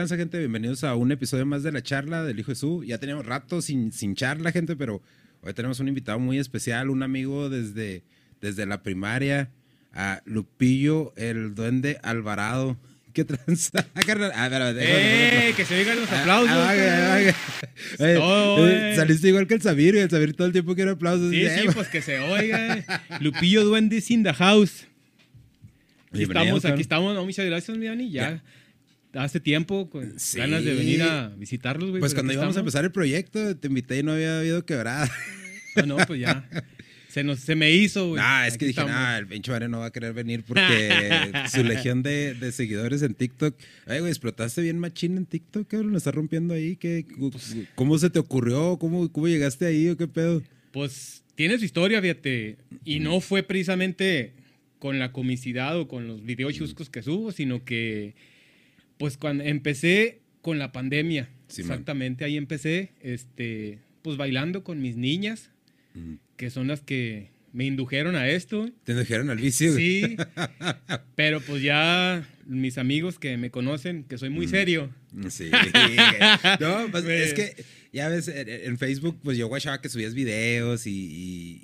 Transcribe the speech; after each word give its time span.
¿qué 0.00 0.06
transa, 0.06 0.16
gente? 0.16 0.38
Bienvenidos 0.38 0.82
a 0.82 0.94
un 0.94 1.12
episodio 1.12 1.44
más 1.44 1.62
de 1.62 1.72
la 1.72 1.82
charla 1.82 2.24
del 2.24 2.38
Hijo 2.38 2.52
Jesús. 2.52 2.86
Ya 2.86 2.96
teníamos 2.96 3.26
rato 3.26 3.60
sin, 3.60 3.92
sin 3.92 4.14
charla, 4.14 4.50
gente, 4.50 4.74
pero 4.74 5.02
hoy 5.42 5.52
tenemos 5.52 5.78
un 5.78 5.88
invitado 5.88 6.18
muy 6.18 6.38
especial, 6.38 6.88
un 6.88 7.02
amigo 7.02 7.50
desde, 7.50 8.02
desde 8.40 8.64
la 8.64 8.82
primaria, 8.82 9.50
a 9.92 10.22
Lupillo, 10.24 11.12
el 11.16 11.54
duende 11.54 11.98
Alvarado. 12.02 12.78
¿Qué 13.12 13.26
tranza? 13.26 13.84
Ah, 13.94 14.00
carnal. 14.06 14.32
Ah. 14.34 14.72
¡Eh! 14.80 15.52
Que 15.54 15.66
se 15.66 15.78
oigan 15.78 16.00
los 16.00 16.10
Ah, 16.10 16.20
aplausos. 16.22 16.50
ah, 16.56 17.20
eh, 17.98 18.14
todo, 18.16 18.68
eh. 18.70 18.94
Saliste 18.96 19.28
igual 19.28 19.46
que 19.46 19.54
el 19.54 19.60
Sabir, 19.60 19.96
el 19.96 20.08
Sabir 20.08 20.32
todo 20.34 20.46
el 20.46 20.52
tiempo 20.54 20.74
quiere 20.74 20.92
aplausos. 20.92 21.30
Sí, 21.30 21.40
sí, 21.42 21.46
"Eh, 21.46 21.70
pues 21.74 21.88
que 21.88 22.00
se 22.00 22.20
oiga. 22.20 22.78
eh. 22.78 22.84
Lupillo 23.20 23.64
Duende 23.64 24.02
in 24.08 24.22
the 24.22 24.32
house. 24.32 24.86
Aquí 26.10 26.22
estamos, 26.22 26.64
aquí 26.64 26.80
estamos. 26.80 27.14
No, 27.14 27.22
muchas 27.24 27.44
gracias, 27.44 27.76
mi 27.76 27.84
Dani. 27.86 28.10
Ya, 28.10 28.42
hace 29.14 29.40
tiempo 29.40 29.88
con 29.90 30.18
Sí. 30.18 30.38
ganas 30.38 30.64
de 30.64 30.74
venir 30.74 31.02
a 31.02 31.28
visitarlos, 31.36 31.90
güey. 31.90 32.00
Pues 32.00 32.14
cuando 32.14 32.32
íbamos 32.32 32.56
a 32.56 32.60
empezar 32.60 32.84
el 32.84 32.92
proyecto, 32.92 33.56
te 33.56 33.68
invité 33.68 33.98
y 33.98 34.02
no 34.02 34.12
había 34.12 34.38
habido 34.40 34.64
quebrada. 34.64 35.10
Ah, 35.76 35.82
no, 35.86 35.96
pues 35.98 36.18
ya. 36.20 36.48
Se, 37.08 37.22
nos, 37.22 37.38
se 37.38 37.54
me 37.54 37.70
hizo, 37.70 38.08
güey. 38.08 38.20
Nah, 38.20 38.44
es 38.48 38.54
Aquí 38.54 38.58
que 38.58 38.66
dije, 38.66 38.80
estamos. 38.80 38.92
nah, 39.00 39.18
el 39.18 39.28
pinche 39.28 39.52
Vare 39.52 39.68
no 39.68 39.78
va 39.78 39.86
a 39.86 39.90
querer 39.92 40.12
venir 40.12 40.42
porque 40.42 41.30
su 41.52 41.62
legión 41.62 42.02
de, 42.02 42.34
de 42.34 42.50
seguidores 42.50 43.02
en 43.02 43.14
TikTok. 43.14 43.56
Ay, 43.86 44.00
güey, 44.00 44.10
explotaste 44.10 44.62
bien 44.62 44.80
machín 44.80 45.16
en 45.16 45.26
TikTok, 45.26 45.68
cabrón, 45.68 45.92
lo 45.92 45.98
está 45.98 46.10
rompiendo 46.10 46.54
ahí. 46.54 46.74
¿Qué, 46.74 47.06
Pues 47.30 47.56
¿Cómo 47.76 47.96
se 47.98 48.10
te 48.10 48.18
ocurrió? 48.18 48.78
¿Cómo, 48.80 49.10
¿Cómo 49.12 49.28
llegaste 49.28 49.64
ahí 49.66 49.88
o 49.90 49.96
qué 49.96 50.08
pedo? 50.08 50.42
Pues 50.72 51.22
tiene 51.36 51.56
su 51.56 51.64
historia, 51.64 52.02
fíjate. 52.02 52.56
Y 52.84 52.98
no 52.98 53.20
fue 53.20 53.44
precisamente 53.44 54.32
con 54.80 54.98
la 54.98 55.12
comicidad 55.12 55.78
o 55.78 55.86
con 55.86 56.08
los 56.08 56.24
videos 56.24 56.54
chuscos 56.54 56.90
que 56.90 57.02
subo, 57.02 57.30
sino 57.30 57.64
que, 57.64 58.14
pues 59.00 59.16
cuando 59.16 59.44
empecé 59.44 60.20
con 60.42 60.58
la 60.58 60.72
pandemia. 60.72 61.30
Exactamente, 61.48 62.24
ahí 62.26 62.36
empecé, 62.36 62.90
este, 63.00 63.78
pues 64.02 64.18
bailando 64.18 64.62
con 64.62 64.82
mis 64.82 64.96
niñas, 64.96 65.50
que 66.36 66.50
son 66.50 66.68
las 66.68 66.82
que 66.82 67.30
me 67.54 67.64
indujeron 67.64 68.14
a 68.14 68.28
esto. 68.28 68.70
Te 68.84 68.94
dijeron 68.94 69.30
al 69.30 69.38
vicio. 69.38 69.74
Sí, 69.74 70.18
pero 71.16 71.40
pues 71.40 71.62
ya 71.62 72.28
mis 72.44 72.76
amigos 72.76 73.18
que 73.18 73.38
me 73.38 73.50
conocen, 73.50 74.04
que 74.04 74.18
soy 74.18 74.28
muy 74.28 74.46
serio. 74.46 74.90
Sí. 75.30 75.50
No, 76.60 76.86
pues 76.90 77.04
es 77.06 77.32
que 77.32 77.64
ya 77.92 78.08
ves, 78.08 78.28
en, 78.28 78.48
en 78.48 78.78
Facebook, 78.78 79.18
pues 79.22 79.36
yo 79.36 79.48
guachaba 79.48 79.80
que 79.80 79.88
subías 79.88 80.14
videos 80.14 80.86
y, 80.86 80.90
y- 80.90 81.60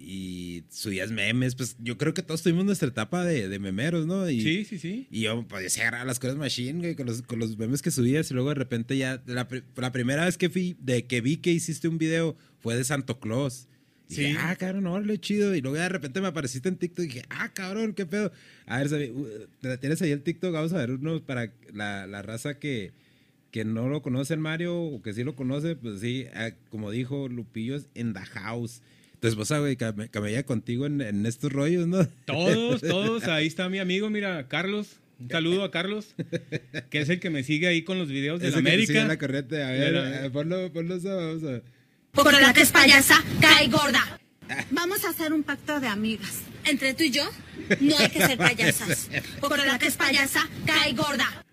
y 0.58 0.64
subías 0.70 1.10
memes. 1.10 1.54
Pues 1.54 1.76
yo 1.78 1.96
creo 1.98 2.14
que 2.14 2.22
todos 2.22 2.42
tuvimos 2.42 2.64
nuestra 2.64 2.88
etapa 2.88 3.24
de, 3.24 3.48
de 3.48 3.58
memeros, 3.58 4.06
¿no? 4.06 4.28
Y, 4.28 4.40
Sí, 4.40 4.64
sí, 4.64 4.78
sí. 4.78 5.06
Y 5.10 5.20
yo, 5.22 5.46
pues, 5.48 5.72
sí 5.72 5.80
agarraba 5.80 6.04
las 6.04 6.18
cosas 6.18 6.36
machine, 6.36 6.80
güey, 6.80 6.94
con 6.96 7.06
los, 7.06 7.22
con 7.22 7.38
los 7.38 7.56
memes 7.58 7.82
que 7.82 7.90
subías. 7.90 8.30
Y 8.30 8.34
luego 8.34 8.48
de 8.50 8.54
repente 8.56 8.96
ya, 8.96 9.22
la, 9.26 9.46
pri- 9.48 9.62
la 9.76 9.92
primera 9.92 10.24
vez 10.24 10.36
que, 10.36 10.50
fui, 10.50 10.76
de 10.80 11.04
que 11.06 11.20
vi 11.20 11.36
que 11.36 11.52
hiciste 11.52 11.88
un 11.88 11.98
video 11.98 12.36
fue 12.60 12.76
de 12.76 12.84
Santo 12.84 13.20
Claus. 13.20 13.68
Y 14.08 14.14
dije, 14.16 14.30
Sí. 14.32 14.36
ah, 14.38 14.54
cabrón, 14.56 14.86
órale, 14.86 15.18
chido. 15.18 15.54
Y 15.54 15.60
luego 15.60 15.76
ya 15.76 15.82
de 15.84 15.88
repente 15.90 16.20
me 16.20 16.28
apareciste 16.28 16.68
en 16.68 16.76
TikTok 16.76 17.04
y 17.04 17.08
dije, 17.08 17.22
ah, 17.28 17.52
cabrón, 17.52 17.92
qué 17.92 18.06
pedo. 18.06 18.32
A 18.66 18.78
ver, 18.78 18.88
Sabi, 18.88 19.10
uh, 19.10 19.26
¿te- 19.60 19.78
¿tienes 19.78 20.00
ahí 20.02 20.10
el 20.12 20.22
TikTok? 20.22 20.52
Vamos 20.52 20.72
a 20.72 20.78
ver 20.78 20.90
uno 20.92 21.20
para 21.24 21.52
la, 21.72 22.06
la 22.06 22.22
raza 22.22 22.58
que, 22.58 22.92
que 23.50 23.64
no 23.64 23.88
lo 23.88 24.02
conoce 24.02 24.34
el 24.34 24.40
Mario 24.40 24.76
o 24.78 25.02
que 25.02 25.12
sí 25.14 25.24
lo 25.24 25.34
conoce, 25.36 25.76
pues 25.76 26.00
sí, 26.00 26.26
ah, 26.34 26.50
como 26.70 26.90
dijo 26.90 27.28
Lupillo, 27.28 27.76
es 27.76 27.86
en 27.94 28.12
the 28.12 28.20
house. 28.20 28.82
Tu 29.20 29.28
esposa, 29.28 29.58
güey, 29.60 29.76
came- 29.76 30.08
camella 30.10 30.42
contigo 30.44 30.84
en, 30.86 31.00
en 31.00 31.24
estos 31.24 31.50
rollos, 31.52 31.86
¿no? 31.86 32.06
Todos, 32.26 32.80
todos. 32.82 33.24
Ahí 33.24 33.46
está 33.46 33.68
mi 33.68 33.78
amigo, 33.78 34.10
mira, 34.10 34.46
Carlos. 34.48 34.96
Un 35.18 35.30
saludo 35.30 35.64
a 35.64 35.70
Carlos, 35.70 36.14
que 36.90 37.00
es 37.00 37.08
el 37.08 37.20
que 37.20 37.30
me 37.30 37.42
sigue 37.42 37.66
ahí 37.68 37.80
con 37.82 37.98
los 37.98 38.08
videos 38.10 38.38
de 38.38 38.50
la 38.50 38.58
Ese 38.58 38.62
que 38.62 38.70
América. 38.70 39.04
la 39.06 39.18
corriente. 39.18 39.62
A 39.62 39.70
ver, 39.70 39.92
la- 39.94 40.30
ponlo, 40.30 40.70
ponlo, 40.70 40.96
eso, 40.96 41.08
vamos 41.16 41.42
a 41.44 41.46
ver. 41.52 41.62
Por 42.12 42.30
la 42.38 42.52
que 42.52 42.60
es 42.60 42.70
payasa, 42.70 43.24
cae 43.40 43.68
gorda. 43.68 44.20
Vamos 44.70 45.02
a 45.06 45.10
hacer 45.10 45.32
un 45.32 45.42
pacto 45.42 45.80
de 45.80 45.86
amigas. 45.88 46.42
Entre 46.66 46.92
tú 46.94 47.04
y 47.04 47.10
yo, 47.10 47.24
no 47.80 47.96
hay 47.98 48.10
que 48.10 48.20
ser 48.26 48.36
payasas. 48.36 49.08
Por 49.40 49.56
la 49.64 49.78
que 49.78 49.86
es 49.86 49.96
payasa, 49.96 50.46
cae 50.66 50.92
gorda. 50.92 51.45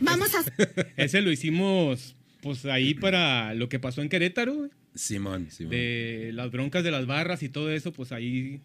Vamos 0.00 0.30
a 0.34 0.44
Ese 0.96 1.20
lo 1.22 1.30
hicimos, 1.32 2.16
pues 2.42 2.64
ahí 2.66 2.94
para 2.94 3.54
lo 3.54 3.68
que 3.68 3.78
pasó 3.78 4.02
en 4.02 4.08
Querétaro, 4.08 4.54
güey, 4.54 4.70
Simón, 4.94 5.48
Simón. 5.50 5.70
de 5.70 6.30
las 6.34 6.50
broncas 6.50 6.84
de 6.84 6.90
las 6.90 7.06
barras 7.06 7.42
y 7.42 7.48
todo 7.48 7.70
eso, 7.70 7.92
pues 7.92 8.12
ahí 8.12 8.60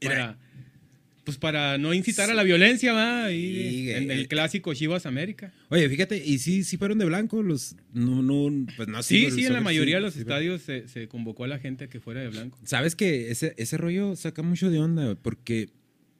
Era- 0.00 0.14
para, 0.14 0.38
pues 1.24 1.36
para 1.36 1.76
no 1.76 1.92
incitar 1.92 2.30
a 2.30 2.34
la 2.34 2.42
violencia, 2.42 2.92
va, 2.94 3.24
ahí 3.26 3.70
Sí, 3.84 3.90
en 3.90 4.10
el 4.10 4.28
clásico 4.28 4.72
Chivas 4.72 5.04
América. 5.04 5.52
Oye, 5.68 5.86
fíjate, 5.90 6.22
y 6.24 6.38
sí, 6.38 6.64
sí 6.64 6.78
fueron 6.78 6.96
de 6.98 7.04
blanco 7.04 7.42
los. 7.42 7.76
No, 7.92 8.22
no, 8.22 8.66
pues 8.76 8.88
no 8.88 9.02
Sí, 9.02 9.24
pero 9.24 9.34
sí, 9.36 9.44
en 9.44 9.52
la 9.52 9.60
mayoría 9.60 9.96
de 9.96 10.00
sí, 10.00 10.04
los 10.06 10.14
sí, 10.14 10.20
estadios 10.20 10.62
se, 10.62 10.88
se 10.88 11.06
convocó 11.06 11.44
a 11.44 11.48
la 11.48 11.58
gente 11.58 11.84
a 11.84 11.88
que 11.88 12.00
fuera 12.00 12.20
de 12.22 12.28
blanco. 12.28 12.58
Sabes 12.64 12.94
que 12.96 13.30
ese, 13.30 13.52
ese 13.58 13.76
rollo 13.76 14.16
saca 14.16 14.40
mucho 14.42 14.70
de 14.70 14.78
onda, 14.78 15.04
güey, 15.04 15.16
porque 15.20 15.68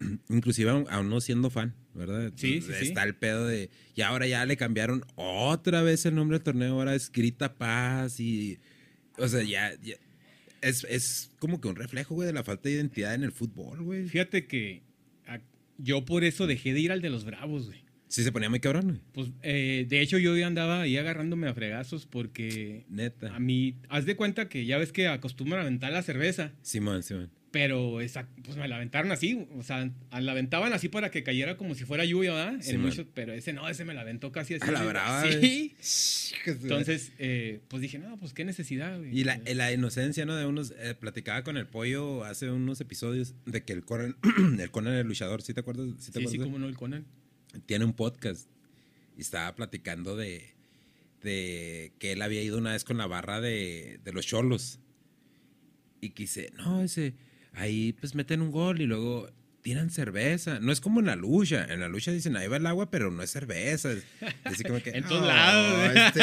inclusive 0.29 0.71
aún 0.71 1.09
no 1.09 1.21
siendo 1.23 1.49
fan, 1.49 1.75
¿verdad? 1.99 2.33
Sí, 2.37 2.61
sí, 2.63 2.73
sí. 2.79 2.87
Está 2.89 3.03
el 3.05 3.15
pedo 3.15 3.47
de. 3.47 3.69
Y 3.95 4.01
ahora 4.03 4.27
ya 4.27 4.47
le 4.47 4.57
cambiaron 4.57 5.05
otra 5.17 5.83
vez 5.83 6.07
el 6.07 6.15
nombre 6.15 6.39
del 6.39 6.45
torneo, 6.45 6.75
ahora 6.75 6.95
es 6.95 7.13
Grita 7.13 7.55
Paz 7.57 8.21
y. 8.21 8.59
O 9.19 9.29
sea, 9.29 9.43
ya. 9.43 9.73
ya- 9.83 9.97
es, 10.61 10.85
es 10.91 11.31
como 11.39 11.61
que 11.61 11.69
un 11.69 11.77
reflejo, 11.77 12.15
güey, 12.17 12.27
de 12.27 12.33
la 12.33 12.43
falta 12.43 12.69
de 12.69 12.75
identidad 12.75 13.15
en 13.15 13.23
el 13.23 13.31
fútbol, 13.33 13.81
güey. 13.83 14.07
Fíjate 14.09 14.47
que 14.49 14.83
a- 15.27 15.41
yo 15.77 16.05
por 16.05 16.25
eso 16.25 16.47
dejé 16.49 16.73
de 16.73 16.81
ir 16.81 16.91
al 16.91 17.01
de 17.01 17.11
los 17.11 17.25
Bravos, 17.25 17.67
güey. 17.67 17.85
Sí 18.09 18.25
se 18.25 18.33
ponía 18.33 18.49
muy 18.51 18.59
cabrón, 18.59 18.87
güey. 18.89 19.01
Pues, 19.13 19.29
eh, 19.43 19.85
de 19.89 20.01
hecho, 20.01 20.19
yo 20.19 20.35
andaba 20.47 20.81
ahí 20.81 20.97
agarrándome 20.97 21.47
a 21.47 21.55
fregazos 21.55 22.07
porque 22.07 22.87
Neta. 22.89 23.37
a 23.37 23.39
mí, 23.39 23.77
haz 23.91 24.05
de 24.07 24.17
cuenta 24.17 24.49
que 24.49 24.65
ya 24.65 24.79
ves 24.79 24.93
que 24.93 25.07
acostumbran 25.09 25.61
a 25.61 25.63
aventar 25.67 25.93
la 25.93 26.03
cerveza, 26.03 26.53
Simón, 26.63 27.03
Simón. 27.03 27.31
Pero 27.51 28.01
esa, 28.03 28.29
pues 28.45 28.57
me 28.59 28.69
la 28.69 28.77
aventaron 28.77 29.11
así, 29.11 29.47
o 29.57 29.63
sea, 29.63 29.91
la 30.11 30.33
aventaban 30.33 30.73
así 30.73 30.89
para 30.89 31.11
que 31.11 31.23
cayera 31.23 31.57
como 31.57 31.75
si 31.75 31.85
fuera 31.85 32.05
lluvia, 32.05 32.35
¿verdad? 32.35 32.59
Sí, 32.61 32.77
pero 33.15 33.33
ese 33.33 33.53
no, 33.55 33.69
ese 33.69 33.85
me 33.87 33.95
la 33.95 34.03
aventó 34.03 34.33
casi 34.33 34.55
así. 34.55 34.69
A 34.69 34.73
la 34.73 34.83
brava, 34.85 35.25
Sí. 35.31 35.75
Entonces, 36.45 37.13
eh, 37.19 37.61
pues 37.69 37.81
dije, 37.81 37.99
no, 37.99 38.19
pues 38.19 38.35
qué 38.35 38.45
necesidad, 38.45 38.99
güey. 38.99 39.19
Y 39.19 39.25
la, 39.25 39.41
la 39.55 39.73
inocencia, 39.73 40.27
¿no? 40.27 40.37
De 40.37 40.45
unos. 40.47 40.75
eh, 40.79 40.95
platicaba 40.95 41.43
con 41.43 41.57
el 41.57 41.67
pollo 41.67 42.25
hace 42.25 42.51
unos 42.51 42.81
episodios 42.81 43.35
de 43.47 43.63
que 43.65 43.73
el 43.73 43.85
Conan, 43.85 44.17
el 44.61 44.71
Conan 44.71 44.95
el 44.95 45.07
luchador, 45.07 45.41
¿sí 45.43 45.55
te 45.55 45.61
acuerdas? 45.61 45.89
¿Sí 45.99 46.13
te 46.13 46.19
sí, 46.21 46.25
acuerdas 46.27 46.33
sí, 46.33 46.39
como 46.39 46.59
no, 46.59 46.69
el 46.69 46.77
Conan. 46.77 47.07
Tiene 47.67 47.85
un 47.87 47.95
podcast 47.95 48.49
y 49.17 49.23
estaba 49.23 49.55
platicando 49.55 50.17
de, 50.17 50.55
de 51.23 51.93
que 51.99 52.13
él 52.13 52.21
había 52.23 52.43
ido 52.43 52.59
una 52.59 52.73
vez 52.73 52.85
con 52.85 52.99
la 52.99 53.07
barra 53.07 53.41
de, 53.41 54.01
de 54.05 54.13
los 54.13 54.27
cholos 54.27 54.81
y 56.01 56.11
que 56.11 56.25
dice, 56.25 56.53
no, 56.57 56.83
ese, 56.83 57.15
ahí 57.55 57.93
pues 57.95 58.15
meten 58.15 58.41
un 58.43 58.51
gol 58.51 58.81
y 58.81 58.87
luego 58.87 59.31
tiran 59.63 59.91
cerveza. 59.91 60.61
No 60.61 60.73
es 60.73 60.81
como 60.81 61.01
en 61.01 61.07
la 61.07 61.17
lucha. 61.17 61.67
En 61.69 61.81
la 61.81 61.89
lucha 61.89 62.11
dicen, 62.13 62.37
ahí 62.37 62.47
va 62.49 62.57
el 62.57 62.67
agua, 62.67 62.91
pero 62.91 63.11
no 63.11 63.23
es 63.23 63.31
cerveza. 63.31 63.91
Así 64.45 64.63
como 64.65 64.81
que, 64.83 64.91
En 64.95 65.05
todos 65.05 65.21
"No, 65.23 65.27
lados, 65.27 65.93
güey". 65.93 66.07
este 66.07 66.21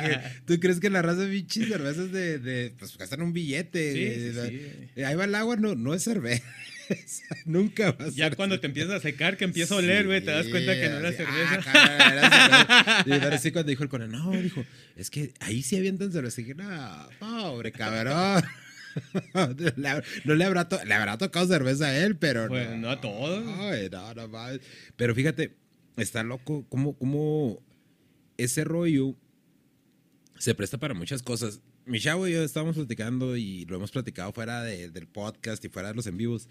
güey". 0.00 0.18
¿Tú 0.46 0.60
crees 0.60 0.80
que 0.80 0.88
la 0.88 1.02
raza 1.02 1.20
de 1.22 1.28
pinches 1.32 1.68
cervezas 1.68 2.10
de, 2.12 2.38
de, 2.38 2.72
pues 2.78 2.96
gastan 2.96 3.22
un 3.22 3.32
billete? 3.32 3.92
Sí, 3.92 4.04
de- 4.04 4.14
sí, 4.14 4.30
de- 4.56 4.88
sí. 4.94 5.02
Ahí 5.02 5.14
va 5.16 5.24
el 5.24 5.34
agua, 5.34 5.56
no, 5.56 5.74
no 5.74 5.92
es 5.94 6.02
cerveza. 6.04 6.44
Nunca 7.44 7.90
va 7.92 8.06
a 8.06 8.08
Ya 8.08 8.30
cuando 8.30 8.60
te 8.60 8.66
empiezas 8.66 8.94
a 8.94 9.00
secar, 9.00 9.36
que 9.36 9.44
empieza 9.44 9.74
a 9.74 9.78
oler, 9.78 10.06
güey, 10.06 10.24
te 10.24 10.30
das 10.30 10.46
cuenta 10.46 10.74
que 10.74 10.88
no 10.88 10.98
era 11.00 11.10
Sí, 11.10 11.16
cerveza. 11.18 11.54
ah, 11.54 11.60
cabrón, 11.64 12.12
era 12.12 12.30
cerveza. 12.30 13.04
Y 13.06 13.20
pero 13.20 13.38
sí 13.38 13.50
cuando 13.52 13.68
dijo 13.68 13.82
el 13.82 13.88
Conan, 13.90 14.10
no, 14.12 14.30
dijo, 14.32 14.64
es 14.96 15.10
que 15.10 15.32
ahí 15.40 15.62
sí 15.62 15.76
avientan 15.76 16.12
cerveza. 16.12 16.40
Y 16.40 16.44
dije, 16.44 16.54
no, 16.54 17.08
pobre 17.18 17.72
cabrón. 17.72 18.42
No 20.24 20.34
le 20.34 20.44
habrá, 20.44 20.68
to- 20.68 20.84
le 20.84 20.94
habrá 20.94 21.18
tocado 21.18 21.46
cerveza 21.46 21.86
a 21.86 21.98
él, 22.04 22.16
pero 22.16 22.48
Pues, 22.48 22.68
no. 22.70 22.76
no 22.76 22.90
a 22.90 23.00
todos. 23.00 23.44
Ay, 23.58 23.88
no, 23.90 24.14
no 24.14 24.28
mames. 24.28 24.60
Pero 24.96 25.14
fíjate, 25.14 25.56
está 25.96 26.22
loco 26.22 26.66
cómo, 26.68 26.96
cómo 26.96 27.62
ese 28.36 28.64
rollo 28.64 29.14
se 30.38 30.54
presta 30.54 30.78
para 30.78 30.94
muchas 30.94 31.22
cosas. 31.22 31.60
Mi 31.84 32.00
chavo 32.00 32.28
y 32.28 32.32
yo 32.32 32.42
estábamos 32.42 32.76
platicando 32.76 33.36
y 33.36 33.64
lo 33.64 33.76
hemos 33.76 33.90
platicado 33.90 34.32
fuera 34.32 34.62
de- 34.62 34.90
del 34.90 35.06
podcast 35.08 35.64
y 35.64 35.68
fuera 35.68 35.88
de 35.88 35.94
los 35.94 36.06
en 36.06 36.16
vivos. 36.16 36.48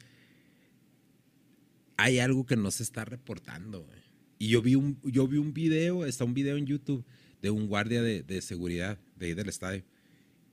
Hay 1.97 2.19
algo 2.19 2.45
que 2.45 2.55
no 2.55 2.71
se 2.71 2.83
está 2.83 3.05
reportando. 3.05 3.83
güey. 3.83 3.99
Y 4.39 4.49
yo 4.49 4.61
vi 4.61 4.75
un, 4.75 4.99
yo 5.03 5.27
vi 5.27 5.37
un 5.37 5.53
video, 5.53 6.05
está 6.05 6.23
un 6.25 6.33
video 6.33 6.57
en 6.57 6.65
YouTube 6.67 7.03
de 7.41 7.49
un 7.49 7.67
guardia 7.67 8.01
de, 8.01 8.21
de 8.23 8.41
seguridad 8.41 8.99
de 9.15 9.27
ahí 9.27 9.33
del 9.33 9.49
estadio. 9.49 9.83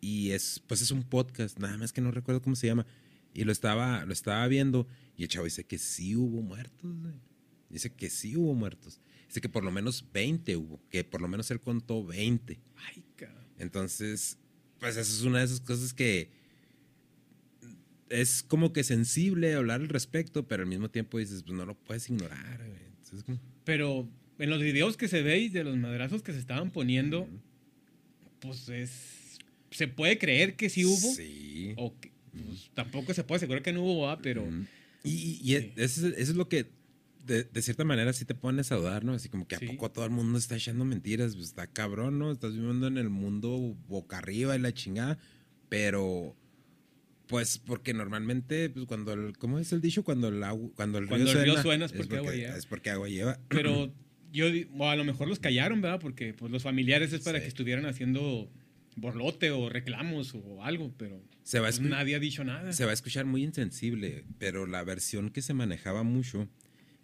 Y 0.04 0.32
es, 0.32 0.60
pues 0.66 0.82
es 0.82 0.90
un 0.90 1.02
podcast, 1.02 1.58
nada 1.58 1.78
más 1.78 1.92
que 1.92 2.02
no 2.02 2.10
recuerdo 2.10 2.42
cómo 2.42 2.56
se 2.56 2.66
llama. 2.66 2.84
Y 3.32 3.44
lo 3.44 3.52
estaba, 3.52 4.04
lo 4.04 4.12
estaba 4.12 4.46
viendo 4.48 4.86
y 5.16 5.22
el 5.22 5.28
chavo 5.30 5.46
dice 5.46 5.64
que 5.64 5.78
sí 5.78 6.14
hubo 6.14 6.42
muertos. 6.42 6.94
güey. 7.00 7.14
Dice 7.70 7.90
que 7.90 8.10
sí 8.10 8.36
hubo 8.36 8.54
muertos. 8.54 9.00
Dice 9.28 9.40
que 9.40 9.48
por 9.48 9.64
lo 9.64 9.70
menos 9.72 10.04
20 10.12 10.56
hubo, 10.56 10.78
que 10.90 11.04
por 11.04 11.22
lo 11.22 11.28
menos 11.28 11.50
él 11.50 11.60
contó 11.60 12.04
20. 12.04 12.60
Ay, 12.76 13.02
cabrón. 13.16 13.44
Entonces, 13.58 14.36
pues 14.78 14.96
eso 14.98 15.12
es 15.12 15.22
una 15.22 15.38
de 15.38 15.46
esas 15.46 15.60
cosas 15.60 15.94
que 15.94 16.30
es 18.10 18.42
como 18.42 18.72
que 18.72 18.84
sensible 18.84 19.54
hablar 19.54 19.80
al 19.80 19.88
respecto, 19.88 20.46
pero 20.46 20.62
al 20.62 20.68
mismo 20.68 20.90
tiempo 20.90 21.18
dices, 21.18 21.42
pues 21.42 21.56
no 21.56 21.64
lo 21.64 21.74
puedes 21.74 22.08
ignorar. 22.10 22.58
güey. 22.58 22.78
Entonces, 22.98 23.24
como- 23.24 23.40
Pero 23.64 24.08
en 24.38 24.50
los 24.50 24.60
videos 24.60 24.96
que 24.96 25.08
se 25.08 25.22
ve 25.22 25.38
y 25.38 25.48
de 25.48 25.64
los 25.64 25.76
madrazos 25.76 26.22
que 26.22 26.32
se 26.32 26.38
estaban 26.38 26.70
poniendo, 26.70 27.26
pues 28.40 28.68
es. 28.68 29.23
Se 29.74 29.88
puede 29.88 30.18
creer 30.18 30.56
que 30.56 30.70
sí 30.70 30.84
hubo. 30.84 30.96
Sí. 31.14 31.74
O 31.76 31.98
que, 32.00 32.12
pues, 32.32 32.70
tampoco 32.74 33.12
se 33.12 33.24
puede 33.24 33.36
asegurar 33.38 33.62
que 33.62 33.72
no 33.72 33.82
hubo, 33.82 34.02
¿va? 34.06 34.18
pero. 34.18 34.48
Y, 35.02 35.10
y 35.42 35.56
Sí. 35.58 35.72
eso, 35.76 36.06
es- 36.06 36.14
eso 36.16 36.30
es 36.32 36.36
lo 36.36 36.48
que 36.48 36.70
de, 37.26 37.44
de 37.44 37.62
cierta 37.62 37.84
manera 37.84 38.12
sí 38.12 38.24
te 38.24 38.34
pones 38.34 38.70
a 38.70 38.76
dudar, 38.76 39.04
¿no? 39.04 39.12
Así 39.14 39.28
como 39.28 39.46
que 39.48 39.56
a 39.56 39.58
Sí. 39.58 39.66
poco 39.66 39.90
todo 39.90 40.04
el 40.04 40.10
mundo 40.10 40.38
está 40.38 40.56
echando 40.56 40.84
mentiras, 40.84 41.34
pues 41.34 41.46
está 41.48 41.66
cabrón, 41.66 42.18
¿no? 42.18 42.30
Estás 42.30 42.52
viviendo 42.54 42.86
en 42.86 42.98
el 42.98 43.08
mundo 43.10 43.76
boca 43.88 44.18
arriba 44.18 44.54
y 44.56 44.60
la 44.60 44.72
chingada, 44.74 45.18
pero 45.68 46.36
pues 47.26 47.58
porque 47.58 47.94
normalmente, 47.94 48.68
pues 48.70 48.84
cuando 48.86 49.14
el, 49.14 49.36
¿cómo 49.38 49.58
es 49.58 49.72
el 49.72 49.80
dicho? 49.80 50.04
Cuando 50.04 50.28
el, 50.28 50.42
agua- 50.44 50.70
cuando 50.76 50.98
el 50.98 51.06
Cuando 51.08 51.26
río 51.32 51.38
el 51.40 51.44
río 51.44 51.62
suena, 51.62 51.62
suena 51.62 51.84
es 51.86 51.92
porque 51.92 52.16
agua 52.18 52.34
lleva. 52.34 52.56
Es 52.56 52.66
porque 52.66 52.90
agua 52.90 53.08
lleva. 53.08 53.40
Pero 53.48 53.92
yo, 54.32 54.46
o 54.76 54.88
a 54.88 54.96
lo 54.96 55.04
mejor 55.04 55.26
los 55.28 55.38
callaron, 55.40 55.80
¿verdad? 55.80 56.00
Porque 56.00 56.34
pues, 56.34 56.52
los 56.52 56.62
familiares 56.62 57.12
es 57.14 57.22
para 57.22 57.38
Sí. 57.38 57.42
que 57.44 57.48
estuvieran 57.48 57.86
haciendo 57.86 58.50
borlote 58.96 59.50
o 59.50 59.68
reclamos 59.68 60.34
o 60.34 60.62
algo, 60.64 60.92
pero 60.96 61.20
Se 61.42 61.60
va 61.60 61.68
a 61.68 61.72
nadie 61.80 62.14
ha 62.14 62.18
dicho 62.18 62.44
nada. 62.44 62.72
Se 62.72 62.84
va 62.84 62.90
a 62.90 62.94
escuchar 62.94 63.24
muy 63.24 63.42
insensible, 63.42 64.24
pero 64.38 64.66
la 64.66 64.82
versión 64.84 65.30
que 65.30 65.42
se 65.42 65.54
manejaba 65.54 66.02
mucho 66.02 66.48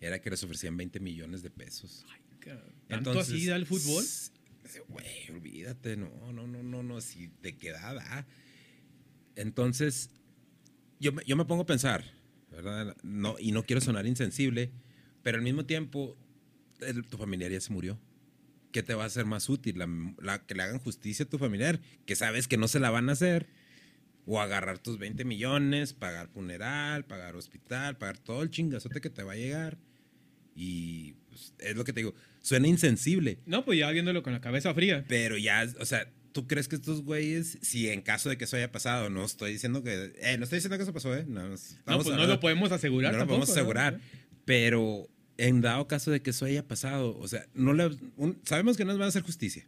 era 0.00 0.20
que 0.20 0.31
les 0.31 0.42
ofrecían 0.42 0.76
20 0.76 1.00
millones 1.00 1.42
de 1.42 1.50
pesos. 1.50 2.04
Ca- 2.38 2.62
¿Tanto 2.88 3.10
Entonces, 3.10 3.34
así 3.34 3.46
da 3.46 3.56
el 3.56 3.66
fútbol? 3.66 4.04
Güey, 4.88 5.31
olvídate, 5.31 5.96
no, 5.96 6.32
no, 6.32 6.46
no, 6.46 6.62
no, 6.62 6.82
no, 6.82 7.00
si 7.00 7.28
de 7.42 7.56
qué 7.56 7.69
edad 7.70 7.96
da. 7.96 8.26
Entonces, 9.37 10.10
yo, 10.98 11.12
me- 11.12 11.22
yo 11.25 11.37
me 11.37 11.44
pongo 11.44 11.62
a 11.62 11.66
pensar, 11.66 12.04
¿verdad? 12.50 12.96
No, 13.02 13.37
y 13.38 13.52
no 13.52 13.64
quiero 13.64 13.81
sonar 13.81 14.06
insensible, 14.06 14.70
pero 15.22 15.38
al 15.38 15.44
mismo 15.44 15.66
tiempo, 15.66 16.16
el- 16.81 17.04
tu 17.06 17.16
familiar 17.19 17.50
ya 17.50 17.60
se 17.60 17.72
murió. 17.72 17.98
¿Qué 18.72 18.82
te 18.82 18.94
va 18.94 19.05
a 19.05 19.06
hacer 19.06 19.25
más 19.26 19.49
útil? 19.49 19.78
La, 19.78 19.88
la- 20.20 20.46
que 20.46 20.55
le 20.55 20.62
hagan 20.62 20.78
justicia 20.78 21.25
a 21.25 21.28
tu 21.28 21.38
familiar, 21.38 21.81
que 22.06 22.14
sabes 22.17 22.46
que 22.49 22.56
no 22.56 22.69
se 22.69 22.81
la 22.81 22.90
van 22.90 23.08
a 23.08 23.12
hacer. 23.12 23.46
O 24.26 24.40
agarrar 24.40 24.78
tus 24.78 24.99
20 24.99 25.25
millones, 25.25 25.93
pagar 25.93 26.28
funeral, 26.28 27.05
pagar 27.05 27.34
hospital, 27.34 27.96
pagar 27.99 28.19
todo 28.19 28.43
el 28.43 28.50
chingazote 28.50 29.00
que 29.00 29.11
te 29.11 29.22
va 29.25 29.32
a 29.32 29.37
llegar. 29.37 29.78
Y 30.55 31.14
pues, 31.28 31.55
es 31.58 31.75
lo 31.75 31.84
que 31.84 31.93
te 31.93 32.00
digo, 32.00 32.14
suena 32.40 32.69
insensible, 32.69 33.38
No, 33.46 33.64
pues 33.64 33.78
ya 33.78 33.90
viéndolo 33.90 34.22
con 34.22 34.32
la 34.32 34.40
cabeza 34.40 34.75
fría. 34.75 35.05
pero 35.08 35.38
ya, 35.38 35.66
o 35.81 35.87
sea, 35.87 36.08
¿tú 36.32 36.46
crees 36.46 36.69
que 36.69 36.76
estos 36.76 37.02
güeyes, 37.02 37.58
si 37.62 37.88
en 37.88 38.02
caso 38.02 38.28
de 38.28 38.37
que 38.37 38.44
eso 38.44 38.56
haya 38.56 38.70
pasado, 38.70 39.08
no 39.11 39.25
estoy 39.25 39.52
diciendo 39.52 39.82
que, 39.82 40.12
eh, 40.20 40.37
no 40.38 40.44
estoy 40.44 40.58
diciendo 40.58 40.76
que 40.76 40.82
eso 40.82 40.93
pasó, 40.93 41.16
eh, 41.16 41.25
no, 41.26 41.49
No, 41.49 41.55
estamos 41.55 42.05
pues 42.05 42.16
no 42.16 42.26
lo 42.26 42.40
podemos 42.40 42.70
asegurar 42.73 43.12
no 43.12 43.19
lo 43.19 43.23
tampoco. 43.23 43.38
podemos 43.46 43.49
¿no? 43.49 43.55
asegurar, 43.55 44.00
pero 44.44 45.08
en 45.46 45.60
dado 45.60 45.87
caso 45.88 46.10
de 46.10 46.20
que 46.22 46.31
eso 46.31 46.44
haya 46.44 46.66
pasado, 46.66 47.16
o 47.19 47.28
sea, 47.28 47.46
no 47.54 47.72
le, 47.72 47.90
un- 48.16 48.38
sabemos 48.44 48.76
que 48.76 48.84
no 48.84 48.90
nos 48.92 48.98
van 48.98 49.06
a 49.06 49.08
hacer 49.08 49.22
justicia, 49.22 49.66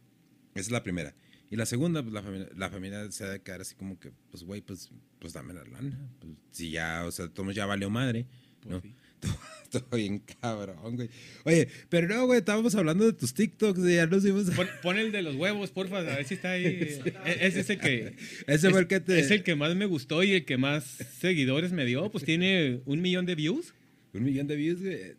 esa 0.55 0.61
es 0.61 0.71
la 0.71 0.83
primera. 0.83 1.15
Y 1.49 1.55
la 1.55 1.65
segunda, 1.67 2.01
pues 2.01 2.13
la 2.13 2.23
familia, 2.23 2.47
la 2.55 2.69
familia 2.69 3.11
se 3.11 3.23
ha 3.25 3.29
de 3.29 3.41
quedar 3.41 3.61
así 3.61 3.75
como 3.75 3.99
que, 3.99 4.11
pues 4.31 4.43
güey, 4.43 4.61
pues, 4.61 4.89
pues 5.19 5.33
dame 5.33 5.53
la 5.53 5.63
lana, 5.65 6.09
pues 6.19 6.33
si 6.51 6.71
ya, 6.71 7.03
o 7.05 7.11
sea, 7.11 7.27
todo 7.27 7.51
ya 7.51 7.65
valió 7.67 7.89
madre, 7.91 8.25
Pues 8.61 8.71
¿no? 8.71 8.81
Todo 9.71 9.97
bien 9.97 10.19
cabrón, 10.41 10.95
güey. 10.97 11.09
Oye, 11.45 11.67
pero 11.89 12.07
no, 12.07 12.25
güey, 12.25 12.39
estábamos 12.39 12.75
hablando 12.75 13.05
de 13.05 13.13
tus 13.13 13.33
TikToks 13.33 13.79
y 13.79 13.95
ya 13.95 14.05
nos 14.05 14.21
dimos... 14.23 14.49
Pon, 14.51 14.67
pon 14.83 14.97
el 14.97 15.11
de 15.11 15.21
los 15.23 15.35
huevos, 15.35 15.71
porfa, 15.71 15.99
a 15.99 16.01
ver 16.03 16.25
si 16.25 16.33
está 16.35 16.51
ahí. 16.51 16.65
E- 17.25 17.37
Ese 17.39 17.61
es 17.61 17.69
el 17.71 17.79
que. 17.79 18.15
Ese 18.47 18.69
fue 18.69 18.79
es, 18.79 18.83
el 18.83 18.87
que 18.87 18.99
te... 18.99 19.19
es 19.19 19.31
el 19.31 19.43
que 19.43 19.55
más 19.55 19.73
me 19.75 19.85
gustó 19.85 20.21
y 20.23 20.33
el 20.33 20.45
que 20.45 20.57
más 20.57 20.83
seguidores 21.19 21.71
me 21.71 21.85
dio. 21.85 22.11
Pues 22.11 22.23
tiene 22.25 22.81
un 22.85 23.01
millón 23.01 23.25
de 23.25 23.33
views. 23.35 23.73
Un 24.13 24.23
millón 24.23 24.45
de 24.47 24.55
views, 24.57 24.81
güey. 24.81 25.15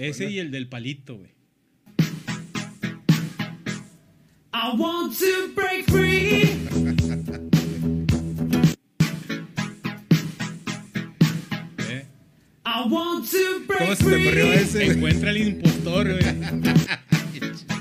Ese 0.00 0.30
y 0.30 0.38
el 0.38 0.52
del 0.52 0.68
palito, 0.68 1.16
güey. 1.16 1.32
I 4.54 4.70
want 4.76 5.18
to 5.18 5.52
break 5.54 5.90
free. 5.90 6.56
¿eh? 11.90 12.04
I 12.64 12.88
want 12.88 13.28
to 13.30 13.60
break 13.66 13.78
¿Cómo 13.80 13.94
se 13.96 14.04
te 14.04 14.10
ocurrió 14.10 14.46
free. 14.52 14.62
ese? 14.62 14.86
Encuentra 14.86 15.30
al 15.30 15.36
impostor, 15.36 16.12
güey. 16.12 16.24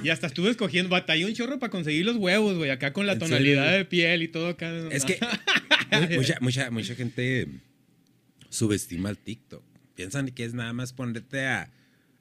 Y 0.04 0.10
hasta 0.10 0.28
estuve 0.28 0.52
escogiendo, 0.52 0.90
batallé 0.90 1.26
un 1.26 1.34
chorro 1.34 1.60
para 1.60 1.70
conseguir 1.70 2.06
los 2.06 2.16
huevos, 2.16 2.56
güey. 2.56 2.70
Acá 2.70 2.94
con 2.94 3.06
la 3.08 3.14
¿En 3.14 3.20
tonalidad 3.20 3.64
serio? 3.66 3.78
de 3.80 3.86
piel 3.86 4.22
y 4.24 4.28
todo 4.30 4.48
acá. 4.50 4.72
Es 4.90 5.04
que 5.04 5.20
mu- 5.92 6.16
mucha, 6.16 6.38
mucha, 6.40 6.72
mucha 6.72 6.96
gente 6.96 7.48
subestima 8.50 9.10
el 9.10 9.18
TikTok. 9.18 9.64
Piensan 9.96 10.30
que 10.30 10.46
es 10.46 10.54
nada 10.54 10.72
más 10.72 10.94
ponerte 10.94 11.46
a, 11.46 11.74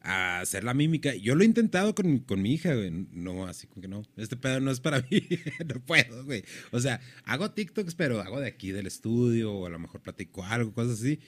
a 0.08 0.40
hacer 0.40 0.62
la 0.62 0.72
mímica. 0.72 1.14
Yo 1.16 1.34
lo 1.34 1.42
he 1.42 1.46
intentado 1.46 1.94
con, 1.94 2.18
con 2.20 2.40
mi 2.40 2.54
hija, 2.54 2.74
güey. 2.74 2.90
No, 3.12 3.46
así 3.46 3.66
como 3.66 3.82
que 3.82 3.88
no. 3.88 4.02
Este 4.16 4.36
pedo 4.36 4.60
no 4.60 4.70
es 4.70 4.78
para 4.80 5.00
mí. 5.10 5.20
no 5.66 5.80
puedo, 5.84 6.24
güey. 6.24 6.44
O 6.70 6.78
sea, 6.80 7.00
hago 7.24 7.50
TikToks, 7.50 7.94
pero 7.96 8.20
hago 8.20 8.38
de 8.40 8.46
aquí 8.46 8.70
del 8.70 8.86
estudio 8.86 9.52
o 9.52 9.66
a 9.66 9.70
lo 9.70 9.78
mejor 9.80 10.00
platico 10.02 10.44
algo, 10.44 10.72
cosas 10.72 11.00
así. 11.00 11.18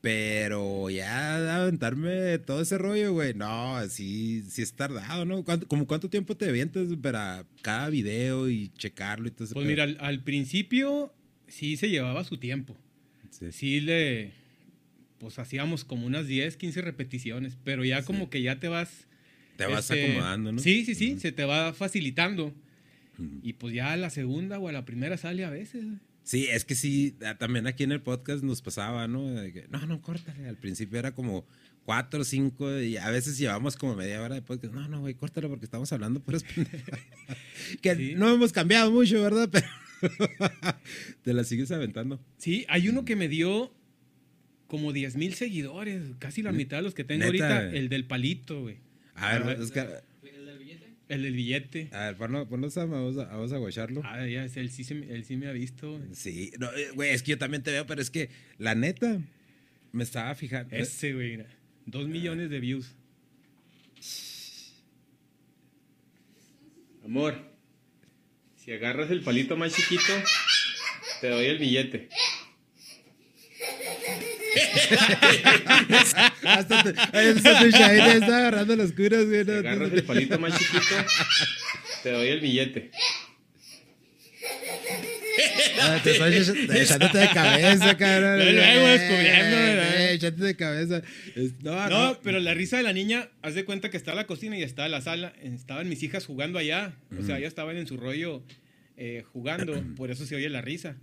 Pero 0.00 0.90
ya 0.90 1.56
aventarme 1.62 2.38
todo 2.40 2.62
ese 2.62 2.76
rollo, 2.78 3.12
güey. 3.12 3.34
No, 3.34 3.78
sí, 3.88 4.42
sí 4.48 4.62
es 4.62 4.72
tardado, 4.72 5.24
¿no? 5.24 5.44
¿Cuánto, 5.44 5.68
como 5.68 5.86
cuánto 5.86 6.10
tiempo 6.10 6.36
te 6.36 6.48
avientas 6.48 6.88
para 7.00 7.46
cada 7.62 7.88
video 7.90 8.48
y 8.50 8.70
checarlo 8.70 9.28
y 9.28 9.30
todo 9.30 9.44
ese 9.44 9.54
Pues 9.54 9.62
pedo? 9.64 9.70
mira, 9.70 9.84
al, 9.84 9.96
al 10.00 10.24
principio 10.24 11.14
sí 11.46 11.76
se 11.76 11.88
llevaba 11.88 12.24
su 12.24 12.38
tiempo. 12.38 12.76
Sí. 13.30 13.52
Sí 13.52 13.80
le. 13.80 14.32
Pues 15.22 15.38
hacíamos 15.38 15.84
como 15.84 16.04
unas 16.04 16.26
10, 16.26 16.56
15 16.56 16.82
repeticiones. 16.82 17.56
Pero 17.62 17.84
ya 17.84 18.02
como 18.02 18.28
que 18.28 18.42
ya 18.42 18.58
te 18.58 18.66
vas. 18.66 19.06
Te 19.56 19.66
vas 19.66 19.88
este, 19.88 20.06
acomodando, 20.10 20.50
¿no? 20.50 20.58
Sí, 20.58 20.84
sí, 20.84 20.96
sí. 20.96 21.12
Ujú. 21.12 21.20
Se 21.20 21.30
te 21.30 21.44
va 21.44 21.72
facilitando. 21.72 22.46
Ujú. 23.18 23.38
Y 23.40 23.52
pues 23.52 23.72
ya 23.72 23.92
a 23.92 23.96
la 23.96 24.10
segunda 24.10 24.58
o 24.58 24.66
a 24.66 24.72
la 24.72 24.84
primera 24.84 25.16
sale 25.16 25.44
a 25.44 25.50
veces. 25.50 25.84
Sí, 26.24 26.48
es 26.50 26.64
que 26.64 26.74
sí, 26.74 27.14
también 27.38 27.68
aquí 27.68 27.84
en 27.84 27.92
el 27.92 28.00
podcast 28.02 28.42
nos 28.42 28.62
pasaba, 28.62 29.06
¿no? 29.06 29.32
Que, 29.52 29.66
no, 29.70 29.86
no, 29.86 30.02
córtale. 30.02 30.48
Al 30.48 30.56
principio 30.56 30.98
era 30.98 31.14
como 31.14 31.46
cuatro 31.84 32.24
cinco 32.24 32.80
y 32.80 32.96
a 32.96 33.08
veces 33.10 33.38
llevamos 33.38 33.76
como 33.76 33.94
media 33.94 34.20
hora 34.22 34.34
de 34.34 34.42
podcast. 34.42 34.74
No, 34.74 34.88
no, 34.88 35.00
güey, 35.02 35.14
córtalo 35.14 35.48
porque 35.48 35.66
estamos 35.66 35.92
hablando 35.92 36.18
puras 36.20 36.42
que 37.80 37.94
Sí. 37.94 38.14
no 38.16 38.28
hemos 38.28 38.52
cambiado 38.52 38.90
mucho, 38.90 39.22
¿verdad? 39.22 39.48
Pero 39.52 39.66
te 41.22 41.32
la 41.32 41.44
sigues 41.44 41.70
aventando. 41.70 42.20
Sí, 42.38 42.66
hay 42.68 42.88
uno 42.88 43.04
que 43.04 43.14
me 43.14 43.28
dio 43.28 43.72
como 44.72 44.94
10 44.94 45.16
mil 45.16 45.34
seguidores. 45.34 46.02
Casi 46.18 46.40
la 46.40 46.50
mitad 46.50 46.78
de 46.78 46.82
los 46.84 46.94
que 46.94 47.04
tengo 47.04 47.30
¿Neta? 47.30 47.58
ahorita. 47.58 47.76
El 47.76 47.90
del 47.90 48.06
palito, 48.06 48.62
güey. 48.62 48.78
A 49.14 49.34
ver, 49.34 49.42
A 49.42 49.44
ver. 49.48 49.60
Oscar, 49.60 50.02
El 51.10 51.22
del 51.24 51.34
billete. 51.34 51.90
a 51.92 52.06
ver, 52.06 52.16
ponlo, 52.16 52.48
ponlo 52.48 52.70
Sam, 52.70 52.90
vamos 52.90 53.18
a, 53.18 53.26
vamos 53.26 53.52
a 53.52 53.58
guacharlo. 53.58 54.00
Ah, 54.02 54.26
ya, 54.26 54.44
él 54.46 54.70
sí, 54.70 54.82
se 54.82 54.94
me- 54.94 55.12
él 55.12 55.26
sí 55.26 55.36
me 55.36 55.46
ha 55.48 55.52
visto. 55.52 55.98
güey. 55.98 56.14
Sí, 56.14 56.52
no, 56.58 56.72
eh, 56.72 56.88
güey, 56.94 57.10
es 57.10 57.22
que 57.22 57.32
yo 57.32 57.38
también 57.38 57.62
te 57.62 57.70
veo, 57.70 57.86
pero 57.86 58.00
es 58.00 58.08
que 58.10 58.30
la 58.56 58.74
neta 58.74 59.20
me 59.92 60.04
estaba 60.04 60.34
fijando. 60.34 60.74
Ese, 60.74 61.12
güey. 61.12 61.32
mira. 61.32 61.46
Dos 61.84 62.08
millones 62.08 62.48
de 62.48 62.58
views. 62.60 62.94
Amor, 67.04 67.34
si 68.56 68.72
agarras 68.72 69.10
el 69.10 69.20
palito 69.20 69.54
más 69.54 69.74
chiquito, 69.74 70.14
te 71.20 71.28
doy 71.28 71.44
el 71.44 71.58
billete. 71.58 72.08
Hasta 76.44 76.82
tu, 76.82 76.88
ay, 77.12 77.26
hasta 77.28 77.58
tu 77.60 77.70
Shahid 77.70 77.98
ya 77.98 78.12
está 78.14 78.36
agarrando 78.38 78.76
las 78.76 78.92
curas, 78.92 79.24
güey. 79.26 79.44
No, 79.44 79.52
agarras 79.54 79.90
tú- 79.90 79.96
el 79.96 80.04
palito 80.04 80.38
más 80.38 80.58
chiquito, 80.58 80.94
te 82.02 82.10
doy 82.10 82.28
el 82.28 82.40
billete. 82.40 82.90
Ah, 85.80 85.98
te 86.02 86.10
estoy 86.12 86.34
echándote 86.76 87.18
de 87.18 87.28
cabeza, 87.28 87.96
cabrón. 87.96 88.36
Luego, 88.38 88.52
luego 88.52 88.86
Eh, 88.86 88.98
descubriendo, 88.98 89.56
eh, 89.56 90.12
Echándote 90.14 90.44
de 90.44 90.56
cabeza. 90.56 91.02
No, 91.62 91.88
No, 91.88 92.10
no. 92.12 92.20
pero 92.22 92.38
la 92.40 92.54
risa 92.54 92.76
de 92.76 92.82
la 92.82 92.92
niña, 92.92 93.28
haz 93.40 93.54
de 93.54 93.64
cuenta 93.64 93.90
que 93.90 93.96
está 93.96 94.14
la 94.14 94.26
cocina 94.26 94.58
y 94.58 94.62
está 94.62 94.88
la 94.88 95.00
sala. 95.00 95.32
Estaban 95.42 95.88
mis 95.88 96.02
hijas 96.02 96.26
jugando 96.26 96.58
allá. 96.58 96.94
O 97.18 97.22
sea, 97.24 97.38
ellas 97.38 97.48
estaban 97.48 97.76
en 97.76 97.86
su 97.86 97.96
rollo 97.96 98.42
eh, 98.96 99.24
jugando. 99.32 99.82
Por 99.96 100.10
eso 100.10 100.26
se 100.26 100.36
oye 100.36 100.48
la 100.50 100.60
risa. 100.60 100.96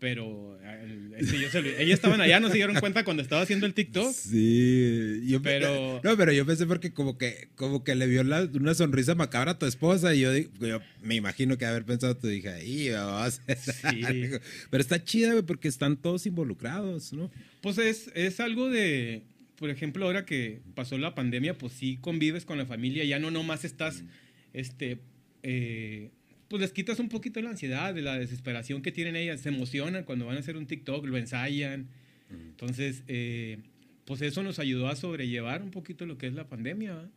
Pero 0.00 0.56
el- 0.62 1.12
este, 1.18 1.40
yo 1.40 1.50
se 1.50 1.60
lo- 1.60 1.68
ellas 1.70 1.94
estaban 1.94 2.20
allá, 2.20 2.38
no 2.38 2.48
se 2.48 2.54
dieron 2.54 2.76
cuenta 2.78 3.02
cuando 3.04 3.20
estaba 3.22 3.42
haciendo 3.42 3.66
el 3.66 3.74
TikTok. 3.74 4.12
Sí, 4.12 5.22
yo 5.26 5.42
Pero- 5.42 6.00
no, 6.04 6.16
pero 6.16 6.32
yo 6.32 6.46
pensé 6.46 6.66
porque 6.66 6.92
como 6.92 7.18
que 7.18 7.48
como 7.56 7.82
que 7.82 7.96
le 7.96 8.06
vio 8.06 8.22
la- 8.22 8.48
una 8.54 8.74
sonrisa 8.74 9.16
macabra 9.16 9.52
a 9.52 9.58
tu 9.58 9.66
esposa 9.66 10.14
y 10.14 10.20
yo, 10.20 10.30
yo 10.36 10.80
me 11.02 11.16
imagino 11.16 11.58
que 11.58 11.66
haber 11.66 11.84
pensado 11.84 12.16
tu 12.16 12.28
hija, 12.28 12.62
y 12.62 12.90
vamos 12.90 13.12
a 13.12 13.24
hacer 13.52 13.74
Sí. 13.74 14.04
algo". 14.04 14.38
Pero 14.70 14.80
está 14.80 15.02
chida, 15.02 15.42
porque 15.42 15.66
están 15.66 15.96
todos 15.96 16.26
involucrados, 16.26 17.12
¿no? 17.12 17.30
Pues 17.60 17.78
es, 17.78 18.10
es 18.14 18.38
algo 18.38 18.70
de, 18.70 19.22
por 19.56 19.68
ejemplo, 19.70 20.04
ahora 20.06 20.24
que 20.24 20.60
pasó 20.76 20.96
la 20.96 21.16
pandemia, 21.16 21.58
pues 21.58 21.72
sí 21.72 21.98
convives 22.00 22.44
con 22.44 22.56
la 22.56 22.66
familia, 22.66 23.04
ya 23.04 23.18
no 23.18 23.32
nomás 23.32 23.64
estás, 23.64 24.04
este, 24.52 24.98
eh, 25.42 26.10
pues 26.48 26.60
les 26.62 26.72
quitas 26.72 26.98
un 26.98 27.08
poquito 27.08 27.40
la 27.42 27.50
ansiedad, 27.50 27.94
de 27.94 28.02
la 28.02 28.18
desesperación 28.18 28.82
que 28.82 28.90
tienen 28.92 29.16
ellas, 29.16 29.40
se 29.40 29.50
emocionan 29.50 30.04
cuando 30.04 30.26
van 30.26 30.36
a 30.36 30.40
hacer 30.40 30.56
un 30.56 30.66
TikTok, 30.66 31.04
lo 31.06 31.16
ensayan. 31.18 31.88
Entonces, 32.30 33.04
eh, 33.08 33.58
pues 34.04 34.20
eso 34.22 34.42
nos 34.42 34.58
ayudó 34.58 34.88
a 34.88 34.96
sobrellevar 34.96 35.62
un 35.62 35.70
poquito 35.70 36.06
lo 36.06 36.18
que 36.18 36.26
es 36.26 36.34
la 36.34 36.48
pandemia. 36.48 37.10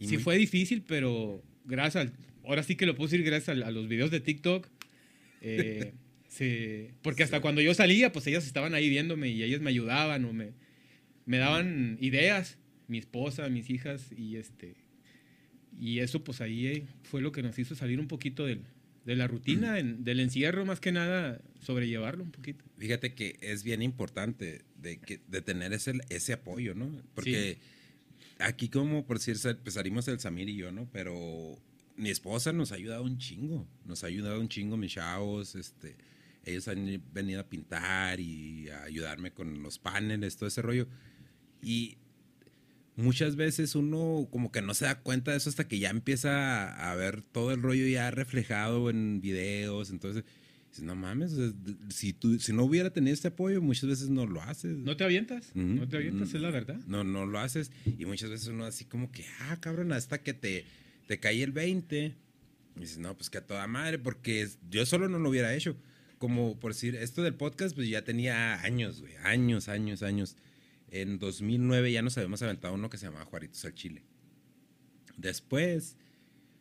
sí 0.00 0.14
muy- 0.14 0.22
fue 0.22 0.36
difícil, 0.36 0.82
pero 0.86 1.42
gracias 1.64 2.06
al- 2.06 2.12
ahora 2.44 2.62
sí 2.62 2.74
que 2.76 2.84
lo 2.86 2.94
puedo 2.94 3.08
decir 3.10 3.24
gracias 3.24 3.56
a, 3.58 3.66
a 3.66 3.70
los 3.70 3.88
videos 3.88 4.10
de 4.10 4.20
TikTok. 4.20 4.66
eh, 5.40 5.92
se- 6.28 6.90
porque 7.02 7.22
hasta 7.22 7.40
cuando 7.40 7.60
yo 7.62 7.72
salía, 7.74 8.10
pues 8.12 8.26
ellas 8.26 8.46
estaban 8.46 8.74
ahí 8.74 8.88
viéndome 8.90 9.28
y 9.28 9.42
ellas 9.42 9.60
me 9.60 9.70
ayudaban 9.70 10.24
o 10.24 10.32
me, 10.32 10.50
me 11.26 11.38
daban 11.38 11.96
ideas, 12.00 12.58
mi 12.88 12.98
esposa, 12.98 13.48
mis 13.48 13.70
hijas, 13.70 14.10
y 14.16 14.36
este 14.36 14.74
y 15.80 15.98
eso 16.00 16.22
pues 16.22 16.40
ahí 16.40 16.66
eh, 16.68 16.82
fue 17.02 17.20
lo 17.20 17.32
que 17.32 17.42
nos 17.42 17.58
hizo 17.58 17.74
salir 17.74 17.98
un 17.98 18.06
poquito 18.08 18.46
del- 18.46 18.62
de 19.04 19.16
la 19.16 19.26
rutina, 19.26 19.78
en- 19.78 20.02
del 20.04 20.20
encierro, 20.20 20.64
más 20.64 20.80
que 20.80 20.92
nada, 20.92 21.40
sobrellevarlo 21.60 22.24
un 22.24 22.30
poquito. 22.30 22.64
Fíjate 22.78 23.14
que 23.14 23.36
es 23.40 23.62
bien 23.62 23.82
importante 23.82 24.62
de, 24.76 24.98
que, 24.98 25.20
de 25.28 25.42
tener 25.42 25.72
ese, 25.72 25.92
ese 26.08 26.32
apoyo, 26.32 26.74
¿no? 26.74 26.90
Porque 27.14 27.58
aquí 28.38 28.68
como 28.68 29.06
por 29.06 29.18
decir, 29.18 29.36
pues 29.62 29.74
salimos 29.74 30.08
el 30.08 30.20
Samir 30.20 30.48
y 30.48 30.56
yo, 30.56 30.72
¿no? 30.72 30.88
Pero 30.92 31.58
mi 31.96 32.10
esposa 32.10 32.52
nos 32.52 32.72
ha 32.72 32.76
ayudado 32.76 33.02
un 33.04 33.18
chingo, 33.18 33.68
nos 33.84 34.04
ha 34.04 34.08
ayudado 34.08 34.40
un 34.40 34.48
chingo 34.48 34.76
mis 34.76 34.92
chavos, 34.92 35.54
este, 35.54 35.96
ellos 36.44 36.66
han 36.68 37.02
venido 37.12 37.40
a 37.40 37.48
pintar 37.48 38.20
y 38.20 38.68
a 38.70 38.84
ayudarme 38.84 39.32
con 39.32 39.62
los 39.62 39.78
paneles, 39.78 40.36
todo 40.36 40.48
ese 40.48 40.62
rollo. 40.62 40.88
Y 41.62 41.96
muchas 42.96 43.36
veces 43.36 43.74
uno 43.74 44.28
como 44.30 44.52
que 44.52 44.62
no 44.62 44.74
se 44.74 44.84
da 44.84 45.00
cuenta 45.00 45.30
de 45.32 45.38
eso 45.38 45.50
hasta 45.50 45.66
que 45.66 45.78
ya 45.78 45.90
empieza 45.90 46.90
a, 46.90 46.94
ver 46.94 47.22
todo 47.22 47.52
el 47.52 47.62
rollo 47.62 47.86
ya 47.86 48.10
reflejado 48.10 48.90
en 48.90 49.20
videos, 49.20 49.90
entonces 49.90 50.24
no 50.82 50.96
mames, 50.96 51.32
o 51.34 51.36
sea, 51.36 51.46
d- 51.46 51.76
si, 51.90 52.12
tú, 52.12 52.38
si 52.40 52.52
no 52.52 52.64
hubiera 52.64 52.90
tenido 52.90 53.14
este 53.14 53.28
apoyo, 53.28 53.62
muchas 53.62 53.88
veces 53.88 54.08
no 54.08 54.26
lo 54.26 54.42
haces. 54.42 54.76
¿No 54.76 54.96
te 54.96 55.04
avientas? 55.04 55.54
¿No 55.54 55.86
te 55.88 55.96
avientas? 55.98 56.34
Es 56.34 56.40
la 56.40 56.50
verdad. 56.50 56.80
No, 56.88 57.04
no 57.04 57.26
lo 57.26 57.38
haces. 57.38 57.70
Y 57.98 58.04
muchas 58.06 58.30
veces 58.30 58.48
uno 58.48 58.64
así 58.64 58.84
como 58.84 59.12
que, 59.12 59.24
ah, 59.42 59.56
cabrón, 59.60 59.92
hasta 59.92 60.18
que 60.22 60.34
te, 60.34 60.64
te 61.06 61.20
cae 61.20 61.44
el 61.44 61.52
20. 61.52 62.14
Y 62.76 62.80
dices, 62.80 62.98
no, 62.98 63.16
pues 63.16 63.30
que 63.30 63.38
a 63.38 63.46
toda 63.46 63.68
madre, 63.68 64.00
porque 64.00 64.48
yo 64.68 64.84
solo 64.84 65.08
no 65.08 65.20
lo 65.20 65.30
hubiera 65.30 65.54
hecho. 65.54 65.76
Como 66.18 66.58
por 66.58 66.72
decir, 66.72 66.96
esto 66.96 67.22
del 67.22 67.34
podcast, 67.34 67.76
pues 67.76 67.88
ya 67.88 68.02
tenía 68.02 68.60
años, 68.62 69.00
güey, 69.00 69.14
años, 69.22 69.68
años, 69.68 70.02
años. 70.02 70.36
En 70.94 71.18
2009 71.18 71.90
ya 71.90 72.02
nos 72.02 72.16
habíamos 72.16 72.40
aventado 72.42 72.72
uno 72.72 72.88
que 72.88 72.98
se 72.98 73.06
llamaba 73.06 73.24
Juaritos 73.24 73.64
al 73.64 73.74
Chile. 73.74 74.04
Después 75.16 75.96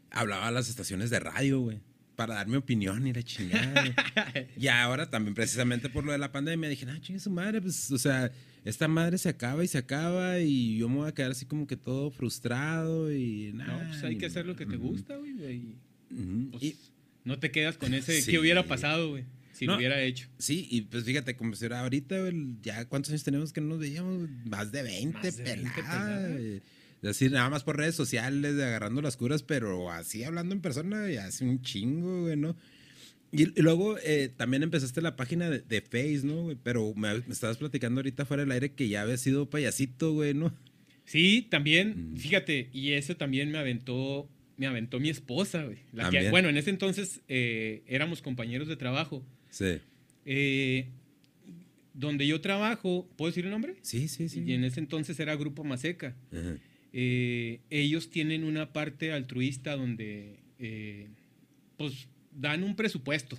hablaba 0.10 0.48
a 0.48 0.52
las 0.52 0.70
estaciones 0.70 1.12
de 1.12 1.20
radio, 1.20 1.60
güey, 1.60 1.82
para 2.16 2.34
dar 2.34 2.48
mi 2.48 2.56
opinión 2.56 3.06
y 3.06 3.14
la 3.14 3.22
chingada. 3.22 3.84
Y 4.58 4.70
ahora 4.70 5.08
también, 5.08 5.36
precisamente 5.36 5.88
por 5.88 6.04
lo 6.04 6.12
de 6.14 6.18
la 6.18 6.32
pandemia, 6.32 6.68
dije, 6.68 6.88
ah, 6.90 7.00
chingue 7.00 7.20
su 7.20 7.30
madre, 7.30 7.62
pues, 7.62 7.92
o 7.92 7.98
sea, 8.00 8.32
esta 8.66 8.88
madre 8.88 9.20
se 9.20 9.30
acaba 9.30 9.64
y 9.64 9.68
se 9.68 9.78
acaba 9.78 10.40
y 10.40 10.78
yo 10.80 10.90
me 10.90 10.96
voy 10.96 11.10
a 11.10 11.14
quedar 11.14 11.30
así 11.30 11.46
como 11.46 11.68
que 11.68 11.78
todo 11.78 12.10
frustrado 12.10 13.14
y 13.14 13.52
nada. 13.54 13.84
No, 13.84 13.90
pues 13.90 14.04
hay 14.04 14.18
que 14.18 14.26
hacer 14.26 14.48
lo 14.48 14.56
que 14.56 14.66
te 14.66 14.78
gusta, 14.78 15.16
güey. 15.16 15.78
pues, 16.50 16.64
Y, 16.64 16.76
no 17.24 17.38
te 17.38 17.52
quedas 17.52 17.78
con 17.78 17.94
ese 17.94 18.20
Sí. 18.20 18.32
qué 18.32 18.40
hubiera 18.40 18.66
pasado, 18.66 19.12
güey, 19.12 19.26
si 19.54 19.66
No. 19.66 19.74
lo 19.74 19.78
hubiera 19.78 20.02
hecho. 20.02 20.28
sí, 20.38 20.68
y 20.70 20.82
pues 20.82 21.04
fíjate, 21.06 21.36
como 21.38 21.56
si 21.56 21.64
era 21.66 21.80
ahorita, 21.82 22.18
ya 22.62 22.86
cuántos 22.90 23.12
años 23.12 23.24
tenemos 23.24 23.54
que 23.54 23.62
no 23.62 23.68
nos 23.68 23.80
veíamos, 23.80 24.28
más 24.46 24.72
de 24.72 24.84
20, 24.84 25.18
Más 25.20 25.38
de 25.38 25.44
20 25.44 25.70
pelada, 25.76 26.06
pelada. 26.18 26.30
güey. 26.38 26.56
Es 26.58 26.62
decir, 27.02 27.32
nada 27.32 27.50
más 27.50 27.64
por 27.64 27.78
redes 27.78 27.96
sociales, 27.96 28.56
de 28.56 28.64
agarrando 28.66 29.02
las 29.02 29.18
curas, 29.18 29.44
pero 29.44 29.92
así 29.92 30.24
hablando 30.24 30.56
en 30.56 30.62
persona, 30.62 31.10
ya 31.10 31.26
hace 31.26 31.44
un 31.46 31.62
chingo, 31.62 32.24
güey, 32.24 32.36
¿no? 32.38 32.56
Y, 33.32 33.44
y 33.60 33.62
luego 33.64 33.98
eh, 34.04 34.30
también 34.38 34.64
empezaste 34.64 35.02
la 35.02 35.16
página 35.16 35.50
de, 35.50 35.60
de 35.62 35.82
Face, 35.82 36.22
¿no? 36.24 36.44
güey? 36.44 36.58
Pero 36.62 36.94
me, 36.96 37.14
me 37.16 37.34
estabas 37.34 37.58
platicando 37.58 38.00
ahorita 38.00 38.26
fuera 38.26 38.44
del 38.44 38.52
aire 38.52 38.74
que 38.74 38.88
ya 38.88 39.02
había 39.02 39.18
sido 39.18 39.50
payasito, 39.50 40.14
güey, 40.14 40.34
¿no? 40.34 40.54
Sí, 41.06 41.48
también, 41.50 42.14
Mm. 42.14 42.18
fíjate, 42.18 42.70
y 42.72 42.92
eso 42.92 43.18
también 43.18 43.52
me 43.52 43.58
aventó, 43.58 44.30
me 44.56 44.68
aventó 44.68 45.00
mi 45.02 45.10
esposa, 45.10 45.64
güey. 45.64 45.80
La 45.92 46.04
que- 46.06 46.12
También. 46.18 46.32
bueno, 46.32 46.48
en 46.50 46.58
ese 46.58 46.70
entonces 46.70 47.20
eh, 47.28 47.82
éramos 47.88 48.22
compañeros 48.22 48.68
de 48.70 48.78
trabajo. 48.78 49.26
Sí. 49.54 49.78
Eh, 50.26 50.88
donde 51.94 52.26
yo 52.26 52.42
trabajo, 52.42 53.08
¿puedo 53.16 53.30
decir 53.30 53.46
el 53.46 53.52
nombre? 53.52 53.76
Sí, 53.84 54.08
sí, 54.08 54.30
sí. 54.30 54.44
Y 54.46 54.54
en 54.54 54.64
ese 54.64 54.80
entonces 54.80 55.20
era 55.20 55.36
Grupo 55.36 55.64
Maseca. 55.64 56.16
Ajá. 56.32 56.58
Eh, 56.92 57.60
ellos 57.70 58.10
tienen 58.10 58.44
una 58.44 58.72
parte 58.72 59.12
altruista 59.12 59.76
donde 59.76 60.40
eh, 60.60 61.08
pues 61.78 62.08
dan 62.32 62.64
un 62.64 62.76
presupuesto 62.76 63.38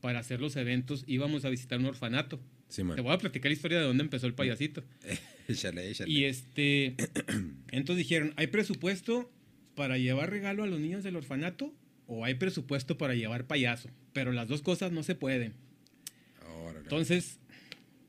para 0.00 0.18
hacer 0.18 0.40
los 0.40 0.56
eventos. 0.56 1.04
Íbamos 1.06 1.44
a 1.44 1.48
visitar 1.48 1.78
un 1.78 1.86
orfanato. 1.86 2.40
Sí. 2.68 2.82
Te 2.94 3.00
voy 3.00 3.12
a 3.12 3.18
platicar 3.18 3.50
la 3.50 3.54
historia 3.54 3.78
de 3.78 3.84
dónde 3.84 4.02
empezó 4.02 4.26
el 4.26 4.34
payasito. 4.34 4.84
Échale, 5.48 5.90
échale. 5.90 6.10
Y 6.10 6.24
este, 6.24 6.94
entonces 7.72 7.96
dijeron, 7.96 8.32
¿hay 8.36 8.46
presupuesto 8.48 9.32
para 9.74 9.98
llevar 9.98 10.30
regalo 10.30 10.62
a 10.62 10.66
los 10.68 10.78
niños 10.78 11.02
del 11.02 11.16
orfanato 11.16 11.74
o 12.06 12.24
hay 12.24 12.34
presupuesto 12.34 12.96
para 12.98 13.14
llevar 13.16 13.48
payaso? 13.48 13.90
Pero 14.12 14.32
las 14.32 14.48
dos 14.48 14.62
cosas 14.62 14.92
no 14.92 15.02
se 15.02 15.14
pueden. 15.14 15.54
Órale. 16.62 16.80
Entonces, 16.80 17.38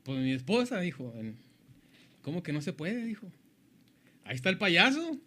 pues 0.02 0.18
mi 0.18 0.32
esposa 0.32 0.80
dijo, 0.80 1.12
¿cómo 2.22 2.42
que 2.42 2.52
no 2.52 2.60
se 2.60 2.72
puede? 2.72 3.04
Dijo, 3.04 3.30
ahí 4.24 4.34
está 4.34 4.50
el 4.50 4.58
payaso. 4.58 5.18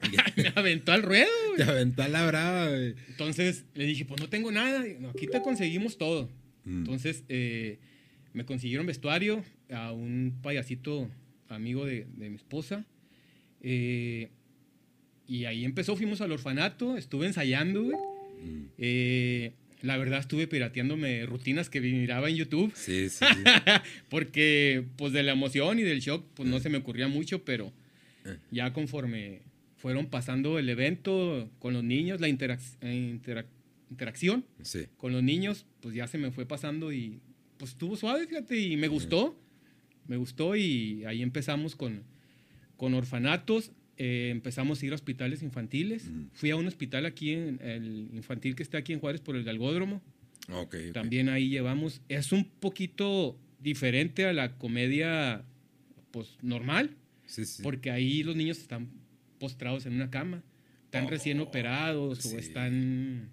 me 0.36 0.52
aventó 0.54 0.92
al 0.92 1.02
ruedo. 1.02 1.30
güey. 1.48 1.56
Te 1.58 1.70
aventó 1.70 2.02
a 2.02 2.08
la 2.08 2.26
brava, 2.26 2.68
güey. 2.68 2.94
Entonces 3.08 3.64
le 3.74 3.86
dije, 3.86 4.04
pues 4.04 4.20
no 4.20 4.28
tengo 4.28 4.50
nada. 4.50 4.84
No, 4.98 5.10
aquí 5.10 5.26
te 5.26 5.42
conseguimos 5.42 5.98
todo. 5.98 6.28
Mm. 6.64 6.78
Entonces 6.78 7.24
eh, 7.28 7.78
me 8.32 8.44
consiguieron 8.44 8.86
vestuario 8.86 9.44
a 9.70 9.92
un 9.92 10.38
payasito 10.42 11.08
amigo 11.48 11.84
de, 11.84 12.06
de 12.16 12.30
mi 12.30 12.36
esposa. 12.36 12.84
Eh, 13.60 14.30
y 15.26 15.44
ahí 15.44 15.64
empezó, 15.64 15.96
fuimos 15.96 16.20
al 16.20 16.32
orfanato, 16.32 16.96
estuve 16.96 17.26
ensayando, 17.26 17.84
güey. 17.84 17.96
Mm. 18.42 18.64
Eh, 18.78 19.52
la 19.82 19.96
verdad 19.96 20.20
estuve 20.20 20.46
pirateándome 20.46 21.26
rutinas 21.26 21.68
que 21.70 21.80
miraba 21.80 22.28
en 22.28 22.36
YouTube. 22.36 22.72
Sí, 22.74 23.08
sí. 23.08 23.24
Porque, 24.08 24.84
pues, 24.96 25.12
de 25.12 25.22
la 25.22 25.32
emoción 25.32 25.78
y 25.78 25.82
del 25.82 26.00
shock, 26.00 26.24
pues, 26.34 26.48
no 26.48 26.60
se 26.60 26.68
me 26.68 26.78
ocurría 26.78 27.08
mucho, 27.08 27.44
pero 27.44 27.72
Eh. 28.24 28.36
ya 28.50 28.72
conforme 28.72 29.40
fueron 29.76 30.06
pasando 30.06 30.58
el 30.60 30.68
evento 30.68 31.50
con 31.58 31.72
los 31.74 31.82
niños, 31.82 32.20
la 32.20 32.28
interac- 32.28 32.76
eh, 32.82 33.18
interac- 33.20 33.46
interacción 33.90 34.44
sí. 34.62 34.86
con 34.96 35.12
los 35.12 35.22
niños, 35.24 35.66
pues, 35.80 35.94
ya 35.94 36.06
se 36.06 36.18
me 36.18 36.30
fue 36.30 36.46
pasando 36.46 36.92
y, 36.92 37.18
pues, 37.58 37.72
estuvo 37.72 37.96
suave, 37.96 38.26
fíjate, 38.26 38.58
y 38.58 38.76
me 38.76 38.88
gustó. 38.88 39.36
Me 40.06 40.16
gustó 40.16 40.54
y 40.56 41.04
ahí 41.04 41.22
empezamos 41.22 41.74
con, 41.76 42.02
con 42.76 42.94
orfanatos. 42.94 43.72
Eh, 43.96 44.28
empezamos 44.30 44.82
a 44.82 44.86
ir 44.86 44.92
a 44.92 44.94
hospitales 44.94 45.42
infantiles. 45.42 46.08
Mm. 46.10 46.26
Fui 46.32 46.50
a 46.50 46.56
un 46.56 46.66
hospital 46.66 47.06
aquí, 47.06 47.32
en 47.32 47.60
el 47.62 48.08
infantil 48.14 48.54
que 48.56 48.62
está 48.62 48.78
aquí 48.78 48.92
en 48.92 49.00
Juárez 49.00 49.20
por 49.20 49.36
el 49.36 49.44
Galgódromo. 49.44 50.02
Ok. 50.50 50.74
ok. 50.88 50.92
También 50.92 51.28
ahí 51.28 51.48
llevamos. 51.48 52.00
Es 52.08 52.32
un 52.32 52.44
poquito 52.44 53.38
diferente 53.60 54.24
a 54.26 54.32
la 54.32 54.56
comedia 54.58 55.44
pues 56.10 56.36
normal, 56.42 56.96
Sí, 57.26 57.44
sí. 57.46 57.62
porque 57.62 57.90
ahí 57.90 58.22
los 58.22 58.36
niños 58.36 58.58
están 58.58 58.88
postrados 59.38 59.86
en 59.86 59.94
una 59.94 60.10
cama, 60.10 60.42
están 60.84 61.06
Oh, 61.06 61.10
recién 61.10 61.40
operados 61.40 62.18
sí. 62.18 62.34
o 62.34 62.38
están 62.38 63.30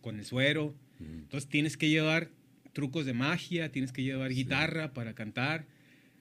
con 0.00 0.18
el 0.18 0.24
suero. 0.24 0.74
Entonces 1.00 1.48
tienes 1.50 1.76
que 1.76 1.88
llevar 1.88 2.30
trucos 2.72 3.04
de 3.04 3.14
magia, 3.14 3.72
tienes 3.72 3.90
que 3.92 4.02
llevar 4.02 4.30
guitarra 4.32 4.92
para 4.94 5.14
cantar, 5.14 5.66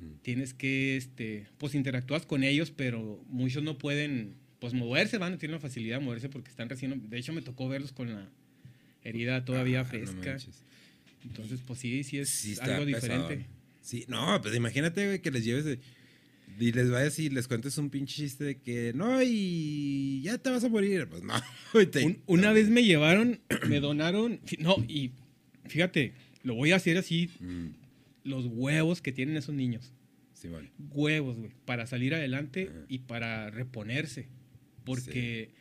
Mm. 0.03 0.19
tienes 0.21 0.53
que, 0.53 0.97
este, 0.97 1.47
pues 1.57 1.75
interactúas 1.75 2.25
con 2.25 2.43
ellos, 2.43 2.71
pero 2.71 3.23
muchos 3.27 3.63
no 3.63 3.77
pueden, 3.77 4.35
pues 4.59 4.73
moverse, 4.73 5.17
van, 5.17 5.33
no 5.33 5.37
tienen 5.37 5.55
la 5.55 5.59
facilidad 5.61 5.99
de 5.99 6.05
moverse 6.05 6.29
porque 6.29 6.49
están 6.49 6.69
recién, 6.69 7.09
de 7.09 7.17
hecho 7.17 7.33
me 7.33 7.41
tocó 7.41 7.67
verlos 7.69 7.91
con 7.91 8.09
la 8.13 8.29
herida 9.03 9.43
todavía 9.45 9.81
Ah, 9.81 9.83
no 9.83 9.89
fresca. 9.89 10.31
manches. 10.31 10.61
Entonces, 11.25 11.59
pues 11.65 11.79
sí, 11.79 12.03
sí 12.03 12.17
es 12.19 12.29
Sí, 12.29 12.55
algo 12.61 12.85
pesado. 12.85 13.27
diferente. 13.29 13.45
Sí, 13.81 14.05
no, 14.07 14.39
pues 14.41 14.55
imagínate, 14.55 15.21
que 15.21 15.31
les 15.31 15.43
lleves 15.43 15.65
de- 15.65 15.79
y 16.59 16.71
les 16.71 16.89
vayas 16.91 17.17
y 17.19 17.29
les 17.29 17.47
cuentes 17.47 17.77
un 17.77 17.89
pinche 17.89 18.15
chiste 18.15 18.43
de 18.43 18.55
que 18.57 18.91
no, 18.93 19.21
y 19.23 20.21
ya 20.23 20.37
te 20.37 20.49
vas 20.49 20.63
a 20.63 20.69
morir. 20.69 21.07
Pues 21.09 21.23
no, 21.23 21.33
te- 21.91 22.05
Un- 22.05 22.19
una 22.27 22.51
vez 22.53 22.69
me 22.69 22.83
llevaron, 22.83 23.39
me 23.67 23.79
donaron, 23.79 24.39
no, 24.59 24.75
y 24.87 25.11
fíjate, 25.67 26.13
lo 26.43 26.55
voy 26.55 26.71
a 26.71 26.75
hacer 26.77 26.97
así, 26.97 27.29
Mm, 27.39 27.67
los 28.23 28.45
huevos 28.47 29.01
que 29.01 29.11
tienen 29.11 29.37
esos 29.37 29.55
niños. 29.55 29.93
sí, 30.33 30.47
vale. 30.49 30.71
Huevos, 30.91 31.37
güey, 31.37 31.51
para 31.65 31.85
salir 31.87 32.13
adelante 32.15 32.67
Ajá. 32.69 32.85
y 32.87 32.99
para 32.99 33.49
reponerse. 33.49 34.27
Porque 34.83 35.51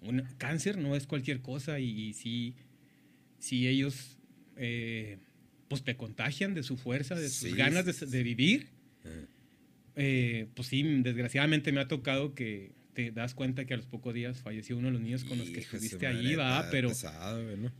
un 0.00 0.22
cáncer 0.38 0.76
no 0.78 0.96
es 0.96 1.06
cualquier 1.06 1.40
cosa 1.40 1.78
y, 1.78 1.88
y 2.08 2.12
si, 2.14 2.54
si 3.38 3.68
ellos 3.68 4.18
eh, 4.56 5.18
pues 5.68 5.82
te 5.84 5.96
contagian 5.96 6.54
de 6.54 6.62
su 6.64 6.76
fuerza, 6.76 7.14
de 7.14 7.28
sus 7.28 7.50
Sí, 7.50 7.56
ganas 7.56 7.84
de, 7.86 7.92
sí, 7.92 8.06
de 8.06 8.18
sí. 8.18 8.22
vivir, 8.24 8.66
eh, 9.94 10.48
pues 10.54 10.68
sí, 10.68 10.82
desgraciadamente 11.02 11.70
me 11.72 11.80
ha 11.80 11.88
tocado 11.88 12.34
que 12.34 12.72
te 12.94 13.10
das 13.10 13.34
cuenta 13.34 13.64
que 13.64 13.74
a 13.74 13.76
los 13.76 13.86
pocos 13.86 14.14
días 14.14 14.40
falleció 14.42 14.76
uno 14.76 14.88
de 14.88 14.92
los 14.92 15.00
niños 15.02 15.24
con 15.24 15.38
los 15.38 15.48
que 15.50 15.60
estuviste 15.60 16.06
ahí, 16.06 16.34
va, 16.34 16.68
pero, 16.70 16.88
pesado, 16.88 17.42
¿no? 17.56 17.70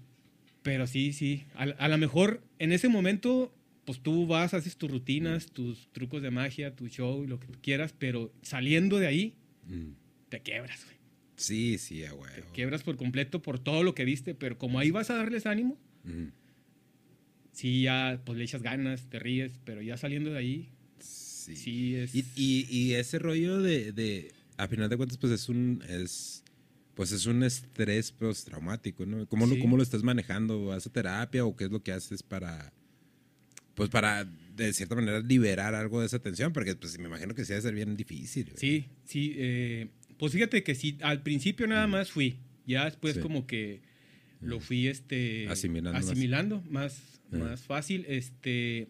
pero 0.63 0.87
sí, 0.87 1.13
sí. 1.13 1.45
A, 1.55 1.63
a 1.65 1.89
lo 1.89 1.99
mejor 1.99 2.43
en 2.59 2.73
ese 2.73 2.89
momento, 2.89 3.55
pues 3.85 4.01
tú 4.01 4.27
vas, 4.27 4.55
haces 4.55 4.77
tus 4.77 4.91
rutinas, 4.91 5.47
tus 5.47 5.89
trucos 5.93 6.23
de 6.23 6.31
magia, 6.31 6.75
tu 6.77 6.89
show, 6.89 7.27
lo 7.27 7.41
que 7.41 7.49
tú 7.49 7.59
quieras, 7.63 7.95
pero 7.99 8.33
saliendo 8.43 8.99
de 8.99 9.07
ahí, 9.07 9.35
Mm, 9.69 9.93
te 10.29 10.41
quiebras, 10.41 10.85
güey. 10.85 10.97
Sí, 11.37 11.79
sí, 11.79 12.05
a 12.05 12.11
Te 12.11 12.43
quiebras 12.55 12.83
por 12.83 12.97
completo 12.97 13.41
por 13.43 13.59
todo 13.59 13.83
lo 13.83 13.95
que 13.95 14.05
viste, 14.05 14.35
pero 14.35 14.59
como 14.59 14.79
ahí 14.79 14.91
vas 14.91 15.11
a 15.11 15.15
darles 15.17 15.47
ánimo, 15.47 15.79
Ujú. 16.05 16.31
sí, 17.53 17.83
ya 17.83 18.21
pues 18.25 18.39
le 18.39 18.45
echas 18.45 18.63
ganas, 18.63 19.09
te 19.09 19.19
ríes, 19.19 19.53
pero 19.65 19.83
ya 19.83 19.97
saliendo 19.97 20.31
de 20.31 20.39
ahí, 20.39 20.69
Sí. 20.99 21.57
sí, 21.57 21.95
es... 21.97 22.15
Y, 22.15 22.25
y- 22.37 22.67
y 22.71 22.95
ese 22.95 23.19
rollo 23.19 23.61
de, 23.61 23.93
de, 23.93 24.33
a 24.57 24.69
final 24.69 24.89
de 24.89 24.97
cuentas, 24.97 25.19
pues 25.19 25.33
es 25.33 25.49
un, 25.49 25.83
es, 25.89 26.45
pues 26.95 27.11
es 27.13 27.27
un 27.27 27.43
estrés 27.43 28.13
postraumático, 28.13 29.05
¿no? 29.07 29.27
¿Cómo, 29.27 29.47
lo. 29.47 29.59
¿Cómo 29.59 29.77
lo 29.77 29.83
estás 29.83 30.03
manejando? 30.05 30.67
¿Vas 30.67 30.87
a 30.87 30.91
terapia 30.93 31.45
o 31.45 31.57
qué 31.57 31.65
es 31.65 31.71
lo 31.73 31.83
que 31.83 31.91
haces 31.93 32.23
para, 32.23 32.73
pues 33.75 33.89
para, 33.91 34.25
de 34.25 34.73
cierta 34.73 34.95
manera, 34.95 35.21
liberar 35.21 35.75
algo 35.75 36.01
de 36.01 36.07
esa 36.07 36.19
tensión? 36.19 36.53
Porque, 36.53 36.75
pues, 36.77 36.99
me 36.99 37.07
imagino 37.07 37.35
que 37.35 37.45
sí 37.45 37.51
debe 37.51 37.63
ser 37.63 37.75
bien 37.75 37.97
difícil. 37.97 38.45
güey. 38.47 38.57
Sí, 38.57 38.85
sí. 39.05 39.35
eh, 39.37 39.89
pues 40.19 40.33
fíjate 40.33 40.63
que 40.63 40.75
sí, 40.75 40.99
al 41.03 41.23
principio 41.23 41.67
nada 41.67 41.87
más 41.87 42.11
fui. 42.11 42.37
Ya 42.67 42.85
después 42.85 43.15
Sí. 43.15 43.21
como 43.21 43.47
que 43.47 43.81
lo 44.41 44.61
fui 44.61 44.87
este, 44.89 45.49
Asimilando 45.49 45.93
más. 45.99 46.09
asimilando 46.09 46.63
más, 46.71 47.21
Ah. 47.33 47.37
más 47.39 47.63
fácil. 47.63 48.05
Este, 48.09 48.89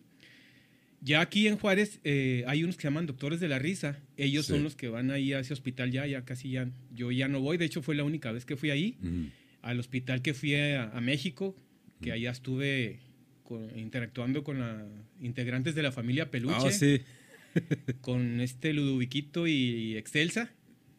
ya 1.00 1.20
aquí 1.20 1.46
en 1.48 1.56
Juárez 1.56 2.00
eh, 2.04 2.44
hay 2.46 2.64
unos 2.64 2.76
que 2.76 2.82
se 2.82 2.88
llaman 2.88 3.06
doctores 3.06 3.40
de 3.40 3.48
la 3.48 3.58
risa. 3.58 3.98
Ellos 4.16 4.46
Sí. 4.46 4.52
son 4.52 4.62
los 4.62 4.76
que 4.76 4.88
van 4.88 5.10
ahí 5.10 5.32
a 5.32 5.40
ese 5.40 5.52
hospital 5.52 5.90
ya, 5.90 6.06
ya 6.06 6.24
casi 6.24 6.50
ya. 6.50 6.70
Yo 6.94 7.10
ya 7.10 7.28
no 7.28 7.40
voy. 7.40 7.56
De 7.56 7.64
hecho 7.64 7.82
fue 7.82 7.94
la 7.94 8.04
única 8.04 8.30
vez 8.32 8.44
que 8.44 8.56
fui 8.56 8.70
ahí. 8.70 8.96
Ujú. 9.02 9.26
Al 9.62 9.78
hospital 9.80 10.22
que 10.22 10.34
fui 10.34 10.54
a, 10.54 10.90
a 10.90 11.00
México, 11.00 11.56
que 12.00 12.12
allá 12.12 12.30
estuve 12.30 12.98
con- 13.42 13.76
interactuando 13.78 14.42
con 14.44 14.58
la, 14.60 14.86
integrantes 15.20 15.74
de 15.74 15.82
la 15.82 15.92
familia 15.92 16.30
Peluche, 16.30 16.68
Ah, 16.68 16.70
sí. 16.70 17.00
con 18.00 18.40
este 18.40 18.72
Ludoviquito 18.72 19.46
y 19.46 19.96
Excelsa. 19.96 20.50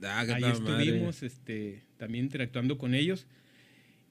Ah, 0.04 0.20
Ahí 0.22 0.42
madre. 0.42 0.52
estuvimos 0.52 1.24
este, 1.24 1.84
también 1.98 2.26
interactuando 2.26 2.78
con 2.78 2.94
ellos. 2.94 3.26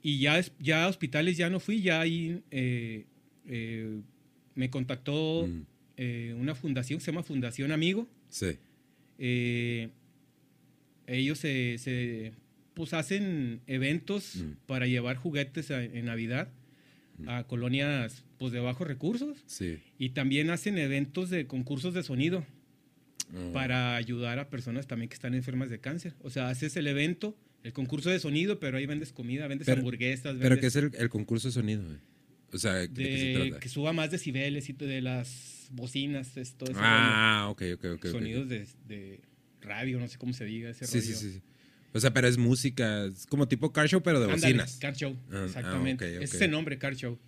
Y 0.03 0.19
ya, 0.19 0.41
ya 0.59 0.85
a 0.85 0.89
hospitales 0.89 1.37
ya 1.37 1.49
no 1.51 1.61
fui, 1.61 1.81
ya 1.83 2.01
ahí 2.01 2.43
eh, 2.51 3.07
eh, 3.47 4.01
me 4.55 4.71
contactó 4.71 5.47
Mm. 5.47 5.63
eh, 5.99 6.35
una 6.39 6.55
fundación 6.55 6.99
que 6.99 7.05
se 7.05 7.13
llama 7.13 7.23
Fundación 7.23 7.71
Amigo. 7.73 8.09
Sí. 8.29 8.59
Ellos 11.07 11.39
se, 11.39 11.77
se, 11.79 12.33
pues 12.75 12.95
hacen 12.95 13.61
eventos 13.67 14.37
Mm. 14.37 14.53
para 14.67 14.87
llevar 14.87 15.17
juguetes 15.17 15.71
a- 15.71 15.85
en 15.85 16.07
Navidad 16.07 16.49
a 17.27 17.45
colonias 17.45 18.25
pues 18.39 18.53
de 18.53 18.61
bajos 18.61 18.87
recursos 18.87 19.39
Sí. 19.47 19.79
y 19.99 20.11
también 20.11 20.51
hacen 20.51 20.79
eventos 20.79 21.31
de 21.31 21.47
concursos 21.47 21.95
de 21.95 22.03
sonido 22.03 22.45
Oh. 23.35 23.53
para 23.53 23.97
ayudar 23.97 24.39
a 24.39 24.51
personas 24.51 24.87
también 24.87 25.09
que 25.09 25.15
están 25.15 25.35
enfermas 25.35 25.71
de 25.71 25.79
cáncer. 25.81 26.15
O 26.21 26.29
sea, 26.29 26.49
haces 26.51 26.77
el 26.77 26.87
evento, 26.87 27.35
el 27.63 27.73
concurso 27.73 28.11
de 28.11 28.19
sonido, 28.19 28.61
pero 28.61 28.77
ahí 28.77 28.85
vendes 28.85 29.11
comida, 29.13 29.47
vendes 29.47 29.65
Pero- 29.67 29.79
hamburguesas, 29.79 30.37
¿Pero 30.39 30.57
qué 30.57 30.63
vendes 30.63 30.77
es 30.77 30.77
el, 30.77 30.93
el 30.99 31.09
concurso 31.09 31.49
de 31.49 31.53
sonido, 31.53 31.83
güey? 31.85 31.97
O 32.53 32.59
sea, 32.59 32.75
¿de, 32.75 32.89
qué 32.93 33.19
se 33.19 33.25
de 33.27 33.47
trata? 33.49 33.61
que 33.61 33.69
suba 33.71 33.95
más 33.95 34.11
decibeles 34.11 34.69
y 34.69 34.75
de 34.75 35.01
las 35.01 35.69
bocinas, 35.71 36.37
es 36.37 36.53
todo 36.59 36.71
ese 36.73 36.81
Ah, 36.83 37.47
ok, 37.51 37.63
ok, 37.77 37.85
ok. 37.85 38.05
ok. 38.05 38.07
sonidos 38.11 38.49
de, 38.51 38.67
de 38.87 39.21
radio, 39.63 39.99
no 39.99 40.09
sé 40.09 40.19
cómo 40.19 40.35
se 40.35 40.45
diga 40.45 40.69
ese 40.69 40.87
Sí, 40.87 40.99
rollo. 40.99 41.07
sí, 41.07 41.15
sí, 41.15 41.33
sí. 41.33 41.43
O 41.95 42.01
sea, 42.01 42.13
pero 42.13 42.27
es 42.29 42.39
música, 42.39 43.05
es 43.07 43.27
como 43.27 43.47
tipo 43.49 43.73
car 43.73 43.87
show, 43.89 44.03
pero 44.03 44.19
de 44.21 44.25
Ándale, 44.33 44.41
bocinas. 44.55 44.79
Car 44.81 44.95
Show, 44.97 45.17
Ah, 45.31 45.35
ah, 45.41 45.45
exactamente. 45.47 46.05
ok, 46.07 46.17
ok. 46.17 46.23
Ese 46.25 46.37
es 46.37 46.43
el 46.43 46.51
nombre, 46.51 46.79
Car 46.79 46.95
Show. 46.97 47.19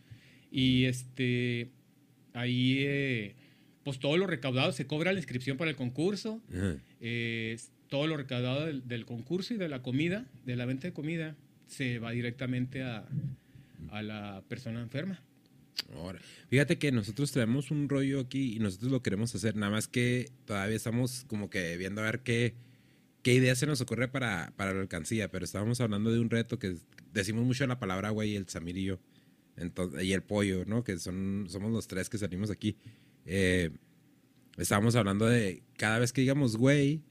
Y 0.51 0.85
este, 0.87 1.71
ahí, 2.33 2.77
eh, 2.79 3.35
pues 3.83 3.99
todo 3.99 4.17
lo 4.17 4.27
recaudado 4.27 4.73
se 4.73 4.87
cobra 4.87 5.13
la 5.13 5.19
inscripción 5.19 5.57
para 5.57 5.71
el 5.71 5.77
concurso. 5.77 6.41
Ajá. 6.53 6.77
eh, 7.01 7.59
todo 7.89 8.07
lo 8.07 8.17
recaudado 8.17 8.65
del, 8.67 8.89
del 8.89 9.05
concurso 9.05 9.55
y 9.55 9.57
de 9.59 9.69
la 9.69 9.83
comida, 9.83 10.25
de 10.47 10.57
la 10.57 10.65
venta 10.65 10.89
de 10.89 10.93
comida, 10.95 11.37
se 11.69 11.99
va 12.01 12.11
directamente 12.13 12.83
a, 12.83 13.07
a 13.91 14.03
la 14.03 14.43
persona 14.49 14.81
enferma. 14.81 15.23
Ahora, 15.95 16.19
fíjate 16.49 16.79
que 16.79 16.91
nosotros 16.91 17.31
traemos 17.31 17.71
un 17.71 17.89
rollo 17.89 18.21
aquí 18.21 18.55
y 18.57 18.59
nosotros 18.59 18.91
lo 18.91 19.03
queremos 19.03 19.35
hacer, 19.35 19.55
nada 19.55 19.71
más 19.71 19.87
que 19.87 20.31
todavía 20.47 20.75
estamos 20.77 21.25
como 21.29 21.51
que 21.51 21.77
viendo 21.77 22.01
a 22.01 22.05
ver 22.05 22.21
qué, 22.21 22.55
qué 23.25 23.35
idea 23.35 23.57
se 23.57 23.67
nos 23.67 23.81
ocurre 23.81 24.07
para, 24.07 24.53
para 24.57 24.73
la 24.73 24.81
alcancía, 24.83 25.29
pero 25.33 25.45
estábamos 25.45 25.81
hablando 25.81 26.13
de 26.13 26.21
un 26.21 26.31
reto 26.31 26.61
que 26.61 26.77
decimos 27.13 27.45
mucho 27.45 27.67
la 27.67 27.81
palabra 27.81 28.11
güey, 28.11 28.37
el 28.37 28.47
Samir 28.49 28.79
y 28.79 28.85
yo, 28.85 29.01
entonces, 29.57 30.05
y 30.05 30.13
el 30.13 30.23
pollo, 30.23 30.65
¿no? 30.67 30.85
Que 30.85 30.99
son, 30.99 31.47
somos 31.49 31.73
los 31.73 31.89
tres 31.89 32.09
que 32.09 32.19
salimos 32.19 32.51
aquí. 32.51 32.77
Eh, 33.27 33.71
estábamos 34.57 34.95
hablando 34.95 35.27
de 35.27 35.63
cada 35.77 35.99
vez 35.99 36.13
que 36.13 36.21
digamos 36.21 36.57
güey, 36.57 37.03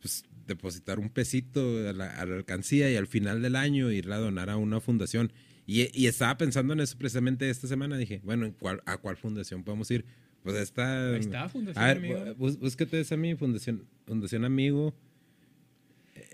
pues 0.00 0.24
depositar 0.46 0.98
un 0.98 1.08
pesito 1.08 1.88
a 1.88 1.92
la, 1.92 2.10
a 2.20 2.26
la 2.26 2.34
alcancía 2.36 2.90
y 2.90 2.96
al 2.96 3.06
final 3.06 3.40
del 3.40 3.56
año 3.56 3.90
irla 3.90 4.16
a 4.16 4.20
donar 4.20 4.50
a 4.50 4.56
una 4.56 4.80
fundación. 4.80 5.32
Y, 5.66 5.88
y 5.98 6.06
estaba 6.08 6.36
pensando 6.36 6.74
en 6.74 6.80
eso 6.80 6.98
precisamente 6.98 7.48
esta 7.48 7.66
semana. 7.66 7.96
Dije, 7.96 8.20
bueno, 8.22 8.44
¿en 8.44 8.52
cuál- 8.52 8.82
¿a 8.84 8.98
cuál 8.98 9.16
fundación 9.16 9.64
podemos 9.64 9.90
ir? 9.90 10.04
Pues 10.42 10.56
esta. 10.56 11.08
Ahí 11.14 11.20
está, 11.20 11.48
Fundación 11.48 11.82
A 11.82 11.88
ver, 11.88 11.96
Amigo. 11.96 12.18
bú- 12.18 12.36
bús- 12.36 12.58
búscate 12.58 13.00
esa 13.00 13.16
mi 13.16 13.34
fundación, 13.34 13.86
fundación 14.04 14.44
Amigo. 14.44 14.94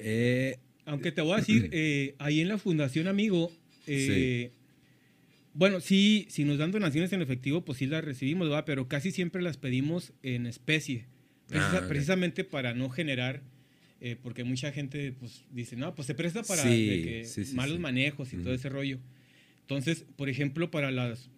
Eh, 0.02 0.56
Aunque 0.86 1.12
te 1.12 1.20
voy 1.20 1.34
a 1.34 1.36
decir, 1.36 1.68
eh, 1.72 2.14
ahí 2.18 2.40
en 2.40 2.48
la 2.48 2.58
Fundación 2.58 3.06
Amigo, 3.06 3.52
eh, 3.86 4.50
bueno, 5.54 5.80
sí, 5.80 6.26
si 6.30 6.44
nos 6.44 6.58
dan 6.58 6.70
donaciones 6.70 7.12
en 7.12 7.22
efectivo, 7.22 7.64
pues 7.64 7.78
sí 7.78 7.86
las 7.86 8.04
recibimos, 8.04 8.48
¿verdad? 8.48 8.64
Pero 8.64 8.88
casi 8.88 9.10
siempre 9.10 9.42
las 9.42 9.56
pedimos 9.56 10.12
en 10.22 10.46
especie. 10.46 11.06
Precisa- 11.48 11.80
Ah. 11.82 11.88
Precisamente 11.88 12.44
para 12.44 12.72
no 12.74 12.88
generar, 12.88 13.42
eh, 14.00 14.16
porque 14.22 14.44
mucha 14.44 14.72
gente 14.72 15.12
pues 15.12 15.44
dice, 15.50 15.76
no, 15.76 15.94
pues 15.94 16.06
se 16.06 16.14
presta 16.14 16.42
para 16.44 16.62
Sí, 16.62 16.86
de 16.86 17.02
que 17.02 17.24
sí, 17.24 17.44
sí, 17.44 17.54
malos 17.54 17.76
sí. 17.76 17.82
manejos 17.82 18.32
y 18.32 18.36
todo 18.38 18.54
ese 18.54 18.68
rollo. 18.68 18.98
Entonces, 19.62 20.04
por 20.16 20.28
ejemplo, 20.28 20.70
para, 20.70 20.90
las, 20.90 21.28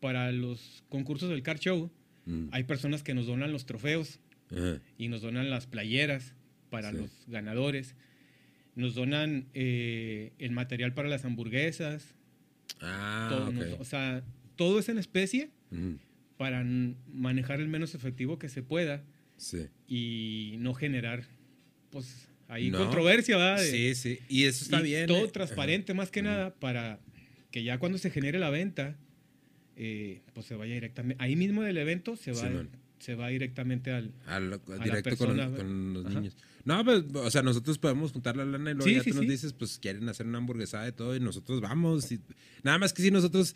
para 0.00 0.32
los 0.32 0.82
concursos 0.88 1.28
del 1.30 1.42
Car 1.42 1.58
Show, 1.60 1.90
mm, 2.26 2.48
hay 2.50 2.64
personas 2.64 3.02
que 3.02 3.14
nos 3.14 3.26
donan 3.26 3.52
los 3.52 3.66
trofeos 3.66 4.18
ajá, 4.50 4.80
y 4.98 5.08
nos 5.08 5.20
donan 5.22 5.50
las 5.50 5.66
playeras 5.66 6.34
para 6.70 6.90
Sí. 6.90 6.96
los 6.98 7.10
ganadores. 7.28 7.94
Nos 8.78 8.94
donan 8.94 9.46
eh, 9.54 10.32
el 10.38 10.52
material 10.52 10.94
para 10.94 11.08
las 11.08 11.24
hamburguesas. 11.24 12.14
Ah, 12.80 13.26
todo, 13.28 13.48
ok. 13.48 13.54
nos- 13.54 13.80
o 13.80 13.84
sea, 13.84 14.22
todo 14.54 14.78
es 14.78 14.88
en 14.88 14.98
especie 14.98 15.50
Mm, 15.72 15.94
para 16.36 16.64
manejar 17.12 17.60
el 17.60 17.66
menos 17.68 17.94
efectivo 17.96 18.38
que 18.38 18.48
se 18.48 18.62
pueda 18.62 19.02
sí. 19.36 19.66
y 19.88 20.54
no 20.60 20.74
generar, 20.74 21.24
pues, 21.90 22.28
ahí 22.46 22.70
No. 22.70 22.78
controversia, 22.78 23.36
¿verdad? 23.36 23.62
Sí, 23.64 23.94
sí. 23.96 24.20
Y 24.28 24.44
eso 24.44 24.62
está 24.64 24.78
y 24.80 24.84
bien. 24.84 25.06
Todo 25.08 25.24
eh. 25.24 25.30
transparente 25.32 25.92
más 25.92 26.10
que 26.12 26.22
nada 26.22 26.54
para 26.54 27.00
que 27.50 27.64
ya 27.64 27.78
cuando 27.78 27.98
se 27.98 28.10
genere 28.10 28.38
la 28.38 28.50
venta, 28.50 28.96
eh, 29.76 30.20
pues 30.34 30.46
se 30.46 30.54
vaya 30.54 30.74
directamente, 30.74 31.20
ahí 31.22 31.34
mismo 31.34 31.62
del 31.62 31.78
evento 31.78 32.14
se 32.16 32.30
va, 32.32 32.48
se 33.00 33.14
va 33.16 33.28
directamente 33.28 33.90
al... 33.90 34.12
A 34.26 34.38
lo- 34.40 34.60
la 34.68 34.78
directo 34.84 35.16
con, 35.16 35.28
persona, 35.36 35.48
los- 35.48 35.58
con 35.58 35.92
los 35.94 36.06
ajá. 36.06 36.14
niños. 36.20 36.36
No, 36.64 36.84
pues, 36.84 37.04
o 37.14 37.30
sea, 37.30 37.42
nosotros 37.42 37.78
podemos 37.78 38.12
juntar 38.12 38.36
la 38.36 38.44
lana 38.44 38.70
y 38.70 38.74
luego 38.74 38.88
Sí, 38.88 38.94
ya 38.96 39.02
sí, 39.02 39.10
tú 39.10 39.16
nos 39.16 39.26
dices, 39.28 39.52
pues 39.52 39.78
quieren 39.80 40.08
hacer 40.08 40.26
una 40.26 40.38
hamburguesada 40.38 40.86
y 40.88 40.92
todo, 40.92 41.16
y 41.16 41.20
nosotros 41.20 41.60
vamos. 41.60 42.10
y- 42.12 42.20
nada 42.62 42.78
más 42.78 42.92
que 42.92 43.02
si 43.02 43.10
nosotros, 43.10 43.54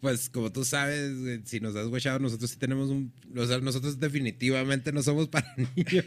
pues 0.00 0.30
como 0.30 0.50
tú 0.50 0.64
sabes, 0.64 1.12
si 1.44 1.60
nos 1.60 1.76
has 1.76 1.86
guachado, 1.86 2.18
nosotros 2.18 2.50
sí 2.50 2.56
tenemos 2.56 2.90
un. 2.90 3.12
O 3.36 3.46
sea, 3.46 3.58
nosotros 3.60 4.00
definitivamente 4.00 4.92
no 4.92 5.02
somos 5.02 5.28
para 5.28 5.46
niños, 5.76 6.06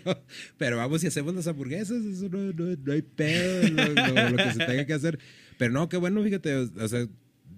pero 0.58 0.78
vamos 0.78 1.04
y 1.04 1.08
hacemos 1.08 1.34
las 1.36 1.48
hamburguesas, 1.48 2.04
eso 2.04 2.28
no, 2.30 2.40
no- 2.54 2.76
no 2.84 2.92
hay 2.94 3.02
pedo, 3.04 3.70
lo, 3.70 3.88
lo- 3.94 4.30
lo 4.32 4.38
que 4.38 4.52
se 4.54 4.66
tenga 4.66 4.86
que 4.86 4.94
hacer. 4.94 5.20
Pero 5.58 5.72
no, 5.72 5.88
qué 5.90 5.98
bueno, 5.98 6.24
fíjate, 6.24 6.56
o, 6.56 6.88
sea. 6.88 7.00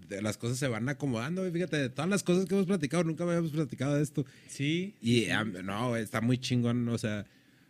de- 0.09 0.21
Las 0.21 0.37
cosas 0.37 0.59
se 0.59 0.67
van 0.67 0.87
acomodando, 0.89 1.49
fíjate, 1.51 1.77
de 1.77 1.89
todas 1.89 2.07
las 2.09 2.21
cosas 2.21 2.45
que 2.45 2.53
hemos 2.53 2.67
platicado, 2.67 3.03
nunca 3.03 3.23
habíamos 3.23 3.51
platicado 3.51 3.95
de 3.95 4.03
esto. 4.03 4.23
Sí. 4.47 4.93
Y 5.01 5.25
no, 5.63 5.95
está 5.95 6.21
muy 6.21 6.37
chingón. 6.37 6.87
O 6.89 6.97
sea, 6.99 7.25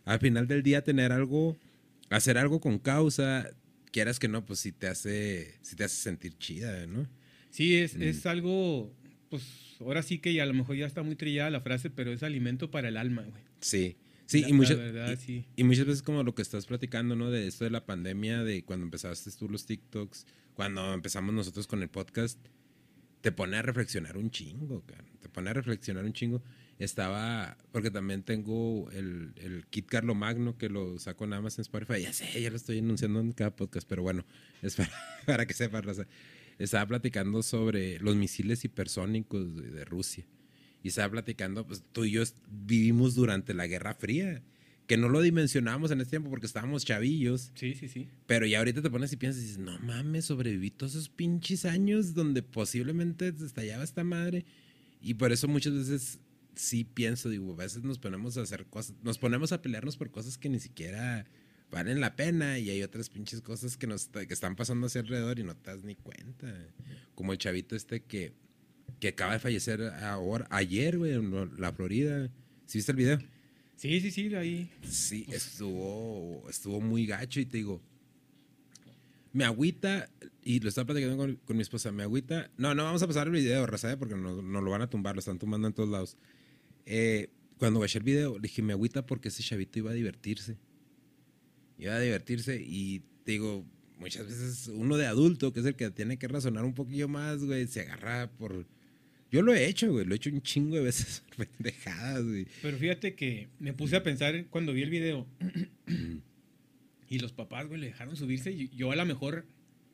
al 0.06 0.18
final 0.20 0.46
del 0.48 0.62
día 0.62 0.82
tener 0.82 1.12
algo, 1.12 1.56
hacer 2.08 2.38
algo 2.38 2.60
con 2.60 2.78
causa, 2.78 3.50
quieras 3.92 4.18
que 4.18 4.28
no, 4.28 4.44
pues 4.46 4.60
sí 4.60 4.72
te 4.72 4.86
hace, 4.86 5.54
sí 5.60 5.76
te 5.76 5.84
hace 5.84 5.96
sentir 5.96 6.38
chida, 6.38 6.86
¿no? 6.86 7.06
Sí, 7.50 7.76
es, 7.76 7.94
Mm. 7.96 8.02
es 8.02 8.24
algo, 8.26 8.90
pues 9.28 9.42
ahora 9.80 10.02
sí 10.02 10.18
que 10.18 10.32
ya 10.32 10.44
a 10.44 10.46
lo 10.46 10.54
mejor 10.54 10.76
ya 10.76 10.86
está 10.86 11.02
muy 11.02 11.16
trillada 11.16 11.50
la 11.50 11.60
frase, 11.60 11.90
pero 11.90 12.12
es 12.12 12.22
alimento 12.22 12.70
para 12.70 12.88
el 12.88 12.96
alma, 12.96 13.22
güey. 13.22 13.42
Sí. 13.60 13.96
Sí, 14.28 14.40
La- 14.42 14.48
y, 14.48 14.52
muchas, 14.54 14.76
verdad, 14.78 15.12
y, 15.12 15.16
sí. 15.16 15.44
y 15.54 15.62
muchas 15.64 15.86
veces 15.86 16.02
como 16.02 16.22
lo 16.24 16.34
que 16.34 16.42
estás 16.42 16.66
platicando, 16.66 17.14
¿no? 17.14 17.30
De 17.30 17.46
esto 17.46 17.62
de 17.64 17.70
la 17.70 17.86
pandemia, 17.86 18.42
de 18.42 18.64
cuando 18.64 18.84
empezaste 18.84 19.30
tú 19.38 19.48
los 19.48 19.66
TikToks, 19.66 20.26
cuando 20.54 20.92
empezamos 20.94 21.32
nosotros 21.32 21.66
con 21.68 21.80
el 21.82 21.88
podcast, 21.88 22.38
te 23.20 23.30
pone 23.30 23.56
a 23.56 23.62
reflexionar 23.62 24.16
un 24.16 24.30
chingo, 24.30 24.82
cara. 24.84 25.04
Te 25.20 25.28
pone 25.28 25.50
a 25.50 25.52
reflexionar 25.52 26.04
un 26.04 26.12
chingo. 26.12 26.42
Estaba, 26.78 27.56
porque 27.72 27.90
también 27.90 28.22
tengo 28.22 28.90
el, 28.90 29.32
el 29.36 29.64
kit 29.70 29.86
Carlo 29.86 30.14
Magno 30.14 30.58
que 30.58 30.68
lo 30.68 30.98
saco 30.98 31.26
nada 31.26 31.40
más 31.40 31.56
en 31.58 31.62
Spotify. 31.62 32.02
Ya 32.02 32.12
sé, 32.12 32.40
ya 32.40 32.50
lo 32.50 32.56
estoy 32.56 32.78
anunciando 32.78 33.20
en 33.20 33.32
cada 33.32 33.54
podcast, 33.56 33.88
pero 33.88 34.02
bueno, 34.02 34.26
es 34.62 34.76
para, 34.76 34.90
para 35.24 35.46
que 35.46 35.68
raza. 35.68 36.06
Estaba 36.58 36.86
platicando 36.86 37.42
sobre 37.42 37.98
los 38.00 38.16
misiles 38.16 38.64
hipersónicos 38.64 39.56
de, 39.56 39.70
de 39.70 39.84
Rusia. 39.84 40.26
Y 40.82 40.88
estaba 40.88 41.10
platicando, 41.10 41.66
pues 41.66 41.82
tú 41.92 42.04
y 42.04 42.12
yo 42.12 42.22
vivimos 42.48 43.14
durante 43.14 43.54
la 43.54 43.66
Guerra 43.66 43.94
Fría, 43.94 44.42
que 44.86 44.96
no 44.96 45.08
lo 45.08 45.20
dimensionamos 45.20 45.90
en 45.90 46.00
ese 46.00 46.10
tiempo 46.10 46.30
porque 46.30 46.46
estábamos 46.46 46.84
chavillos. 46.84 47.50
Sí, 47.54 47.74
sí, 47.74 47.88
sí. 47.88 48.06
Pero 48.26 48.46
ya 48.46 48.58
ahorita 48.58 48.82
te 48.82 48.90
pones 48.90 49.12
y 49.12 49.16
piensas 49.16 49.42
y 49.42 49.46
dices, 49.46 49.58
no 49.58 49.78
mames, 49.80 50.26
sobreviví 50.26 50.70
todos 50.70 50.92
esos 50.92 51.08
pinches 51.08 51.64
años 51.64 52.14
donde 52.14 52.42
posiblemente 52.42 53.28
estallaba 53.28 53.82
esta 53.82 54.04
madre. 54.04 54.44
Y 55.00 55.14
por 55.14 55.32
eso 55.32 55.48
muchas 55.48 55.74
veces 55.74 56.20
sí 56.56 56.84
pienso, 56.84 57.28
digo, 57.28 57.52
a 57.52 57.56
veces 57.56 57.84
nos 57.84 57.98
ponemos 57.98 58.36
a 58.36 58.42
hacer 58.42 58.66
cosas, 58.66 58.96
nos 59.02 59.18
ponemos 59.18 59.52
a 59.52 59.62
pelearnos 59.62 59.96
por 59.96 60.10
cosas 60.10 60.38
que 60.38 60.48
ni 60.48 60.58
siquiera 60.58 61.26
valen 61.70 62.00
la 62.00 62.16
pena 62.16 62.58
y 62.58 62.70
hay 62.70 62.82
otras 62.82 63.10
pinches 63.10 63.40
cosas 63.40 63.76
que 63.76 63.86
nos 63.86 64.08
que 64.08 64.32
están 64.32 64.56
pasando 64.56 64.86
hacia 64.86 65.02
alrededor 65.02 65.38
y 65.38 65.44
no 65.44 65.56
te 65.56 65.70
das 65.70 65.84
ni 65.84 65.94
cuenta. 65.94 66.52
Como 67.14 67.32
el 67.32 67.38
chavito 67.38 67.76
este 67.76 68.02
que, 68.02 68.32
que 69.00 69.08
acaba 69.08 69.34
de 69.34 69.38
fallecer 69.38 69.82
ahora, 69.82 70.46
ayer, 70.50 70.98
güey, 70.98 71.12
en 71.12 71.60
la 71.60 71.72
Florida. 71.72 72.30
¿Sí 72.66 72.78
viste 72.78 72.92
el 72.92 72.96
video? 72.96 73.18
Sí, 73.76 74.00
sí, 74.00 74.10
sí, 74.10 74.34
ahí. 74.34 74.70
Sí, 74.88 75.26
estuvo, 75.28 76.48
estuvo 76.48 76.80
muy 76.80 77.06
gacho 77.06 77.40
y 77.40 77.46
te 77.46 77.58
digo, 77.58 77.82
me 79.32 79.44
agüita, 79.44 80.08
y 80.42 80.60
lo 80.60 80.70
estaba 80.70 80.86
platicando 80.86 81.18
con, 81.18 81.36
con 81.36 81.56
mi 81.56 81.62
esposa, 81.62 81.92
me 81.92 82.02
agüita, 82.02 82.50
no, 82.56 82.74
no 82.74 82.84
vamos 82.84 83.02
a 83.02 83.06
pasar 83.06 83.26
el 83.26 83.34
video, 83.34 83.66
Raza, 83.66 83.98
porque 83.98 84.14
nos 84.14 84.42
no 84.42 84.62
lo 84.62 84.70
van 84.70 84.80
a 84.80 84.88
tumbar, 84.88 85.14
lo 85.14 85.18
están 85.18 85.38
tumbando 85.38 85.68
en 85.68 85.74
todos 85.74 85.90
lados. 85.90 86.16
Eh, 86.86 87.28
cuando 87.58 87.80
bajé 87.80 87.98
el 87.98 88.04
video, 88.04 88.36
le 88.36 88.42
dije, 88.42 88.62
me 88.62 88.72
agüita 88.72 89.04
porque 89.06 89.28
ese 89.28 89.42
chavito 89.42 89.78
iba 89.78 89.90
a 89.90 89.94
divertirse. 89.94 90.56
Iba 91.78 91.96
a 91.96 92.00
divertirse 92.00 92.62
y 92.64 93.02
te 93.24 93.32
digo, 93.32 93.64
muchas 93.98 94.26
veces 94.26 94.68
uno 94.68 94.96
de 94.96 95.06
adulto, 95.06 95.52
que 95.52 95.60
es 95.60 95.66
el 95.66 95.74
que 95.74 95.90
tiene 95.90 96.18
que 96.18 96.28
razonar 96.28 96.64
un 96.64 96.74
poquillo 96.74 97.08
más, 97.08 97.44
güey, 97.44 97.66
se 97.66 97.80
agarra 97.82 98.30
por... 98.30 98.66
Yo 99.30 99.42
lo 99.42 99.52
he 99.52 99.66
hecho, 99.66 99.90
güey, 99.90 100.06
lo 100.06 100.14
he 100.14 100.16
hecho 100.16 100.30
un 100.30 100.40
chingo 100.40 100.76
de 100.76 100.82
veces, 100.82 101.24
pendejadas, 101.58 102.24
güey. 102.24 102.46
Pero 102.62 102.78
fíjate 102.78 103.14
que 103.14 103.48
me 103.58 103.72
puse 103.72 103.96
a 103.96 104.02
pensar 104.02 104.46
cuando 104.46 104.72
vi 104.72 104.82
el 104.82 104.90
video. 104.90 105.26
y 107.08 107.18
los 107.18 107.32
papás, 107.32 107.66
güey, 107.66 107.80
le 107.80 107.86
dejaron 107.88 108.16
subirse. 108.16 108.52
y 108.52 108.68
Yo 108.76 108.92
a 108.92 108.96
lo 108.96 109.04
mejor 109.04 109.44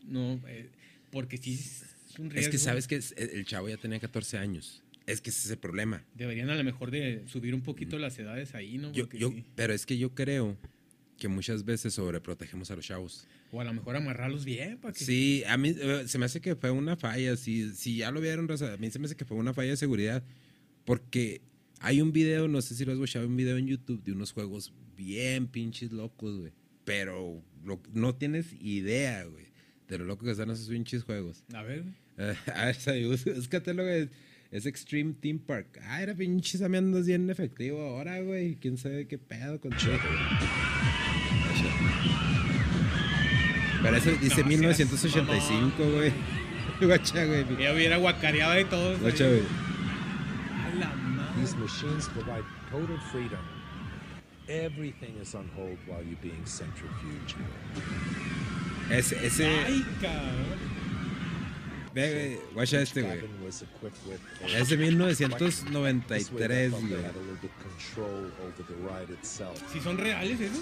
no. 0.06 0.40
eh, 0.46 0.68
porque 1.10 1.38
sí 1.38 1.54
es 1.54 2.18
un 2.18 2.30
riesgo. 2.30 2.48
Es 2.48 2.52
que 2.52 2.58
sabes 2.58 2.86
que 2.86 3.00
el 3.16 3.44
chavo 3.46 3.68
ya 3.68 3.76
tenía 3.78 3.98
14 4.00 4.38
años. 4.38 4.82
Es 5.12 5.20
que 5.20 5.30
ese 5.30 5.46
es 5.46 5.50
el 5.50 5.58
problema. 5.58 6.04
Deberían 6.14 6.50
a 6.50 6.54
lo 6.56 6.64
mejor 6.64 6.90
de 6.90 7.22
subir 7.26 7.54
un 7.54 7.62
poquito 7.62 7.98
las 7.98 8.18
edades 8.18 8.54
ahí, 8.54 8.78
¿no? 8.78 8.92
Yo, 8.92 9.08
yo, 9.10 9.30
sí. 9.30 9.44
pero 9.54 9.72
es 9.72 9.84
que 9.86 9.98
yo 9.98 10.14
creo 10.14 10.56
que 11.18 11.28
muchas 11.28 11.64
veces 11.64 11.94
sobreprotegemos 11.94 12.70
a 12.70 12.76
los 12.76 12.84
chavos. 12.86 13.26
O 13.52 13.60
a 13.60 13.64
lo 13.64 13.72
mejor 13.74 13.94
amarrarlos 13.96 14.44
bien 14.44 14.78
para 14.78 14.94
que. 14.94 15.04
Sí, 15.04 15.42
a 15.46 15.56
mí 15.56 15.74
eh, 15.78 16.04
se 16.06 16.18
me 16.18 16.24
hace 16.24 16.40
que 16.40 16.56
fue 16.56 16.70
una 16.70 16.96
falla. 16.96 17.36
Si, 17.36 17.74
si 17.74 17.98
ya 17.98 18.10
lo 18.10 18.20
vieron, 18.20 18.50
a 18.50 18.76
mí 18.78 18.90
se 18.90 18.98
me 18.98 19.06
hace 19.06 19.16
que 19.16 19.24
fue 19.24 19.36
una 19.36 19.52
falla 19.54 19.70
de 19.70 19.76
seguridad. 19.76 20.24
Porque 20.84 21.42
hay 21.80 22.00
un 22.00 22.12
video, 22.12 22.48
no 22.48 22.60
sé 22.62 22.74
si 22.74 22.84
lo 22.84 22.92
has 22.92 22.96
escuchado, 22.96 23.26
un 23.26 23.36
video 23.36 23.56
en 23.56 23.66
YouTube 23.66 24.02
de 24.02 24.12
unos 24.12 24.32
juegos 24.32 24.72
bien 24.96 25.46
pinches 25.48 25.92
locos, 25.92 26.38
güey. 26.38 26.52
Pero 26.84 27.44
lo- 27.64 27.82
no 27.92 28.14
tienes 28.16 28.52
idea, 28.60 29.24
güey, 29.24 29.46
de 29.88 29.98
lo 29.98 30.04
loco 30.04 30.24
que 30.24 30.32
están 30.32 30.50
esos 30.50 30.68
pinches 30.68 31.04
juegos. 31.04 31.44
A 31.52 31.62
ver, 31.62 31.82
güey. 31.82 31.94
Eh, 32.18 32.34
a 32.54 32.66
ver, 32.66 33.06
bus- 33.06 33.24
búscatelo, 33.36 33.84
güey. 33.84 34.10
Es 34.52 34.66
Extreme 34.66 35.14
Theme 35.14 35.40
Park. 35.40 35.80
Ah, 35.88 36.02
era 36.02 36.14
pinche 36.14 36.58
Sammy 36.58 36.76
andas 36.76 37.06
bien 37.06 37.30
efectivo 37.30 37.80
ahora, 37.80 38.20
güey. 38.20 38.56
¿Quién 38.56 38.76
sabe 38.76 39.08
qué 39.08 39.16
pedo 39.16 39.58
con 39.58 39.72
Pero 43.82 43.96
eso 43.96 44.10
dice 44.20 44.42
No, 44.42 44.48
1985, 44.48 45.74
güey. 45.94 46.12
Guacha, 46.82 47.24
güey. 47.24 47.46
Ya 47.58 47.72
hubiera 47.72 47.96
guacareado 47.96 48.52
de 48.52 48.66
todos. 48.66 49.00
Guacha, 49.00 49.26
güey. 49.26 49.40
güey. 49.40 49.52
A 50.60 50.74
la 50.78 50.94
madre. 50.96 51.40
These 51.40 51.56
machines 51.56 52.08
provide 52.10 52.44
total 52.70 52.98
freedom. 53.10 53.40
Everything 54.48 55.16
is 55.18 55.34
on 55.34 55.48
hold 55.56 55.78
while 55.86 56.02
you're 56.04 56.20
being 56.20 56.44
centrifuged. 56.44 57.36
Ese, 58.90 59.14
ese. 59.24 59.46
Ay, 59.46 59.82
cabrón. 60.02 60.81
Ve, 61.94 62.10
güey. 62.12 62.54
Guacha 62.54 62.80
este, 62.82 63.02
güey. 63.02 63.18
Es 63.18 64.68
de 64.68 64.76
This 64.76 64.78
way, 64.78 64.90
1993, 64.90 66.48
they 66.48 66.68
güey. 66.70 67.02
¿Sí 69.72 69.80
son 69.80 69.98
reales 69.98 70.40
eso? 70.40 70.60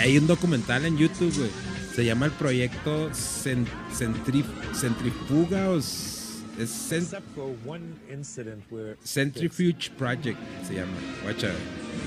Hay 0.00 0.18
un 0.18 0.26
documental 0.26 0.84
en 0.84 0.96
YouTube, 0.98 1.34
güey. 1.36 1.50
Se 1.94 2.04
llama 2.04 2.26
el 2.26 2.32
proyecto 2.32 3.10
Cen- 3.10 3.66
Centrif- 3.92 4.74
Centrifuga 4.74 5.70
o 5.70 5.78
es 5.78 6.20
Cent- 6.58 7.02
Except 7.02 7.34
for 7.34 7.54
one 7.66 7.84
incident 8.12 8.64
where 8.70 8.96
Centrifuge 9.04 9.90
Project, 9.96 10.38
se 10.66 10.74
llama. 10.74 10.92
Guacha. 11.22 11.50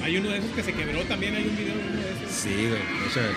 Hay 0.04 0.18
uno 0.18 0.30
de 0.30 0.38
esos 0.40 0.52
que 0.52 0.64
se 0.64 0.74
quebró 0.74 1.02
también. 1.04 1.36
Hay 1.36 1.48
un 1.48 1.56
video 1.58 1.76
de 1.76 1.84
uno 1.84 2.02
de 2.02 2.12
esos. 2.26 2.32
Sí, 2.32 2.50
güey. 2.54 2.82
Guacha, 3.04 3.30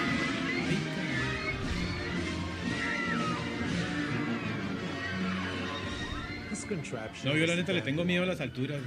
No, 7.24 7.37
yo 7.37 7.46
la 7.46 7.56
neta 7.56 7.72
le 7.72 7.83
tengo 7.83 8.04
miedo 8.04 8.22
a 8.22 8.26
las 8.26 8.40
alturas. 8.40 8.80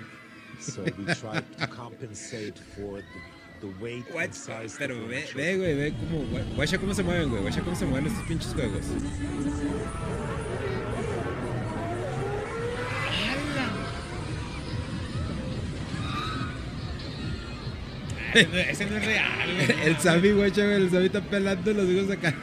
So 0.59 0.83
we 0.83 1.13
tried 1.15 1.43
to 1.59 1.67
compensate 1.67 2.57
for 2.75 3.01
the, 3.01 3.67
the 3.67 3.73
weight 3.81 4.05
and 4.05 4.13
Guacha, 4.13 4.33
size 4.63 4.75
pero 4.77 4.95
ve, 5.07 5.25
ve, 5.35 5.57
güey, 5.57 5.75
ve 5.75 5.93
cómo, 5.93 6.23
gua- 6.31 6.55
guacha 6.55 6.77
cómo 6.77 6.93
se 6.93 7.03
mueven, 7.03 7.29
güey, 7.29 7.41
guacha 7.41 7.61
cómo 7.61 7.75
se 7.75 7.85
mueven 7.85 8.07
estos 8.11 8.25
pinches 8.27 8.53
juegos. 8.53 8.85
Ese 18.33 18.47
no- 18.51 18.57
Ese 18.57 18.85
no 18.85 18.97
es 18.97 19.05
real. 19.05 19.49
güey. 19.67 19.87
El 19.87 19.97
Sammy, 19.99 20.31
guacha, 20.31 20.63
güey, 20.63 20.75
el 20.77 20.89
Sammy 20.89 21.05
está 21.05 21.21
pelando 21.21 21.73
los 21.73 21.89
hijos 21.89 22.09
acá. 22.11 22.33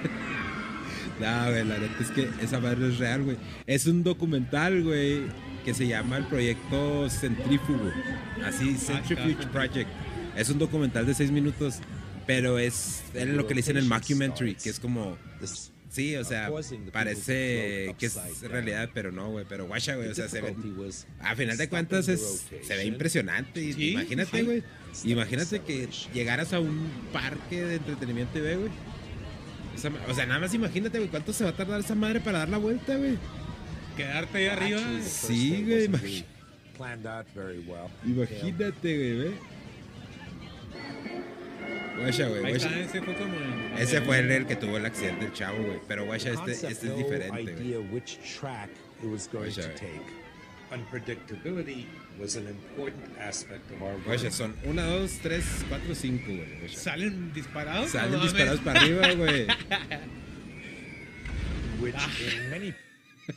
No, 1.21 1.51
güey, 1.51 1.65
la 1.65 1.79
neta 1.79 2.03
es 2.03 2.11
que 2.11 2.29
esa 2.43 2.61
madre 2.61 2.89
es 2.89 2.99
real, 2.99 3.23
güey. 3.23 3.37
Es 3.67 3.87
un 3.87 4.03
documental, 4.03 4.83
güey, 4.83 5.23
que 5.65 5.75
se 5.75 5.87
llama 5.87 6.17
el 6.17 6.25
proyecto 6.25 7.09
Centrífugo. 7.11 7.91
Así, 8.45 8.77
Centrifuge 8.77 9.33
está. 9.33 9.51
Project. 9.51 9.89
Es 10.37 10.49
un 10.49 10.59
documental 10.59 11.07
de 11.07 11.15
seis 11.15 11.31
minutos, 11.31 11.81
pero 12.27 12.59
es, 12.59 13.03
es 13.15 13.29
lo 13.29 13.47
que 13.47 13.55
le 13.55 13.59
dicen 13.59 13.77
el 13.77 13.87
mockumentary, 13.87 14.55
que 14.55 14.71
es 14.71 14.81
como 14.81 15.17
Sí, 15.91 16.15
o 16.15 16.25
sea, 16.25 16.49
parece 16.93 17.95
que 17.99 18.07
es 18.07 18.43
realidad, 18.43 18.91
pero 18.95 19.11
no, 19.11 19.29
güey. 19.31 19.45
Pero 19.49 19.67
guacha, 19.67 19.97
güey, 19.97 20.09
o 20.09 20.15
sea, 20.15 20.29
se 20.29 20.41
ve. 20.41 20.55
A 21.21 21.35
final 21.35 21.57
de 21.57 21.69
cuentas 21.69 22.09
es, 22.09 22.47
se 22.63 22.77
ve 22.77 22.85
impresionante. 22.85 23.61
Y 23.61 23.73
Sí, 23.73 23.91
imagínate, 23.91 24.43
güey. 24.45 24.63
Imagínate 25.05 25.61
que 25.61 25.89
llegaras 26.15 26.53
a 26.53 26.61
un 26.61 26.89
parque 27.13 27.63
de 27.65 27.77
entretenimiento 27.77 28.39
y 28.39 28.41
ve, 28.41 28.57
güey. 28.57 28.71
Esa 29.81 29.90
O 30.11 30.14
sea, 30.14 30.27
nada 30.27 30.40
más 30.40 30.53
imagínate, 30.55 30.99
güey, 30.99 31.11
cuánto 31.11 31.33
se 31.33 31.45
va 31.45 31.51
a 31.51 31.57
tardar 31.57 31.81
esa 31.81 31.95
madre 31.95 32.21
para 32.21 32.38
dar 32.40 32.49
la 32.51 32.59
vuelta, 32.59 32.97
güey. 32.97 33.16
Quedarte 33.97 34.38
ahí 34.38 34.47
arriba. 34.47 34.81
Sí, 35.03 35.62
güey, 35.64 35.88
well. 35.88 36.25
Imagínate, 38.05 38.97
güey, 38.97 39.19
ve. 39.19 39.33
Guacha, 42.01 42.29
güey, 42.29 42.40
guacha. 42.40 42.81
ese 42.81 43.03
fue 43.03 43.14
como. 43.14 43.35
el- 43.35 43.83
Ese 43.83 44.01
fue 44.01 44.19
el, 44.21 44.31
el 44.31 44.47
que 44.47 44.57
tuvo 44.57 44.77
el 44.79 44.87
accidente, 44.87 45.27
el 45.27 45.33
chavo, 45.33 45.62
güey. 45.62 45.79
Pero 45.87 46.07
guacha, 46.07 46.31
este, 46.31 46.53
este 46.53 46.87
es 46.87 46.97
diferente, 46.97 47.29
güey. 47.55 47.66
Guacha, 49.57 49.62
güey. 49.87 50.20
Unpredictability 50.71 51.87
was 52.19 52.37
an 52.37 52.47
important 52.47 53.11
aspect 53.19 53.71
of 53.73 53.83
our 53.83 53.95
work. 53.95 54.05
Guacha, 54.07 54.31
son 54.31 54.55
1, 54.65 54.77
2, 54.77 55.19
3, 55.23 55.43
4, 55.69 55.95
5, 55.95 56.27
güey. 56.27 56.69
¿Salen 56.69 57.33
disparados? 57.33 57.91
Salen 57.91 58.13
No 58.13 58.23
disparados 58.23 58.61
para 58.61 58.81
arriba, 58.81 59.13
güey. 59.15 59.47
which 61.81 61.95
in 62.21 62.51
many 62.51 62.75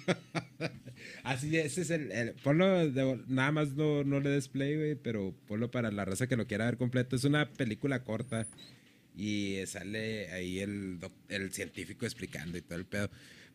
Así, 1.24 1.58
ese 1.58 1.82
es 1.82 1.89
el. 1.91 2.12
el- 2.12 2.34
ponlo, 2.43 2.89
de- 2.89 3.19
nada 3.28 3.52
más 3.52 3.72
no, 3.74 4.04
no 4.04 4.19
le 4.19 4.30
des 4.30 4.48
play, 4.50 4.76
güey, 4.76 4.96
pero 4.96 5.34
ponlo 5.48 5.72
para 5.72 5.89
la 5.91 6.04
raza 6.06 6.28
que 6.28 6.36
lo 6.36 6.46
quiera 6.48 6.65
ver 6.65 6.78
completo. 6.78 7.15
Es 7.15 7.24
una 7.24 7.50
película 7.50 8.04
corta 8.04 8.46
y 9.15 9.58
sale 9.65 10.30
ahí 10.32 10.60
el, 10.60 11.00
el 11.30 11.52
científico 11.54 12.06
explicando 12.06 12.58
y 12.58 12.62
todo 12.62 12.78
el 12.78 12.86
pedo. 12.86 13.10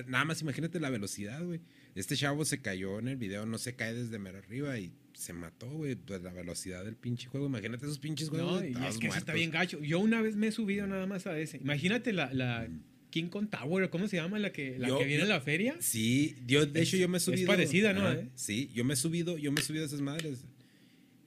Nada 0.07 0.25
más 0.25 0.41
imagínate 0.41 0.79
la 0.79 0.91
velocidad, 0.91 1.45
güey. 1.45 1.61
Este 1.97 2.15
chavo 2.15 2.45
se 2.45 2.63
cayó 2.63 3.01
en 3.01 3.09
el 3.09 3.17
video, 3.17 3.45
no 3.45 3.59
se 3.59 3.75
cae 3.75 3.93
desde 3.93 4.21
mero 4.21 4.39
arriba 4.39 4.79
y 4.79 4.93
se 5.19 5.33
mató, 5.33 5.69
güey. 5.71 5.97
Pues 5.97 6.23
la 6.23 6.33
velocidad 6.33 6.85
del 6.85 6.95
pinche 6.97 7.27
juego. 7.29 7.47
Imagínate 7.47 7.85
esos 7.87 7.99
pinches 7.99 8.29
juegos. 8.31 8.63
No, 8.63 8.67
y 8.69 8.87
es 8.87 8.99
que 8.99 9.09
eso 9.09 9.19
está 9.19 9.33
bien 9.35 9.51
gacho. 9.51 9.83
Yo 9.83 9.99
una 9.99 10.23
vez 10.23 10.37
me 10.37 10.47
he 10.49 10.53
subido 10.53 10.87
nada 10.87 11.07
más 11.07 11.27
a 11.27 11.39
ese. 11.39 11.57
Imagínate 11.59 12.13
la, 12.13 12.33
la 12.33 12.69
King 13.11 13.29
Kong 13.29 13.49
Tower, 13.51 13.91
¿cómo 13.91 14.07
se 14.07 14.17
llama? 14.17 14.39
La 14.39 14.53
que, 14.53 14.79
la 14.79 14.89
Yo- 14.89 14.99
que 14.99 15.05
viene 15.07 15.25
a 15.25 15.27
la 15.27 15.41
feria. 15.41 15.77
Sí, 15.81 16.37
yo 16.47 16.65
de 16.67 16.81
Es- 16.83 16.89
hecho 16.89 16.97
yo 16.99 17.09
me 17.09 17.17
he 17.17 17.19
es 17.19 17.25
subido. 17.25 17.47
parecida, 17.47 17.93
¿no, 17.93 18.11
eh? 18.13 18.29
Sí, 18.37 18.71
yo 18.75 18.85
me 18.85 18.95
he 18.95 18.97
subido, 18.97 19.37
yo 19.39 19.51
me 19.51 19.61
he 19.61 19.65
subido 19.65 19.85
a 19.85 19.87
esas 19.89 20.01
madres. 20.01 20.45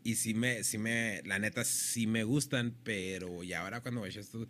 Y 0.03 0.15
sí 0.15 0.33
me, 0.33 0.63
sí 0.63 0.77
me, 0.77 1.21
la 1.25 1.37
neta 1.37 1.63
sí 1.63 2.07
me 2.07 2.23
gustan, 2.23 2.73
pero 2.83 3.43
ya 3.43 3.61
ahora 3.61 3.81
cuando 3.81 4.01
vayas 4.01 4.25
esto, 4.25 4.47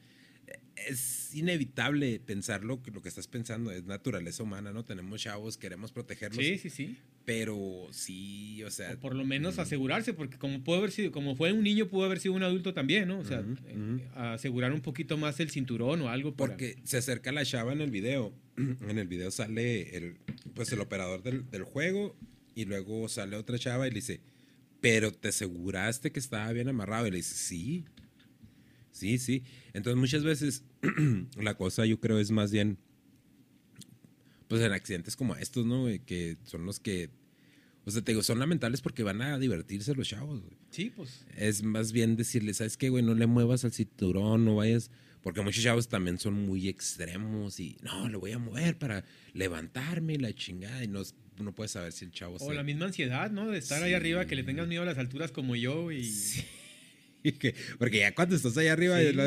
es 0.76 1.34
inevitable 1.36 2.20
pensar 2.20 2.64
lo 2.64 2.82
que, 2.82 2.92
lo 2.92 3.02
que 3.02 3.10
estás 3.10 3.28
pensando, 3.28 3.72
es 3.72 3.84
naturaleza 3.86 4.44
humana, 4.44 4.72
¿no? 4.74 4.84
Tenemos 4.84 5.22
chavos, 5.22 5.58
queremos 5.58 5.92
protegerlos, 5.92 6.44
Sí, 6.44 6.58
sí, 6.58 6.70
sí. 6.70 6.98
pero 7.26 7.88
sí, 7.92 8.64
o 8.64 8.72
sea, 8.72 8.94
O 8.94 9.00
por 9.00 9.16
lo 9.16 9.24
menos 9.24 9.60
asegurarse, 9.60 10.14
porque 10.14 10.38
como 10.38 10.64
puede 10.64 10.80
haber 10.80 10.92
sido, 10.92 11.12
como 11.12 11.36
fue 11.36 11.54
un 11.54 11.64
niño, 11.64 11.88
pudo 11.88 12.06
haber 12.06 12.20
sido 12.20 12.34
un 12.34 12.44
adulto 12.44 12.74
también, 12.74 13.08
¿no? 13.08 13.20
O 13.20 13.26
sea, 13.26 13.44
eh, 13.68 14.08
asegurar 14.16 14.74
un 14.74 14.82
poquito 14.82 15.18
más 15.18 15.40
el 15.40 15.50
cinturón 15.52 16.02
o 16.02 16.10
algo. 16.10 16.36
para- 16.36 16.52
Porque 16.54 16.78
se 16.84 16.98
acerca 16.98 17.32
la 17.32 17.46
chava 17.46 17.74
en 17.74 17.82
el 17.82 17.92
video. 17.92 18.34
En 18.90 18.98
el 18.98 19.08
video 19.08 19.30
sale 19.32 19.96
el, 19.96 20.18
pues 20.56 20.72
el 20.72 20.80
operador 20.82 21.22
del, 21.24 21.50
del 21.50 21.64
juego 21.64 22.16
y 22.56 22.66
luego 22.66 23.08
sale 23.08 23.36
otra 23.38 23.58
chava 23.60 23.88
y 23.88 23.92
le 23.92 23.96
dice, 23.96 24.20
pero 24.82 25.12
te 25.12 25.30
aseguraste 25.30 26.12
que 26.12 26.20
estaba 26.20 26.52
bien 26.54 26.68
amarrado. 26.70 27.08
Y 27.08 27.12
le 27.12 27.18
dice, 27.18 27.36
sí, 27.36 27.86
sí, 28.92 29.18
sí. 29.18 29.44
Entonces 29.74 30.00
muchas 30.00 30.24
veces 30.24 30.64
la 31.38 31.56
cosa 31.56 31.86
yo 31.86 32.00
creo 32.00 32.20
es 32.20 32.32
más 32.32 32.52
bien, 32.52 32.78
pues 34.48 34.62
en 34.62 34.72
accidentes 34.74 35.16
como 35.16 35.36
estos, 35.36 35.66
¿no? 35.66 35.86
Que 36.06 36.38
son 36.44 36.66
los 36.66 36.80
que, 36.80 37.10
o 37.86 37.92
sea, 37.92 38.02
te 38.02 38.12
digo, 38.12 38.22
son 38.24 38.40
lamentables 38.40 38.82
porque 38.82 39.04
van 39.04 39.22
a 39.22 39.40
divertirse 39.40 39.96
los 39.96 40.08
chavos. 40.08 40.42
güey. 40.42 40.58
Sí, 40.70 40.90
pues. 40.96 41.26
Es 41.38 41.64
más 41.64 41.92
bien 41.92 42.16
decirle, 42.18 42.54
¿sabes 42.54 42.78
qué, 42.78 42.90
güey? 42.90 43.04
No 43.04 43.14
le 43.14 43.28
muevas 43.28 43.64
al 43.66 43.72
cinturón, 43.72 44.46
no 44.46 44.56
vayas. 44.58 44.92
Porque 45.22 45.42
muchos 45.42 45.64
chavos 45.64 45.88
también 45.88 46.18
son 46.18 46.34
muy 46.34 46.68
extremos 46.68 47.60
y 47.60 47.78
no, 47.84 48.10
le 48.10 48.18
voy 48.18 48.32
a 48.32 48.40
mover 48.40 48.78
para 48.80 49.06
levantarme 49.34 50.14
y 50.14 50.18
la 50.18 50.34
chingada. 50.34 50.84
Y 50.84 50.88
no, 50.88 51.04
no 51.40 51.54
puedes 51.54 51.72
saber 51.72 51.92
si 51.92 52.06
el 52.06 52.12
chavo 52.12 52.38
O 52.38 52.40
se- 52.40 52.54
la 52.56 52.64
misma 52.64 52.86
ansiedad, 52.86 53.30
¿no? 53.30 53.48
De 53.50 53.60
estar 53.60 53.84
ahí 53.84 53.92
Sí. 53.92 53.96
arriba, 53.96 54.26
que 54.26 54.36
le 54.36 54.44
tengas 54.44 54.68
miedo 54.68 54.82
a 54.82 54.86
las 54.86 54.98
alturas 54.98 55.32
como 55.32 55.56
yo 55.56 55.92
y... 55.92 56.02
que- 56.02 56.61
porque 57.80 58.00
ya 58.00 58.14
cuando 58.16 58.36
estás 58.36 58.58
allá 58.58 58.74
arriba, 58.74 59.00
Sí. 59.00 59.08
y 59.08 59.14
lo 59.14 59.24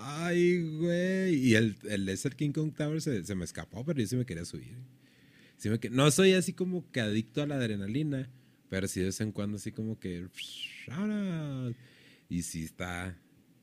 ay, 0.00 0.62
güey. 0.78 1.34
Y 1.34 1.54
el, 1.54 1.76
el 1.88 2.06
Desert 2.06 2.36
King 2.36 2.50
Kong 2.52 2.72
Tower 2.74 3.00
se, 3.00 3.24
se 3.24 3.34
me 3.34 3.44
escapó, 3.44 3.84
pero 3.84 4.00
yo 4.00 4.06
sí 4.06 4.16
me 4.16 4.26
quería 4.26 4.44
subir. 4.44 4.74
Sí 5.56 5.68
me 5.70 5.78
no 5.90 6.10
soy 6.10 6.32
así 6.32 6.52
como 6.52 6.90
que 6.90 7.00
adicto 7.00 7.42
a 7.42 7.46
la 7.46 7.54
adrenalina, 7.56 8.28
pero 8.68 8.88
sí 8.88 9.00
de 9.00 9.06
vez 9.06 9.20
en 9.20 9.32
cuando 9.32 9.56
así 9.56 9.72
como 9.72 9.98
que. 9.98 10.26
Y 12.28 12.42
sí 12.42 12.64
está. 12.64 13.16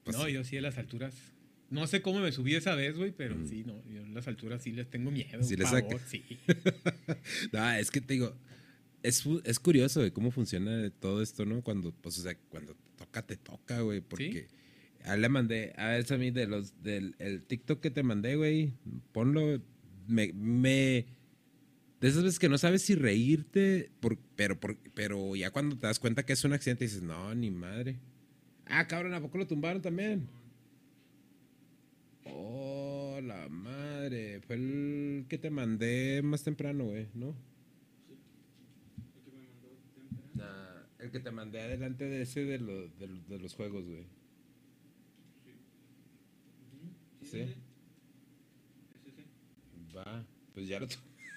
pues, 0.03 0.17
no, 0.17 0.27
yo 0.29 0.43
sí 0.43 0.57
a 0.57 0.61
las 0.61 0.77
alturas. 0.77 1.13
No 1.69 1.87
sé 1.87 2.01
cómo 2.01 2.19
me 2.19 2.31
subí 2.31 2.55
esa 2.55 2.75
vez, 2.75 2.97
güey, 2.97 3.11
pero 3.11 3.35
Mm. 3.35 3.47
sí, 3.47 3.63
no. 3.65 3.81
Yo 3.89 4.03
a 4.03 4.07
las 4.09 4.27
alturas 4.27 4.61
sí 4.61 4.71
les 4.71 4.89
tengo 4.89 5.09
miedo. 5.11 5.41
Sí 5.43 5.55
le 5.55 5.63
pavor, 5.63 5.81
saca. 5.83 5.99
sí. 6.07 6.23
No, 7.53 7.71
es 7.71 7.91
que 7.91 8.01
te 8.01 8.13
digo, 8.15 8.35
es, 9.03 9.23
es 9.45 9.59
curioso 9.59 10.01
de 10.01 10.11
cómo 10.11 10.31
funciona 10.31 10.89
todo 10.99 11.21
esto, 11.21 11.45
¿no? 11.45 11.61
Cuando, 11.61 11.93
pues, 11.93 12.17
o 12.19 12.21
sea, 12.23 12.35
cuando 12.49 12.75
toca, 13.11 13.25
te 13.25 13.37
toca, 13.37 13.81
güey. 13.81 14.01
Porque 14.01 14.47
a 15.03 15.15
él 15.15 15.21
le 15.21 15.29
mandé, 15.29 15.73
a 15.77 15.89
ver, 15.89 16.05
Sammy, 16.05 16.31
de 16.31 16.47
los, 16.47 16.81
del 16.81 17.15
el 17.19 17.45
TikTok 17.45 17.81
que 17.81 17.91
te 17.91 18.03
mandé, 18.03 18.35
güey, 18.35 18.73
ponlo, 19.11 19.61
me, 20.07 20.31
me, 20.33 21.05
de 21.99 22.07
esas 22.07 22.23
veces 22.23 22.39
que 22.39 22.49
no 22.49 22.57
sabes 22.57 22.81
si 22.81 22.95
reírte, 22.95 23.91
por, 23.99 24.17
pero, 24.35 24.59
por, 24.59 24.77
pero 24.95 25.35
ya 25.35 25.51
cuando 25.51 25.77
te 25.77 25.87
das 25.87 25.99
cuenta 25.99 26.25
que 26.25 26.33
es 26.33 26.43
un 26.43 26.53
accidente 26.53 26.85
dices, 26.85 27.01
no, 27.01 27.33
ni 27.35 27.51
madre. 27.51 27.99
Ah, 28.65 28.87
cabrón, 28.87 29.13
¿a 29.13 29.21
poco 29.21 29.37
lo 29.37 29.47
tumbaron 29.47 29.81
también? 29.81 30.27
Oh, 32.25 33.19
la 33.21 33.49
madre. 33.49 34.39
Fue 34.41 34.55
el 34.55 35.25
que 35.27 35.37
te 35.37 35.49
mandé 35.49 36.21
más 36.23 36.43
temprano, 36.43 36.85
güey, 36.85 37.07
¿no? 37.13 37.35
Nah, 40.35 40.83
el 41.01 41.11
que 41.11 41.19
te 41.19 41.31
mandé 41.31 41.59
adelante 41.61 42.05
de 42.05 42.21
ese 42.21 42.45
de, 42.45 42.59
lo- 42.59 42.87
de 42.87 43.07
lo- 43.07 43.21
de 43.27 43.39
los 43.39 43.53
juegos, 43.55 43.83
güey. 43.85 44.05
¿Sí? 47.23 47.45
Va, 49.95 50.25
pues 50.53 50.67
ya 50.67 50.79
lo 50.79 50.87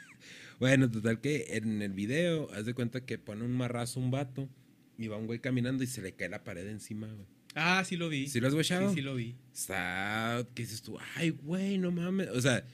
Bueno, 0.61 0.91
total 0.91 1.21
que 1.21 1.57
en 1.57 1.83
el 1.83 1.93
video, 1.93 2.51
haz 2.53 2.65
de 2.67 2.75
cuenta 2.75 3.05
que 3.05 3.19
pone 3.19 3.45
un 3.45 3.53
marrazo 3.53 3.99
un 4.01 4.11
vato 4.11 4.49
y 4.97 5.09
va 5.09 5.17
un 5.17 5.27
güey 5.27 5.41
caminando 5.41 5.83
y 5.83 5.87
se 5.89 6.01
le 6.01 6.13
cae 6.15 6.29
la 6.29 6.45
pared 6.45 6.67
encima, 6.69 7.09
güey. 7.13 7.27
Ah, 7.57 7.85
sí 7.85 7.97
lo 7.97 8.09
vi. 8.09 8.29
¿Sí 8.29 8.41
lo 8.41 8.49
has 8.49 8.55
guachado? 8.55 8.89
Sí, 8.91 8.97
sí 8.97 9.01
lo 9.03 9.15
vi. 9.15 9.35
Está, 9.53 10.47
¿qué 10.55 10.63
dices 10.63 10.83
tú? 10.83 10.97
Ay, 11.17 11.31
güey, 11.31 11.79
no 11.79 11.91
mames. 11.91 12.29
O 12.31 12.41
sea, 12.41 12.65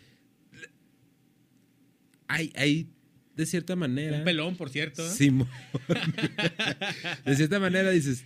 hay, 2.29 2.53
hay 2.55 2.89
de 3.37 3.47
cierta 3.47 3.77
manera. 3.77 4.19
Un 4.19 4.25
pelón, 4.25 4.57
por 4.57 4.71
cierto. 4.71 5.07
¿eh? 5.07 5.11
Simón. 5.11 5.49
de 7.25 7.37
cierta 7.37 7.59
manera 7.59 7.91
dices, 7.91 8.25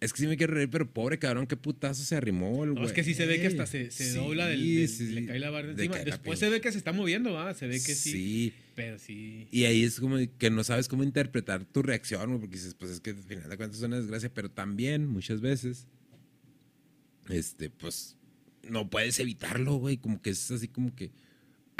es 0.00 0.12
que 0.12 0.18
sí 0.20 0.26
me 0.26 0.36
quiero 0.36 0.54
reír, 0.54 0.68
pero 0.68 0.90
pobre 0.92 1.18
cabrón, 1.18 1.46
qué 1.46 1.56
putazo 1.56 2.02
se 2.02 2.16
arrimó 2.16 2.64
el 2.64 2.70
No, 2.70 2.74
güey. 2.74 2.86
es 2.86 2.92
que 2.92 3.04
sí 3.04 3.14
se 3.14 3.24
ve 3.26 3.40
que 3.40 3.46
hasta 3.46 3.66
se, 3.66 3.90
se 3.90 4.10
Sí, 4.10 4.16
dobla 4.16 4.46
del, 4.48 4.60
del- 4.60 4.88
sí, 4.88 5.06
le 5.10 5.26
cae 5.26 5.38
la 5.38 5.50
barra 5.50 5.70
encima. 5.70 5.96
la 5.98 6.04
Después 6.04 6.38
se 6.38 6.50
ve 6.50 6.60
que 6.60 6.72
se 6.72 6.78
está 6.78 6.92
moviendo, 6.92 7.32
¿va? 7.32 7.54
Se 7.54 7.66
ve 7.66 7.74
que 7.74 7.94
sí. 7.94 8.12
Sí. 8.12 8.52
Pero 8.74 8.98
sí. 8.98 9.46
Y 9.52 9.64
ahí 9.64 9.84
es 9.84 10.00
como 10.00 10.16
que 10.38 10.50
no 10.50 10.64
sabes 10.64 10.88
cómo 10.88 11.04
interpretar 11.04 11.64
tu 11.64 11.82
reacción, 11.82 12.26
güey, 12.28 12.40
porque 12.40 12.56
dices, 12.56 12.74
pues 12.74 12.90
es 12.90 13.00
que 13.00 13.10
al 13.10 13.16
final 13.16 13.48
de 13.50 13.56
cuentas 13.56 13.78
es 13.78 13.84
una 13.84 13.96
desgracia, 13.98 14.30
pero 14.34 14.50
también 14.50 15.06
muchas 15.06 15.40
veces, 15.40 15.86
este, 17.28 17.70
pues, 17.70 18.16
no 18.68 18.88
puedes 18.90 19.18
evitarlo, 19.20 19.74
güey, 19.76 19.98
como 19.98 20.20
que 20.22 20.30
es 20.30 20.50
así 20.50 20.68
como 20.68 20.94
que, 20.96 21.10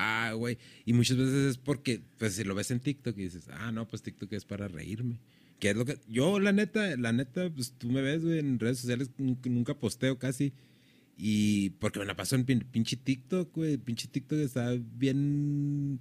ah, 0.03 0.33
güey, 0.35 0.59
y 0.85 0.93
muchas 0.93 1.17
veces 1.17 1.35
es 1.53 1.59
porque, 1.59 2.03
pues, 2.19 2.35
si 2.35 2.45
lo 2.45 2.55
ves 2.55 2.71
en 2.71 2.81
TikTok 2.81 3.17
y 3.19 3.23
dices, 3.25 3.49
ah, 3.53 3.71
no, 3.73 3.87
pues 3.89 4.03
TikTok 4.03 4.33
es 4.33 4.45
para 4.45 4.69
reírme. 4.69 5.21
Que 5.59 5.71
es 5.71 5.77
lo 5.77 5.85
que, 5.85 5.99
yo, 6.09 6.41
la 6.41 6.53
neta, 6.53 6.97
la 6.97 7.13
neta, 7.13 7.49
pues 7.51 7.73
tú 7.79 7.89
me 7.91 8.03
ves, 8.03 8.23
en 8.25 8.59
redes 8.59 8.79
sociales, 8.79 9.11
nunca, 9.19 9.75
posteo 9.75 10.19
casi. 10.19 10.53
Y 11.17 11.71
porque 11.79 12.01
me 12.01 12.07
la 12.07 12.17
paso 12.17 12.35
en 12.37 12.45
pin- 12.47 12.65
pinche 12.71 12.97
TikTok, 12.97 13.55
güey. 13.55 13.77
Pinche 13.77 14.09
TikTok 14.09 14.39
está 14.41 14.75
bien. 14.97 16.01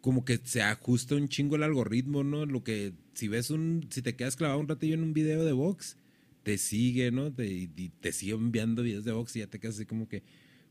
Como 0.00 0.24
que 0.24 0.38
se 0.44 0.62
ajusta 0.62 1.14
un 1.16 1.28
chingo 1.28 1.56
el 1.56 1.62
algoritmo, 1.62 2.24
¿no? 2.24 2.46
Lo 2.46 2.62
que. 2.62 2.92
Si 3.14 3.28
ves 3.28 3.50
un. 3.50 3.86
Si 3.90 4.02
te 4.02 4.14
quedas 4.16 4.36
clavado 4.36 4.60
un 4.60 4.68
ratillo 4.68 4.94
en 4.94 5.02
un 5.02 5.12
video 5.14 5.44
de 5.44 5.52
box, 5.52 5.96
te 6.42 6.58
sigue, 6.58 7.10
¿no? 7.10 7.32
Te, 7.32 7.46
y 7.52 7.68
te 8.00 8.12
sigue 8.12 8.32
enviando 8.34 8.82
videos 8.82 9.04
de 9.04 9.12
box 9.12 9.36
y 9.36 9.40
ya 9.40 9.46
te 9.48 9.58
quedas 9.58 9.76
así 9.76 9.84
como 9.86 10.08
que. 10.08 10.22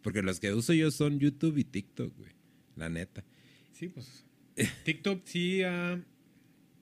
Porque 0.04 0.22
los 0.22 0.40
que 0.40 0.54
uso 0.54 0.74
yo 0.74 0.92
son 0.92 1.20
YouTube 1.20 1.58
y 1.58 1.64
TikTok, 1.64 2.16
güey. 2.16 2.32
La 2.76 2.90
neta. 2.90 3.24
Sí, 3.72 3.88
pues. 3.88 4.26
TikTok 4.84 5.22
sí 5.26 5.64
ha, 5.64 6.00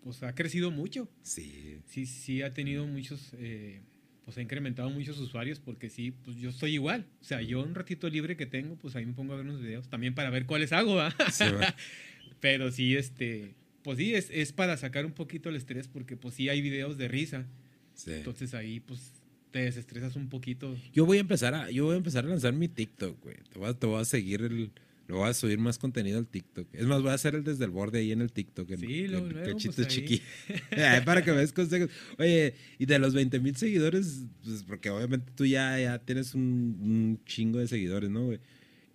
pues, 0.03 0.23
ha 0.23 0.35
crecido 0.35 0.71
mucho. 0.71 1.07
Sí. 1.21 1.79
Sí, 1.85 2.05
sí 2.05 2.41
ha 2.41 2.53
tenido 2.53 2.85
muchos. 2.87 3.31
eh, 3.37 3.81
pues 4.25 4.37
ha 4.37 4.41
incrementado 4.41 4.89
muchos 4.89 5.17
usuarios 5.17 5.59
porque 5.59 5.89
sí, 5.89 6.11
pues 6.11 6.37
yo 6.37 6.49
estoy 6.51 6.73
igual. 6.73 7.07
O 7.21 7.23
sea, 7.23 7.41
yo 7.41 7.61
un 7.63 7.73
ratito 7.75 8.07
libre 8.07 8.37
que 8.37 8.45
tengo, 8.45 8.75
pues 8.75 8.95
ahí 8.95 9.05
me 9.05 9.13
pongo 9.13 9.33
a 9.33 9.37
ver 9.37 9.45
unos 9.45 9.61
videos. 9.61 9.89
También 9.89 10.13
para 10.13 10.29
ver 10.29 10.45
cuáles 10.45 10.71
hago, 10.73 10.95
¿va? 10.95 11.13
Sí, 11.31 11.45
va. 11.59 11.75
Pero 12.39 12.71
sí, 12.71 12.95
este. 12.95 13.55
Pues 13.83 13.97
sí, 13.97 14.13
es, 14.13 14.29
es 14.31 14.53
para 14.53 14.77
sacar 14.77 15.05
un 15.05 15.13
poquito 15.13 15.49
el 15.49 15.55
estrés 15.55 15.87
porque 15.87 16.15
pues 16.17 16.35
sí 16.35 16.49
hay 16.49 16.61
videos 16.61 16.97
de 16.97 17.07
risa. 17.07 17.47
sí. 17.95 18.11
Entonces 18.13 18.53
ahí 18.53 18.79
pues 18.79 19.20
te 19.51 19.59
desestresas 19.59 20.15
un 20.15 20.29
poquito. 20.29 20.75
Yo 20.93 21.05
voy 21.05 21.17
a 21.17 21.21
empezar 21.21 21.53
a, 21.53 21.69
yo 21.69 21.85
voy 21.85 21.95
a 21.95 21.97
empezar 21.97 22.25
a 22.25 22.29
lanzar 22.29 22.53
mi 22.53 22.67
TikTok, 22.67 23.21
güey. 23.21 23.37
Te 23.51 23.59
voy 23.59 23.69
a, 23.69 23.73
te 23.73 23.85
voy 23.85 24.01
a 24.01 24.05
seguir 24.05 24.41
el, 24.41 24.71
lo 25.07 25.17
voy 25.17 25.29
a 25.29 25.33
subir 25.33 25.59
más 25.59 25.77
contenido 25.77 26.17
al 26.17 26.25
TikTok. 26.25 26.67
Es 26.73 26.85
más, 26.85 27.01
voy 27.01 27.11
a 27.11 27.15
hacer 27.15 27.35
el 27.35 27.43
desde 27.43 27.65
el 27.65 27.71
borde 27.71 27.99
ahí 27.99 28.13
en 28.13 28.21
el 28.21 28.31
TikTok. 28.31 28.71
En, 28.71 28.79
Sí, 28.79 29.07
luego, 29.07 29.27
en 29.27 29.33
luego, 29.33 29.51
cachito 29.51 29.75
pues, 29.75 29.87
chiqui. 29.89 30.21
Para 31.05 31.21
que 31.21 31.31
me 31.31 31.39
des 31.39 31.51
consejos. 31.51 31.89
Oye, 32.17 32.53
y 32.79 32.85
de 32.85 32.97
los 32.97 33.13
20 33.13 33.41
mil 33.41 33.55
seguidores, 33.57 34.25
pues 34.41 34.63
porque 34.63 34.89
obviamente 34.89 35.29
tú 35.35 35.45
ya, 35.45 35.77
ya 35.77 35.99
tienes 35.99 36.33
un, 36.33 36.41
un 36.81 37.19
chingo 37.25 37.59
de 37.59 37.67
seguidores, 37.67 38.09
¿no, 38.09 38.27
güey? 38.27 38.39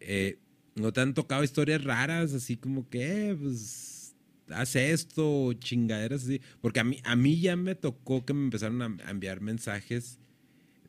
Eh, 0.01 0.39
¿No 0.75 0.91
te 0.91 1.03
han 1.03 1.13
tocado 1.13 1.45
historias 1.45 1.85
raras, 1.85 2.33
así 2.33 2.57
como 2.57 2.89
que, 2.89 3.31
eh, 3.31 3.35
pues, 3.35 4.15
haz 4.49 4.75
esto, 4.75 5.53
chingaderas 5.55 6.25
así? 6.25 6.41
Porque 6.63 6.81
a 6.81 6.85
mí, 6.85 6.99
a 7.05 7.15
mí 7.15 7.41
ya 7.41 7.57
me 7.57 7.75
tocó 7.75 8.25
que 8.25 8.33
me 8.33 8.45
empezaron 8.45 8.81
a, 8.81 8.97
a 9.05 9.11
enviar 9.11 9.43
mensajes 9.43 10.19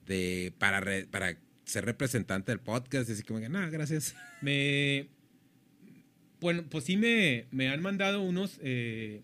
de 0.07 0.53
para, 0.57 0.79
re- 0.79 1.05
para 1.05 1.37
ser 1.65 1.85
representante 1.85 2.51
del 2.51 2.59
podcast, 2.59 3.09
y 3.09 3.13
así 3.13 3.23
como 3.23 3.39
que, 3.39 3.49
no, 3.49 3.69
gracias. 3.69 4.15
Me. 4.41 5.07
Bueno, 6.39 6.63
pues 6.69 6.83
sí 6.83 6.97
me, 6.97 7.45
me 7.51 7.67
han 7.69 7.81
mandado 7.81 8.21
unos. 8.21 8.59
eh, 8.61 9.23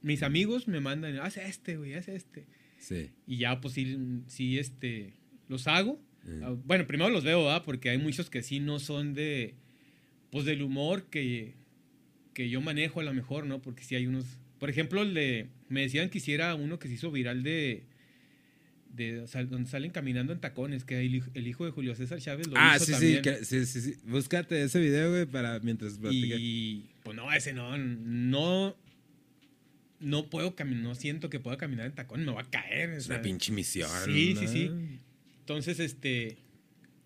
mis 0.00 0.22
amigos 0.22 0.66
me 0.68 0.80
mandan, 0.80 1.16
haz 1.18 1.36
este, 1.36 1.76
güey, 1.76 1.94
haz 1.94 2.08
este. 2.08 2.46
Sí. 2.78 3.10
Y 3.26 3.38
ya, 3.38 3.60
pues 3.60 3.74
sí, 3.74 3.96
sí 4.26 4.58
este, 4.58 5.14
los 5.48 5.66
hago. 5.68 6.00
Mm. 6.24 6.42
Ah, 6.44 6.56
Bueno, 6.64 6.86
primero 6.86 7.10
los 7.10 7.24
veo, 7.24 7.44
¿verdad? 7.44 7.62
Porque 7.64 7.90
hay 7.90 7.98
muchos 7.98 8.30
que 8.30 8.42
sí 8.42 8.60
no 8.60 8.78
son 8.78 9.14
de. 9.14 9.54
Pues 10.30 10.44
del 10.44 10.62
humor 10.62 11.04
que, 11.10 11.54
que 12.32 12.48
yo 12.48 12.60
manejo 12.60 13.00
a 13.00 13.04
lo 13.04 13.12
mejor, 13.12 13.44
¿no? 13.46 13.60
Porque 13.60 13.82
sí 13.84 13.94
hay 13.96 14.06
unos. 14.06 14.24
Por 14.58 14.70
ejemplo, 14.70 15.02
el 15.02 15.14
de. 15.14 15.48
Me 15.68 15.82
decían 15.82 16.10
que 16.10 16.18
hiciera 16.18 16.54
uno 16.54 16.78
que 16.78 16.88
se 16.88 16.94
hizo 16.94 17.10
viral 17.10 17.42
de. 17.42 17.84
De 18.92 19.20
o 19.20 19.26
sea, 19.26 19.42
donde 19.44 19.68
salen 19.70 19.90
caminando 19.90 20.32
en 20.32 20.40
tacones, 20.40 20.84
que 20.84 21.00
el, 21.00 21.14
hijo- 21.14 21.30
el 21.34 21.46
hijo 21.46 21.64
de 21.64 21.70
Julio 21.70 21.94
César 21.94 22.20
Chávez 22.20 22.46
lo 22.46 22.54
Ah, 22.56 22.74
hizo 22.76 22.84
sí, 22.86 22.92
también. 22.92 23.22
que- 23.22 23.44
sí, 23.44 23.64
sí, 23.66 23.80
sí. 23.80 23.96
Búscate 24.04 24.62
ese 24.62 24.80
video, 24.80 25.10
güey, 25.10 25.26
para 25.26 25.58
mientras 25.60 25.98
platica. 25.98 26.36
Y 26.38 26.90
pues 27.02 27.16
no, 27.16 27.32
ese 27.32 27.52
no, 27.54 27.76
no, 27.78 28.76
no 30.00 30.28
puedo 30.28 30.54
caminar, 30.54 30.82
no 30.82 30.94
siento 30.94 31.30
que 31.30 31.40
pueda 31.40 31.56
caminar 31.56 31.86
en 31.86 31.92
tacón, 31.94 32.24
me 32.24 32.32
va 32.32 32.42
a 32.42 32.50
caer. 32.50 32.90
Es 32.90 33.06
una 33.06 33.22
pinche 33.22 33.50
misión. 33.52 33.88
Sí, 34.04 34.36
sí, 34.38 34.46
sí. 34.48 34.70
Entonces, 35.40 35.80
este, 35.80 36.36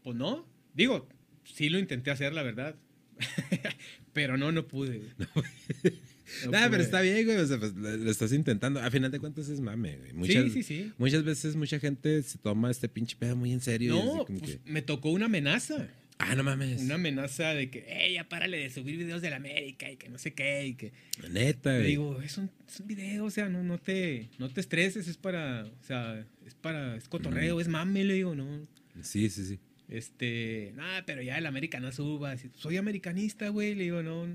pues 0.03 0.16
no, 0.16 0.46
digo, 0.75 1.09
sí 1.44 1.68
lo 1.68 1.79
intenté 1.79 2.11
hacer, 2.11 2.33
la 2.33 2.42
verdad, 2.42 2.75
pero 4.12 4.37
no, 4.37 4.51
no 4.53 4.66
pude. 4.66 5.03
No 6.45 6.51
Nah, 6.51 6.69
pero 6.71 6.83
está 6.83 7.01
bien, 7.01 7.25
güey. 7.25 7.37
O 7.37 7.47
sea, 7.47 7.59
pues 7.59 7.75
lo, 7.75 8.11
estás 8.11 8.33
intentando. 8.33 8.81
A 8.81 8.91
final 8.91 9.11
de 9.11 9.19
cuentas 9.19 9.49
es 9.49 9.61
mame, 9.61 9.97
güey. 9.97 10.12
Muchas, 10.12 10.45
Sí, 10.45 10.51
sí, 10.51 10.62
sí. 10.62 10.93
Muchas 10.99 11.25
veces 11.25 11.57
mucha 11.57 11.79
gente 11.79 12.23
se 12.23 12.39
toma 12.39 12.71
este 12.71 12.89
pinche 12.89 13.17
pedo 13.17 13.37
muy 13.37 13.53
en 13.53 13.61
serio. 13.61 13.95
No, 13.95 14.25
pues, 14.27 14.43
que, 14.43 14.61
me 14.65 14.83
tocó 14.83 15.11
una 15.11 15.27
amenaza. 15.27 15.89
ah, 16.19 16.35
no 16.35 16.43
mames. 16.43 16.83
Una 16.83 16.97
amenaza 16.97 17.55
de 17.55 17.71
que, 17.71 17.85
hey, 17.89 18.15
ya 18.15 18.29
párale 18.29 18.59
de 18.59 18.71
subir 18.71 18.97
videos 18.97 19.23
de 19.23 19.31
la 19.31 19.37
América 19.37 19.91
y 19.91 19.97
que 19.97 20.09
no 20.09 20.19
sé 20.19 20.35
qué. 20.35 20.67
Y 20.67 20.75
que. 20.75 20.93
Neta, 21.31 21.73
Le 21.73 21.79
güey. 21.79 21.91
digo, 21.91 22.23
es 22.23 22.39
un, 22.39 22.51
es 22.67 22.81
un 22.81 22.87
video, 22.87 23.25
o 23.25 23.31
sea, 23.31 23.49
no, 23.49 23.62
no, 23.62 23.79
te, 23.79 24.29
no 24.39 24.49
te 24.49 24.61
estreses, 24.61 25.09
es 25.09 25.17
para, 25.17 25.65
o 25.65 25.85
sea, 25.85 26.27
es 26.47 26.55
para, 26.55 26.97
es 26.97 27.09
cotorreo, 27.09 27.61
es 27.61 27.69
mame, 27.69 28.05
le 28.05 28.15
digo, 28.15 28.35
no. 28.35 28.67
Sí, 29.03 29.29
sí, 29.31 29.45
sí. 29.45 29.59
Este, 29.89 30.73
nada, 30.75 31.05
pero 31.07 31.23
ya 31.23 31.39
el 31.39 31.47
América 31.47 31.79
no 31.79 31.93
suba. 31.93 32.35
Soy 32.55 32.77
americanista, 32.77 33.49
güey, 33.51 33.75
le 33.75 33.85
digo, 33.85 34.03
no. 34.03 34.27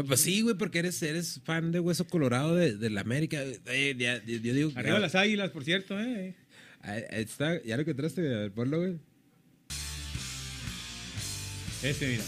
Pues, 0.00 0.08
pues 0.08 0.20
sí, 0.20 0.40
güey, 0.42 0.56
porque 0.56 0.78
eres, 0.80 1.02
eres 1.02 1.40
fan 1.44 1.72
de 1.72 1.80
Hueso 1.80 2.06
Colorado 2.06 2.54
de, 2.54 2.76
de 2.76 2.90
la 2.90 3.00
América. 3.02 3.42
Eh, 3.42 3.94
ya- 3.98 4.22
ya- 4.24 4.40
yo 4.40 4.54
digo 4.54 4.72
que- 4.72 4.78
Arriba 4.78 4.98
las 4.98 5.14
águilas, 5.14 5.50
por 5.50 5.64
cierto, 5.64 5.98
eh. 6.00 6.34
Ahí- 6.82 7.02
ahí 7.10 7.22
está, 7.22 7.62
ya 7.62 7.76
lo 7.76 7.82
encontraste. 7.82 8.20
A 8.20 8.38
ver, 8.38 8.52
ponlo, 8.52 8.78
güey. 8.78 8.98
Ese, 11.82 12.06
mira. 12.08 12.24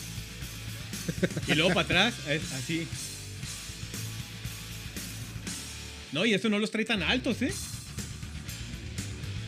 Y 1.49 1.55
luego 1.55 1.71
para 1.75 1.81
atrás, 1.83 2.15
es 2.29 2.53
así. 2.53 2.87
No, 6.13 6.27
y 6.27 6.35
eso 6.35 6.49
no 6.49 6.59
los 6.59 6.71
trae 6.71 6.85
tan 6.85 7.03
altos, 7.03 7.41
¿eh? 7.43 7.53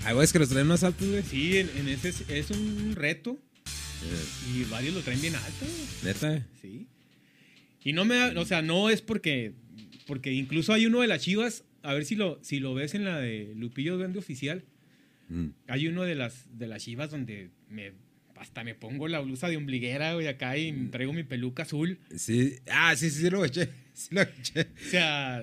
Hay 0.04 0.14
güeyes 0.14 0.32
que 0.32 0.38
los 0.38 0.48
traen 0.48 0.66
más 0.66 0.82
altos, 0.82 1.08
güey. 1.08 1.22
Sí, 1.22 1.58
en, 1.58 1.70
en 1.76 1.88
ese 1.88 2.08
es, 2.10 2.24
es 2.28 2.50
un 2.50 2.94
reto. 2.96 3.38
Y 4.54 4.64
varios 4.64 4.94
lo 4.94 5.00
traen 5.00 5.20
bien 5.20 5.34
alto. 5.34 5.66
Neta. 6.02 6.46
Sí. 6.60 6.86
Y 7.84 7.92
no 7.92 8.04
me 8.04 8.36
o 8.36 8.44
sea, 8.44 8.62
no 8.62 8.90
es 8.90 9.02
porque, 9.02 9.52
porque 10.06 10.32
incluso 10.32 10.72
hay 10.72 10.86
uno 10.86 11.00
de 11.02 11.06
las 11.06 11.22
chivas, 11.22 11.64
a 11.82 11.92
ver 11.94 12.04
si 12.04 12.16
lo, 12.16 12.38
si 12.42 12.58
lo 12.60 12.74
ves 12.74 12.94
en 12.94 13.04
la 13.04 13.18
de 13.20 13.52
Lupillo 13.56 13.96
Duende 13.96 14.18
Oficial, 14.18 14.64
Mm. 15.30 15.46
hay 15.68 15.86
uno 15.88 16.02
de 16.02 16.14
las, 16.14 16.46
de 16.58 16.66
las 16.66 16.82
chivas 16.84 17.10
donde 17.10 17.48
me, 17.70 17.92
hasta 18.36 18.62
me 18.62 18.74
pongo 18.74 19.08
la 19.08 19.20
blusa 19.20 19.48
de 19.48 19.56
ombliguera, 19.56 20.12
güey, 20.12 20.26
acá 20.26 20.56
y 20.58 20.70
traigo 20.90 21.14
mi 21.14 21.22
peluca 21.22 21.62
azul. 21.62 21.98
Sí. 22.14 22.56
Ah, 22.70 22.94
sí, 22.94 23.08
sí, 23.08 23.22
sí, 23.22 23.30
lo 23.30 23.42
eché. 23.44 23.68
Sí, 23.94 24.08
lo 24.14 24.20
eché. 24.20 24.60
O 24.86 24.90
sea, 24.90 25.42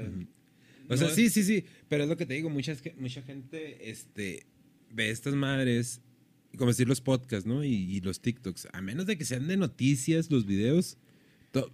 O 0.88 0.98
sea, 0.98 1.10
sí, 1.10 1.30
sí, 1.30 1.44
sí. 1.44 1.64
Pero 1.90 2.04
es 2.04 2.10
lo 2.10 2.16
que 2.18 2.26
te 2.28 2.36
digo, 2.36 2.50
muchas, 2.52 2.80
ge- 2.82 2.94
mucha 3.00 3.22
gente 3.24 3.90
este, 3.90 4.46
ve 4.92 5.10
estas 5.10 5.34
madres, 5.34 6.02
como 6.58 6.70
decir 6.70 6.88
los 6.88 7.02
podcasts, 7.02 7.48
¿no? 7.48 7.64
Y, 7.64 7.74
y 7.74 8.02
los 8.02 8.20
TikToks. 8.22 8.68
A 8.74 8.82
menos 8.82 9.08
de 9.08 9.18
que 9.18 9.26
sean 9.26 9.48
de 9.48 9.58
noticias, 9.58 10.30
los 10.30 10.46
videos. 10.46 10.98
to- 11.52 11.72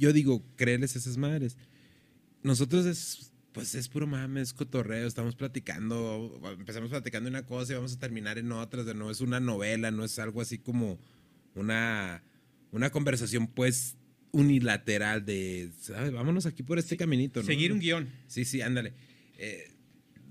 yo 0.00 0.12
digo, 0.12 0.42
créeles 0.56 0.96
esas 0.96 1.16
madres. 1.16 1.56
Nosotros 2.42 2.86
es, 2.86 3.32
pues 3.52 3.74
es 3.74 3.88
puro 3.88 4.06
mames, 4.06 4.52
cotorreo, 4.52 5.06
estamos 5.06 5.36
platicando, 5.36 6.40
empezamos 6.58 6.90
platicando 6.90 7.28
una 7.28 7.44
cosa 7.44 7.72
y 7.72 7.76
vamos 7.76 7.94
a 7.94 7.98
terminar 7.98 8.38
en 8.38 8.50
otras, 8.50 8.86
de 8.86 8.94
no 8.94 9.10
es 9.10 9.20
una 9.20 9.38
novela, 9.40 9.90
no 9.90 10.04
es 10.04 10.18
algo 10.18 10.40
así 10.40 10.58
como 10.58 10.98
una, 11.54 12.24
una 12.72 12.90
conversación 12.90 13.46
pues 13.46 13.96
unilateral 14.32 15.24
de, 15.24 15.70
¿sabes? 15.78 16.12
Vámonos 16.12 16.46
aquí 16.46 16.62
por 16.62 16.78
este 16.78 16.96
caminito, 16.96 17.40
¿no? 17.40 17.46
seguir 17.46 17.72
un 17.72 17.80
guion. 17.80 18.08
Sí, 18.26 18.44
sí, 18.44 18.62
ándale. 18.62 18.94
Eh, 19.36 19.70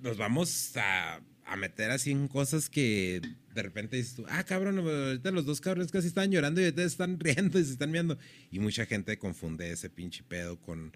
nos 0.01 0.17
vamos 0.17 0.75
a, 0.77 1.19
a 1.50 1.56
meter 1.56 1.90
así 1.90 2.12
en 2.12 2.28
cosas 2.28 2.70
que 2.70 3.22
de 3.56 3.64
repente 3.64 3.98
dices 3.98 4.16
tú, 4.16 4.26
ah, 4.30 4.44
cabrón, 4.44 4.78
ahorita 4.80 5.32
los 5.32 5.46
dos 5.46 5.60
cabrones 5.60 5.92
casi 5.92 6.08
están 6.08 6.32
llorando 6.32 6.62
y 6.62 6.66
ahorita 6.66 6.84
están 6.84 7.20
riendo 7.20 7.60
y 7.60 7.66
se 7.66 7.72
están 7.72 7.92
viendo. 7.92 8.18
Y 8.52 8.60
mucha 8.60 8.86
gente 8.86 9.18
confunde 9.18 9.72
ese 9.72 9.90
pinche 9.90 10.24
pedo 10.24 10.60
con, 10.62 10.94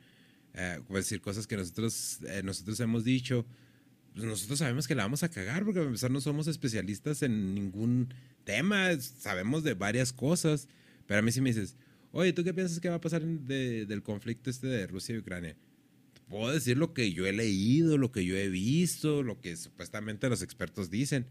eh, 0.54 0.80
decir, 0.90 1.22
cosas 1.22 1.48
que 1.48 1.58
nosotros, 1.58 2.20
eh, 2.28 2.42
nosotros 2.44 2.80
hemos 2.80 3.04
dicho. 3.04 3.46
Pues 4.14 4.26
nosotros 4.26 4.60
sabemos 4.60 4.88
que 4.88 4.94
la 4.94 5.04
vamos 5.04 5.24
a 5.24 5.30
cagar 5.30 5.66
porque 5.66 5.80
a 5.80 5.84
empezar 5.84 6.12
no 6.12 6.22
somos 6.22 6.48
especialistas 6.48 7.24
en 7.24 7.56
ningún 7.56 8.14
tema, 8.44 8.96
sabemos 9.00 9.64
de 9.64 9.74
varias 9.74 10.14
cosas. 10.14 10.68
Pero 11.08 11.20
a 11.20 11.22
mí 11.24 11.32
sí 11.32 11.42
me 11.42 11.50
dices, 11.50 11.76
oye, 12.12 12.32
¿tú 12.32 12.44
qué 12.44 12.54
piensas 12.54 12.80
que 12.80 12.90
va 12.90 12.96
a 12.96 13.02
pasar 13.02 13.24
del 13.24 14.04
conflicto 14.04 14.52
este 14.52 14.68
de 14.68 14.86
Rusia 14.86 15.16
y 15.16 15.18
Ucrania? 15.18 15.58
Puedo 16.34 16.52
decir 16.54 16.78
lo 16.78 16.94
que 16.94 17.14
yo 17.14 17.26
he 17.28 17.34
leído, 17.34 17.98
lo 17.98 18.12
que 18.12 18.26
yo 18.26 18.36
he 18.36 18.50
visto, 18.50 19.22
lo 19.24 19.40
que 19.40 19.56
supuestamente 19.56 20.28
los 20.30 20.42
expertos 20.42 20.90
dicen. 20.90 21.28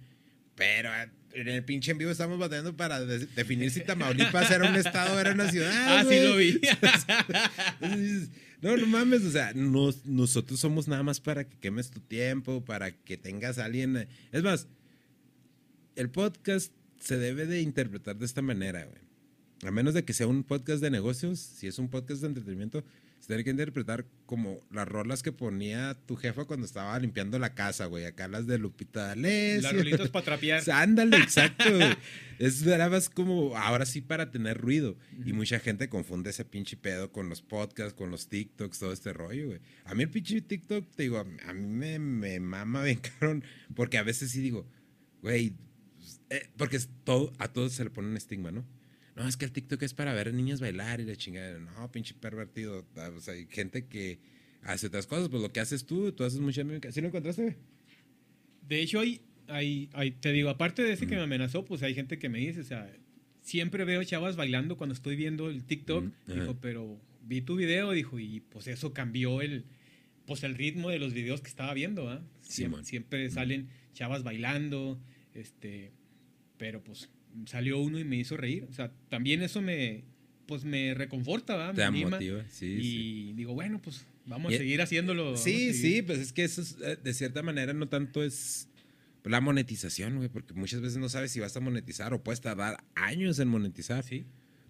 Pero 0.55 0.91
eh, 0.95 1.11
en 1.33 1.49
el 1.49 1.65
pinche 1.65 1.91
en 1.93 1.99
vivo 1.99 2.11
estamos 2.11 2.39
batallando 2.39 2.77
para 2.77 3.01
de- 3.05 3.27
definir 3.27 3.71
si 3.71 3.81
Tamaulipas 3.81 4.51
era 4.51 4.69
un 4.69 4.77
estado 4.77 5.17
o 5.17 5.19
era 5.19 5.33
una 5.33 5.51
ciudad. 5.51 5.73
Ah, 5.75 6.05
sí 6.09 6.21
lo 6.21 6.37
vi. 6.37 6.61
No, 8.63 8.77
no 8.77 8.87
mames, 8.87 9.25
o 9.25 9.31
sea, 9.33 9.53
nos- 9.55 10.07
nosotros 10.07 10.61
somos 10.61 10.87
nada 10.87 11.03
más 11.03 11.19
para 11.21 11.43
que 11.49 11.59
quemes 11.59 11.91
tu 11.91 11.99
tiempo, 11.99 12.65
para 12.65 12.93
que 12.93 13.17
tengas 13.17 13.59
a 13.59 13.65
alguien. 13.65 14.07
Es 14.31 14.43
más, 14.45 14.69
el 15.97 16.11
podcast 16.11 16.73
se 17.01 17.19
debe 17.19 17.47
de 17.47 17.61
interpretar 17.61 18.17
de 18.17 18.25
esta 18.25 18.41
manera, 18.41 18.85
güey. 18.85 19.03
A 19.65 19.73
menos 19.73 19.95
de 19.95 20.05
que 20.05 20.13
sea 20.13 20.29
un 20.29 20.45
podcast 20.45 20.81
de 20.81 20.91
negocios, 20.93 21.41
si 21.41 21.67
es 21.67 21.81
un 21.81 21.89
podcast 21.89 22.21
de 22.21 22.29
entretenimiento, 22.29 22.85
se 23.23 23.29
tiene 23.29 23.45
que 23.45 23.51
interpretar 23.51 24.05
como 24.27 24.59
las 24.73 24.89
rolas 24.89 25.23
que 25.23 25.31
ponía 25.31 25.97
tu 26.07 26.17
jefa 26.17 26.45
cuando 26.45 26.67
estaba 26.67 26.99
limpiando 26.99 27.39
la 27.39 27.55
casa, 27.55 27.87
güey. 27.87 28.05
Acá 28.05 28.27
las 28.27 28.49
de 28.49 28.59
Lupita 28.59 29.07
D'Alessio. 29.07 29.63
Las 29.63 29.73
rolitas 29.77 30.09
para 30.09 30.25
trapear. 30.25 30.69
Ándale, 30.73 31.19
exacto. 31.19 31.65
Es 32.41 32.67
era 32.67 32.89
más 32.89 33.09
como 33.09 33.57
ahora 33.57 33.87
sí 33.87 34.01
para 34.01 34.33
tener 34.33 34.59
ruido. 34.59 34.97
Y 35.25 35.33
mucha 35.33 35.61
gente 35.61 35.89
confunde 35.89 36.31
ese 36.31 36.45
pinche 36.45 36.77
pedo 36.77 37.13
con 37.13 37.29
los 37.29 37.43
podcasts, 37.43 37.95
con 37.95 38.11
los 38.11 38.29
TikToks, 38.29 38.81
todo 38.81 38.93
este 38.93 39.13
rollo, 39.13 39.47
güey. 39.47 39.61
A 39.85 39.95
mí 39.95 40.03
el 40.03 40.11
pinche 40.11 40.41
TikTok, 40.41 40.91
te 40.97 41.05
digo, 41.05 41.19
a 41.19 41.53
mí- 41.53 41.67
me, 41.67 42.01
me 42.01 42.41
mama 42.41 42.83
bien 42.83 42.99
cabrón. 43.21 43.45
Porque 43.77 43.99
a 43.99 44.03
veces 44.03 44.33
sí 44.33 44.41
digo, 44.41 44.67
güey, 45.21 45.55
eh, 46.31 46.49
porque 46.57 46.81
todo, 47.05 47.33
a 47.39 47.47
todos 47.53 47.73
se 47.75 47.85
le 47.85 47.91
pone 47.91 48.09
un 48.09 48.17
estigma, 48.17 48.51
¿no? 48.51 48.67
No, 49.17 49.29
es 49.29 49.37
que 49.37 49.45
el 49.45 49.53
TikTok 49.53 49.83
es 49.83 49.93
para 49.95 50.15
ver 50.15 50.33
niños 50.33 50.61
bailar 50.61 51.01
y 51.01 51.05
la 51.05 51.17
chingada. 51.17 51.59
No, 51.59 51.91
pinche 51.93 52.15
pervertido. 52.15 52.87
Ah, 52.97 53.11
O 53.15 53.21
sea, 53.21 53.35
hay 53.35 53.47
gente 53.51 53.87
que 53.87 54.19
hace 54.63 54.87
otras 54.87 55.07
cosas, 55.07 55.29
pues 55.29 55.43
lo 55.43 55.53
que 55.53 55.61
haces 55.61 55.85
tú, 55.85 56.13
tú 56.13 56.25
haces 56.25 56.41
mucha 56.41 56.65
mímica. 56.65 56.91
¿Sí 56.93 57.01
lo 57.01 57.09
encontraste? 57.09 57.57
De 58.69 58.81
hecho, 58.81 59.01
hay, 59.01 59.21
hay, 59.49 59.91
hay- 59.93 60.13
te 60.13 60.33
digo, 60.33 60.49
aparte 60.49 60.83
de 60.83 60.93
ese 60.93 61.07
que 61.07 61.17
me 61.17 61.23
amenazó, 61.23 61.65
pues 61.65 61.83
hay 61.83 61.95
gente 61.95 62.19
que 62.19 62.29
me 62.29 62.39
dice, 62.39 62.61
o 62.61 62.65
sea, 62.65 62.91
siempre 63.43 63.85
veo 63.85 64.03
chavas 64.05 64.37
bailando 64.37 64.77
cuando 64.77 64.95
estoy 64.95 65.17
viendo 65.17 65.51
el 65.51 65.65
TikTok. 65.65 66.07
Ajá. 66.29 66.35
Dijo, 66.41 66.57
pero 66.61 66.99
vi 67.25 67.43
tu 67.43 67.57
video, 67.57 67.91
dijo, 67.93 68.19
y 68.19 68.41
pues 68.41 68.67
eso 68.67 68.95
cambió 68.95 69.43
el, 69.43 69.65
pues 70.27 70.43
el 70.45 70.55
ritmo 70.55 70.89
de 70.91 70.99
los 70.99 71.13
videos 71.13 71.41
que 71.43 71.49
estaba 71.49 71.75
viendo, 71.75 72.09
¿ah? 72.09 72.23
Man. 72.71 72.85
siempre 72.85 73.29
salen 73.31 73.69
chavas 73.95 74.23
bailando, 74.23 74.99
este, 75.35 75.93
pero 76.57 76.83
pues 76.83 77.11
salió 77.47 77.79
uno 77.81 77.99
y 77.99 78.05
me 78.05 78.17
hizo 78.17 78.37
reír. 78.37 78.67
O 78.69 78.73
sea, 78.73 78.93
también 79.09 79.43
eso 79.43 79.61
me, 79.63 80.05
pues 80.47 80.65
me 80.65 80.95
reconforta, 80.95 81.57
¿va? 81.57 81.69
Me 81.69 81.75
Te 81.75 81.83
anima. 81.85 82.11
motiva, 82.11 82.45
sí, 82.49 82.67
y 82.67 82.83
sí. 82.83 83.33
digo, 83.37 83.55
bueno, 83.55 83.81
pues 83.81 84.07
vamos 84.27 84.53
a 84.53 84.57
seguir 84.57 84.81
haciéndolo. 84.83 85.37
Sí, 85.37 85.73
seguir. 85.73 85.75
sí, 85.75 86.03
pues 86.03 86.19
es 86.19 86.33
que 86.33 86.45
eso 86.45 86.63
es, 86.63 86.77
eh, 86.83 86.99
de 87.03 87.15
cierta 87.15 87.43
manera 87.43 87.73
no 87.73 87.89
tanto 87.89 88.23
es 88.23 88.69
la 89.25 89.41
monetización, 89.41 90.17
güey, 90.17 90.29
porque 90.29 90.53
muchas 90.55 90.81
veces 90.81 90.99
no 90.99 91.09
sabes 91.09 91.31
si 91.31 91.41
vas 91.41 91.57
a 91.57 91.61
monetizar 91.61 92.13
o 92.13 92.23
puedes 92.23 92.41
tardar 92.41 92.83
años 92.95 93.39
en 93.39 93.49
monetizar. 93.49 94.03
Sí. 94.05 94.25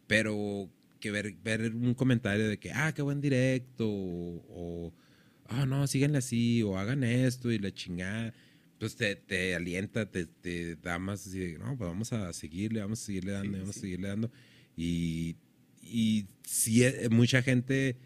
Pero 0.07 0.69
que 1.01 1.11
ver, 1.11 1.35
ver 1.43 1.75
un 1.75 1.95
comentario 1.95 2.49
de 2.49 2.59
que, 2.59 2.71
ah, 2.71 2.93
qué 2.95 3.03
buen 3.03 3.21
directo, 3.21 3.89
o, 3.89 4.93
ah, 5.49 5.67
no, 5.67 5.87
síganle 5.87 6.19
así, 6.19 6.63
o 6.63 6.79
hagan 6.79 7.03
esto 7.03 7.51
y 7.51 7.59
la 7.59 7.73
chingada, 7.73 8.33
pues 8.83 8.97
te, 8.97 9.15
te 9.15 9.55
alienta, 9.55 10.11
te, 10.11 10.27
te 10.27 10.75
da 10.75 10.99
más 10.99 11.25
así 11.25 11.39
de, 11.39 11.57
no, 11.57 11.77
pues 11.79 11.89
vamos 11.89 12.13
a 12.13 12.33
seguirle, 12.33 12.81
vamos 12.81 13.01
a 13.01 13.07
seguirle 13.07 13.31
dando, 13.31 13.53
Sí, 13.53 13.61
vamos 13.61 13.75
sí. 13.77 13.79
a 13.79 13.83
seguirle 13.83 14.09
dando. 14.09 14.33
Y, 14.77 15.37
y 15.81 16.27
sí, 16.43 16.83
eh, 16.83 17.09
mucha 17.09 17.43
gente, 17.43 17.97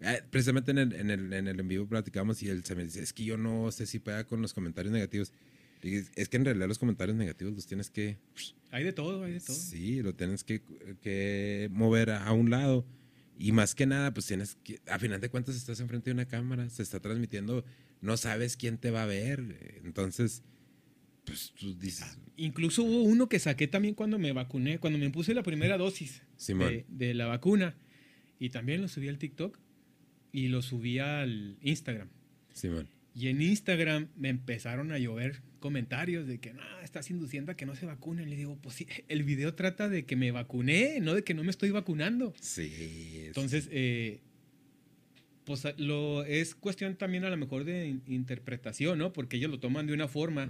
eh, 0.00 0.22
precisamente 0.32 0.72
en 0.72 0.78
el, 0.78 0.92
en, 0.92 1.10
el, 1.10 1.32
en 1.32 1.46
el 1.46 1.60
en 1.60 1.68
vivo 1.68 1.86
platicamos 1.86 2.42
y 2.42 2.48
él 2.48 2.64
se 2.64 2.74
me 2.74 2.82
dice, 2.82 3.00
es 3.00 3.12
que 3.12 3.22
yo 3.22 3.36
no 3.36 3.70
sé 3.70 3.86
si 3.86 4.00
pega 4.00 4.24
con 4.24 4.42
los 4.42 4.52
comentarios 4.52 4.92
negativos. 4.92 5.32
Es 5.82 6.28
que 6.28 6.36
en 6.36 6.44
realidad 6.44 6.66
los 6.66 6.80
comentarios 6.80 7.16
negativos 7.16 7.54
los 7.54 7.66
tienes 7.68 7.90
que 7.90 8.18
Hay 8.72 8.82
de 8.82 8.92
todo, 8.92 9.22
hay 9.22 9.34
de 9.34 9.40
todo. 9.40 9.54
Sí, 9.54 10.02
lo 10.02 10.16
tienes 10.16 10.42
que, 10.42 10.62
que 11.00 11.68
mover 11.70 12.10
a, 12.10 12.24
a 12.24 12.32
un 12.32 12.50
lado. 12.50 12.84
Y 13.38 13.52
más 13.52 13.76
que 13.76 13.86
nada, 13.86 14.12
pues 14.12 14.26
tienes 14.26 14.56
que, 14.64 14.80
a 14.88 14.98
final 14.98 15.20
de 15.20 15.28
cuentas 15.28 15.54
estás 15.54 15.78
enfrente 15.78 16.10
de 16.10 16.14
una 16.14 16.26
cámara, 16.26 16.68
se 16.70 16.82
está 16.82 16.98
transmitiendo, 16.98 17.64
no 18.04 18.16
sabes 18.16 18.56
quién 18.56 18.78
te 18.78 18.90
va 18.90 19.02
a 19.02 19.06
ver. 19.06 19.80
Entonces, 19.84 20.42
pues 21.24 21.52
tú 21.58 21.74
dices, 21.78 22.18
Incluso 22.36 22.82
hubo 22.82 23.02
uno 23.02 23.28
que 23.28 23.38
saqué 23.38 23.66
también 23.66 23.94
cuando 23.94 24.18
me 24.18 24.32
vacuné, 24.32 24.78
cuando 24.78 24.98
me 24.98 25.08
puse 25.10 25.34
la 25.34 25.42
primera 25.42 25.78
dosis 25.78 26.22
de, 26.68 26.84
de 26.88 27.14
la 27.14 27.26
vacuna. 27.26 27.76
Y 28.38 28.50
también 28.50 28.82
lo 28.82 28.88
subí 28.88 29.08
al 29.08 29.18
TikTok 29.18 29.58
y 30.32 30.48
lo 30.48 30.60
subí 30.62 30.98
al 30.98 31.56
Instagram. 31.62 32.08
Simón. 32.52 32.88
Y 33.14 33.28
en 33.28 33.40
Instagram 33.40 34.08
me 34.16 34.28
empezaron 34.28 34.90
a 34.90 34.98
llover 34.98 35.40
comentarios 35.60 36.26
de 36.26 36.40
que 36.40 36.52
no, 36.52 36.62
estás 36.82 37.08
induciendo 37.10 37.52
a 37.52 37.56
que 37.56 37.64
no 37.64 37.76
se 37.76 37.86
vacunen. 37.86 38.28
Le 38.28 38.36
digo, 38.36 38.58
pues 38.60 38.74
sí, 38.74 38.86
el 39.08 39.22
video 39.22 39.54
trata 39.54 39.88
de 39.88 40.04
que 40.04 40.16
me 40.16 40.32
vacuné, 40.32 40.98
no 41.00 41.14
de 41.14 41.22
que 41.22 41.32
no 41.32 41.44
me 41.44 41.50
estoy 41.52 41.70
vacunando. 41.70 42.34
Sí. 42.40 42.64
es- 42.74 43.26
Entonces, 43.28 43.68
eh, 43.70 44.20
pues 45.44 45.66
lo, 45.78 46.24
es 46.24 46.54
cuestión 46.54 46.96
también 46.96 47.24
a 47.24 47.30
lo 47.30 47.36
mejor 47.36 47.64
de 47.64 47.86
in- 47.88 48.02
interpretación, 48.06 48.98
¿no? 48.98 49.12
Porque 49.12 49.36
ellos 49.36 49.50
lo 49.50 49.58
toman 49.60 49.86
de 49.86 49.92
una 49.92 50.08
forma, 50.08 50.48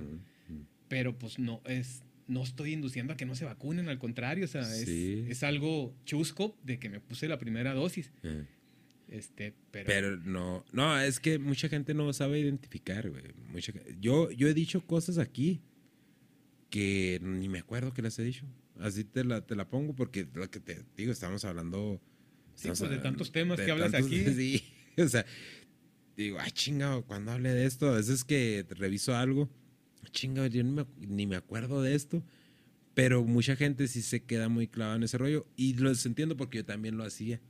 pero 0.88 1.18
pues 1.18 1.38
no 1.38 1.60
es... 1.66 2.02
No 2.26 2.42
estoy 2.42 2.72
induciendo 2.72 3.12
a 3.12 3.16
que 3.18 3.26
no 3.26 3.34
se 3.34 3.44
vacunen, 3.44 3.90
al 3.90 3.98
contrario, 3.98 4.46
o 4.46 4.48
sea, 4.48 4.62
es, 4.62 4.86
Sí. 4.86 5.26
es 5.28 5.42
algo 5.42 5.94
chusco 6.06 6.56
de 6.64 6.78
que 6.78 6.88
me 6.88 6.98
puse 6.98 7.28
la 7.28 7.38
primera 7.38 7.74
dosis. 7.74 8.12
Eh. 8.22 8.46
Este, 9.08 9.52
pero, 9.70 9.84
Pero 9.86 10.16
no, 10.16 10.64
no, 10.72 10.98
es 10.98 11.20
que 11.20 11.38
mucha 11.38 11.68
gente 11.68 11.92
no 11.92 12.10
sabe 12.14 12.40
identificar, 12.40 13.10
güey. 13.10 13.24
Mucha 13.52 13.74
yo, 14.00 14.30
yo 14.30 14.48
he 14.48 14.54
dicho 14.54 14.80
cosas 14.86 15.18
aquí 15.18 15.60
que 16.70 17.20
ni 17.22 17.48
me 17.48 17.58
acuerdo 17.58 17.92
que 17.92 18.00
las 18.02 18.18
he 18.18 18.24
dicho. 18.24 18.46
Así 18.80 19.04
te 19.04 19.22
la, 19.22 19.42
te 19.42 19.54
la 19.54 19.68
pongo 19.68 19.94
porque 19.94 20.26
lo 20.34 20.50
que 20.50 20.60
te 20.60 20.82
digo, 20.96 21.12
estamos 21.12 21.44
hablando... 21.44 22.00
Sí, 22.54 22.68
pues, 22.68 22.80
de 22.80 22.98
tantos 22.98 23.32
temas 23.32 23.58
de 23.58 23.66
que 23.66 23.70
hablas 23.70 23.92
tantos- 23.92 24.06
aquí. 24.10 24.24
Sí, 24.34 24.64
o 25.04 25.08
sea, 25.08 25.24
digo, 26.16 26.38
ah, 26.40 26.50
chingado, 26.50 27.04
cuando 27.04 27.32
hablé 27.32 27.52
de 27.52 27.66
esto, 27.66 27.88
a 27.88 27.96
veces 27.96 28.24
que 28.24 28.66
reviso 28.70 29.14
algo, 29.14 29.48
chingado, 30.10 30.46
yo 30.46 30.62
ni 30.62 30.70
me, 30.70 30.86
ni 30.98 31.26
me 31.26 31.36
acuerdo 31.36 31.82
de 31.82 31.94
esto. 31.94 32.22
Pero 32.94 33.24
mucha 33.24 33.56
gente 33.56 33.88
sí 33.88 34.02
se 34.02 34.22
queda 34.22 34.48
muy 34.48 34.68
clavada 34.68 34.96
en 34.96 35.02
ese 35.02 35.18
rollo 35.18 35.46
y 35.56 35.74
los 35.74 36.06
entiendo 36.06 36.36
porque 36.36 36.58
yo 36.58 36.64
también 36.64 36.96
lo 36.96 37.04
hacía 37.04 37.40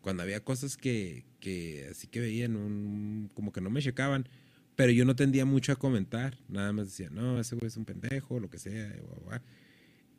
cuando 0.00 0.22
había 0.22 0.42
cosas 0.42 0.76
que, 0.76 1.24
que 1.40 1.86
así 1.90 2.06
que 2.06 2.20
veían 2.20 3.30
como 3.34 3.52
que 3.52 3.60
no 3.60 3.70
me 3.70 3.82
checaban, 3.82 4.28
pero 4.74 4.92
yo 4.92 5.04
no 5.04 5.16
tendía 5.16 5.44
mucho 5.44 5.72
a 5.72 5.76
comentar, 5.76 6.38
nada 6.48 6.72
más 6.72 6.86
decía, 6.86 7.10
no, 7.10 7.38
ese 7.40 7.56
güey 7.56 7.66
es 7.66 7.76
un 7.76 7.84
pendejo, 7.84 8.40
lo 8.40 8.48
que 8.48 8.58
sea, 8.58 8.88
guau, 9.02 9.20
guau. 9.24 9.40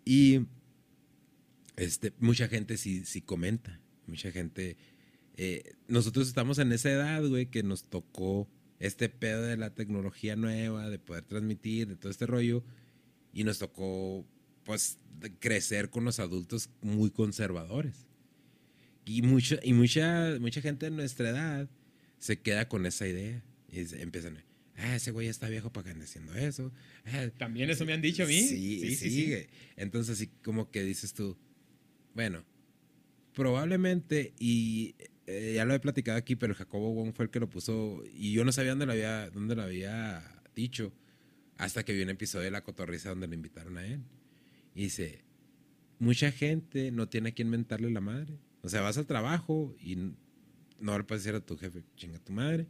y 0.06 0.46
este, 1.78 2.14
mucha 2.20 2.48
gente 2.48 2.78
sí, 2.78 3.06
sí 3.06 3.22
comenta, 3.22 3.80
mucha 4.06 4.32
gente, 4.32 4.78
eh, 5.42 5.64
nosotros 5.88 6.28
estamos 6.28 6.60
en 6.60 6.72
esa 6.74 6.92
edad, 6.92 7.26
güey, 7.26 7.46
que 7.46 7.64
nos 7.64 7.86
tocó 7.86 8.50
este 8.80 9.08
pedo 9.08 9.42
de 9.44 9.56
la 9.56 9.74
tecnología 9.74 10.36
nueva, 10.36 10.90
de 10.90 11.00
poder 11.00 11.24
transmitir, 11.24 11.88
de 11.88 11.96
todo 11.96 12.12
este 12.12 12.26
rollo, 12.26 12.62
y 13.32 13.46
nos 13.46 13.58
tocó, 13.60 14.26
pues, 14.66 14.98
crecer 15.40 15.90
con 15.90 16.04
los 16.04 16.20
adultos 16.20 16.70
muy 16.82 17.10
conservadores. 17.10 18.06
Y 19.06 19.22
mucha, 19.22 19.60
y 19.64 19.72
mucha, 19.74 20.36
mucha 20.42 20.62
gente 20.62 20.88
de 20.88 20.92
nuestra 20.92 21.30
edad 21.30 21.70
se 22.18 22.40
queda 22.42 22.68
con 22.68 22.86
esa 22.86 23.08
idea. 23.08 23.42
Y 23.72 23.86
se- 23.86 24.02
empiezan, 24.02 24.44
ah, 24.76 24.96
ese 24.96 25.12
güey 25.12 25.28
está 25.28 25.48
viejo 25.48 25.72
para 25.72 25.86
que 25.86 25.92
ande 25.92 26.06
haciendo 26.06 26.34
eso. 26.36 26.72
Ah, 27.06 27.30
También 27.38 27.70
eso 27.70 27.86
me 27.86 27.94
han 27.94 28.02
dicho 28.02 28.24
a 28.24 28.28
mí. 28.28 28.42
Sí, 28.42 28.80
sí, 28.82 28.96
Sí, 28.96 29.10
sí. 29.10 29.48
Entonces, 29.78 30.16
así 30.18 30.28
como 30.44 30.70
que 30.70 30.84
dices 30.84 31.14
tú, 31.14 31.38
bueno, 32.14 32.44
probablemente, 33.34 34.34
y 34.40 34.96
eh, 35.30 35.54
ya 35.54 35.64
lo 35.66 35.76
he 35.76 35.80
platicado 35.80 36.18
aquí, 36.18 36.36
pero 36.36 36.56
Jacobo 36.56 36.92
Wong 36.92 37.14
fue 37.14 37.26
el 37.26 37.32
que 37.32 37.40
lo 37.40 37.50
puso, 37.50 38.04
y 38.14 38.34
yo 38.34 38.44
no 38.44 38.52
sabía 38.52 38.72
dónde 38.72 38.88
lo 38.88 38.94
había, 38.94 39.30
dónde 39.30 39.56
lo 39.56 39.62
había 39.62 40.24
dicho, 40.56 40.92
hasta 41.58 41.84
que 41.86 41.94
vi 41.94 42.02
un 42.02 42.10
episodio 42.10 42.46
de 42.46 42.52
La 42.52 42.64
Cotorriza 42.64 43.10
donde 43.10 43.28
lo 43.28 43.36
invitaron 43.36 43.78
a 43.78 43.86
él. 43.86 44.02
Y 44.74 44.84
dice, 44.84 45.24
mucha 46.00 46.32
gente 46.32 46.92
no 46.92 47.08
tiene 47.08 47.30
a 47.30 47.32
quien 47.34 47.50
mentarle 47.50 47.92
la 47.92 48.02
madre. 48.02 48.40
O 48.64 48.70
sea, 48.70 48.82
vas 48.82 48.98
al 48.98 49.06
trabajo 49.06 49.76
y 49.80 49.96
no 50.80 50.98
le 50.98 51.04
puedes 51.04 51.24
decir 51.24 51.36
a 51.36 51.46
tu 51.46 51.58
jefe, 51.58 51.84
chinga 51.96 52.18
tu 52.20 52.34
madre. 52.34 52.68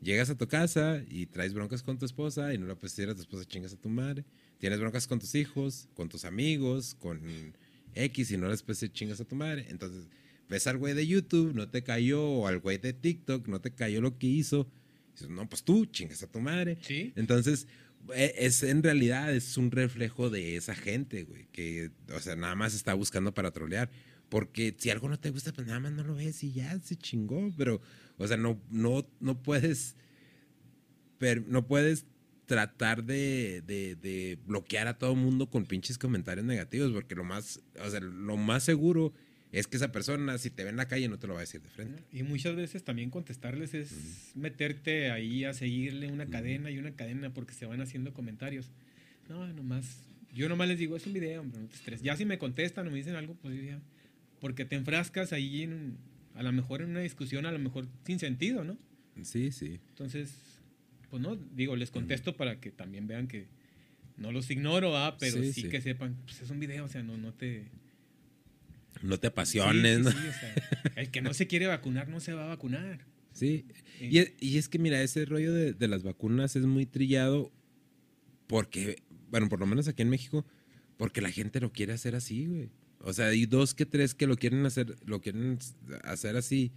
Llegas 0.00 0.30
a 0.30 0.36
tu 0.36 0.46
casa 0.46 1.02
y 1.08 1.26
traes 1.26 1.54
broncas 1.54 1.82
con 1.82 1.98
tu 1.98 2.04
esposa 2.04 2.52
y 2.54 2.58
no 2.58 2.66
le 2.66 2.76
puedes 2.76 2.94
decir 2.94 3.10
a 3.10 3.14
tu 3.14 3.22
esposa, 3.22 3.44
chingas 3.44 3.72
a 3.72 3.76
tu 3.76 3.88
madre. 3.88 4.24
Tienes 4.58 4.78
broncas 4.78 5.06
con 5.06 5.18
tus 5.18 5.34
hijos, 5.34 5.88
con 5.94 6.08
tus 6.08 6.24
amigos, 6.24 6.94
con 6.94 7.20
X 7.94 8.30
y 8.30 8.36
no 8.36 8.48
les 8.48 8.62
puedes 8.62 8.80
decir 8.80 8.92
chingas 8.92 9.20
a 9.20 9.24
tu 9.24 9.36
madre. 9.36 9.66
Entonces, 9.68 10.08
ves 10.52 10.66
al 10.68 10.76
güey 10.78 10.94
de 10.94 11.06
YouTube, 11.06 11.54
no 11.54 11.68
te 11.68 11.82
cayó, 11.82 12.22
o 12.24 12.46
al 12.46 12.58
güey 12.60 12.78
de 12.78 12.92
TikTok, 12.92 13.48
no 13.48 13.60
te 13.60 13.72
cayó 13.72 14.00
lo 14.00 14.18
que 14.18 14.26
hizo. 14.28 14.68
Dices, 15.14 15.28
no, 15.28 15.48
pues 15.48 15.62
tú, 15.64 15.86
chingas 15.86 16.22
a 16.22 16.26
tu 16.30 16.40
madre. 16.40 16.78
Sí. 16.82 17.12
Entonces, 17.16 17.66
e- 18.14 18.34
es 18.38 18.62
en 18.62 18.82
realidad 18.82 19.34
es 19.34 19.56
un 19.58 19.70
reflejo 19.70 20.30
de 20.30 20.56
esa 20.56 20.74
gente, 20.74 21.24
güey, 21.24 21.46
que, 21.52 21.90
o 22.14 22.20
sea, 22.20 22.36
nada 22.36 22.54
más 22.54 22.74
está 22.74 22.94
buscando 22.94 23.34
para 23.34 23.50
trolear. 23.50 23.90
Porque 24.28 24.74
si 24.78 24.88
algo 24.88 25.08
no 25.10 25.18
te 25.20 25.28
gusta, 25.30 25.52
pues 25.52 25.66
nada 25.66 25.80
más 25.80 25.92
no 25.92 26.04
lo 26.04 26.14
ves 26.14 26.42
y 26.42 26.52
ya 26.52 26.78
se 26.80 26.96
chingó. 26.96 27.52
Pero, 27.58 27.82
o 28.16 28.26
sea, 28.26 28.36
no, 28.38 28.58
no, 28.70 29.06
no 29.20 29.42
puedes, 29.42 29.94
per- 31.18 31.46
no 31.46 31.66
puedes 31.66 32.06
tratar 32.46 33.04
de, 33.04 33.62
de- 33.66 33.94
de 33.96 34.38
bloquear 34.46 34.88
a 34.88 34.98
todo 34.98 35.14
mundo 35.14 35.48
con 35.50 35.64
pinches 35.66 35.98
comentarios 35.98 36.44
negativos, 36.46 36.92
porque 36.92 37.14
lo 37.14 37.24
más, 37.24 37.60
o 37.84 37.90
sea, 37.90 38.00
lo 38.00 38.36
más 38.36 38.62
seguro 38.64 39.12
es 39.58 39.66
que 39.66 39.76
esa 39.76 39.92
persona, 39.92 40.38
si 40.38 40.50
te 40.50 40.64
ve 40.64 40.70
en 40.70 40.76
la 40.76 40.88
calle, 40.88 41.08
no 41.08 41.18
te 41.18 41.26
lo 41.26 41.34
va 41.34 41.40
a 41.40 41.42
decir 41.42 41.60
de 41.62 41.68
frente. 41.68 42.02
Y 42.12 42.22
muchas 42.22 42.56
veces 42.56 42.82
también 42.84 43.10
contestarles 43.10 43.74
es 43.74 44.32
meterte 44.34 45.10
ahí 45.10 45.44
a 45.44 45.52
seguirle 45.54 46.10
una 46.10 46.26
cadena 46.26 46.70
y 46.70 46.78
una 46.78 46.92
cadena 46.92 47.32
porque 47.34 47.52
se 47.54 47.66
van 47.66 47.80
haciendo 47.80 48.12
comentarios. 48.14 48.70
No, 49.28 49.46
nomás. 49.52 49.98
Yo 50.34 50.48
nomás 50.48 50.68
les 50.68 50.78
digo, 50.78 50.96
es 50.96 51.06
un 51.06 51.12
video, 51.12 51.42
hombre, 51.42 51.60
no 51.60 51.66
te 51.68 51.76
estreses. 51.76 52.02
Ya 52.02 52.16
si 52.16 52.24
me 52.24 52.38
contestan 52.38 52.86
o 52.88 52.90
me 52.90 52.96
dicen 52.96 53.14
algo, 53.14 53.34
pues 53.34 53.62
ya. 53.62 53.80
Porque 54.40 54.64
te 54.64 54.76
enfrascas 54.76 55.32
ahí 55.34 55.62
en, 55.62 55.72
un- 55.74 55.98
a 56.34 56.42
lo 56.42 56.50
mejor 56.52 56.80
en 56.82 56.88
una 56.90 57.00
discusión, 57.00 57.44
a 57.46 57.52
lo 57.52 57.58
mejor 57.58 57.86
sin 58.06 58.18
sentido, 58.18 58.64
¿no? 58.64 58.78
Sí, 59.22 59.52
sí. 59.52 59.78
Entonces, 59.90 60.34
pues 61.10 61.20
no, 61.22 61.36
digo, 61.36 61.76
les 61.76 61.90
contesto 61.90 62.34
para 62.38 62.58
que 62.58 62.70
también 62.70 63.06
vean 63.06 63.28
que 63.28 63.46
no 64.16 64.32
los 64.32 64.50
ignoro, 64.50 64.96
ah, 64.96 65.16
pero 65.20 65.36
Sí, 65.42 65.52
sí, 65.52 65.62
sí. 65.62 65.68
que 65.68 65.82
sepan, 65.82 66.16
pues 66.24 66.40
es 66.40 66.48
un 66.48 66.58
video, 66.58 66.86
o 66.86 66.88
sea, 66.88 67.02
no, 67.02 67.18
no 67.18 67.34
te. 67.34 67.66
No 69.02 69.18
te 69.18 69.26
apasiones, 69.28 69.98
sí, 69.98 70.02
¿no? 70.04 70.10
sí, 70.10 70.16
o 70.16 70.32
sea, 70.32 70.92
el 70.96 71.10
que 71.10 71.22
no 71.22 71.34
se 71.34 71.46
quiere 71.46 71.66
vacunar 71.66 72.08
no 72.08 72.20
se 72.20 72.32
va 72.32 72.44
a 72.44 72.48
vacunar. 72.48 73.04
Sí, 73.32 73.66
Sí. 73.98 74.06
y 74.10 74.18
es, 74.18 74.32
y 74.40 74.58
es 74.58 74.68
que 74.68 74.78
mira, 74.78 75.02
ese 75.02 75.24
rollo 75.24 75.52
de, 75.52 75.72
de 75.72 75.88
las 75.88 76.02
vacunas 76.02 76.54
es 76.56 76.66
muy 76.66 76.86
trillado 76.86 77.50
porque, 78.46 78.96
bueno, 79.30 79.48
por 79.48 79.60
lo 79.60 79.66
menos 79.66 79.88
aquí 79.88 80.02
en 80.02 80.10
México, 80.10 80.44
porque 80.96 81.20
la 81.20 81.30
gente 81.30 81.60
lo 81.60 81.72
quiere 81.72 81.92
hacer 81.92 82.14
así, 82.14 82.46
güey. 82.46 82.70
O 83.00 83.12
sea, 83.12 83.26
hay 83.28 83.46
dos 83.46 83.74
que 83.74 83.86
tres 83.86 84.14
que 84.14 84.26
lo 84.26 84.36
quieren 84.36 84.64
hacer, 84.66 84.96
lo 85.06 85.20
quieren 85.20 85.58
hacer 86.04 86.36
así, 86.36 86.72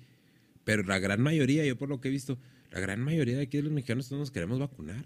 pero 0.64 0.84
la 0.84 0.98
gran 1.00 1.22
mayoría, 1.22 1.66
yo 1.66 1.78
por 1.78 1.90
lo 1.90 2.02
que 2.02 2.08
he 2.08 2.12
visto, 2.12 2.40
la 2.72 2.80
gran 2.80 3.02
mayoría 3.02 3.36
de 3.38 3.44
aquí 3.44 3.58
de 3.58 3.64
los 3.64 3.72
mexicanos 3.72 4.08
todos 4.10 4.20
nos 4.20 4.32
queremos 4.32 4.58
vacunar. 4.60 5.04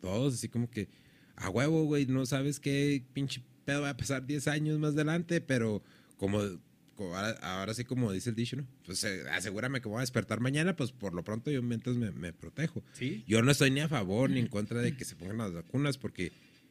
Todos, 0.00 0.34
así 0.34 0.48
como 0.48 0.70
que, 0.70 0.88
a 1.36 1.50
huevo, 1.50 1.84
güey, 1.84 2.06
no 2.06 2.24
sabes 2.26 2.58
qué 2.60 3.04
pinche 3.12 3.42
pedo 3.64 3.82
va 3.82 3.90
a 3.90 3.96
pasar 3.96 4.26
10 4.26 4.48
años 4.48 4.78
más 4.78 4.94
adelante, 4.94 5.40
pero 5.40 5.82
como, 6.22 6.40
como 6.94 7.16
ahora, 7.16 7.30
ahora 7.42 7.74
sí 7.74 7.82
como 7.82 8.12
dice 8.12 8.30
el 8.30 8.36
dicho, 8.36 8.54
¿no? 8.54 8.64
Pues 8.86 9.02
eh, 9.02 9.24
asegúrame 9.32 9.80
que 9.80 9.88
voy 9.88 9.96
a 9.96 10.00
despertar 10.02 10.38
mañana, 10.38 10.76
pues 10.76 10.92
por 10.92 11.14
lo 11.14 11.24
pronto 11.24 11.50
yo 11.50 11.64
mientras 11.64 11.96
me, 11.96 12.12
me 12.12 12.32
protejo. 12.32 12.84
Sí. 12.92 13.24
Yo 13.26 13.42
no 13.42 13.50
estoy 13.50 13.72
ni 13.72 13.80
a 13.80 13.88
favor 13.88 14.30
ni 14.30 14.38
en 14.38 14.46
contra 14.46 14.80
de 14.80 14.96
que 14.96 15.04
se 15.04 15.16
pongan 15.16 15.38
las 15.38 15.52
vacunas 15.52 15.98
porque 15.98 16.30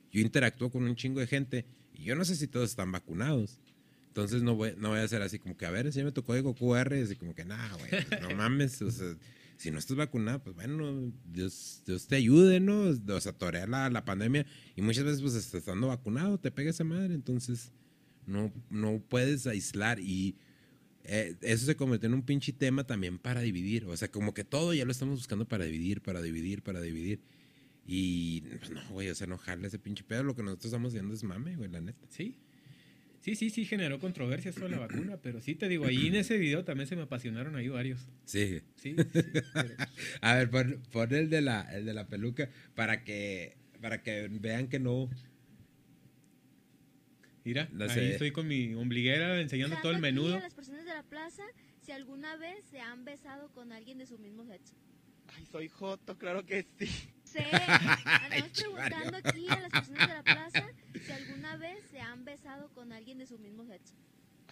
yo 0.10 0.22
interactúo 0.22 0.72
con 0.72 0.84
un 0.84 0.96
chingo 0.96 1.20
de 1.20 1.28
gente 1.28 1.66
y 1.94 2.04
yo 2.04 2.16
no 2.16 2.24
sé 2.24 2.38
si 2.38 2.48
todos 2.48 2.70
están 2.70 2.94
vacunados. 2.94 3.60
Entonces 4.08 4.42
no 4.42 4.56
voy, 4.56 4.74
no 4.78 4.92
voy 4.92 5.00
a 5.00 5.04
hacer 5.04 5.22
así 5.22 5.38
como 5.38 5.58
que, 5.58 5.66
a 5.66 5.70
ver, 5.70 5.86
enséñame 5.86 6.14
tu 6.14 6.24
código 6.24 6.56
QR, 6.56 6.96
y 6.96 7.02
así 7.02 7.18
como 7.18 7.36
que, 7.36 7.44
nah, 7.44 7.76
güey, 7.76 7.90
pues, 7.90 8.22
no 8.22 8.30
mames, 8.38 8.82
o 8.82 8.90
sea, 8.90 9.18
si 9.58 9.70
no 9.70 9.80
estás 9.80 9.98
vacunado, 9.98 10.42
pues 10.42 10.56
bueno, 10.56 11.12
Dios, 11.26 11.84
Dios 11.86 12.08
te 12.08 12.16
ayude, 12.16 12.62
¿no? 12.62 12.84
O 12.84 13.20
sea, 13.20 13.34
torear 13.34 13.68
la, 13.68 13.90
la 13.90 14.06
pandemia 14.06 14.46
y 14.78 14.82
muchas 14.82 15.04
veces, 15.04 15.22
pues, 15.22 15.54
estando 15.54 15.88
vacunado, 15.88 16.38
te 16.38 16.52
pega 16.52 16.70
esa 16.70 16.86
madre, 16.86 17.14
entonces 17.14 17.74
no, 18.26 18.52
no 18.70 19.02
puedes 19.08 19.48
aislar 19.48 20.00
y 20.00 20.36
eh, 21.04 21.36
eso 21.42 21.66
se 21.66 21.76
convirtió 21.76 22.08
en 22.08 22.14
un 22.14 22.22
pinche 22.24 22.54
tema 22.54 22.86
también 22.86 23.18
para 23.18 23.42
dividir, 23.42 23.86
o 23.86 23.98
sea, 23.98 24.10
como 24.12 24.34
que 24.34 24.44
todo 24.44 24.74
ya 24.74 24.86
lo 24.86 24.92
estamos 24.92 25.18
buscando 25.20 25.48
para 25.48 25.66
dividir, 25.66 26.02
para 26.02 26.22
dividir, 26.22 26.62
para 26.62 26.80
dividir. 26.82 27.20
Y 27.88 28.42
pues 28.42 28.70
no, 28.70 28.82
güey, 28.92 29.10
o 29.10 29.16
sea, 29.16 29.26
no 29.28 29.38
jale 29.40 29.68
ese 29.68 29.80
pinche 29.80 30.04
pedo. 30.04 30.24
Lo 30.24 30.36
que 30.36 30.44
nosotros 30.44 30.66
estamos 30.66 30.94
haciendo 30.94 31.14
es 31.16 31.24
mame, 31.24 31.56
güey, 31.56 31.70
la 31.70 31.82
neta. 31.82 32.06
Sí. 32.10 32.38
Sí, 33.22 33.36
sí, 33.36 33.50
sí 33.50 33.66
generó 33.66 34.00
controversia 34.00 34.52
de 34.52 34.70
la 34.70 34.80
vacuna, 34.80 35.18
pero 35.22 35.42
sí 35.42 35.54
te 35.56 35.68
digo, 35.68 35.86
ahí 35.86 36.08
en 36.08 36.16
ese 36.16 36.38
video 36.38 36.64
también 36.64 36.88
se 36.88 36.96
me 36.96 37.04
apasionaron 37.04 37.56
ahí 37.56 37.68
varios. 37.70 38.00
Sí. 38.26 38.62
Sí, 38.76 38.96
sí, 38.96 39.04
pero- 39.54 39.76
A 40.22 40.36
ver, 40.36 40.50
pon, 40.50 40.82
pon 40.92 41.14
el, 41.14 41.30
de 41.30 41.42
la, 41.42 41.62
el 41.74 41.86
de 41.86 41.94
la 41.94 42.08
peluca 42.08 42.50
para 42.76 43.04
que, 43.04 43.58
para 43.82 44.02
que 44.02 44.28
vean 44.32 44.68
que 44.68 44.80
no. 44.80 45.10
Mira, 47.44 47.68
No 47.72 47.86
ahí 47.86 47.90
sé. 47.90 48.12
estoy 48.12 48.32
con 48.32 48.48
mi 48.48 48.74
ombliguera 48.76 49.40
enseñando 49.42 49.76
todo 49.82 49.92
el 49.92 50.00
menudo. 50.00 50.38
A 50.38 50.42
las 50.42 50.54
personas 50.54 50.86
de 50.86 50.94
la 50.94 51.04
plaza 51.04 51.44
si 51.84 51.92
alguna 51.92 52.36
vez 52.38 52.64
se 52.70 52.80
han 52.80 53.04
besado 53.06 53.50
con 53.52 53.72
alguien 53.72 53.98
de 53.98 54.06
su 54.06 54.18
mismo 54.20 54.46
sexo. 54.46 54.76
Ay, 55.36 55.46
soy 55.52 55.68
Joto, 55.70 56.18
claro 56.18 56.46
que 56.46 56.66
sí. 56.78 56.88
Sé, 57.24 57.40
andamos 58.06 58.52
Chivario. 58.52 58.76
preguntando 58.98 59.18
aquí 59.30 59.48
a 59.50 59.60
las 59.62 59.72
personas 59.72 60.08
de 60.08 60.14
la 60.14 60.24
plaza 60.24 60.68
si 61.06 61.12
alguna 61.12 61.56
vez 61.58 61.80
se 61.90 62.00
han 62.00 62.26
besado 62.26 62.70
con 62.74 62.92
alguien 62.92 63.18
de 63.18 63.26
su 63.26 63.40
mismo 63.40 63.66
sexo. 63.66 63.96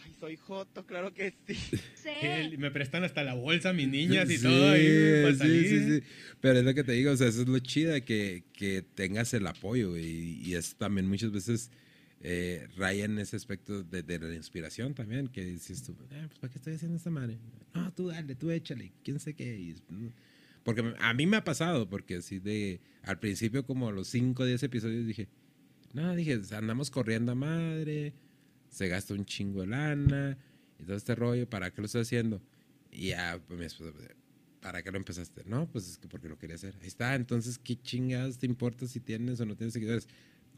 Ay, 0.02 0.14
soy 0.18 0.38
Joto, 0.38 0.86
claro 0.86 1.14
que 1.14 1.34
sí. 1.46 1.58
El- 2.22 2.58
me 2.58 2.72
prestan 2.72 3.04
hasta 3.04 3.24
la 3.24 3.34
bolsa 3.34 3.74
mis 3.74 3.90
niñas 3.90 4.30
y 4.32 4.38
Sí, 4.38 4.44
todo 4.44 4.70
ahí 4.70 5.22
para 5.22 5.34
sí, 5.34 5.38
salir. 5.40 5.68
sí, 5.68 6.00
sí. 6.00 6.04
Pero 6.40 6.60
es 6.60 6.66
lo 6.66 6.74
que 6.74 6.84
te 6.86 6.94
digo, 6.94 7.12
o 7.12 7.18
sea, 7.18 7.28
eso 7.28 7.42
es 7.42 7.48
lo 7.50 7.60
chida, 7.60 8.00
que, 8.02 8.46
que 8.54 8.82
tengas 8.82 9.34
el 9.34 9.46
apoyo 9.46 9.98
y, 9.98 10.42
y 10.44 10.56
es 10.56 10.76
también 10.76 11.08
muchas 11.08 11.32
veces 11.32 11.70
eh, 12.22 12.68
raya 12.76 13.06
en 13.06 13.18
ese 13.20 13.36
aspecto 13.36 13.84
de, 13.84 14.04
de 14.04 14.20
la 14.20 14.36
inspiración 14.36 14.94
también, 14.94 15.28
que 15.28 15.46
dices 15.46 15.84
tú, 15.84 15.96
"Ah, 16.12 16.26
pues 16.28 16.40
¿para 16.40 16.52
qué 16.52 16.58
estoy 16.60 16.74
haciendo 16.74 16.98
esta 16.98 17.10
madre? 17.10 17.38
No, 17.74 17.94
tú 17.94 18.08
dale, 18.08 18.36
tú 18.36 18.52
échale, 18.52 18.92
quién 19.04 19.20
sé 19.20 19.34
qué. 19.36 19.58
Y, 19.58 19.74
mm, 19.90 20.10
porque 20.64 20.94
a 21.00 21.14
mí 21.14 21.26
me 21.26 21.38
ha 21.38 21.44
pasado, 21.44 21.90
porque 21.90 22.18
así 22.18 22.40
de, 22.40 22.82
al 23.04 23.20
principio 23.20 23.66
como 23.66 23.88
a 23.88 23.92
los 23.92 24.08
5 24.10 24.44
o 24.44 24.46
10 24.46 24.62
episodios 24.64 25.08
dije, 25.08 25.30
no, 25.94 26.14
dije, 26.16 26.40
andamos 26.52 26.92
corriendo 26.92 27.32
a 27.32 27.36
madre, 27.36 28.14
se 28.70 28.88
gasta 28.88 29.14
un 29.14 29.26
chingo 29.26 29.62
de 29.62 29.68
lana 29.68 30.38
y 30.78 30.84
todo 30.84 30.96
este 30.98 31.16
rollo, 31.16 31.50
¿para 31.50 31.72
qué 31.72 31.82
lo 31.82 31.86
estoy 31.86 32.02
haciendo? 32.02 32.42
Y 32.92 33.10
ya, 33.10 33.42
pues 33.48 33.58
mi 33.60 33.66
esposa, 33.66 33.92
¿para 34.62 34.84
qué 34.84 34.92
lo 34.92 34.98
empezaste? 34.98 35.44
No, 35.46 35.68
pues 35.72 35.88
es 35.90 35.98
que 35.98 36.08
porque 36.08 36.28
lo 36.28 36.38
quería 36.38 36.56
hacer. 36.56 36.76
Ahí 36.82 36.88
está, 36.88 37.16
entonces, 37.16 37.58
¿qué 37.58 37.76
chingados 37.82 38.38
te 38.38 38.46
importa 38.46 38.88
si 38.88 39.00
tienes 39.00 39.40
o 39.40 39.46
no 39.46 39.56
tienes 39.56 39.74
seguidores? 39.74 40.08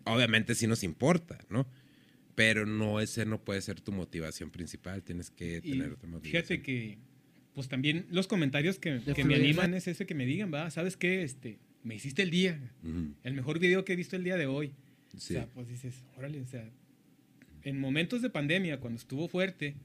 Obviamente 0.05 0.55
sí 0.55 0.67
nos 0.67 0.83
importa, 0.83 1.37
¿no? 1.49 1.67
Pero 2.35 2.65
no, 2.65 2.99
ese 2.99 3.25
no 3.25 3.43
puede 3.43 3.61
ser 3.61 3.81
tu 3.81 3.91
motivación 3.91 4.49
principal, 4.49 5.03
tienes 5.03 5.29
que 5.29 5.61
Y 5.63 5.71
tener 5.71 5.91
otra 5.93 6.07
motivación. 6.09 6.43
fíjate 6.43 6.61
que, 6.61 6.97
pues 7.53 7.67
también 7.67 8.05
los 8.09 8.27
comentarios 8.27 8.79
que, 8.79 9.01
que 9.15 9.23
me 9.25 9.35
animan 9.35 9.73
es 9.73 9.87
ese 9.87 10.05
que 10.05 10.15
me 10.15 10.25
digan, 10.25 10.53
va, 10.53 10.69
¿sabes 10.71 10.95
qué? 10.97 11.23
Este, 11.23 11.59
me 11.83 11.95
hiciste 11.95 12.21
el 12.21 12.31
día, 12.31 12.71
el 13.23 13.33
mejor 13.33 13.59
video 13.59 13.83
que 13.85 13.93
he 13.93 13.95
visto 13.95 14.15
el 14.15 14.23
día 14.23 14.37
de 14.37 14.45
hoy. 14.45 14.73
sí. 15.17 15.35
O 15.35 15.39
sea, 15.39 15.47
pues 15.47 15.67
dices, 15.67 16.03
órale, 16.17 16.39
o 16.41 16.45
sea, 16.47 16.67
en 17.63 17.79
momentos 17.79 18.21
de 18.21 18.29
pandemia, 18.29 18.79
cuando 18.79 18.97
estuvo 18.99 19.27
fuerte, 19.27 19.75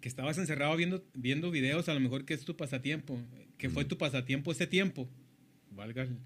que 0.00 0.08
estabas 0.08 0.38
encerrado 0.38 0.74
viendo, 0.76 1.04
viendo 1.14 1.50
videos, 1.50 1.88
a 1.88 1.94
lo 1.94 2.00
mejor 2.00 2.24
que 2.24 2.32
es 2.34 2.44
tu 2.44 2.56
pasatiempo, 2.56 3.20
que 3.58 3.68
fue 3.68 3.84
tu 3.84 3.98
pasatiempo 3.98 4.50
ese 4.50 4.66
tiempo, 4.66 5.08
valga, 5.70 6.02
el- 6.04 6.16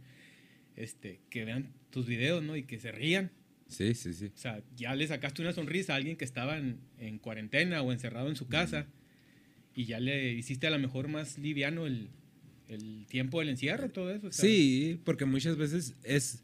este, 0.76 1.20
que 1.30 1.44
vean 1.44 1.72
tus 1.90 2.06
videos, 2.06 2.42
¿no? 2.42 2.56
Y 2.56 2.64
que 2.64 2.78
se 2.78 2.92
rían. 2.92 3.30
sí, 3.68 3.94
sí, 3.94 4.12
sí. 4.12 4.26
O 4.34 4.38
sea, 4.38 4.62
ya 4.76 4.94
le 4.94 5.06
sacaste 5.06 5.42
una 5.42 5.52
sonrisa 5.52 5.94
a 5.94 5.96
alguien 5.96 6.16
que 6.16 6.24
estaba 6.24 6.58
en, 6.58 6.80
en 6.98 7.18
cuarentena 7.18 7.82
o 7.82 7.92
encerrado 7.92 8.28
en 8.28 8.36
su 8.36 8.48
casa 8.48 8.86
y 9.74 9.86
ya 9.86 10.00
le 10.00 10.32
hiciste 10.32 10.66
a 10.66 10.70
lo 10.70 10.78
mejor 10.78 11.08
más 11.08 11.38
liviano 11.38 11.86
el, 11.86 12.10
el 12.68 13.06
tiempo 13.08 13.40
del 13.40 13.50
encierro, 13.50 13.90
todo 13.90 14.10
eso. 14.10 14.30
sea, 14.32 14.44
Sí, 14.44 15.00
porque 15.04 15.24
muchas 15.24 15.56
veces 15.56 15.94
es, 16.02 16.42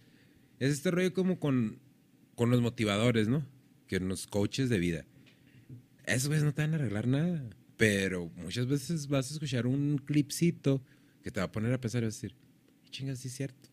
es 0.59 0.73
este 0.73 0.91
rollo 0.91 1.13
como 1.13 1.39
con, 1.39 1.79
con 2.35 2.51
los 2.51 2.61
motivadores, 2.61 3.29
¿no? 3.29 3.47
Que 3.87 4.01
los 4.01 4.27
coaches 4.27 4.69
de 4.69 4.79
vida. 4.79 5.07
Esos 6.07 6.29
veces 6.29 6.45
no 6.45 6.53
te 6.53 6.63
van 6.63 6.73
a 6.73 6.77
arreglar 6.77 7.07
nada. 7.07 7.49
Pero 7.77 8.31
muchas 8.37 8.67
veces 8.67 9.07
vas 9.07 9.31
a 9.31 9.35
escuchar 9.35 9.67
un 9.67 9.99
clipcito 9.99 10.85
que 11.23 11.31
te 11.31 11.41
va 11.41 11.47
a 11.47 11.53
poner 11.53 11.73
a 11.73 11.81
pensar 11.81 12.03
y 12.03 12.07
vas 12.07 12.15
a 12.15 12.17
decir, 12.17 12.37
chingas, 12.91 13.21
sí 13.21 13.29
es 13.29 13.35
cierto. 13.35 13.70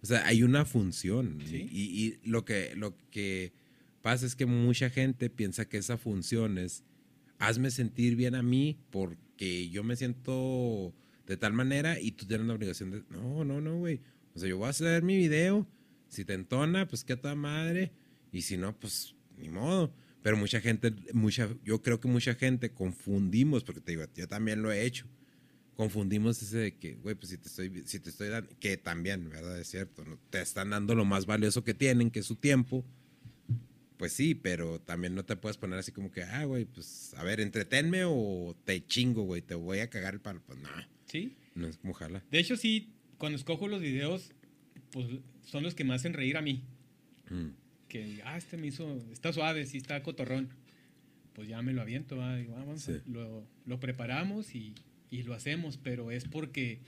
O 0.00 0.06
sea, 0.06 0.26
hay 0.26 0.42
una 0.42 0.64
función. 0.64 1.38
Sí. 1.44 1.68
Y, 1.70 1.82
y 1.82 2.28
lo, 2.28 2.44
que, 2.44 2.74
lo 2.76 2.96
que 3.10 3.52
pasa 4.02 4.26
es 4.26 4.36
que 4.36 4.46
mucha 4.46 4.90
gente 4.90 5.30
piensa 5.30 5.68
que 5.68 5.78
esa 5.78 5.98
función 5.98 6.58
es 6.58 6.84
hazme 7.38 7.70
sentir 7.70 8.16
bien 8.16 8.34
a 8.34 8.42
mí 8.42 8.78
porque 8.90 9.68
yo 9.70 9.84
me 9.84 9.96
siento 9.96 10.94
de 11.26 11.36
tal 11.36 11.52
manera 11.52 12.00
y 12.00 12.12
tú 12.12 12.26
tienes 12.26 12.46
la 12.46 12.54
obligación 12.54 12.90
de... 12.90 13.04
No, 13.10 13.44
no, 13.44 13.60
no, 13.60 13.78
güey. 13.78 14.00
O 14.34 14.38
sea, 14.38 14.48
yo 14.48 14.58
voy 14.58 14.66
a 14.66 14.70
hacer 14.70 15.02
mi 15.02 15.16
video. 15.16 15.66
Si 16.08 16.24
te 16.24 16.34
entona, 16.34 16.88
pues 16.88 17.04
qué 17.04 17.16
toda 17.16 17.34
madre. 17.34 17.92
Y 18.32 18.42
si 18.42 18.56
no, 18.56 18.78
pues 18.78 19.14
ni 19.36 19.48
modo. 19.48 19.92
Pero 20.22 20.36
mucha 20.36 20.60
gente, 20.60 20.94
mucha, 21.12 21.48
yo 21.64 21.82
creo 21.82 22.00
que 22.00 22.08
mucha 22.08 22.34
gente 22.34 22.70
confundimos, 22.70 23.62
porque 23.62 23.80
te 23.80 23.92
digo, 23.92 24.04
yo 24.14 24.26
también 24.26 24.62
lo 24.62 24.72
he 24.72 24.84
hecho. 24.84 25.06
Confundimos 25.78 26.42
ese 26.42 26.56
de 26.58 26.76
que, 26.76 26.96
güey, 26.96 27.14
pues 27.14 27.30
si 27.30 27.38
te 27.38 27.46
estoy, 27.46 27.84
si 27.86 28.00
te 28.00 28.10
estoy 28.10 28.30
dando, 28.30 28.50
que 28.58 28.76
también, 28.76 29.30
¿verdad? 29.30 29.60
Es 29.60 29.68
cierto, 29.68 30.04
¿no? 30.04 30.18
te 30.28 30.42
están 30.42 30.70
dando 30.70 30.96
lo 30.96 31.04
más 31.04 31.24
valioso 31.24 31.62
que 31.62 31.72
tienen, 31.72 32.10
que 32.10 32.18
es 32.18 32.26
su 32.26 32.34
tiempo. 32.34 32.84
Pues 33.96 34.12
sí, 34.12 34.34
pero 34.34 34.80
también 34.80 35.14
no 35.14 35.24
te 35.24 35.36
puedes 35.36 35.56
poner 35.56 35.78
así 35.78 35.92
como 35.92 36.10
que, 36.10 36.24
ah, 36.24 36.44
güey, 36.46 36.64
pues 36.64 37.14
a 37.16 37.22
ver, 37.22 37.38
entretenme 37.38 38.02
o 38.06 38.56
te 38.64 38.84
chingo, 38.84 39.22
güey, 39.22 39.40
te 39.40 39.54
voy 39.54 39.78
a 39.78 39.88
cagar 39.88 40.14
el 40.14 40.20
palo. 40.20 40.42
Pues 40.44 40.58
no, 40.58 40.68
Sí. 41.06 41.36
no 41.54 41.68
es 41.68 41.76
como 41.76 41.92
jala. 41.92 42.24
De 42.28 42.40
hecho, 42.40 42.56
sí, 42.56 42.90
cuando 43.16 43.38
escojo 43.38 43.68
los 43.68 43.80
videos, 43.80 44.32
pues 44.90 45.06
son 45.46 45.62
los 45.62 45.76
que 45.76 45.84
me 45.84 45.94
hacen 45.94 46.12
reír 46.12 46.36
a 46.38 46.42
mí. 46.42 46.64
Mm. 47.30 47.50
Que, 47.86 48.20
ah, 48.24 48.36
este 48.36 48.56
me 48.56 48.66
hizo, 48.66 48.96
está 49.12 49.32
suave, 49.32 49.64
sí 49.64 49.76
está 49.76 50.02
cotorrón. 50.02 50.48
Pues 51.34 51.46
ya 51.46 51.62
me 51.62 51.72
lo 51.72 51.82
aviento, 51.82 52.16
va, 52.16 52.34
digo, 52.34 52.54
ah, 52.56 52.64
vamos, 52.64 52.82
Sí. 52.82 52.94
lo, 53.06 53.46
lo 53.64 53.78
preparamos 53.78 54.56
y, 54.56 54.74
y 55.10 55.22
lo 55.22 55.34
hacemos, 55.34 55.76
pero 55.78 56.10
es 56.10 56.24
porque 56.24 56.80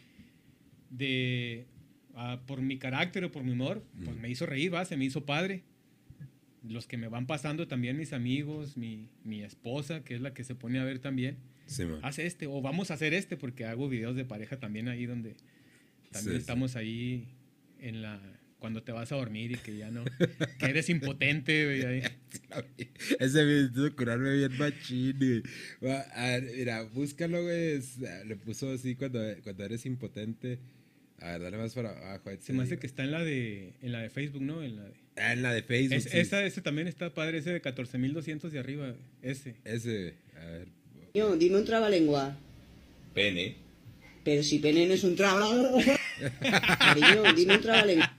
de, 0.90 1.66
ah, 2.14 2.40
por 2.46 2.60
mi 2.62 2.78
carácter 2.78 3.24
o 3.24 3.30
por 3.30 3.44
mi 3.44 3.52
humor, 3.52 3.84
pues 4.04 4.16
me 4.16 4.28
hizo 4.30 4.46
reír, 4.46 4.72
va, 4.74 4.84
se 4.84 4.96
me 4.96 5.04
hizo 5.04 5.24
padre. 5.24 5.62
Los 6.68 6.86
que 6.86 6.98
me 6.98 7.08
van 7.08 7.26
pasando 7.26 7.66
también, 7.68 7.96
mis 7.96 8.12
amigos, 8.12 8.76
mi, 8.76 9.08
mi 9.24 9.40
esposa, 9.42 10.04
que 10.04 10.14
es 10.14 10.20
la 10.20 10.34
que 10.34 10.44
se 10.44 10.54
pone 10.54 10.78
a 10.78 10.84
ver 10.84 10.98
también, 10.98 11.38
Sí, 11.66 11.84
hace 12.02 12.26
este, 12.26 12.48
o 12.48 12.60
vamos 12.60 12.90
a 12.90 12.94
hacer 12.94 13.14
este, 13.14 13.36
porque 13.36 13.64
hago 13.64 13.88
videos 13.88 14.16
de 14.16 14.24
pareja 14.24 14.58
también 14.58 14.88
ahí 14.88 15.06
donde 15.06 15.36
también 16.10 16.24
Sí, 16.24 16.30
sí. 16.30 16.36
estamos 16.36 16.74
ahí 16.74 17.28
en 17.78 18.02
la 18.02 18.20
cuando 18.60 18.82
te 18.84 18.92
vas 18.92 19.10
a 19.10 19.16
dormir 19.16 19.50
y 19.52 19.56
que 19.56 19.76
ya 19.76 19.90
no, 19.90 20.04
que 20.58 20.66
eres 20.66 20.88
impotente, 20.88 21.64
güey, 21.64 21.84
ahí. 21.84 22.02
Ese 23.18 23.44
me 23.44 23.60
hizo 23.62 23.96
curarme 23.96 24.36
bien 24.36 24.56
machín, 24.58 25.16
güey. 25.80 26.02
A 26.14 26.26
ver, 26.26 26.52
mira, 26.56 26.82
búscalo, 26.84 27.42
güey. 27.42 27.72
es- 27.78 27.98
Le 27.98 28.36
puso 28.36 28.70
así 28.70 28.94
cuando, 28.94 29.20
cuando 29.42 29.64
eres 29.64 29.84
impotente. 29.86 30.58
A 31.20 31.32
ver, 31.32 31.42
dale 31.42 31.56
más 31.58 31.74
para 31.74 31.90
abajo. 31.90 32.30
Se 32.40 32.52
me 32.52 32.62
hace 32.62 32.78
que 32.78 32.86
está 32.86 33.02
en 33.04 33.10
la 33.10 33.22
de 33.24 33.74
en 33.82 33.92
la 33.92 34.00
de 34.00 34.08
Facebook, 34.08 34.40
¿no? 34.42 34.62
En 34.62 34.76
la 34.76 34.84
de, 34.84 34.92
Ah, 35.16 35.32
en 35.34 35.42
la 35.42 35.52
de 35.52 35.62
Facebook. 35.62 35.96
Es- 35.98 36.04
sí. 36.04 36.18
esa, 36.18 36.42
ese 36.44 36.62
también 36.62 36.86
está 36.88 37.12
padre, 37.12 37.38
ese 37.38 37.50
de 37.52 37.60
14.200 37.60 38.48
de 38.50 38.58
arriba, 38.58 38.94
ese. 39.22 39.56
Ese, 39.64 40.14
a 40.40 40.44
ver. 40.46 40.68
Yo, 41.12 41.36
dime 41.36 41.56
un 41.58 41.64
trabalengua. 41.64 42.38
Pene. 43.14 43.56
Pero 44.24 44.42
si 44.42 44.58
pene 44.60 44.86
no 44.86 44.94
es 44.94 45.02
un 45.04 45.16
trabalengua. 45.16 45.82
Cariño, 46.78 47.34
dime 47.34 47.56
un 47.56 47.60
trabalengua. 47.62 48.16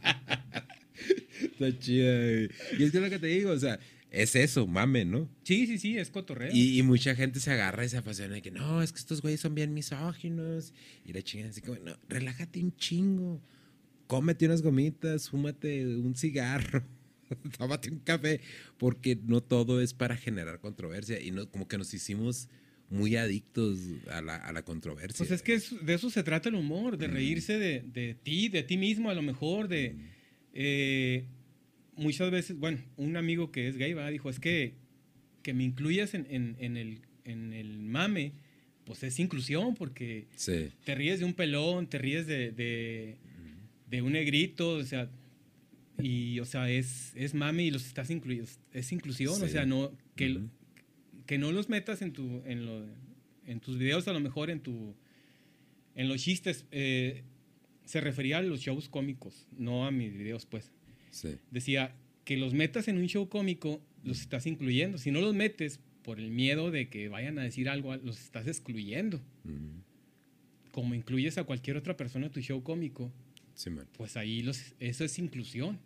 Está 1.67 1.79
chida, 1.79 2.11
güey. 2.19 2.49
Y 2.79 2.83
es 2.83 2.91
que 2.91 2.97
es 2.97 3.03
lo 3.03 3.09
que 3.09 3.19
te 3.19 3.27
digo, 3.27 3.51
o 3.51 3.59
sea, 3.59 3.79
es 4.09 4.35
eso, 4.35 4.67
mame, 4.67 5.05
¿no? 5.05 5.29
Sí, 5.43 5.67
sí, 5.67 5.77
sí, 5.77 5.97
es 5.97 6.09
cotorreo. 6.09 6.49
Y, 6.53 6.77
y 6.79 6.83
mucha 6.83 7.15
gente 7.15 7.39
se 7.39 7.51
agarra 7.51 7.85
y 7.85 7.89
se 7.89 7.97
apasiona 7.97 8.35
de 8.35 8.41
que 8.41 8.51
no, 8.51 8.81
es 8.81 8.91
que 8.91 8.99
estos 8.99 9.21
güeyes 9.21 9.39
son 9.39 9.55
bien 9.55 9.73
misóginos. 9.73 10.73
Y 11.05 11.13
la 11.13 11.21
chingada 11.21 11.51
así 11.51 11.61
como, 11.61 11.79
no, 11.79 11.95
relájate 12.09 12.61
un 12.61 12.75
chingo. 12.75 13.41
Cómete 14.07 14.45
unas 14.45 14.61
gomitas, 14.61 15.29
fúmate 15.29 15.85
un 15.87 16.15
cigarro, 16.15 16.83
tómate 17.57 17.89
un 17.89 17.99
café, 17.99 18.41
porque 18.77 19.17
no 19.25 19.41
todo 19.41 19.79
es 19.81 19.93
para 19.93 20.17
generar 20.17 20.59
controversia. 20.59 21.21
Y 21.21 21.31
no, 21.31 21.49
como 21.49 21.67
que 21.69 21.77
nos 21.77 21.93
hicimos 21.93 22.49
muy 22.89 23.15
adictos 23.15 23.79
a 24.09 24.21
la, 24.21 24.35
a 24.35 24.51
la 24.51 24.63
controversia. 24.65 25.17
Pues 25.19 25.31
es 25.31 25.41
que 25.41 25.53
es- 25.53 25.73
de 25.85 25.93
eso 25.93 26.09
se 26.09 26.23
trata 26.23 26.49
el 26.49 26.55
humor, 26.55 26.97
de 26.97 27.07
reírse 27.07 27.57
de, 27.57 27.85
de 27.93 28.15
ti, 28.15 28.49
de 28.49 28.63
ti 28.63 28.75
mismo 28.75 29.09
a 29.09 29.13
lo 29.13 29.21
mejor, 29.21 29.69
de... 29.69 29.95
eh, 30.53 31.23
muchas 32.01 32.31
veces, 32.31 32.57
bueno, 32.57 32.79
un 32.97 33.15
amigo 33.17 33.51
que 33.51 33.67
es 33.67 33.77
gay, 33.77 33.93
¿va? 33.93 34.09
dijo, 34.09 34.29
es 34.29 34.39
que, 34.39 34.73
que 35.43 35.53
me 35.53 35.63
incluyas 35.63 36.13
en, 36.13 36.27
en- 36.29 36.55
en 36.59 36.77
el, 36.77 36.99
en 37.25 37.53
el 37.53 37.79
mame, 37.79 38.33
pues 38.85 39.03
es 39.03 39.19
inclusión, 39.19 39.75
porque 39.75 40.27
Sí. 40.35 40.69
te 40.83 40.95
ríes 40.95 41.19
de 41.19 41.25
un 41.25 41.33
pelón, 41.33 41.87
te 41.87 41.97
ríes 41.97 42.27
de, 42.27 42.51
de, 42.51 43.17
de 43.89 44.01
un 44.01 44.13
negrito, 44.13 44.73
o 44.75 44.83
sea, 44.83 45.09
y, 46.01 46.39
o 46.39 46.45
sea, 46.45 46.69
es, 46.69 47.13
es 47.15 47.33
mame 47.33 47.63
y 47.63 47.71
los 47.71 47.85
estás 47.85 48.09
incluyendo, 48.09 48.49
es 48.73 48.91
inclusión, 48.91 49.41
o 49.41 49.47
sea, 49.47 49.65
no, 49.65 49.91
que, 50.15 50.41
que 51.27 51.37
no 51.37 51.51
los 51.51 51.69
metas 51.69 52.01
en, 52.01 52.11
tu, 52.11 52.41
en, 52.45 52.65
lo, 52.65 52.85
en 53.45 53.59
tus 53.59 53.77
videos, 53.77 54.07
a 54.07 54.13
lo 54.13 54.19
mejor 54.19 54.49
en, 54.49 54.59
tu, 54.61 54.95
en 55.95 56.07
los 56.09 56.21
chistes. 56.21 56.65
eh, 56.71 57.23
se 57.85 57.99
refería 57.99 58.37
a 58.37 58.41
los 58.41 58.61
shows 58.61 58.87
cómicos, 58.89 59.47
no 59.57 59.85
a 59.85 59.91
mis 59.91 60.13
videos, 60.17 60.45
pues. 60.45 60.71
Sí. 61.11 61.35
Decía 61.51 61.93
que 62.25 62.37
los 62.37 62.53
metas 62.53 62.87
en 62.87 62.97
un 62.97 63.07
show 63.07 63.29
cómico, 63.29 63.81
los 64.03 64.21
estás 64.21 64.47
incluyendo. 64.47 64.97
Si 64.97 65.11
no 65.11 65.21
los 65.21 65.35
metes 65.35 65.79
por 66.03 66.19
el 66.19 66.31
miedo 66.31 66.71
de 66.71 66.89
que 66.89 67.07
vayan 67.09 67.37
a 67.37 67.43
decir 67.43 67.69
algo, 67.69 67.95
los 67.97 68.19
estás 68.19 68.47
excluyendo. 68.47 69.21
Como 70.71 70.95
incluyes 70.95 71.37
a 71.37 71.43
cualquier 71.43 71.77
otra 71.77 71.97
persona 71.97 72.27
a 72.27 72.31
tu 72.31 72.39
show 72.41 72.63
cómico, 72.63 73.11
Sí, 73.53 73.69
pues 73.97 74.15
ahí 74.17 74.41
los, 74.41 74.73
eso 74.79 75.03
es 75.03 75.19
inclusión. 75.19 75.77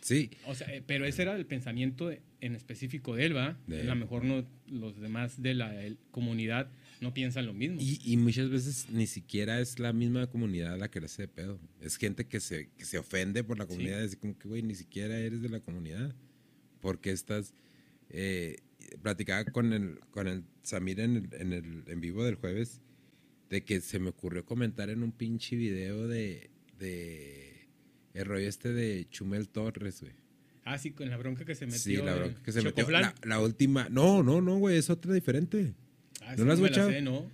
Sí. 0.00 0.30
O 0.46 0.54
sea, 0.54 0.66
eh, 0.74 0.82
pero 0.84 1.06
ese 1.06 1.22
era 1.22 1.36
el 1.36 1.46
pensamiento 1.46 2.08
de- 2.08 2.20
en 2.40 2.56
específico 2.56 3.14
de 3.14 3.26
él, 3.26 3.36
¿va? 3.36 3.56
De 3.68 3.82
A 3.82 3.84
lo 3.84 3.94
mejor 3.94 4.24
no, 4.24 4.44
los 4.66 5.00
demás 5.00 5.40
de 5.40 5.54
la 5.54 5.80
el- 5.84 5.96
comunidad 6.10 6.68
no 7.02 7.12
piensan 7.12 7.46
lo 7.46 7.52
mismo. 7.52 7.78
Y, 7.80 8.00
y 8.04 8.16
muchas 8.16 8.48
veces 8.48 8.86
ni 8.88 9.06
siquiera 9.06 9.60
es 9.60 9.78
la 9.78 9.92
misma 9.92 10.28
comunidad 10.28 10.78
la 10.78 10.88
que 10.88 11.00
le 11.00 11.06
hace 11.06 11.22
de 11.22 11.28
pedo. 11.28 11.60
Es 11.80 11.96
gente 11.96 12.26
que 12.26 12.38
se, 12.38 12.70
que 12.78 12.84
se 12.84 12.96
ofende 12.96 13.42
por 13.42 13.58
la 13.58 13.66
comunidad. 13.66 14.02
Es 14.02 14.16
como 14.16 14.38
que, 14.38 14.48
güey, 14.48 14.62
ni 14.62 14.76
siquiera 14.76 15.18
eres 15.18 15.42
de 15.42 15.48
la 15.48 15.60
comunidad. 15.60 16.14
Porque 16.80 17.10
estás. 17.10 17.54
Eh, 18.08 18.58
platicaba 19.02 19.44
con 19.46 19.72
el, 19.72 19.98
con 20.10 20.28
el 20.28 20.44
Samir 20.62 21.00
en 21.00 21.16
el, 21.16 21.40
en 21.40 21.52
el 21.52 21.84
en 21.86 22.00
vivo 22.00 22.24
del 22.24 22.36
jueves 22.36 22.80
de 23.50 23.64
que 23.64 23.80
se 23.80 23.98
me 23.98 24.10
ocurrió 24.10 24.44
comentar 24.44 24.88
en 24.88 25.02
un 25.02 25.12
pinche 25.12 25.56
video 25.56 26.06
de. 26.06 26.50
de 26.78 27.68
el 28.14 28.26
rollo 28.26 28.48
este 28.48 28.72
de 28.72 29.08
Chumel 29.10 29.48
Torres, 29.48 30.02
güey. 30.02 30.14
Ah, 30.64 30.78
sí, 30.78 30.92
con 30.92 31.10
la 31.10 31.16
bronca 31.16 31.44
que 31.44 31.56
se 31.56 31.66
metió. 31.66 31.80
Sí, 31.80 31.96
la 31.96 32.14
bronca 32.14 32.42
que 32.44 32.52
se 32.52 32.62
metió. 32.62 32.88
La, 32.90 33.12
la 33.24 33.40
última. 33.40 33.88
No, 33.88 34.22
no, 34.22 34.40
no, 34.40 34.58
güey, 34.58 34.76
es 34.76 34.88
otra 34.88 35.12
diferente. 35.12 35.74
Ah, 36.32 36.36
¿No 36.36 36.42
sí, 36.42 36.44
la 36.46 36.52
has 36.54 36.60
escuchado? 36.60 36.90
sé, 36.90 37.02
¿no? 37.02 37.30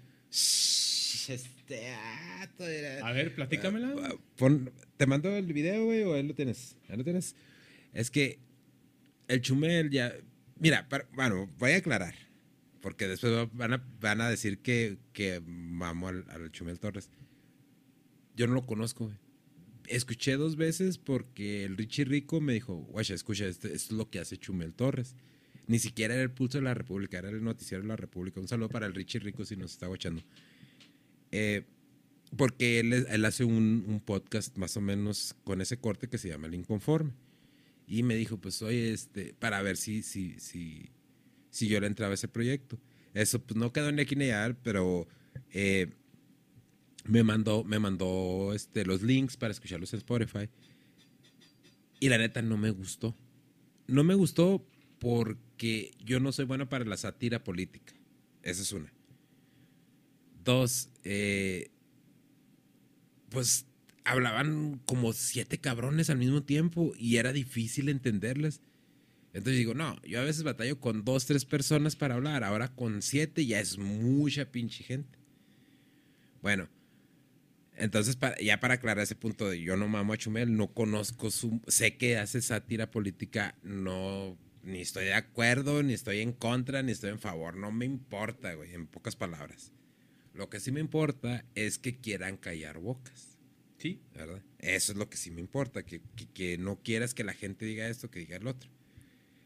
Este. 1.29 1.89
ah, 1.91 2.49
todavía- 2.57 3.07
A 3.07 3.13
ver, 3.13 3.35
platícamela. 3.35 3.95
Ah, 4.03 4.15
pon- 4.37 4.73
¿Te 4.97 5.07
mando 5.07 5.29
el 5.37 5.53
video, 5.53 5.85
güey, 5.85 6.03
o 6.03 6.15
ahí 6.15 6.23
lo 6.27 6.35
tienes? 6.35 6.77
Ahí 6.89 6.97
lo 6.97 7.05
tienes. 7.05 7.37
Es 7.93 8.11
que 8.11 8.39
el 9.29 9.41
Chumel 9.43 9.91
ya. 9.91 10.15
Mira, 10.59 10.89
para- 10.89 11.07
bueno, 11.15 11.51
voy 11.59 11.73
a 11.73 11.77
aclarar. 11.77 12.15
Porque 12.81 13.07
después 13.09 13.33
va- 13.33 13.51
van 13.53 13.73
a, 13.75 13.85
van 14.01 14.21
a 14.21 14.31
decir 14.31 14.59
que, 14.61 14.99
que 15.13 15.41
mamo 15.45 16.09
al, 16.09 16.25
al 16.31 16.51
Chumel 16.53 16.79
Torres. 16.81 17.11
Yo 18.37 18.47
no 18.47 18.55
lo 18.55 18.65
conozco, 18.67 19.05
güey. 19.07 19.17
Escuché 19.89 20.37
dos 20.37 20.57
veces 20.57 20.97
porque 20.99 21.65
el 21.65 21.77
Richie 21.77 22.05
Rico 22.05 22.41
me 22.41 22.53
dijo, 22.53 22.75
guacha, 22.91 23.15
escucha, 23.15 23.47
esto, 23.47 23.67
esto 23.69 23.77
es 23.77 23.93
lo 23.93 24.09
que 24.11 24.21
hace 24.21 24.37
Chumel 24.39 24.75
Torres. 24.75 25.17
Ni 25.69 25.79
siquiera 25.79 26.15
era 26.15 26.23
el 26.23 26.31
pulso 26.31 26.57
de 26.59 26.65
la 26.65 26.73
República, 26.73 27.19
era 27.19 27.29
el 27.29 27.45
noticiero 27.45 27.83
de 27.83 27.89
la 27.89 27.97
República. 27.97 28.41
Un 28.41 28.49
saludo 28.49 28.71
para 28.71 28.87
el 28.87 28.95
Richie 28.95 29.21
Rico 29.21 29.45
si 29.45 29.55
nos 29.55 29.73
está 29.73 29.87
guachando. 29.87 30.23
Eh, 31.31 31.67
porque 32.39 32.81
él, 32.81 33.25
hace 33.25 33.45
un, 33.45 34.03
podcast 34.05 34.57
más 34.57 34.79
o 34.79 34.81
menos 34.81 35.37
con 35.45 35.61
ese 35.61 35.77
corte 35.77 36.09
que 36.09 36.17
se 36.17 36.31
llama 36.31 36.47
El 36.47 36.55
Inconforme. 36.55 37.13
Y 37.87 38.03
me 38.03 38.17
dijo, 38.17 38.39
pues, 38.39 38.63
oye, 38.63 38.95
este, 38.95 39.35
para 39.39 39.61
ver 39.61 39.77
si, 39.77 40.03
si, 40.03 40.41
si, 40.41 40.89
si 41.51 41.69
yo 41.69 41.81
le 41.81 41.87
entraba 41.87 42.13
a 42.13 42.15
ese 42.15 42.29
proyecto. 42.29 42.79
Eso, 43.13 43.39
pues, 43.43 43.59
no 43.59 43.71
quedó 43.71 43.93
ni 43.93 44.01
aquí 44.01 44.17
pero 44.63 45.07
eh, 45.53 45.89
me 47.05 47.23
mandó, 47.25 47.63
me 47.63 47.79
mandó 47.79 48.55
este, 48.55 48.87
los 48.87 49.03
links 49.03 49.37
para 49.37 49.53
escucharlos 49.53 49.93
en 49.93 49.99
Spotify. 49.99 50.49
Y 52.01 52.09
la 52.09 52.17
neta 52.17 52.41
no 52.41 52.57
me 52.57 52.71
gustó. 52.71 53.15
No 53.87 54.03
me 54.03 54.15
gustó 54.15 54.67
porque 54.99 55.48
yo 55.59 56.21
no 56.21 56.33
soy 56.33 56.45
bueno 56.45 56.69
para 56.69 56.85
la 56.85 56.97
sátira 56.97 57.45
política. 57.45 57.95
Esa 58.43 58.63
es 58.63 58.73
una. 58.73 58.93
Dos, 60.45 60.91
eh, 61.05 61.71
pues 63.29 63.67
hablaban 64.05 64.81
como 64.87 65.13
siete 65.13 65.59
cabrones 65.59 66.09
al 66.11 66.19
mismo 66.19 66.43
tiempo 66.43 66.93
y 66.97 67.17
era 67.17 67.33
difícil 67.33 67.89
entenderles. 67.89 68.63
Entonces 69.35 69.59
digo, 69.59 69.75
no, 69.75 70.01
yo 70.03 70.21
a 70.21 70.25
veces 70.25 70.43
batallo 70.43 70.81
con 70.81 71.05
dos, 71.05 71.27
tres 71.27 71.45
personas 71.45 71.97
para 71.97 72.15
hablar, 72.15 72.43
ahora 72.45 72.75
con 72.75 73.03
siete 73.03 73.45
ya 73.45 73.61
es 73.61 73.77
mucha 73.77 74.51
pinche 74.51 74.83
gente. 74.83 75.19
Bueno, 76.41 76.69
entonces 77.77 78.19
ya 78.43 78.59
para 78.61 78.75
aclarar 78.75 79.05
ese 79.05 79.15
punto 79.15 79.49
de 79.49 79.61
yo 79.61 79.77
no 79.77 79.87
mamo 79.87 80.13
a 80.13 80.17
Chumel, 80.17 80.57
no 80.57 80.73
conozco 80.73 81.31
su, 81.31 81.61
sé 81.69 81.97
que 81.97 82.17
hace 82.17 82.41
sátira 82.41 82.91
política, 82.91 83.55
no, 83.63 84.37
ni 84.69 84.81
estoy 84.83 85.07
de 85.07 85.15
acuerdo, 85.15 85.83
ni 85.83 85.95
estoy 85.95 86.21
en 86.21 86.33
contra, 86.33 86.83
ni 86.83 86.93
estoy 86.93 87.11
en 87.11 87.19
favor, 87.19 87.57
no 87.57 87.73
me 87.73 87.85
importa, 87.87 88.55
güey, 88.55 88.75
en 88.75 88.87
pocas 88.87 89.17
palabras. 89.17 89.73
Lo 90.35 90.49
que 90.51 90.61
sí 90.61 90.71
me 90.71 90.81
importa 90.81 91.45
es 91.55 91.79
que 91.79 91.99
quieran 91.99 92.37
callar 92.37 92.79
bocas. 92.79 93.39
Sí. 93.79 94.01
¿Verdad? 94.15 94.43
Eso 94.59 94.93
es 94.93 94.99
lo 94.99 95.09
que 95.09 95.17
sí 95.17 95.31
me 95.31 95.41
importa, 95.41 95.85
que, 95.85 96.01
que- 96.17 96.27
que 96.33 96.59
no 96.59 96.83
quieras 96.83 97.15
que 97.15 97.25
la 97.25 97.33
gente 97.35 97.65
diga 97.67 97.89
esto, 97.89 98.11
que 98.11 98.21
diga 98.21 98.37
el 98.37 98.47
otro. 98.47 98.71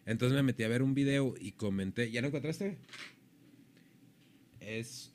Entonces 0.07 0.35
me 0.37 0.43
metí 0.43 0.65
a 0.65 0.69
ver 0.69 0.83
un 0.83 0.95
video 0.95 1.35
y 1.39 1.53
comenté. 1.53 2.11
¿Ya 2.11 2.21
lo 2.23 2.29
encontraste? 2.29 2.79
Es. 4.61 5.13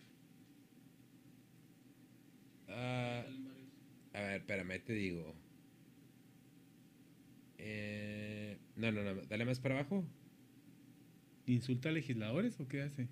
Ah, 2.70 3.24
a 4.14 4.22
ver, 4.22 4.42
espérame, 4.42 4.80
te 4.84 4.94
digo. 4.94 5.36
Eh, 7.58 8.58
no, 8.76 8.92
no, 8.92 9.04
no, 9.04 9.22
dale 9.24 9.46
más 9.46 9.60
para 9.60 9.80
abajo. 9.80 10.06
¿Insulta 11.46 11.90
a 11.90 11.92
legisladores 11.92 12.60
o 12.60 12.68
qué 12.68 12.82
hace? 12.82 13.08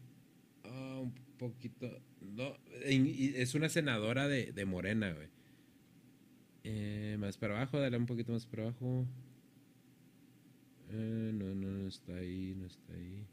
Ah, 0.63 0.99
un 1.01 1.13
poquito. 1.37 1.89
No, 2.21 2.57
es 2.83 3.55
una 3.55 3.69
senadora 3.69 4.27
de, 4.27 4.51
de 4.51 4.65
Morena, 4.65 5.13
güey. 5.13 5.27
Eh, 6.63 7.15
más 7.19 7.37
para 7.37 7.55
abajo, 7.55 7.79
dale 7.79 7.97
un 7.97 8.05
poquito 8.05 8.33
más 8.33 8.45
para 8.45 8.63
abajo. 8.63 9.05
Eh, 10.91 11.31
no, 11.33 11.53
no, 11.53 11.71
no 11.71 11.87
está 11.87 12.15
ahí, 12.15 12.55
no 12.57 12.65
está 12.65 12.93
ahí. 12.93 13.25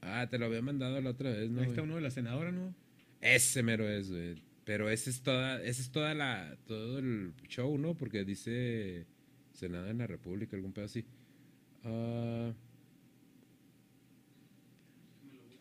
Ah, 0.00 0.28
te 0.30 0.38
lo 0.38 0.46
había 0.46 0.62
mandado 0.62 1.00
la 1.00 1.10
otra 1.10 1.30
vez, 1.30 1.50
¿no? 1.50 1.60
Ahí 1.60 1.68
está 1.68 1.80
güey? 1.80 1.86
uno 1.86 1.96
de 1.96 2.02
la 2.02 2.10
senadora, 2.10 2.52
¿no? 2.52 2.74
Ese 3.20 3.62
mero 3.62 3.88
es, 3.88 4.10
güey. 4.10 4.42
Pero 4.64 4.90
ese 4.90 5.10
es 5.10 5.22
toda, 5.22 5.62
ese 5.62 5.80
es 5.82 5.90
toda 5.90 6.14
la, 6.14 6.56
todo 6.66 6.98
el 6.98 7.32
show, 7.48 7.76
¿no? 7.78 7.96
Porque 7.96 8.24
dice 8.24 9.06
Senado 9.58 9.88
en 9.88 9.98
la 9.98 10.06
República, 10.06 10.56
algún 10.56 10.72
pedo 10.72 10.84
así. 10.86 11.04
Ah, 11.84 12.52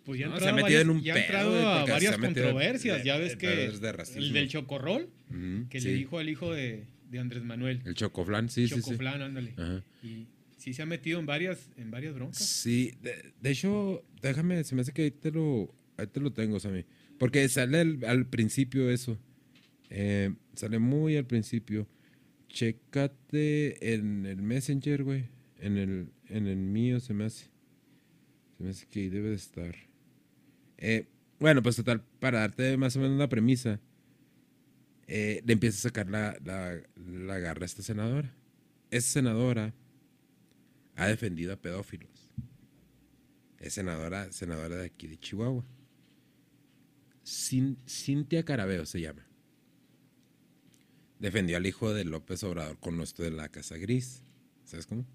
Pues 0.06 0.20
ya 0.22 0.28
No, 0.30 0.40
se 0.40 0.48
ha 0.48 0.54
metido 0.54 0.80
en 0.80 0.88
varias, 0.88 0.96
un 0.98 1.04
ya 1.04 1.14
pedo, 1.16 1.24
entrado 1.26 1.70
a 1.70 1.86
se 1.86 1.92
varias 1.92 2.18
controversias. 2.18 2.98
de- 3.00 3.04
ya 3.04 3.18
ves 3.18 3.36
que 3.36 3.48
de 3.48 3.66
el 4.16 4.34
del 4.34 4.48
chocorrol, 4.48 5.10
ujú, 5.30 5.68
que 5.70 5.82
sí. 5.82 5.88
le 5.90 5.94
dijo 5.96 6.18
al 6.20 6.30
hijo 6.30 6.54
de, 6.54 6.86
de 7.10 7.20
Andrés 7.20 7.44
Manuel. 7.44 7.82
El 7.86 7.94
chocoflan, 7.94 8.48
sí, 8.50 8.70
sí, 8.70 8.76
sí. 8.76 8.82
Chocoflán, 8.82 9.22
ándale. 9.22 9.54
Ajá. 9.58 9.84
Y 10.02 10.28
sí 10.56 10.74
se 10.74 10.82
ha 10.82 10.86
metido 10.86 11.20
en 11.20 11.26
varias, 11.26 11.72
en 11.76 11.92
varias 11.92 12.14
broncas. 12.16 12.38
Sí, 12.42 12.94
de, 13.02 13.34
de 13.42 13.50
hecho, 13.52 14.02
déjame, 14.22 14.64
se 14.64 14.76
me 14.76 14.82
hace 14.82 14.94
que 14.94 15.02
ahí 15.02 15.12
te 15.12 15.30
lo, 15.32 15.76
ahí 15.98 16.08
te 16.08 16.22
lo 16.22 16.32
tengo, 16.32 16.58
Sammy. 16.62 16.86
Porque 17.20 17.50
sale 17.50 17.80
al, 17.82 18.00
al 18.06 18.28
principio 18.28 18.90
eso. 18.90 19.18
Eh, 19.90 20.34
sale 20.54 20.80
muy 20.80 21.18
al 21.18 21.26
principio. 21.26 21.86
Chécate 22.50 23.94
en 23.94 24.26
el 24.26 24.42
Messenger, 24.42 25.04
güey. 25.04 25.26
En 25.60 25.78
el, 25.78 26.12
en 26.28 26.48
el 26.48 26.58
mío 26.58 27.00
se 27.00 27.14
me 27.14 27.26
hace. 27.26 27.46
Se 28.58 28.64
me 28.64 28.70
hace 28.70 28.88
que 28.88 29.02
ahí 29.02 29.10
debe 29.10 29.30
de 29.30 29.36
estar. 29.36 29.76
Eh, 30.78 31.08
bueno, 31.40 31.62
pues 31.62 31.76
total, 31.76 32.04
para 32.20 32.40
darte 32.40 32.78
más 32.78 32.96
o 32.96 33.00
menos 33.00 33.16
una 33.16 33.30
premisa, 33.30 33.80
eh, 35.08 35.42
le 35.46 35.54
empieza 35.54 35.78
a 35.78 35.82
sacar 35.82 36.10
la, 36.10 36.38
la, 36.44 36.82
la 37.06 37.40
garra 37.40 37.64
a 37.64 37.66
esta 37.66 37.84
senadora. 37.84 38.34
Esa 38.90 39.10
senadora 39.14 39.74
ha 40.96 41.08
defendido 41.08 41.54
a 41.54 41.58
pedófilos. 41.62 42.32
Es 43.60 43.74
senadora, 43.74 44.32
senadora 44.32 44.78
de 44.78 44.86
aquí 44.86 45.08
de 45.08 45.18
Chihuahua. 45.20 45.66
Cin- 47.26 47.78
Cintia 47.88 48.44
Carabeo 48.44 48.86
se 48.86 49.02
llama. 49.02 49.27
Defendió 51.20 51.58
al 51.58 51.66
hijo 51.66 51.94
de 51.94 52.06
López 52.06 52.44
Obrador 52.44 52.78
con 52.80 53.02
esto 53.02 53.24
de 53.24 53.32
la 53.32 53.50
Casa 53.50 53.78
Gris. 53.78 54.22
¿Sabes 54.66 54.86
cómo? 54.86 55.06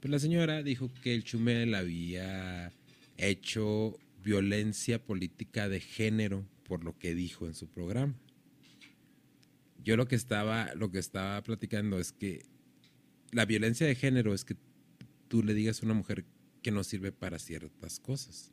Pues 0.00 0.10
la 0.10 0.18
señora 0.18 0.62
dijo 0.62 0.90
que 1.02 1.14
el 1.14 1.24
Chumel 1.24 1.74
había 1.74 2.72
hecho 3.16 3.98
violencia 4.22 5.02
política 5.02 5.68
de 5.68 5.80
género 5.80 6.46
por 6.64 6.84
lo 6.84 6.98
que 6.98 7.14
dijo 7.14 7.46
en 7.46 7.54
su 7.54 7.68
programa. 7.68 8.14
Yo 9.82 9.96
lo 9.96 10.06
que 10.06 10.16
estaba, 10.16 10.74
lo 10.74 10.90
que 10.90 10.98
estaba 10.98 11.42
platicando 11.42 11.98
es 11.98 12.12
que 12.12 12.44
la 13.32 13.44
violencia 13.44 13.86
de 13.86 13.94
género 13.94 14.34
es 14.34 14.44
que 14.44 14.56
tú 15.28 15.42
le 15.42 15.54
digas 15.54 15.82
a 15.82 15.86
una 15.86 15.94
mujer 15.94 16.24
que 16.62 16.70
no 16.70 16.84
sirve 16.84 17.12
para 17.12 17.38
ciertas 17.38 18.00
cosas. 18.00 18.52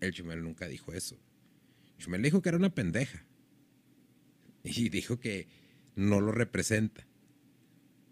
El 0.00 0.12
Chumel 0.12 0.42
nunca 0.42 0.66
dijo 0.66 0.92
eso. 0.92 1.16
Chumel 1.98 2.22
dijo 2.22 2.42
que 2.42 2.48
era 2.48 2.58
una 2.58 2.74
pendeja. 2.74 3.24
Y 4.64 4.88
dijo 4.88 5.20
que 5.20 5.46
no 5.94 6.20
lo 6.20 6.32
representa. 6.32 7.06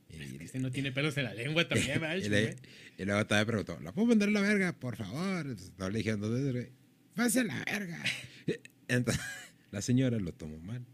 Y, 0.09 0.44
Este 0.44 0.59
no 0.59 0.70
tiene 0.70 0.92
pelos 0.92 1.16
en 1.16 1.24
la 1.24 1.34
lengua 1.34 1.66
también. 1.66 2.05
El 2.05 2.57
y, 2.98 3.05
luego 3.05 3.26
todavía 3.26 3.46
preguntó, 3.46 3.80
¿la 3.80 3.92
puedo 3.92 4.09
vender 4.09 4.28
a 4.28 4.32
la 4.32 4.40
verga? 4.42 4.72
Por 4.78 4.96
favor. 4.96 5.46
Entonces, 5.46 5.72
No 5.78 5.88
le 5.88 5.98
dijeron. 5.98 6.68
Pase 7.14 7.40
a 7.40 7.44
la 7.44 7.64
verga. 7.64 8.03
Entonces, 8.88 9.22
la 9.70 9.80
señora 9.80 10.18
lo 10.18 10.32
tomó 10.32 10.59
mal. 10.59 10.84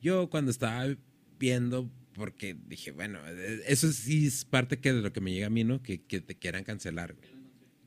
Yo 0.00 0.28
cuando 0.28 0.50
estaba 0.50 0.96
viendo, 1.38 1.88
porque 2.14 2.56
dije, 2.66 2.90
bueno, 2.90 3.20
eh, 3.28 3.62
eso 3.68 3.92
sí 3.92 4.26
es 4.26 4.44
parte 4.44 4.80
que 4.80 4.92
de 4.92 5.00
lo 5.00 5.12
que 5.12 5.20
me 5.20 5.32
llega 5.32 5.46
a 5.46 5.50
mí, 5.50 5.62
¿no? 5.62 5.80
Que, 5.80 6.02
que 6.02 6.20
te 6.20 6.36
quieran 6.36 6.64
cancelar, 6.64 7.14
güey. 7.14 7.30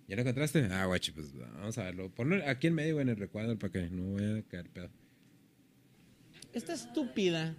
¿Ya 0.07 0.16
lo 0.16 0.22
encontraste? 0.22 0.66
Ah, 0.72 0.86
guachi, 0.86 1.11
pues 1.11 1.34
vamos 1.34 1.78
a 1.78 1.84
verlo. 1.84 2.13
Ponlo 2.13 2.38
aquí 2.47 2.68
en 2.68 2.76
medio, 2.76 3.01
en 3.01 3.09
el 3.09 3.18
recuadro, 3.18 3.57
para 3.57 3.74
que 3.74 3.89
no 3.89 4.13
vaya 4.13 4.38
a 4.38 4.41
caer 4.43 4.70
pedo. 4.70 4.91
Esta 6.56 6.72
estúpida 6.72 7.53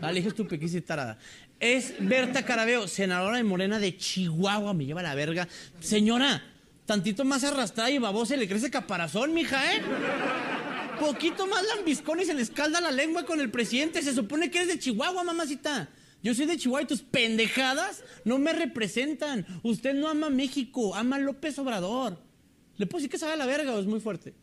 Ah, 0.00 0.10
le 0.10 0.16
dije 0.16 0.28
estupidez 0.28 0.84
tarada. 0.84 1.16
Es 1.60 1.94
Berta 2.00 2.44
Carabeo, 2.44 2.88
senadora 2.88 3.36
de 3.36 3.44
Morena 3.44 3.78
de 3.78 3.96
Chihuahua. 3.96 4.74
Me 4.74 4.84
lleva 4.84 5.02
la 5.02 5.14
verga. 5.14 5.46
Señora, 5.78 6.42
tantito 6.86 7.24
más 7.24 7.44
arrastrada 7.44 7.90
y 7.90 7.98
babosa 7.98 8.36
le 8.36 8.48
crece 8.48 8.70
caparazón, 8.70 9.32
mija, 9.32 9.74
¿eh? 9.74 9.80
Poquito 10.98 11.46
más 11.46 11.64
lambiscón 11.66 12.20
y 12.20 12.24
se 12.24 12.34
le 12.34 12.42
escalda 12.42 12.80
la 12.80 12.90
lengua 12.90 13.24
con 13.24 13.40
el 13.40 13.50
presidente. 13.50 14.02
Se 14.02 14.12
supone 14.12 14.50
que 14.50 14.58
eres 14.58 14.68
de 14.70 14.78
Chihuahua, 14.80 15.22
mamacita. 15.22 15.88
Yo 16.20 16.34
soy 16.34 16.46
de 16.46 16.56
Chihuahua 16.56 16.82
y 16.82 16.86
tus 16.86 17.02
pendejadas 17.02 18.02
no 18.24 18.38
me 18.38 18.52
representan. 18.52 19.46
Usted 19.62 19.94
no 19.94 20.08
ama 20.08 20.30
México, 20.30 20.96
ama 20.96 21.18
López 21.18 21.56
Obrador. 21.60 22.18
¿Le 22.76 22.86
puedo 22.86 23.00
decir 23.00 23.10
que 23.10 23.24
vaya 23.24 23.34
a 23.34 23.36
la 23.36 23.46
verga 23.46 23.74
o 23.74 23.78
es 23.78 23.86
muy 23.86 24.00
fuerte? 24.00 24.34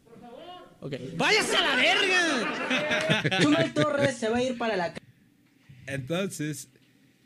Por 0.80 0.90
favor. 0.92 1.08
Ok. 1.10 1.18
¡Váyase 1.18 1.56
a 1.56 1.62
la 1.62 1.76
verga! 1.76 3.40
Chumel 3.42 3.74
Torres 3.74 4.18
se 4.18 4.30
va 4.30 4.38
a 4.38 4.44
ir 4.44 4.58
para 4.58 4.76
la 4.76 4.94
Entonces, 5.88 6.70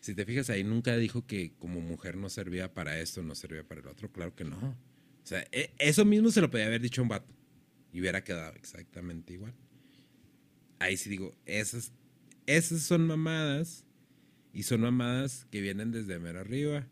si 0.02 0.16
te 0.16 0.26
fijas 0.26 0.50
ahí, 0.50 0.64
nunca 0.64 0.96
dijo 0.98 1.26
que 1.26 1.54
como 1.60 1.82
mujer 1.82 2.16
no 2.18 2.30
servía 2.30 2.74
para 2.74 3.00
esto, 3.00 3.22
no 3.22 3.36
servía 3.36 3.64
para 3.64 3.82
el 3.82 3.88
otro. 3.88 4.12
Claro 4.12 4.36
que 4.36 4.44
no. 4.46 4.58
O 4.58 5.28
sea, 5.30 5.46
e- 5.52 5.74
eso 5.78 6.06
mismo 6.06 6.32
se 6.32 6.42
lo 6.42 6.50
podía 6.50 6.66
haber 6.68 6.82
dicho 6.82 7.02
a 7.02 7.04
un 7.04 7.10
vato. 7.10 7.34
Y 7.92 8.02
hubiera 8.02 8.24
quedado 8.24 8.54
exactamente 8.56 9.34
igual. 9.34 9.54
Ahí 10.80 10.96
sí 10.96 11.10
digo, 11.10 11.36
esas, 11.46 11.92
esas 12.46 12.82
son 12.84 13.06
mamadas. 13.08 13.86
Y 14.54 14.64
son 14.64 14.82
mamadas 14.82 15.46
que 15.52 15.62
vienen 15.62 15.92
desde 15.92 16.18
mero 16.20 16.40
arriba. 16.40 16.88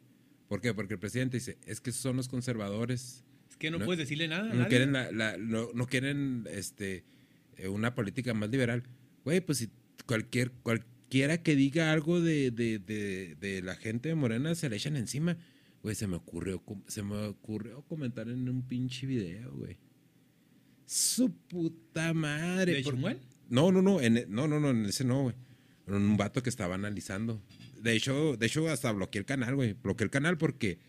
¿Por 0.47 0.61
qué? 0.61 0.73
Porque 0.73 0.93
el 0.93 0.99
presidente 0.99 1.37
dice, 1.37 1.57
es 1.65 1.81
que 1.81 1.91
son 1.91 2.17
los 2.17 2.27
conservadores. 2.27 3.23
Que 3.59 3.71
no, 3.71 3.79
puedes 3.79 3.99
decirle 3.99 4.27
nada. 4.27 4.43
a 4.45 4.49
No 4.49 4.55
nadie. 4.55 4.69
quieren, 4.69 4.93
la- 4.93 5.11
la- 5.11 5.37
no, 5.37 5.69
no 5.73 5.87
quieren 5.87 6.45
este, 6.51 7.03
eh, 7.57 7.67
una 7.67 7.95
política 7.95 8.33
más 8.33 8.49
liberal. 8.49 8.83
Güey, 9.23 9.41
pues 9.41 9.57
si 9.59 9.69
cualquier, 10.05 10.51
cualquiera 10.63 11.41
que 11.41 11.55
diga 11.55 11.91
algo 11.91 12.21
de, 12.21 12.51
de, 12.51 12.79
de, 12.79 13.35
de 13.39 13.61
la 13.61 13.75
gente 13.75 14.09
de 14.09 14.15
Morena 14.15 14.53
se 14.55 14.69
le 14.69 14.75
echan 14.75 14.95
encima. 14.95 15.37
Güey, 15.83 15.95
se 15.95 16.07
me 16.07 16.15
ocurrió, 16.17 16.61
se 16.87 17.01
me 17.03 17.15
ocurrió 17.27 17.81
comentar 17.83 18.27
en 18.29 18.47
un 18.49 18.61
pinche 18.67 19.07
video, 19.07 19.51
güey. 19.53 19.77
Su 20.85 21.31
puta 21.31 22.13
madre. 22.13 22.73
¿De 22.73 22.83
Chumuel? 22.83 23.19
No, 23.49 23.71
no, 23.71 23.81
no, 23.81 23.99
en, 24.01 24.25
no, 24.29 24.47
no, 24.47 24.59
no, 24.59 24.69
en 24.69 24.85
ese 24.85 25.03
no, 25.03 25.23
güey. 25.23 25.35
En 25.87 25.93
un 25.95 26.17
vato 26.17 26.43
que 26.43 26.49
estaba 26.49 26.75
analizando. 26.75 27.41
De 27.81 27.93
hecho, 27.93 28.35
de 28.37 28.45
hecho, 28.45 28.67
hasta 28.69 28.91
bloqueé 28.91 29.19
el 29.19 29.25
canal, 29.25 29.55
güey. 29.55 29.73
Bloqueé 29.73 30.05
el 30.05 30.11
canal 30.11 30.37
porque 30.37 30.79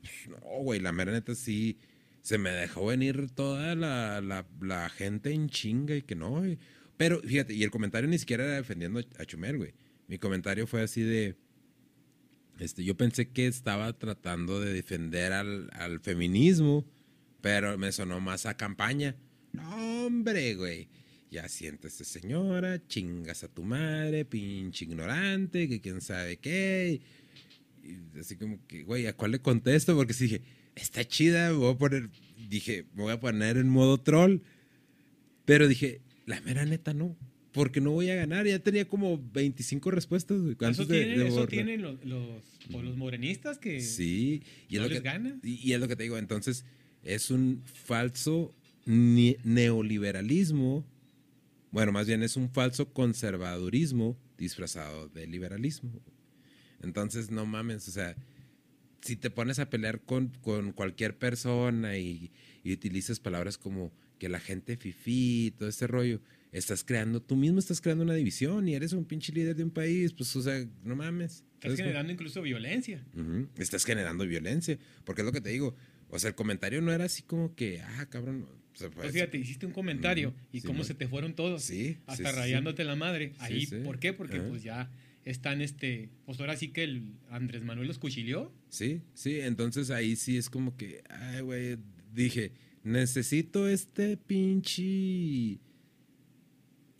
pues, 0.00 0.28
no, 0.28 0.62
güey, 0.62 0.80
la 0.80 0.92
mera 0.92 1.12
neta 1.12 1.34
sí 1.34 1.78
se 2.26 2.38
me 2.38 2.50
dejó 2.50 2.86
venir 2.86 3.30
toda 3.30 3.76
la, 3.76 4.20
la- 4.20 4.88
gente 4.88 5.30
en 5.30 5.48
chinga 5.48 5.94
y 5.94 6.02
que 6.02 6.16
no. 6.16 6.42
Pero 6.96 7.20
fíjate, 7.20 7.54
y 7.54 7.62
el 7.62 7.70
comentario 7.70 8.10
ni 8.10 8.18
siquiera 8.18 8.42
era 8.44 8.54
defendiendo 8.56 8.98
a 9.16 9.24
Chumel, 9.24 9.58
güey. 9.58 9.74
Mi 10.08 10.18
comentario 10.18 10.66
fue 10.66 10.82
así 10.82 11.02
de. 11.02 11.36
Este, 12.58 12.82
yo 12.82 12.96
pensé 12.96 13.28
que 13.28 13.46
estaba 13.46 13.96
tratando 13.96 14.58
de 14.60 14.72
defender 14.72 15.32
al, 15.32 15.70
al 15.72 16.00
feminismo, 16.00 16.84
pero 17.42 17.78
me 17.78 17.92
sonó 17.92 18.18
más 18.18 18.44
a 18.46 18.56
campaña. 18.56 19.14
No, 19.52 20.06
hombre, 20.06 20.56
güey. 20.56 20.88
Ya 21.30 21.48
siéntese, 21.48 22.04
señora, 22.04 22.84
chingas 22.88 23.44
a 23.44 23.48
tu 23.54 23.62
madre, 23.62 24.24
pinche 24.24 24.84
ignorante, 24.84 25.68
que 25.68 25.80
quién 25.80 26.00
sabe 26.00 26.38
qué. 26.38 27.00
Y 27.84 28.18
así 28.18 28.34
como 28.34 28.58
que, 28.66 28.82
güey, 28.82 29.06
¿a 29.06 29.12
cuál 29.12 29.30
le 29.30 29.38
contesto? 29.38 29.94
Porque 29.94 30.12
dije, 30.12 30.42
está 30.76 31.04
chida, 31.06 31.50
voy 31.52 31.72
a 31.74 31.78
poner, 31.78 32.08
dije, 32.48 32.84
me 32.94 33.02
voy 33.02 33.12
a 33.12 33.18
poner 33.20 33.56
en 33.56 33.68
modo 33.68 33.98
troll. 33.98 34.38
Pero 35.44 35.66
dije, 35.68 36.00
la 36.26 36.40
mera 36.42 36.64
neta 36.64 36.92
no, 36.94 37.16
porque 37.52 37.80
no 37.80 37.90
voy 37.92 38.10
a 38.10 38.14
ganar. 38.14 38.46
Ya 38.46 38.58
tenía 38.58 38.86
como 38.86 39.18
25 39.32 39.90
respuestas. 39.90 40.38
Eso, 40.60 40.84
de- 40.86 41.04
tienen, 41.04 41.26
eso 41.26 41.46
los, 41.80 42.04
los, 42.04 42.82
los 42.84 42.96
morenistas 42.96 43.58
que 43.58 43.80
Sí, 43.80 44.42
y 44.68 44.76
es, 44.76 44.80
no 44.82 44.86
lo 44.88 44.94
les 44.94 45.00
que, 45.02 45.04
gana. 45.08 45.38
y, 45.42 45.68
y 45.68 45.72
es 45.72 45.80
lo 45.80 45.88
que 45.88 45.96
te 45.96 46.02
digo. 46.04 46.18
Entonces, 46.18 46.64
es 47.02 47.30
un 47.30 47.62
falso 47.64 48.54
neoliberalismo. 49.44 50.84
Bueno, 51.70 51.92
más 51.92 52.06
bien 52.06 52.22
es 52.22 52.36
un 52.36 52.50
falso 52.50 52.92
conservadurismo 52.92 54.16
disfrazado 54.38 55.08
de 55.08 55.26
liberalismo. 55.26 55.90
Entonces, 56.82 57.30
no 57.30 57.46
mames, 57.46 57.88
o 57.88 57.90
sea, 57.90 58.16
si 59.00 59.16
te 59.16 59.30
pones 59.30 59.58
a 59.58 59.70
pelear 59.70 60.00
con, 60.00 60.28
con 60.42 60.72
cualquier 60.72 61.16
persona 61.16 61.96
y, 61.98 62.32
y 62.64 62.72
utilizas 62.72 63.20
palabras 63.20 63.58
como 63.58 63.92
que 64.18 64.28
la 64.28 64.40
gente 64.40 64.76
fifí, 64.76 65.52
todo 65.58 65.68
este 65.68 65.86
rollo, 65.86 66.20
estás 66.52 66.84
creando, 66.84 67.20
tú 67.20 67.36
mismo 67.36 67.58
estás 67.58 67.80
creando 67.80 68.02
una 68.04 68.14
división 68.14 68.66
y 68.68 68.74
eres 68.74 68.92
un 68.92 69.04
pinche 69.04 69.32
líder 69.32 69.54
de 69.56 69.64
un 69.64 69.70
país, 69.70 70.12
pues, 70.14 70.34
o 70.36 70.42
sea, 70.42 70.66
no 70.84 70.96
mames. 70.96 71.44
Estás 71.60 71.76
generando 71.76 72.12
incluso 72.12 72.42
violencia. 72.42 73.04
Estás 73.58 73.84
generando 73.84 74.26
violencia. 74.26 74.78
Porque 75.04 75.22
es 75.22 75.26
lo 75.26 75.32
que 75.32 75.40
te 75.40 75.50
digo. 75.50 75.74
O 76.08 76.18
sea, 76.18 76.28
el 76.28 76.34
comentario 76.36 76.80
no 76.80 76.92
era 76.92 77.04
así 77.04 77.22
como 77.22 77.54
que, 77.56 77.80
ah, 77.80 78.06
cabrón. 78.08 78.46
o 78.74 78.76
sea, 78.76 78.88
Pues 78.90 79.08
así. 79.08 79.14
fíjate, 79.14 79.38
hiciste 79.38 79.66
un 79.66 79.72
comentario 79.72 80.32
y 80.52 80.60
sí, 80.60 80.66
cómo 80.66 80.78
man. 80.80 80.86
se 80.86 80.94
te 80.94 81.08
fueron 81.08 81.34
todos. 81.34 81.62
Sí, 81.62 81.98
Hasta 82.06 82.16
sí, 82.16 82.22
sí, 82.24 82.30
sí. 82.30 82.36
rayándote 82.36 82.84
la 82.84 82.94
madre. 82.94 83.32
Ahí. 83.38 83.66
¿por 83.84 83.98
qué? 83.98 84.12
Porque 84.12 84.38
pues 84.40 84.62
ya 84.62 84.90
están 85.26 85.60
este. 85.60 86.08
Pues 86.24 86.40
ahora 86.40 86.56
sí 86.56 86.68
que 86.68 86.84
el 86.84 87.18
Andrés 87.28 87.62
Manuel 87.62 87.88
los 87.88 87.98
cuchilló. 87.98 88.50
Sí, 88.70 89.02
sí. 89.12 89.40
Entonces 89.40 89.90
ahí 89.90 90.16
sí 90.16 90.38
es 90.38 90.48
como 90.48 90.76
que, 90.76 91.02
ay, 91.10 91.42
güey. 91.42 91.76
Dije, 92.14 92.52
necesito 92.82 93.68
este 93.68 94.16
pinche. 94.16 94.82
Y 94.82 95.60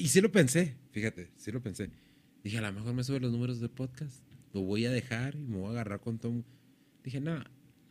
sí 0.08 0.20
lo 0.20 0.30
pensé, 0.30 0.76
fíjate, 0.90 1.30
sí 1.36 1.50
lo 1.50 1.62
pensé. 1.62 1.90
Dije, 2.44 2.58
a 2.58 2.60
lo 2.60 2.72
mejor 2.72 2.92
me 2.92 3.02
sube 3.02 3.20
los 3.20 3.32
números 3.32 3.60
del 3.60 3.70
podcast. 3.70 4.22
Lo 4.52 4.60
voy 4.60 4.84
a 4.84 4.90
dejar 4.90 5.36
y 5.36 5.46
me 5.46 5.56
voy 5.56 5.68
a 5.68 5.70
agarrar 5.70 6.00
con 6.00 6.18
todo. 6.18 6.44
Dije, 7.02 7.20
no, 7.20 7.42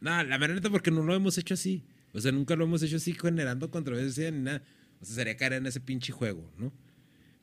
no, 0.01 0.23
la 0.23 0.37
verdad 0.37 0.69
porque 0.69 0.91
no 0.91 1.01
lo 1.01 1.15
hemos 1.15 1.37
hecho 1.37 1.55
así. 1.55 1.83
O 2.13 2.21
sea, 2.21 2.31
nunca 2.31 2.55
lo 2.55 2.65
hemos 2.65 2.83
hecho 2.83 2.97
así 2.97 3.13
generando 3.13 3.71
controversia 3.71 4.29
ni 4.29 4.43
nada. 4.43 4.63
O 5.01 5.05
sea, 5.05 5.15
sería 5.15 5.35
caer 5.35 5.53
en 5.53 5.65
ese 5.65 5.79
pinche 5.79 6.13
juego, 6.13 6.51
¿no? 6.57 6.71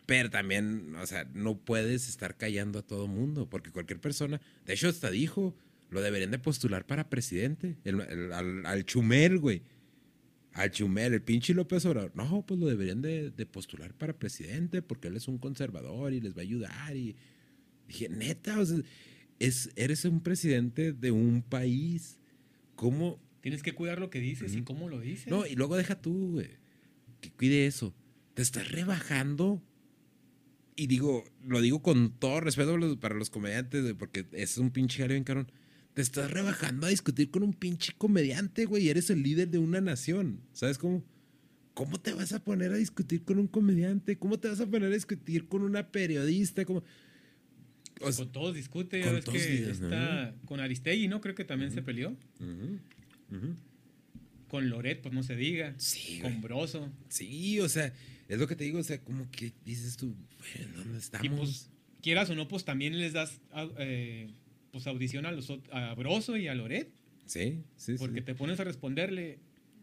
Pero 0.07 0.31
también, 0.31 0.95
o 0.97 1.07
sea, 1.07 1.25
no 1.33 1.57
puedes 1.59 2.09
estar 2.09 2.37
callando 2.37 2.81
a 2.81 2.83
todo 2.83 3.07
mundo, 3.07 3.49
porque 3.49 3.71
cualquier 3.71 4.01
persona, 4.01 4.41
de 4.67 4.73
hecho 4.75 4.89
hasta 4.89 5.11
dijo, 5.11 5.55
lo 5.91 6.01
deberían 6.03 6.31
de 6.31 6.39
postular 6.39 6.87
para 6.87 7.09
presidente, 7.09 7.77
el- 7.85 8.01
el- 8.01 8.33
al, 8.33 8.67
al 8.67 8.85
Chumel, 8.85 9.39
güey. 9.39 9.63
Al 10.55 10.71
Chumel, 10.71 11.15
el 11.15 11.23
pinche 11.23 11.55
López 11.55 11.85
Obrador. 11.87 12.13
No, 12.15 12.45
pues 12.45 12.59
lo 12.61 12.67
deberían 12.67 13.01
de, 13.01 13.31
de 13.31 13.47
postular 13.47 13.95
para 13.95 14.13
presidente, 14.19 14.83
porque 14.83 15.09
él 15.09 15.17
es 15.17 15.29
un 15.29 15.39
conservador 15.39 16.13
y 16.13 16.21
les 16.21 16.35
va 16.35 16.41
a 16.41 16.43
ayudar. 16.43 16.95
Y 16.97 17.17
dije, 17.89 18.09
neta, 18.11 18.59
o 18.59 18.67
sea, 18.67 18.79
es, 19.39 19.71
eres 19.77 20.05
un 20.05 20.21
presidente 20.21 20.93
de 20.93 21.11
un 21.11 21.43
país. 21.43 22.19
¿Cómo? 22.75 23.19
Tienes 23.41 23.63
que 23.63 23.73
cuidar 23.73 23.99
lo 23.99 24.11
que 24.11 24.21
dices 24.21 24.55
y 24.55 24.63
cómo 24.63 24.89
lo 24.91 25.01
dices. 25.01 25.29
No, 25.29 25.47
y 25.47 25.55
luego 25.55 25.77
deja 25.77 26.01
tú, 26.01 26.33
güey. 26.33 26.51
Que 27.21 27.31
cuide 27.31 27.67
eso. 27.67 27.95
Te 28.35 28.43
estás 28.43 28.71
rebajando. 28.71 29.63
Y 30.77 30.87
digo, 30.87 31.25
lo 31.47 31.61
digo 31.61 31.83
con 31.83 32.13
todo 32.19 32.41
respeto 32.41 32.99
para 32.99 33.15
los- 33.15 33.31
comediantes, 33.31 33.83
güey, 33.83 33.95
porque 33.95 34.27
es 34.33 34.57
un 34.59 34.71
pinche 34.71 34.99
jale 35.03 35.15
bien 35.15 35.25
carón. 35.25 35.51
Te 35.95 36.01
estás 36.01 36.31
rebajando 36.31 36.87
a 36.87 36.91
discutir 36.91 37.31
con 37.31 37.43
un 37.43 37.53
pinche 37.53 37.93
comediante, 37.99 38.65
güey. 38.65 38.85
y 38.85 38.89
Eres 38.89 39.11
el 39.11 39.23
líder 39.23 39.49
de 39.49 39.59
una 39.59 39.81
nación. 39.83 40.41
¿Sabes 40.53 40.79
cómo? 40.79 41.05
¿Cómo 41.75 42.01
te 42.01 42.13
vas 42.15 42.33
a 42.33 42.43
poner 42.43 42.73
a 42.73 42.77
discutir 42.77 43.23
con 43.25 43.39
un 43.39 43.47
comediante? 43.47 44.17
¿Cómo 44.17 44.39
te 44.39 44.49
vas 44.49 44.61
a 44.61 44.67
poner 44.67 44.91
a 44.91 44.95
discutir 44.95 45.47
con 45.49 45.63
una 45.63 45.91
periodista? 45.91 46.65
¿Cómo? 46.65 46.83
O 48.01 48.11
sea, 48.11 48.25
con 48.25 48.33
todos 48.33 48.55
discute, 48.55 49.01
ya 49.01 49.21
con 49.23 49.35
ves 49.35 49.81
¿no? 49.81 49.89
con 50.47 50.61
Aristegui, 50.61 51.09
¿no? 51.09 51.21
Creo 51.21 51.35
que 51.35 51.45
también 51.45 51.71
se 51.71 51.83
peleó. 51.83 52.17
Con 54.49 54.69
Loret, 54.69 55.01
pues 55.01 55.15
no 55.15 55.23
se 55.23 55.35
diga. 55.37 55.75
Sí, 55.79 56.19
Con. 56.21 56.41
Broso. 56.43 56.91
Sí, 57.09 57.59
o 57.61 57.69
sea, 57.69 57.93
es 58.33 58.39
lo 58.39 58.47
que 58.47 58.57
te 58.57 58.65
digo, 58.65 58.79
o 58.79 58.83
sea, 58.83 58.99
como 59.01 59.31
que 59.31 59.53
dices 59.65 59.97
tú, 59.97 60.15
¿en 60.57 60.75
¿dónde 60.75 60.99
estamos? 60.99 61.27
Y 61.27 61.29
pues, 61.31 61.71
quieras 62.01 62.31
o 62.31 62.35
no, 62.35 62.49
pues 62.49 62.65
también 62.65 62.99
les 62.99 63.13
das 63.13 63.41
eh, 63.79 64.29
pues 64.71 64.87
audición 64.87 65.27
a, 65.27 65.33
los, 65.33 65.53
a 65.71 65.95
Broso 65.95 66.37
y 66.37 66.49
a 66.49 66.55
Loret. 66.55 66.91
sí, 67.27 67.63
sí, 67.77 67.95
Porque 67.99 68.21
sí. 68.21 68.25
te 68.27 68.35
pones 68.35 68.59
a 68.61 68.65
responderle. 68.65 69.39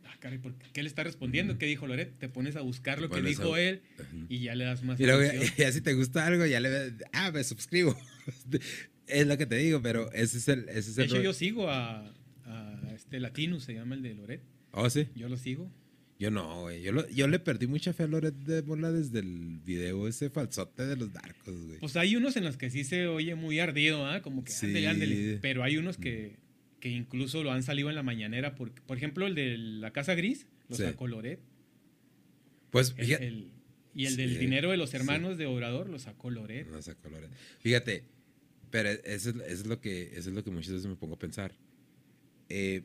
Ah, 0.05 0.15
caray, 0.19 0.39
¿por 0.39 0.55
qué, 0.55 0.65
¿qué 0.73 0.81
le 0.81 0.89
está 0.89 1.03
respondiendo? 1.03 1.59
¿Qué 1.59 1.67
dijo 1.67 1.85
Loret? 1.85 2.17
Te 2.17 2.27
pones 2.29 2.55
a 2.55 2.61
buscar 2.61 2.99
lo 2.99 3.09
que 3.09 3.21
dijo 3.21 3.53
a- 3.53 3.61
él 3.61 3.81
y 4.27 4.39
ya 4.39 4.55
le 4.55 4.65
das 4.65 4.83
más 4.83 4.99
Y 4.99 5.05
luego, 5.05 5.21
ya, 5.57 5.71
si 5.71 5.81
te 5.81 5.93
gusta 5.93 6.25
algo, 6.25 6.45
ya 6.47 6.59
le 6.59 6.93
ah, 7.13 7.31
me 7.31 7.43
suscribo. 7.43 7.95
es 9.07 9.27
lo 9.27 9.37
que 9.37 9.45
te 9.45 9.55
digo, 9.57 9.81
pero 9.81 10.11
ese 10.11 10.39
es 10.39 10.47
el, 10.47 10.67
ese 10.69 10.79
es 10.79 10.95
De 10.95 11.03
el 11.03 11.07
hecho, 11.09 11.15
rol. 11.17 11.23
yo 11.25 11.33
sigo 11.33 11.69
a, 11.69 11.99
a 12.45 12.81
este 12.95 13.19
Latinus, 13.19 13.63
se 13.63 13.73
llama 13.75 13.93
el 13.95 14.01
de 14.01 14.15
Loret. 14.15 14.41
Oh, 14.71 14.89
sí. 14.89 15.07
Yo 15.15 15.29
lo 15.29 15.37
sigo. 15.37 15.71
Yo 16.19 16.29
no, 16.31 16.63
güey. 16.63 16.81
Yo, 16.81 16.91
lo- 16.91 17.07
yo 17.09 17.27
le 17.29 17.39
perdí 17.39 17.65
mucha 17.65 17.93
fe 17.93 18.03
a 18.03 18.07
Loret 18.07 18.35
de 18.35 18.61
Mola 18.63 18.91
desde 18.91 19.19
el 19.19 19.59
video 19.63 20.05
ese 20.07 20.29
falsote 20.29 20.85
de 20.85 20.97
los 20.97 21.13
narcos, 21.13 21.55
güey. 21.65 21.79
Pues 21.79 21.95
hay 21.95 22.15
unos 22.17 22.35
en 22.35 22.43
los 22.43 22.57
que 22.57 22.69
sí 22.69 22.83
se 22.83 23.07
oye 23.07 23.35
muy 23.35 23.59
ardido, 23.59 24.05
¿ah? 24.05 24.21
Como 24.21 24.43
que 24.43 24.51
Sí. 24.51 24.65
ándele, 24.67 24.87
ándele. 24.89 25.39
Pero 25.41 25.63
hay 25.63 25.77
unos 25.77 25.97
que, 25.97 26.35
que 26.81 26.89
incluso 26.89 27.41
lo 27.41 27.51
han 27.53 27.63
salido 27.63 27.89
en 27.89 27.95
la 27.95 28.03
mañanera. 28.03 28.53
Por, 28.55 28.71
por 28.73 28.97
ejemplo, 28.97 29.27
el 29.27 29.33
de 29.35 29.57
la 29.57 29.91
Casa 29.93 30.13
Gris 30.13 30.45
lo 30.67 30.75
Sí. 30.75 30.83
sacó 30.83 31.07
Loret. 31.07 31.39
Pues, 32.69 32.93
El- 32.97 33.05
fíjate, 33.05 33.27
el- 33.27 33.51
Y 33.95 34.05
el 34.05 34.17
del 34.17 34.37
dinero 34.39 34.71
de 34.71 34.77
los 34.77 34.93
hermanos 34.93 35.37
de 35.37 35.45
Obrador 35.45 35.89
lo 35.89 35.99
sacó 35.99 36.29
Loret. 36.29 36.67
No 36.67 36.81
sacó 36.81 37.09
Loret. 37.09 37.29
Fíjate, 37.59 38.03
pero 38.69 38.89
eso, 38.89 39.29
es- 39.29 39.35
eso 39.37 39.43
es 39.47 39.65
lo 39.67 39.79
que, 39.79 40.09
eso 40.15 40.29
es 40.29 40.35
lo 40.35 40.43
que 40.43 40.51
muchas 40.51 40.73
veces 40.73 40.87
me 40.87 40.95
pongo 40.95 41.15
a 41.15 41.19
pensar. 41.19 41.55
Eh, 42.49 42.83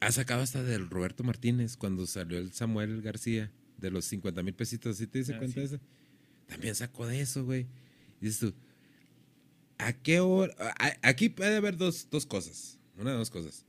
ha 0.00 0.12
sacado 0.12 0.42
hasta 0.42 0.62
del 0.62 0.88
Roberto 0.90 1.24
Martínez 1.24 1.76
cuando 1.76 2.06
salió 2.06 2.38
el 2.38 2.52
Samuel 2.52 3.02
García 3.02 3.50
de 3.78 3.90
los 3.90 4.04
50 4.06 4.42
mil 4.42 4.54
pesitos. 4.54 4.96
¿Sí 4.98 5.06
te 5.06 5.18
dice 5.18 5.34
Ah, 5.34 5.38
cuenta 5.38 5.54
sí. 5.54 5.60
de 5.60 5.66
eso? 5.66 5.80
También 6.46 6.74
sacó 6.74 7.06
de 7.06 7.20
eso, 7.20 7.44
güey. 7.44 7.66
Dices 8.20 8.38
tú, 8.40 8.54
¿a 9.78 9.92
qué 9.92 10.20
hora? 10.20 10.54
Aquí 11.02 11.28
puede 11.28 11.56
haber 11.56 11.76
dos, 11.76 12.08
dos 12.10 12.26
cosas. 12.26 12.78
Una 12.96 13.10
de 13.12 13.16
dos 13.16 13.30
cosas. 13.30 13.64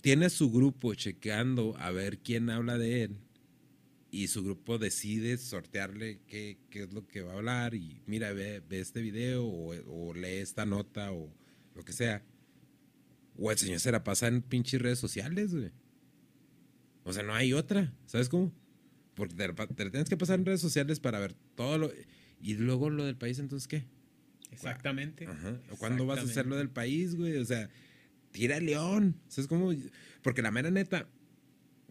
Tiene 0.00 0.30
su 0.30 0.50
grupo 0.50 0.94
checando 0.94 1.76
a 1.78 1.90
ver 1.92 2.18
quién 2.18 2.50
habla 2.50 2.76
de 2.76 3.04
él 3.04 3.16
y 4.10 4.26
su 4.28 4.42
grupo 4.42 4.76
decide 4.78 5.38
sortearle 5.38 6.20
qué, 6.26 6.58
qué 6.70 6.82
es 6.82 6.92
lo 6.92 7.06
que 7.06 7.22
va 7.22 7.32
a 7.32 7.36
hablar 7.36 7.74
y 7.74 8.02
mira, 8.06 8.32
ve, 8.32 8.60
ve 8.68 8.80
este 8.80 9.00
video 9.00 9.44
o, 9.46 9.72
o 9.86 10.12
lee 10.14 10.38
esta 10.38 10.66
nota 10.66 11.12
o 11.12 11.32
lo 11.74 11.84
que 11.84 11.92
sea. 11.92 12.24
O 13.36 13.50
el 13.50 13.58
señor 13.58 13.80
se 13.80 13.92
la 13.92 14.04
pasa 14.04 14.28
en 14.28 14.42
pinches 14.42 14.80
redes 14.80 14.98
sociales, 14.98 15.54
güey. 15.54 15.70
O 17.04 17.12
sea, 17.12 17.22
no 17.22 17.34
hay 17.34 17.52
otra, 17.52 17.92
¿sabes 18.06 18.28
cómo? 18.28 18.52
Porque 19.14 19.34
te, 19.34 19.52
te 19.52 19.90
tienes 19.90 20.08
que 20.08 20.16
pasar 20.16 20.38
en 20.38 20.46
redes 20.46 20.60
sociales 20.60 21.00
para 21.00 21.18
ver 21.18 21.34
todo 21.54 21.78
lo... 21.78 21.92
Y 22.40 22.54
luego 22.54 22.90
lo 22.90 23.04
del 23.04 23.16
país, 23.16 23.38
entonces, 23.38 23.68
¿qué? 23.68 23.84
Exactamente. 24.50 25.26
Ajá. 25.26 25.60
¿O 25.70 25.76
¿Cuándo 25.76 26.06
vas 26.06 26.20
a 26.20 26.22
hacer 26.22 26.46
lo 26.46 26.56
del 26.56 26.68
país, 26.70 27.14
güey? 27.14 27.36
O 27.38 27.44
sea, 27.44 27.70
tira 28.32 28.56
el 28.58 28.66
león. 28.66 29.16
¿Sabes 29.28 29.48
cómo? 29.48 29.72
Porque 30.22 30.42
la 30.42 30.50
mera 30.50 30.70
neta, 30.70 31.08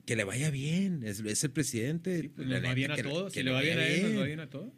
que 0.06 0.16
le 0.16 0.24
vaya 0.24 0.50
bien. 0.52 1.04
Es, 1.04 1.20
es 1.22 1.44
el 1.44 1.52
presidente. 1.52 2.32
Pues 2.36 2.48
La 2.48 2.60
nos 2.60 2.70
va 2.70 2.74
bien 2.74 2.92
a 2.92 2.98
todos. 2.98 3.34
que 3.34 3.39
Si 3.39 3.44
le 3.44 3.52
va 3.52 3.62
bien 3.62 3.80
a 3.80 3.88
él, 3.88 4.14
nos 4.14 4.22
va 4.22 4.26
bien 4.26 4.39
a 4.39 4.50
todos. 4.50 4.74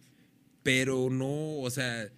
Pero 0.63 1.09
no, 1.09 1.59
o 1.59 1.69
sea, 1.69 2.09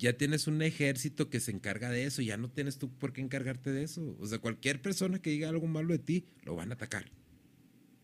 ya 0.00 0.16
tienes 0.16 0.46
un 0.46 0.62
ejército 0.62 1.28
que 1.28 1.40
se 1.40 1.50
encarga 1.50 1.90
de 1.90 2.04
eso. 2.04 2.22
Ya 2.22 2.38
no 2.38 2.50
tienes 2.50 2.78
tú 2.78 2.90
por 2.90 3.12
qué 3.12 3.20
encargarte 3.20 3.70
de 3.70 3.82
eso. 3.82 4.16
O 4.18 4.26
sea, 4.26 4.38
cualquier 4.38 4.80
persona 4.80 5.20
que 5.20 5.30
diga 5.30 5.50
algo 5.50 5.66
malo 5.66 5.92
de 5.92 5.98
ti, 5.98 6.24
lo 6.42 6.56
van 6.56 6.70
a 6.70 6.74
atacar. 6.74 7.10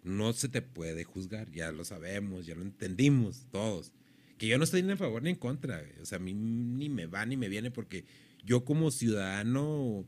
No 0.05 0.33
se 0.35 0.49
te 0.49 0.61
puede 0.61 1.05
juzgar. 1.05 1.51
Ya 1.51 1.73
lo 1.73 1.85
sabemos, 1.85 2.47
ya 2.47 2.55
lo 2.55 2.63
entendimos 2.63 3.47
todos. 3.51 3.93
Que 4.37 4.47
yo 4.47 4.59
no 4.59 4.65
estoy 4.65 4.83
ni 4.83 4.93
a 4.93 4.97
favor 4.99 5.23
ni 5.23 5.31
en 5.31 5.37
contra. 5.37 5.83
O 6.03 6.05
sea, 6.05 6.17
a 6.17 6.21
mí 6.21 6.35
ni 6.35 6.91
me 6.91 7.07
va 7.07 7.25
ni 7.25 7.39
me 7.39 7.49
viene 7.49 7.71
porque 7.71 8.05
yo 8.45 8.65
como 8.67 8.91
ciudadano 8.91 10.07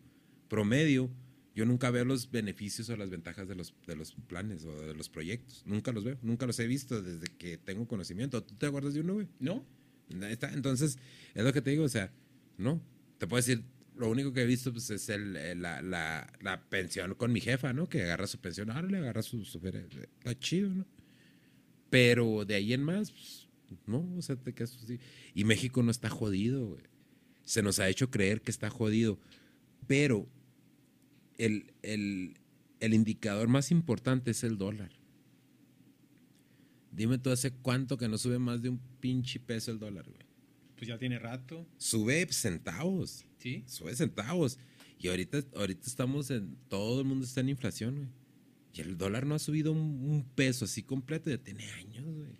promedio, 0.48 1.10
yo 1.54 1.64
nunca 1.64 1.90
veo 1.90 2.04
los 2.04 2.30
beneficios 2.30 2.90
o 2.90 2.96
las 2.96 3.08
ventajas 3.08 3.48
de 3.48 3.54
los, 3.54 3.74
de 3.86 3.96
los 3.96 4.12
planes 4.26 4.64
o 4.66 4.78
de 4.82 4.94
los 4.94 5.08
proyectos. 5.08 5.62
Nunca 5.64 5.90
los 5.92 6.04
veo, 6.04 6.18
nunca 6.20 6.46
los 6.46 6.60
he 6.60 6.66
visto 6.66 7.00
desde 7.00 7.28
que 7.38 7.56
tengo 7.56 7.88
conocimiento. 7.88 8.42
¿Tú 8.44 8.54
te 8.56 8.66
acuerdas 8.66 8.92
de 8.92 9.00
uno, 9.00 9.14
güey? 9.14 9.28
No. 9.40 9.64
Entonces, 10.10 10.98
es 11.34 11.44
lo 11.44 11.52
que 11.52 11.62
te 11.62 11.70
digo, 11.70 11.84
o 11.84 11.88
sea, 11.88 12.12
no. 12.56 12.80
Te 13.18 13.26
puedo 13.26 13.38
decir, 13.38 13.64
lo 13.96 14.08
único 14.08 14.32
que 14.32 14.42
he 14.42 14.46
visto 14.46 14.72
pues, 14.72 14.90
es 14.90 15.08
el, 15.08 15.36
eh, 15.36 15.54
la, 15.54 15.82
la, 15.82 16.32
la 16.40 16.60
pensión 16.68 17.14
con 17.14 17.32
mi 17.32 17.40
jefa, 17.40 17.72
¿no? 17.72 17.88
Que 17.88 18.02
agarra 18.02 18.26
su 18.26 18.38
pensión, 18.38 18.70
ahora 18.70 18.88
le 18.88 18.98
agarra 18.98 19.22
su... 19.22 19.44
su 19.44 19.58
está 19.58 20.38
chido, 20.38 20.70
¿no? 20.70 20.86
Pero 21.90 22.44
de 22.44 22.54
ahí 22.54 22.72
en 22.72 22.82
más, 22.82 23.10
pues, 23.10 23.48
no, 23.86 24.08
o 24.16 24.22
sea, 24.22 24.36
te 24.36 24.54
quedas 24.54 24.76
así. 24.82 25.00
Y 25.34 25.44
México 25.44 25.82
no 25.82 25.90
está 25.90 26.08
jodido, 26.08 26.66
güey. 26.68 26.82
Se 27.42 27.62
nos 27.62 27.78
ha 27.78 27.88
hecho 27.88 28.10
creer 28.10 28.42
que 28.42 28.50
está 28.50 28.70
jodido. 28.70 29.18
Pero 29.86 30.28
el, 31.38 31.72
el, 31.82 32.34
el 32.80 32.94
indicador 32.94 33.48
más 33.48 33.70
importante 33.70 34.30
es 34.32 34.44
el 34.44 34.58
dólar. 34.58 34.97
Dime 36.90 37.18
tú 37.18 37.30
hace 37.30 37.50
cuánto 37.52 37.96
que 37.98 38.08
no 38.08 38.18
sube 38.18 38.38
más 38.38 38.62
de 38.62 38.70
un 38.70 38.80
pinche 39.00 39.38
peso 39.40 39.70
el 39.70 39.78
dólar, 39.78 40.06
güey. 40.08 40.26
Pues 40.76 40.88
ya 40.88 40.98
tiene 40.98 41.18
rato. 41.18 41.66
Sube 41.76 42.26
centavos. 42.32 43.24
Sí. 43.38 43.64
Sube 43.66 43.94
centavos. 43.94 44.58
Y 44.98 45.08
ahorita, 45.08 45.42
ahorita 45.56 45.86
estamos 45.86 46.30
en. 46.30 46.56
Todo 46.68 47.00
el 47.00 47.06
mundo 47.06 47.24
está 47.24 47.40
en 47.40 47.48
inflación, 47.50 47.96
güey. 47.96 48.08
Y 48.74 48.80
el 48.80 48.96
dólar 48.96 49.26
no 49.26 49.34
ha 49.34 49.38
subido 49.38 49.72
un, 49.72 49.80
un 49.80 50.24
peso 50.34 50.64
así 50.66 50.82
completo, 50.82 51.30
ya 51.30 51.38
tiene 51.38 51.64
años, 51.72 52.04
güey. 52.04 52.30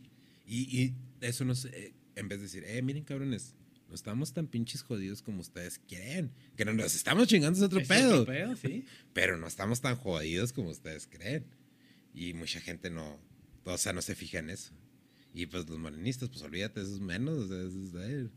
Y, 0.46 0.80
y 0.82 0.94
eso 1.20 1.44
no 1.44 1.54
sé. 1.54 1.94
En 2.14 2.28
vez 2.28 2.38
de 2.38 2.44
decir, 2.44 2.64
eh, 2.66 2.80
miren, 2.82 3.04
cabrones, 3.04 3.54
no 3.88 3.94
estamos 3.94 4.32
tan 4.32 4.46
pinches 4.46 4.82
jodidos 4.82 5.22
como 5.22 5.40
ustedes 5.40 5.80
creen. 5.88 6.32
Que 6.56 6.64
no 6.64 6.72
nos 6.72 6.94
estamos 6.94 7.26
chingando 7.28 7.58
es 7.58 7.64
otro 7.64 7.80
Es 7.80 7.88
pedo. 7.88 8.22
otro 8.22 8.32
pedo, 8.32 8.56
sí. 8.56 8.84
Pero 9.12 9.36
no 9.36 9.46
estamos 9.46 9.80
tan 9.80 9.96
jodidos 9.96 10.52
como 10.52 10.70
ustedes 10.70 11.06
creen. 11.06 11.44
Y 12.14 12.34
mucha 12.34 12.60
gente 12.60 12.90
no, 12.90 13.18
o 13.74 13.78
sea, 13.78 13.92
no 13.92 14.02
se 14.02 14.14
fija 14.14 14.38
en 14.38 14.50
eso. 14.50 14.72
Y 15.34 15.46
pues 15.46 15.68
los 15.68 15.78
morenistas, 15.78 16.28
pues 16.28 16.42
olvídate, 16.42 16.80
eso 16.80 16.94
es 16.94 17.00
menos. 17.00 17.38
o 17.38 17.48
sea, 17.48 17.58
eso 17.68 17.82
es 17.82 17.92
de 17.92 18.04
él. 18.12 18.30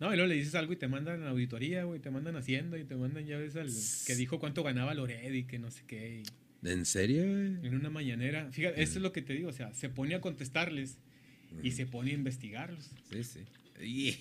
No, 0.00 0.12
y 0.12 0.16
luego 0.16 0.28
le 0.28 0.34
dices 0.34 0.54
algo 0.56 0.72
y 0.72 0.76
te 0.76 0.88
mandan 0.88 1.22
a 1.22 1.30
auditoría, 1.30 1.84
güey, 1.84 2.00
te 2.00 2.10
mandan 2.10 2.34
haciendo 2.36 2.76
y 2.76 2.84
te 2.84 2.96
mandan, 2.96 3.24
ya 3.24 3.38
ves, 3.38 3.54
al 3.56 3.68
que 4.06 4.16
dijo 4.16 4.40
cuánto 4.40 4.64
ganaba 4.64 4.94
Lored 4.94 5.32
y 5.32 5.44
que 5.44 5.58
no 5.60 5.70
sé 5.70 5.84
qué. 5.86 6.22
y 6.62 6.68
¿En 6.68 6.84
serio, 6.86 7.22
güey? 7.22 7.66
en 7.66 7.74
una 7.76 7.88
mañanera. 7.90 8.50
Fíjate, 8.50 8.82
esto 8.82 8.98
es 8.98 9.02
lo 9.02 9.12
que 9.12 9.22
te 9.22 9.32
digo, 9.32 9.48
o 9.48 9.52
sea, 9.52 9.72
se 9.74 9.88
pone 9.88 10.14
a 10.16 10.20
contestarles 10.20 10.98
y 11.62 11.70
se 11.72 11.86
pone 11.86 12.10
a 12.10 12.14
investigarlos. 12.14 12.90
Sí, 13.10 13.22
sí. 13.24 13.40
Y- 13.80 14.16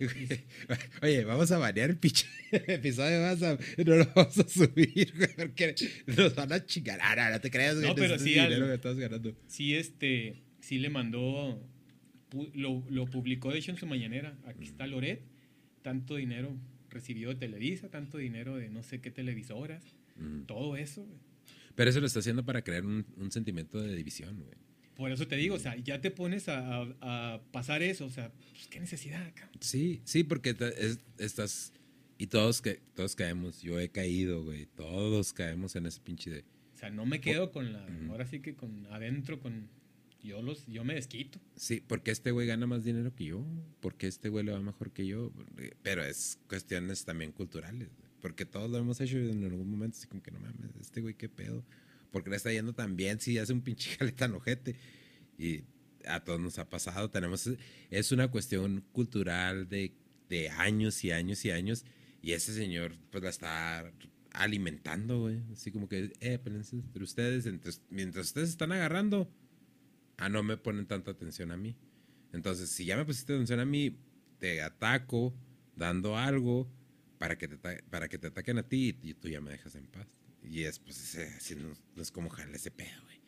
Oye, 1.02 1.24
vamos 1.24 1.50
a 1.52 1.58
variar 1.58 1.90
el 1.90 1.96
pinche 1.96 2.26
episodio, 2.52 3.20
vas 3.22 3.42
a- 3.42 3.58
no 3.84 3.94
lo 3.96 4.06
vamos 4.14 4.38
a 4.38 4.48
subir, 4.48 5.12
güey, 5.16 5.34
porque 5.36 5.74
nos 6.06 6.34
van 6.34 6.52
a 6.52 6.64
chingar. 6.64 6.98
Ah, 7.02 7.14
no, 7.16 7.30
no 7.30 7.40
te 7.40 7.50
creas, 7.50 7.76
güey. 7.76 7.88
No, 7.88 7.94
pero 7.94 8.18
sí, 8.18 8.38
al- 8.38 8.48
dinero 8.50 8.66
que 8.68 8.74
estás 8.74 8.96
ganando. 8.96 9.36
Sí, 9.46 9.74
este, 9.74 10.42
sí 10.60 10.78
le 10.78 10.90
mandó, 10.90 11.60
pu- 12.30 12.50
lo, 12.54 12.84
lo 12.90 13.06
publicó 13.06 13.52
de 13.52 13.58
hecho 13.58 13.70
en 13.70 13.76
su 13.76 13.86
mañanera. 13.86 14.36
Aquí 14.46 14.64
está 14.64 14.86
Loret, 14.86 15.22
tanto 15.82 16.16
dinero 16.16 16.56
recibió 16.90 17.30
de 17.30 17.34
Televisa, 17.36 17.90
tanto 17.90 18.18
dinero 18.18 18.56
de 18.56 18.68
no 18.70 18.82
sé 18.82 19.00
qué 19.00 19.10
televisoras, 19.10 19.82
todo 20.46 20.76
eso. 20.76 21.02
güey. 21.04 21.18
Pero 21.74 21.90
eso 21.90 21.98
lo 22.00 22.06
está 22.06 22.20
haciendo 22.20 22.44
para 22.44 22.62
crear 22.62 22.84
un, 22.86 23.04
un 23.16 23.32
sentimiento 23.32 23.80
de 23.82 23.96
división, 23.96 24.36
güey. 24.40 24.54
Por 24.96 25.10
eso 25.10 25.26
te 25.26 25.36
digo, 25.36 25.56
o 25.56 25.58
sea, 25.58 25.76
ya 25.76 26.00
te 26.00 26.10
pones 26.10 26.48
a, 26.48 26.82
a- 26.82 27.34
a 27.34 27.42
pasar 27.52 27.82
eso, 27.82 28.04
o 28.06 28.10
sea, 28.10 28.30
pues, 28.32 28.68
qué 28.68 28.78
necesidad, 28.80 29.32
cabrón? 29.34 29.58
Sí, 29.60 30.00
sí, 30.04 30.22
porque 30.24 30.56
es- 30.78 31.00
estás. 31.18 31.72
Y 32.16 32.28
todos, 32.28 32.62
que, 32.62 32.80
todos 32.94 33.16
caemos. 33.16 33.60
Yo 33.60 33.80
he 33.80 33.88
caído, 33.88 34.44
güey. 34.44 34.66
Todos 34.66 35.32
caemos 35.32 35.74
en 35.74 35.86
ese 35.86 36.00
pinche 36.00 36.30
de. 36.30 36.44
O 36.74 36.76
sea, 36.76 36.90
no 36.90 37.06
me 37.06 37.20
quedo 37.20 37.50
con 37.50 37.72
la, 37.72 37.84
ahora 38.08 38.24
sí 38.26 38.40
que 38.40 38.54
con 38.54 38.86
adentro, 38.86 39.40
con, 39.40 39.68
yo 40.22 40.40
los, 40.42 40.64
yo 40.68 40.84
me 40.84 40.94
desquito. 40.94 41.40
Sí, 41.56 41.82
porque 41.86 42.12
este 42.12 42.30
güey 42.30 42.46
gana 42.46 42.66
más 42.68 42.84
dinero 42.84 43.12
que 43.14 43.24
yo. 43.24 43.44
Porque 43.80 44.06
este 44.06 44.28
güey 44.28 44.44
le 44.44 44.52
va 44.52 44.60
mejor 44.60 44.92
que 44.92 45.06
yo. 45.06 45.32
Pero 45.82 46.04
es 46.04 46.38
cuestiones 46.48 47.04
también 47.04 47.32
culturales. 47.32 47.88
güey. 47.88 48.10
Porque 48.20 48.46
todos 48.46 48.70
lo 48.70 48.78
hemos 48.78 49.00
hecho 49.00 49.18
en 49.18 49.44
algún 49.44 49.68
momento. 49.68 49.96
Así 49.98 50.06
como 50.06 50.22
que 50.22 50.30
no 50.30 50.38
mames, 50.38 50.70
este 50.80 51.00
güey 51.00 51.14
qué 51.14 51.28
pedo. 51.28 51.64
Porque 52.14 52.30
le 52.30 52.36
está 52.36 52.52
yendo 52.52 52.74
tan 52.74 52.94
bien 52.94 53.18
si 53.18 53.38
hace 53.38 53.52
un 53.52 53.60
pinche 53.60 53.90
jale 53.98 54.12
tan 54.12 54.32
ojete. 54.34 54.76
Y 55.36 55.64
a 56.06 56.22
todos 56.22 56.38
nos 56.40 56.60
ha 56.60 56.68
pasado. 56.70 57.10
Tenemos. 57.10 57.50
Es 57.90 58.12
una 58.12 58.30
cuestión 58.30 58.84
cultural 58.92 59.68
de, 59.68 59.96
de 60.28 60.48
años 60.48 61.02
y 61.02 61.10
años 61.10 61.44
y 61.44 61.50
años. 61.50 61.84
Y 62.22 62.32
ese 62.32 62.54
señor, 62.54 62.94
pues 63.10 63.24
la 63.24 63.30
está 63.30 63.92
alimentando, 64.30 65.22
güey. 65.22 65.42
Así 65.52 65.72
como 65.72 65.88
que, 65.88 66.12
eh, 66.20 66.38
pélense 66.38 66.76
entre 66.76 67.02
ustedes. 67.02 67.46
entre- 67.46 67.72
mientras 67.90 68.26
ustedes 68.26 68.50
están 68.50 68.70
agarrando, 68.70 69.28
ah, 70.16 70.28
no 70.28 70.44
me 70.44 70.56
ponen 70.56 70.86
tanta 70.86 71.10
atención 71.10 71.50
a 71.50 71.56
mí. 71.56 71.76
Entonces, 72.32 72.70
si 72.70 72.84
ya 72.84 72.96
me 72.96 73.04
pusiste 73.04 73.32
atención 73.32 73.58
a 73.58 73.64
mí, 73.64 73.98
te 74.38 74.62
ataco 74.62 75.34
dando 75.74 76.16
algo 76.16 76.70
para 77.18 77.36
que 77.36 77.48
te, 77.48 77.58
para 77.58 78.08
que 78.08 78.18
te 78.18 78.28
ataquen 78.28 78.58
a 78.58 78.68
ti 78.68 78.96
y, 79.02 79.14
tú 79.14 79.28
ya 79.28 79.40
me 79.40 79.50
dejas 79.50 79.74
en 79.74 79.88
paz. 79.88 80.23
Y 80.48 80.62
es, 80.64 80.78
pues, 80.78 80.98
ese- 81.00 81.34
así 81.36 81.54
no, 81.56 81.72
no 81.96 82.02
es 82.02 82.10
como 82.10 82.28
jale 82.28 82.56
ese 82.56 82.70
pedo, 82.70 83.02
güey. 83.04 83.18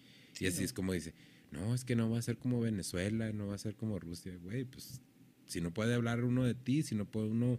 y 0.40 0.46
así 0.46 0.58
no. 0.60 0.64
es 0.66 0.72
como 0.72 0.92
dice, 0.92 1.14
no, 1.50 1.74
es 1.74 1.84
que 1.84 1.96
no 1.96 2.10
va 2.10 2.18
a 2.18 2.22
ser 2.22 2.36
como 2.38 2.60
Venezuela, 2.60 3.32
no 3.32 3.46
va 3.46 3.54
a 3.54 3.58
ser 3.58 3.74
como 3.76 3.98
Rusia, 3.98 4.36
güey. 4.42 4.64
Pues, 4.64 5.00
si 5.46 5.60
no 5.60 5.72
puede 5.72 5.94
hablar 5.94 6.24
uno 6.24 6.44
de 6.44 6.54
ti, 6.54 6.82
si 6.82 6.94
no 6.94 7.10
puede 7.10 7.28
uno 7.28 7.58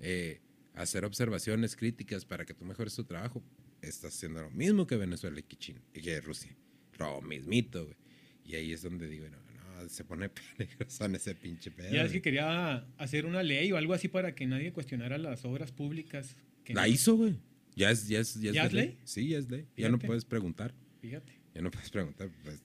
eh, 0.00 0.40
hacer 0.74 1.04
observaciones 1.04 1.76
críticas 1.76 2.24
para 2.24 2.44
que 2.44 2.54
tú 2.54 2.64
mejores 2.64 2.94
tu 2.94 3.04
trabajo, 3.04 3.42
estás 3.82 4.14
haciendo 4.16 4.42
lo 4.42 4.50
mismo 4.50 4.86
que 4.86 4.96
Venezuela 4.96 5.38
y 5.38 5.42
que, 5.42 5.56
China, 5.56 5.80
y 5.94 6.00
que 6.00 6.20
Rusia. 6.20 6.56
Lo 6.98 7.20
mismito, 7.22 7.84
güey. 7.84 7.96
Y 8.44 8.54
ahí 8.56 8.72
es 8.72 8.82
donde 8.82 9.08
digo, 9.08 9.26
no, 9.28 9.36
no, 9.82 9.88
se 9.88 10.04
pone 10.04 10.28
peligroso 10.56 11.04
en 11.04 11.14
ese 11.14 11.34
pinche 11.34 11.70
pedo. 11.70 11.92
Ya 11.92 12.02
es 12.02 12.10
que 12.12 12.22
quería 12.22 12.78
hacer 12.96 13.26
una 13.26 13.42
ley 13.42 13.70
o 13.72 13.76
algo 13.76 13.92
así 13.94 14.08
para 14.08 14.34
que 14.34 14.46
nadie 14.46 14.72
cuestionara 14.72 15.18
las 15.18 15.44
obras 15.44 15.70
públicas. 15.70 16.34
que 16.64 16.74
La 16.74 16.82
no- 16.82 16.88
hizo, 16.88 17.16
güey. 17.16 17.36
Ya 17.78 17.90
es, 17.92 18.08
ya 18.08 18.18
es, 18.18 18.34
ya 18.40 18.50
es, 18.50 18.54
¿Ya 18.56 18.68
de 18.68 18.74
ley? 18.74 18.98
Sí, 19.04 19.28
ya 19.28 19.38
es 19.38 19.48
ley. 19.48 19.66
Ya 19.76 19.88
no 19.88 19.98
puedes 19.98 20.24
preguntar. 20.24 20.74
Fíjate. 21.00 21.32
Ya 21.54 21.62
no 21.62 21.70
puedes 21.70 21.90
preguntar. 21.90 22.28
Pues, 22.42 22.60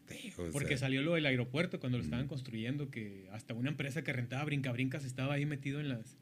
Porque 0.51 0.69
sea, 0.69 0.77
salió 0.87 1.01
lo 1.03 1.13
del 1.13 1.25
aeropuerto 1.25 1.79
cuando 1.79 1.97
lo 1.99 2.03
estaban 2.03 2.27
construyendo, 2.27 2.89
que 2.89 3.27
hasta 3.31 3.53
una 3.53 3.69
empresa 3.69 4.03
que 4.03 4.11
rentaba 4.11 4.43
brinca-brincas 4.45 5.05
estaba 5.05 5.35
ahí 5.35 5.45
metido 5.45 5.79
en 5.79 5.89
las, 5.89 6.17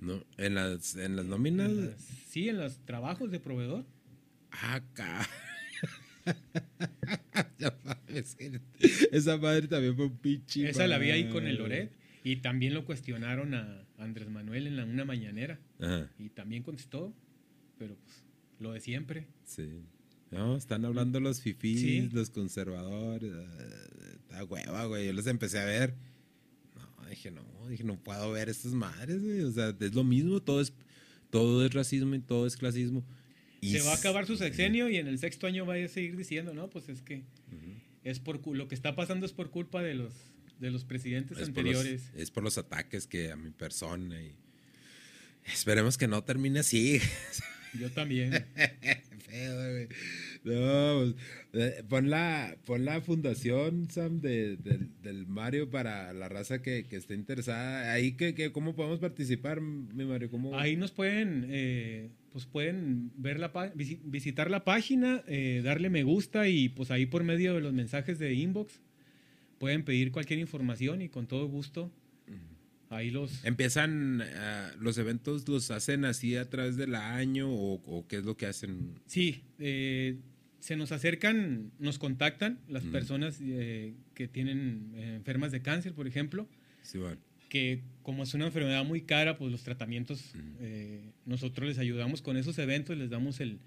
No, 0.00 0.24
en 0.36 0.54
las, 0.54 0.96
en 0.96 1.16
las 1.16 1.24
nóminas. 1.26 1.70
en 1.70 1.86
las- 1.90 2.00
Sí, 2.28 2.48
en 2.48 2.58
los 2.58 2.78
trabajos 2.84 3.30
de 3.30 3.38
proveedor. 3.40 3.84
Acá. 4.50 5.28
Es 8.08 8.34
que 8.34 8.60
Esa 9.12 9.36
madre 9.38 9.68
también 9.68 9.94
fue 9.96 10.06
un 10.06 10.16
pinche. 10.18 10.68
Esa 10.68 10.86
la 10.86 10.98
vi 10.98 11.10
ahí 11.10 11.28
con 11.28 11.46
el. 11.46 11.56
Loret. 11.56 11.90
Y 12.22 12.36
también 12.36 12.72
lo 12.74 12.84
cuestionaron 12.86 13.54
a 13.54 13.84
Andrés 13.98 14.28
Manuel 14.30 14.66
en 14.66 14.76
la, 14.76 14.84
una 14.84 15.04
mañanera. 15.04 15.58
Ajá, 15.80 16.08
Y 16.18 16.30
también 16.30 16.62
contestó. 16.62 17.12
Pero 17.78 17.96
pues, 17.96 18.23
lo 18.58 18.72
de 18.72 18.80
siempre. 18.80 19.26
sí. 19.44 19.68
No, 20.30 20.56
están 20.56 20.84
hablando 20.84 21.20
los 21.20 21.40
fifís, 21.40 21.80
Sí. 21.80 22.08
los 22.12 22.30
conservadores. 22.30 23.32
Está 24.16 24.42
hueva, 24.42 24.84
güey. 24.86 25.06
Yo 25.06 25.12
los 25.12 25.28
empecé 25.28 25.60
a 25.60 25.64
ver. 25.64 25.94
No, 26.74 27.08
dije, 27.08 27.30
no, 27.30 27.44
dije, 27.68 27.84
no 27.84 28.02
puedo 28.02 28.32
ver 28.32 28.48
estas 28.48 28.72
madres, 28.72 29.22
güey. 29.22 29.42
O 29.42 29.52
sea, 29.52 29.72
es 29.78 29.94
lo 29.94 30.02
mismo, 30.02 30.42
todo 30.42 30.60
es, 30.60 30.72
todo 31.30 31.64
es 31.64 31.72
racismo 31.72 32.16
y 32.16 32.20
todo 32.20 32.48
es 32.48 32.56
clasismo. 32.56 33.04
Y 33.60 33.74
Se 33.74 33.82
va 33.82 33.92
a 33.92 33.96
acabar 33.96 34.26
su 34.26 34.36
sexenio 34.36 34.88
y 34.90 34.96
en 34.96 35.06
el 35.06 35.20
sexto 35.20 35.46
año 35.46 35.66
va 35.66 35.74
a 35.76 35.86
seguir 35.86 36.16
diciendo, 36.16 36.52
no, 36.52 36.68
pues 36.68 36.88
es 36.88 37.00
que 37.00 37.22
es 38.02 38.18
por 38.18 38.44
lo 38.56 38.66
que 38.66 38.74
está 38.74 38.96
pasando 38.96 39.26
es 39.26 39.32
por 39.32 39.50
culpa 39.50 39.82
de 39.82 39.94
los 39.94 40.12
de 40.58 40.70
los 40.72 40.84
presidentes 40.84 41.38
Es 41.38 41.50
por, 41.50 41.62
los, 41.64 41.76
anteriores. 41.76 42.10
es 42.16 42.30
por 42.32 42.42
los 42.42 42.58
ataques 42.58 43.06
que 43.06 43.30
a 43.30 43.36
mi 43.36 43.50
persona 43.50 44.20
y 44.20 44.34
esperemos 45.46 45.96
que 45.96 46.08
no 46.08 46.24
termine 46.24 46.58
así. 46.58 47.00
Yo 47.78 47.90
también. 47.90 48.32
Feo, 49.26 49.54
güey. 49.56 49.88
No, 50.44 51.00
pues, 51.00 51.14
eh, 51.54 51.82
pon 51.88 52.10
la, 52.10 52.56
pon 52.64 52.84
la 52.84 53.00
fundación, 53.00 53.88
Sam, 53.90 54.20
de, 54.20 54.56
del, 54.56 54.90
del 55.02 55.26
Mario 55.26 55.70
para 55.70 56.12
la 56.12 56.28
raza 56.28 56.62
que, 56.62 56.86
que 56.86 56.96
esté 56.96 57.14
interesada. 57.14 57.92
Ahí, 57.92 58.12
que, 58.12 58.34
que, 58.34 58.52
¿cómo 58.52 58.74
podemos 58.74 58.98
participar, 58.98 59.60
mi 59.60 60.04
Mario? 60.04 60.30
¿Cómo? 60.30 60.58
Ahí 60.58 60.76
nos 60.76 60.92
pueden, 60.92 61.46
eh, 61.48 62.10
pues 62.32 62.46
pueden 62.46 63.10
ver 63.16 63.38
la 63.38 63.52
visitar 64.04 64.50
la 64.50 64.64
página, 64.64 65.22
eh, 65.26 65.62
darle 65.64 65.90
me 65.90 66.02
gusta 66.02 66.48
y 66.48 66.68
pues 66.68 66.90
ahí 66.90 67.06
por 67.06 67.24
medio 67.24 67.54
de 67.54 67.60
los 67.60 67.72
mensajes 67.72 68.18
de 68.18 68.34
inbox 68.34 68.80
pueden 69.58 69.84
pedir 69.84 70.12
cualquier 70.12 70.40
información 70.40 71.00
y 71.00 71.08
con 71.08 71.26
todo 71.26 71.46
gusto 71.48 71.90
ahí 72.94 73.10
los 73.10 73.44
¿Empiezan 73.44 74.22
ah, 74.22 74.72
los 74.80 74.96
eventos, 74.98 75.46
los 75.48 75.70
hacen 75.70 76.04
así 76.04 76.36
a 76.36 76.48
través 76.48 76.76
del 76.76 76.94
año 76.94 77.50
o, 77.50 77.74
o 77.86 78.06
qué 78.08 78.16
es 78.16 78.24
lo 78.24 78.36
que 78.36 78.46
hacen? 78.46 78.94
Sí, 79.06 79.42
eh, 79.58 80.16
se 80.60 80.76
nos 80.76 80.92
acercan, 80.92 81.72
nos 81.78 81.98
contactan 81.98 82.58
las 82.68 82.84
Mm. 82.84 82.90
personas 82.92 83.38
eh, 83.42 83.94
que 84.14 84.28
tienen 84.28 84.92
eh, 84.94 85.16
enfermas 85.16 85.52
de 85.52 85.60
cáncer, 85.62 85.92
por 85.92 86.06
ejemplo, 86.06 86.48
Sí, 86.82 86.98
bueno. 86.98 87.18
que 87.50 87.82
como 88.02 88.22
es 88.22 88.32
una 88.34 88.46
enfermedad 88.46 88.84
muy 88.84 89.02
cara, 89.02 89.36
pues 89.36 89.52
los 89.52 89.62
tratamientos, 89.62 90.32
eh, 90.60 91.12
nosotros 91.26 91.68
les 91.68 91.78
ayudamos 91.78 92.22
con 92.22 92.36
esos 92.36 92.58
eventos, 92.58 92.96
les 92.96 93.10
damos 93.10 93.40
el, 93.40 93.58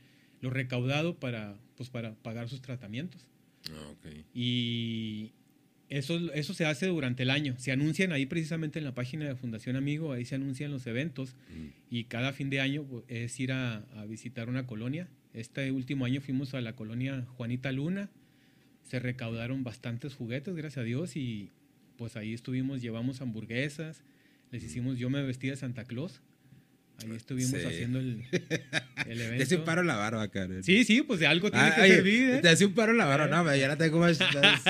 lo 0.42 0.50
recaudado 0.50 1.20
para, 1.20 1.56
pues 1.76 1.90
para 1.90 2.16
pagar 2.16 2.50
sus 2.50 2.62
tratamientos. 2.62 3.28
Ah, 3.72 3.90
ok. 3.92 4.08
Y 4.34 5.34
eso, 5.90 6.18
eso 6.34 6.54
se 6.54 6.66
hace 6.66 6.88
durante 6.88 7.24
el 7.24 7.30
año. 7.30 7.56
Se 7.58 7.72
anuncian 7.72 8.12
ahí 8.12 8.26
precisamente 8.26 8.80
en 8.80 8.86
la 8.86 8.94
página 8.94 9.26
de 9.26 9.36
Fundación 9.36 9.76
Amigo, 9.76 10.12
ahí 10.14 10.26
se 10.26 10.36
anuncian 10.36 10.72
los 10.72 10.86
eventos 10.88 11.36
y 11.90 12.04
cada 12.06 12.34
fin 12.34 12.50
de 12.50 12.60
año 12.62 12.84
pues, 12.84 13.04
es 13.08 13.40
ir 13.40 13.52
a, 13.54 13.78
a 13.96 14.06
visitar 14.06 14.50
una 14.50 14.66
colonia. 14.68 15.08
Este 15.34 15.72
último 15.72 16.06
año 16.06 16.20
fuimos 16.22 16.54
a 16.54 16.62
la 16.62 16.74
colonia 16.76 17.26
Juanita 17.36 17.72
Luna, 17.72 18.10
se 18.84 19.00
recaudaron 19.00 19.64
bastantes 19.64 20.14
juguetes, 20.16 20.56
gracias 20.56 20.80
a 20.82 20.84
Dios, 20.84 21.16
y 21.16 21.52
pues 21.98 22.16
ahí 22.16 22.34
estuvimos, 22.34 22.82
llevamos 22.82 23.22
hamburguesas, 23.22 24.04
les 24.52 24.64
hicimos, 24.64 24.98
yo 24.98 25.10
me 25.10 25.22
vestí 25.24 25.48
de 25.50 25.56
Santa 25.58 25.84
Claus, 25.84 26.22
ahí 27.04 27.16
estuvimos 27.16 27.52
Sí. 27.60 27.66
haciendo 27.66 28.00
el, 28.00 28.24
el 29.08 29.22
evento. 29.22 29.38
Te 29.38 29.44
hace 29.44 29.56
un 29.58 29.64
paro 29.66 29.84
la 29.84 29.96
barba, 29.96 30.28
Karen. 30.30 30.64
Sí, 30.64 30.84
sí, 30.86 31.02
pues 31.02 31.20
de 31.20 31.28
algo 31.28 31.52
tiene 31.52 31.66
Ah, 31.68 31.76
que 31.76 31.82
oye, 31.82 31.96
servir. 31.96 32.30
¿eh? 32.30 32.40
Te 32.42 32.50
hace 32.50 32.66
un 32.66 32.74
paro 32.74 32.94
la 32.94 33.06
barba. 33.06 33.28
No, 33.28 33.44
pero 33.44 33.56
ya 33.58 33.68
la 33.68 33.78
tengo 33.78 34.00
más, 34.00 34.20
más. 34.20 34.64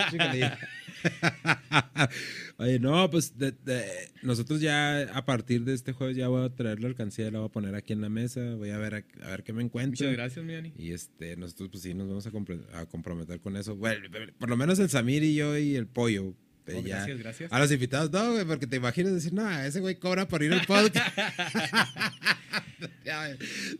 Oye, 2.57 2.79
no, 2.79 3.09
pues 3.09 3.37
de- 3.37 3.51
de- 3.51 3.85
nosotros 4.23 4.61
ya 4.61 5.01
a 5.15 5.25
partir 5.25 5.63
de 5.63 5.73
este 5.73 5.93
jueves 5.93 6.17
ya 6.17 6.27
voy 6.27 6.45
a 6.45 6.49
traer 6.55 6.79
la 6.81 6.87
alcancía, 6.87 7.29
la 7.31 7.39
voy 7.39 7.47
a 7.47 7.51
poner 7.51 7.75
aquí 7.75 7.93
en 7.93 8.01
la 8.01 8.09
mesa, 8.09 8.55
voy 8.55 8.71
a 8.71 8.77
ver 8.77 8.95
a, 8.95 9.03
a 9.25 9.29
ver 9.31 9.43
qué 9.43 9.53
me 9.53 9.63
encuentro. 9.63 10.05
Muchas 10.05 10.17
gracias, 10.17 10.45
mi 10.45 10.53
Dani. 10.53 10.73
Y 10.77 10.91
este, 10.91 11.35
nosotros 11.37 11.69
pues 11.71 11.83
sí 11.83 11.93
nos 11.93 12.07
vamos 12.07 12.25
a, 12.27 12.31
compre- 12.31 12.65
a 12.73 12.85
comprometer 12.85 13.39
con 13.39 13.55
eso. 13.57 13.75
Bueno, 13.75 14.07
por 14.39 14.49
lo 14.49 14.57
menos 14.57 14.79
el 14.79 14.89
Samir 14.89 15.23
y 15.23 15.35
yo 15.35 15.57
y 15.57 15.75
el 15.75 15.87
pollo. 15.87 16.33
Eh, 16.67 16.73
Oh, 16.75 16.81
ya. 16.81 16.97
gracias, 16.97 17.17
gracias. 17.19 17.51
A 17.53 17.59
los 17.59 17.71
invitados, 17.71 18.11
no, 18.11 18.33
güey, 18.33 18.45
porque 18.45 18.67
te 18.67 18.75
imaginas 18.77 19.13
decir, 19.13 19.33
no, 19.33 19.49
ese 19.61 19.79
güey 19.79 19.95
cobra 19.95 20.27
por 20.27 20.43
ir 20.43 20.53
al 20.53 20.65
podcast. 20.65 21.17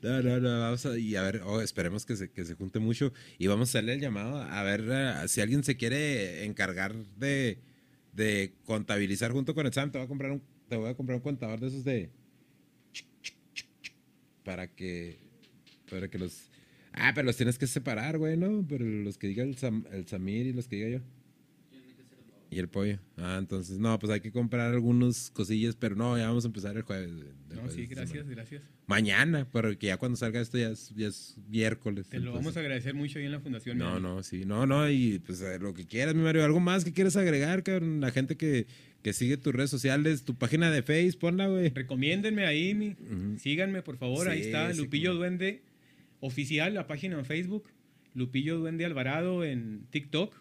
No, 0.02 0.22
no, 0.24 0.40
no, 0.40 0.60
vamos 0.62 0.86
a, 0.86 0.98
y 0.98 1.16
a 1.16 1.22
ver, 1.22 1.42
oh, 1.46 1.62
esperemos 1.62 2.06
que 2.06 2.16
se, 2.16 2.30
que 2.32 2.46
se 2.46 2.56
junte 2.56 2.80
mucho 2.80 3.14
y 3.38 3.48
vamos 3.48 3.70
a 3.70 3.72
hacerle 3.72 3.94
el 3.94 4.00
llamado 4.00 4.42
a 4.42 4.64
ver 4.64 4.86
eh, 4.90 5.14
si 5.28 5.42
alguien 5.42 5.64
se 5.64 5.76
quiere 5.78 6.46
encargar 6.46 6.96
de, 7.18 7.60
de 8.14 8.54
contabilizar 8.66 9.32
junto 9.32 9.54
con 9.54 9.66
el 9.68 9.74
Sam, 9.74 9.92
te 9.92 9.98
voy 10.00 10.06
a 10.06 10.08
comprar 10.08 10.32
un, 10.32 10.42
te 10.70 10.78
voy 10.78 10.90
a 10.90 10.96
comprar 10.96 11.18
un 11.18 11.22
contador 11.22 11.60
de 11.60 11.68
esos 11.68 11.84
de 11.84 12.10
para 14.44 14.68
que 14.68 15.20
para 15.90 16.08
que 16.08 16.18
los 16.18 16.50
ah, 16.94 17.12
pero 17.14 17.26
los 17.26 17.38
tienes 17.38 17.58
que 17.58 17.68
separar, 17.68 18.18
güey, 18.18 18.38
¿no? 18.38 18.66
Pero 18.68 18.86
los 18.86 19.18
que 19.18 19.28
diga 19.28 19.44
el, 19.44 19.58
Sam- 19.58 19.86
el 19.92 20.08
Samir 20.08 20.48
y 20.48 20.54
los 20.54 20.68
que 20.68 20.78
diga 20.78 20.90
yo. 20.90 21.00
Y 22.50 22.60
el 22.60 22.70
pollo. 22.70 22.98
Ah, 23.18 23.36
entonces, 23.40 23.78
no, 23.78 24.00
pues 24.00 24.10
hay 24.12 24.22
que 24.22 24.32
comprar 24.32 24.74
algunos 24.74 25.30
cosillas, 25.32 25.76
pero 25.76 25.96
no, 25.96 26.18
ya 26.18 26.28
vamos 26.28 26.46
a 26.46 26.48
empezar 26.48 26.78
el 26.78 26.84
jueves. 26.84 27.10
el 27.10 27.26
No, 27.50 27.56
jueves 27.62 27.74
sí, 27.74 27.86
gracias, 27.88 28.28
gracias. 28.30 28.62
Mañana, 28.86 29.46
porque 29.52 29.88
ya 29.88 29.98
cuando 29.98 30.16
salga 30.16 30.40
esto 30.40 30.58
ya 30.58 30.70
es, 30.70 30.94
ya 30.96 31.08
es 31.08 31.36
miércoles. 31.50 32.08
Te 32.08 32.20
lo 32.20 32.32
vamos 32.32 32.56
a 32.56 32.62
agradecer 32.62 32.94
mucho 32.94 33.20
ahí 33.20 33.26
en 33.26 33.34
la 33.34 33.42
fundación. 33.42 33.78
No, 33.78 33.96
mi 33.96 34.02
no, 34.02 34.24
sí, 34.24 34.46
no, 34.46 34.66
no, 34.66 34.90
y 34.90 35.20
pues 35.20 35.42
eh, 35.42 35.60
lo 35.60 35.74
que 35.74 35.86
quieras, 35.86 36.16
mi 36.16 36.22
Mario. 36.24 36.46
¿Algo 36.46 36.62
más 36.62 36.86
que 36.86 36.94
quieras 36.94 37.18
agregar, 37.18 37.64
cabrón? 37.64 38.00
La 38.00 38.12
gente 38.12 38.38
que, 38.38 38.66
que 39.02 39.12
sigue 39.12 39.36
tus 39.36 39.54
redes 39.54 39.70
sociales, 39.70 40.24
tu 40.24 40.36
página 40.36 40.72
de 40.72 40.84
Facebook, 40.84 41.20
ponla, 41.20 41.48
güey. 41.48 41.70
Recomiéndenme 41.70 42.46
ahí, 42.46 42.74
mi- 42.74 42.96
síganme 43.40 43.82
por 43.82 43.98
favor, 43.98 44.30
ahí 44.30 44.40
está 44.42 44.72
sí, 44.74 44.80
Lupillo 44.80 45.10
como- 45.10 45.20
Duende 45.20 45.64
oficial, 46.22 46.74
la 46.74 46.88
página 46.88 47.20
en 47.20 47.26
Facebook, 47.26 47.66
Lupillo 48.14 48.58
Duende 48.58 48.86
Alvarado 48.86 49.44
en 49.44 49.86
TikTok 49.90 50.34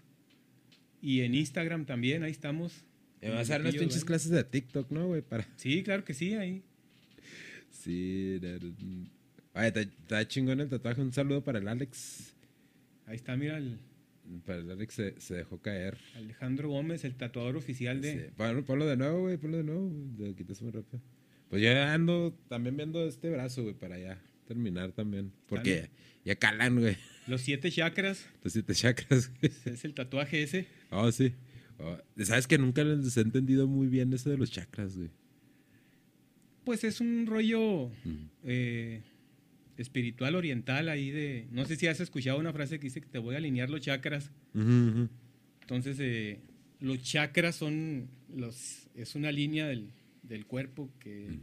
y 1.07 1.20
en 1.20 1.36
Instagram 1.36 1.86
también, 1.86 2.24
ahí 2.24 2.32
estamos. 2.32 2.84
Me 3.22 3.30
vas 3.30 3.48
a 3.48 3.52
dar 3.52 3.61
unas 3.61 3.74
pinches 3.74 3.90
Duende. 4.00 4.07
clases 4.07 4.30
de 4.32 4.42
TikTok, 4.42 4.90
¿no, 4.90 5.07
güey? 5.07 5.22
Para... 5.22 5.46
Sí, 5.54 5.84
claro 5.84 6.04
que 6.04 6.14
sí, 6.14 6.34
ahí. 6.34 6.64
Sí, 7.70 8.40
Oye, 9.54 9.68
está, 9.68 10.26
chingón 10.26 10.59
el 10.61 10.68
tatuaje. 10.68 11.00
Un 11.00 11.12
saludo 11.12 11.44
para 11.44 11.61
el 11.61 11.68
Alex. 11.68 12.34
Ahí 13.07 13.14
está, 13.14 13.36
mira, 13.36 13.57
el 13.57 13.78
Para 14.44 14.59
el 14.59 14.68
Alex 14.68 14.94
se, 14.94 15.20
se 15.20 15.34
dejó 15.34 15.62
caer. 15.62 15.96
Alejandro 16.16 16.70
Gómez, 16.70 17.04
el 17.04 17.14
tatuador 17.14 17.57
oficial 17.57 18.00
de... 18.00 18.12
Sí. 18.12 18.32
Ponlo, 18.36 18.64
ponlo 18.64 18.84
de 18.84 18.96
nuevo, 18.96 19.20
güey, 19.20 19.36
ponlo 19.36 19.59
de 19.59 19.62
nuevo. 19.62 19.92
Lo 20.18 20.34
quitas 20.34 20.61
muy 20.61 20.72
rápido. 20.72 21.00
Pues 21.48 21.62
yo 21.62 21.70
ando 21.84 22.36
también 22.48 22.76
viendo 22.76 23.07
este 23.07 23.30
brazo, 23.30 23.62
güey, 23.62 23.74
para 23.76 23.96
ya 23.96 24.20
terminar 24.48 24.90
también. 24.90 25.32
Porque 25.46 25.76
Dale. 25.76 25.90
ya 26.24 26.34
calan, 26.34 26.80
güey. 26.80 26.96
Los 27.28 27.42
siete 27.42 27.70
chakras, 27.70 28.26
Los 28.42 28.54
siete 28.54 28.74
chakras, 28.74 29.30
güey. 29.40 29.52
es 29.66 29.84
el 29.84 29.94
tatuaje 29.94 30.42
ese. 30.42 30.66
Oh, 30.91 31.11
sí. 31.12 31.32
Oh, 31.78 31.97
Sabes 32.24 32.47
que 32.47 32.59
nunca 32.59 32.82
les 32.84 33.16
he 33.16 33.20
entendido 33.20 33.66
muy 33.66 33.87
bien 33.89 34.12
eso 34.12 34.30
de 34.30 34.39
los 34.39 34.51
chakras, 34.51 34.97
güey. 34.97 35.11
Pues 36.64 36.82
es 36.84 37.01
un 37.01 37.26
rollo 37.26 37.91
eh, 38.43 39.03
espiritual 39.76 40.34
oriental 40.34 40.89
ahí 40.89 41.11
de... 41.11 41.47
No 41.53 41.64
sé 41.64 41.76
si 41.76 41.87
has 41.87 42.01
escuchado 42.01 42.39
una 42.39 42.53
frase 42.53 42.78
que 42.80 42.84
dice 42.87 43.01
que 43.01 43.07
te 43.09 43.18
voy 43.18 43.34
a 43.34 43.39
alinear 43.39 43.70
los 43.70 43.80
chakras. 43.82 44.30
Entonces, 44.55 45.99
eh, 46.01 46.41
los 46.80 47.03
chakras 47.03 47.57
son 47.57 48.09
los, 48.34 48.89
es 48.95 49.14
una 49.14 49.30
línea 49.30 49.66
del, 49.68 49.91
del 50.22 50.47
cuerpo 50.47 50.91
que 50.99 51.39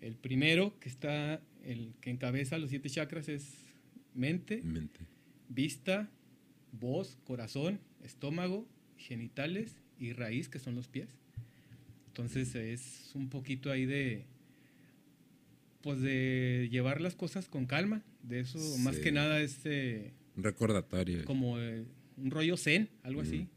el 0.00 0.14
primero 0.16 0.78
que 0.80 0.88
está, 0.88 1.40
el 1.64 1.94
que 2.00 2.10
encabeza 2.10 2.58
los 2.58 2.70
siete 2.70 2.90
chakras 2.90 3.28
es 3.28 3.54
mente, 4.14 4.60
Mente. 4.62 5.00
vista, 5.48 6.10
voz, 6.72 7.16
corazón, 7.24 7.80
estómago, 8.02 8.68
genitales 8.98 9.76
y 9.98 10.12
raíz, 10.12 10.48
que 10.48 10.58
son 10.58 10.74
los 10.74 10.88
pies. 10.88 11.08
Entonces 12.08 12.54
es 12.54 13.12
un 13.14 13.28
poquito 13.30 13.70
ahí 13.70 13.86
de, 13.86 14.24
pues 15.82 16.00
de 16.00 16.68
llevar 16.70 17.00
las 17.00 17.14
cosas 17.14 17.48
con 17.48 17.66
calma. 17.66 18.02
De 18.22 18.40
eso, 18.40 18.58
más 18.78 18.98
que 18.98 19.12
nada, 19.12 19.40
es 19.40 19.60
eh, 19.64 20.12
Un 20.36 20.42
recordatorio. 20.44 21.24
como 21.24 21.58
eh, 21.58 21.84
un 22.16 22.30
rollo 22.30 22.56
zen, 22.56 22.88
algo 23.02 23.20
así. 23.22 23.48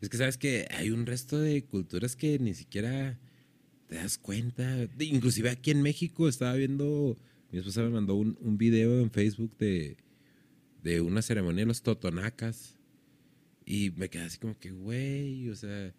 Es 0.00 0.08
que 0.08 0.16
sabes 0.16 0.36
que 0.36 0.66
hay 0.70 0.90
un 0.90 1.04
resto 1.06 1.38
de 1.40 1.64
culturas 1.64 2.14
que 2.14 2.38
ni 2.38 2.54
siquiera 2.54 3.18
te 3.88 3.96
das 3.96 4.18
cuenta. 4.18 4.76
De- 4.86 5.04
Inclusive 5.06 5.50
aquí 5.50 5.70
en 5.72 5.82
México 5.82 6.28
estaba 6.28 6.54
viendo, 6.54 7.16
mi 7.50 7.58
esposa 7.58 7.82
me 7.82 7.90
mandó 7.90 8.14
un, 8.14 8.38
un 8.40 8.56
video 8.56 9.00
en 9.00 9.10
Facebook 9.10 9.56
de, 9.58 9.96
de 10.84 11.00
una 11.00 11.22
ceremonia 11.22 11.62
de 11.62 11.66
los 11.66 11.82
totonacas. 11.82 12.76
Y 13.70 13.92
me 13.92 14.10
quedé 14.10 14.24
así 14.24 14.36
como 14.36 14.58
que, 14.58 14.72
güey, 14.72 15.48
o 15.48 15.54
sea, 15.54 15.94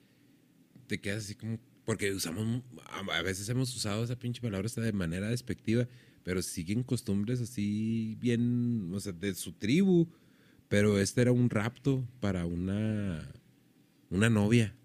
te 0.87 0.99
quedas 0.99 1.23
así 1.23 1.35
como, 1.35 1.57
porque 1.85 2.11
usamos, 2.11 2.63
a 3.13 3.21
veces 3.21 3.47
hemos 3.47 3.73
usado 3.73 4.03
esa 4.03 4.19
pinche 4.19 4.41
palabra 4.41 4.65
hasta 4.65 4.81
de 4.81 4.91
manera 4.91 5.29
despectiva, 5.29 5.87
pero 6.23 6.41
siguen 6.41 6.83
costumbres 6.83 7.39
así 7.39 8.17
bien, 8.19 8.91
o 8.93 8.99
sea, 8.99 9.13
de 9.13 9.33
su 9.35 9.53
tribu, 9.53 10.09
Pero 10.67 10.99
este 10.99 11.21
era 11.21 11.31
un 11.31 11.49
rapto 11.49 12.05
para 12.19 12.45
una, 12.45 13.31
una 14.09 14.29
novia. 14.29 14.75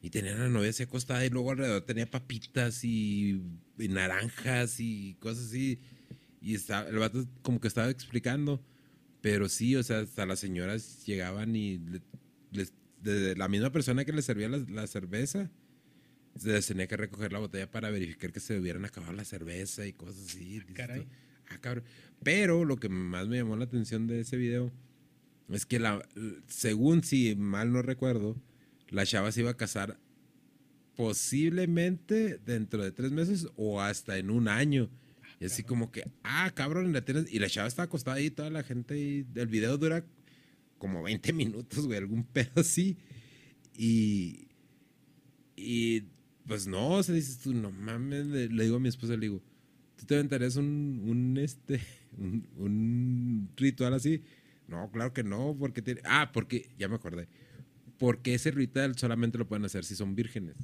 Y 0.00 0.08
tenía 0.08 0.34
una 0.36 0.48
novia 0.48 0.70
así 0.70 0.82
acostada 0.84 1.26
y 1.26 1.28
luego 1.28 1.50
alrededor 1.50 1.82
tenía 1.82 2.10
papitas 2.10 2.82
y, 2.82 3.42
y 3.78 3.88
naranjas 3.88 4.80
y 4.80 5.16
cosas 5.20 5.48
así. 5.48 5.80
Y 6.40 6.54
estaba, 6.54 6.88
el 6.88 6.96
vato 6.96 7.26
como 7.42 7.60
que 7.60 7.68
estaba 7.68 7.90
explicando. 7.90 8.64
Pero 9.20 9.48
sí, 9.48 9.76
o 9.76 9.82
sea, 9.82 10.00
hasta 10.00 10.24
las 10.26 10.38
señoras 10.40 11.04
llegaban 11.06 11.54
y 11.56 11.78
le- 11.78 12.02
les, 12.52 12.72
de 13.02 13.36
la 13.36 13.48
misma 13.48 13.70
persona 13.70 14.04
que 14.04 14.12
les 14.12 14.24
servía 14.24 14.48
la, 14.48 14.58
la 14.58 14.86
cerveza, 14.86 15.50
se 16.36 16.52
les 16.52 16.66
tenía 16.66 16.86
que 16.86 16.96
recoger 16.96 17.32
la 17.32 17.38
botella 17.38 17.70
para 17.70 17.90
verificar 17.90 18.32
que 18.32 18.40
se 18.40 18.58
hubieran 18.58 18.84
acabado 18.84 19.12
la 19.12 19.24
cerveza 19.24 19.86
y 19.86 19.92
cosas 19.92 20.24
así. 20.26 20.60
Caray. 20.74 21.06
ah, 21.50 21.58
cabrón. 21.60 21.84
Pero 22.22 22.64
lo 22.64 22.76
que 22.76 22.88
más 22.88 23.28
me 23.28 23.36
llamó 23.36 23.56
la 23.56 23.64
atención 23.64 24.06
de 24.06 24.20
ese 24.20 24.36
video 24.36 24.72
es 25.50 25.66
que 25.66 25.78
la, 25.80 26.06
según 26.46 27.02
si 27.02 27.34
mal 27.36 27.72
no 27.72 27.82
recuerdo, 27.82 28.36
la 28.88 29.04
chava 29.04 29.32
se 29.32 29.40
iba 29.40 29.50
a 29.50 29.56
casar 29.56 29.98
posiblemente 30.96 32.38
dentro 32.44 32.82
de 32.84 32.92
tres 32.92 33.10
meses 33.10 33.48
o 33.56 33.80
hasta 33.80 34.18
en 34.18 34.30
un 34.30 34.48
año. 34.48 34.90
Y 35.40 35.46
así 35.46 35.64
como 35.64 35.90
que, 35.90 36.04
ah, 36.22 36.52
cabrón, 36.54 36.92
la 36.92 37.04
tienes. 37.04 37.32
Y 37.32 37.38
la 37.38 37.48
chava 37.48 37.66
está 37.66 37.84
acostada 37.84 38.18
ahí, 38.18 38.30
toda 38.30 38.50
la 38.50 38.62
gente. 38.62 38.96
Y 38.98 39.26
el 39.34 39.46
video 39.48 39.76
dura 39.78 40.04
como 40.78 41.02
20 41.02 41.32
minutos, 41.32 41.86
güey, 41.86 41.98
algún 41.98 42.24
pedo 42.24 42.52
así. 42.56 42.98
Y. 43.76 44.48
Y. 45.56 46.04
Pues 46.46 46.66
no, 46.66 46.90
o 46.94 47.02
sea, 47.02 47.14
dices 47.14 47.38
tú, 47.38 47.54
no 47.54 47.70
mames. 47.70 48.26
Le, 48.26 48.48
le 48.48 48.64
digo 48.64 48.76
a 48.76 48.80
mi 48.80 48.88
esposa, 48.88 49.14
le 49.14 49.20
digo, 49.20 49.42
¿tú 49.96 50.04
te 50.04 50.14
aventarías 50.14 50.56
un, 50.56 51.00
un, 51.06 51.36
este, 51.38 51.80
un, 52.18 52.46
un 52.56 53.48
ritual 53.56 53.94
así? 53.94 54.22
No, 54.66 54.90
claro 54.90 55.12
que 55.12 55.22
no, 55.24 55.56
porque 55.58 55.80
tiene. 55.82 56.00
Ah, 56.04 56.30
porque, 56.32 56.70
ya 56.78 56.88
me 56.88 56.96
acordé. 56.96 57.28
Porque 57.98 58.34
ese 58.34 58.50
ritual 58.50 58.96
solamente 58.96 59.38
lo 59.38 59.46
pueden 59.46 59.64
hacer 59.64 59.84
si 59.84 59.94
son 59.94 60.14
vírgenes. 60.14 60.56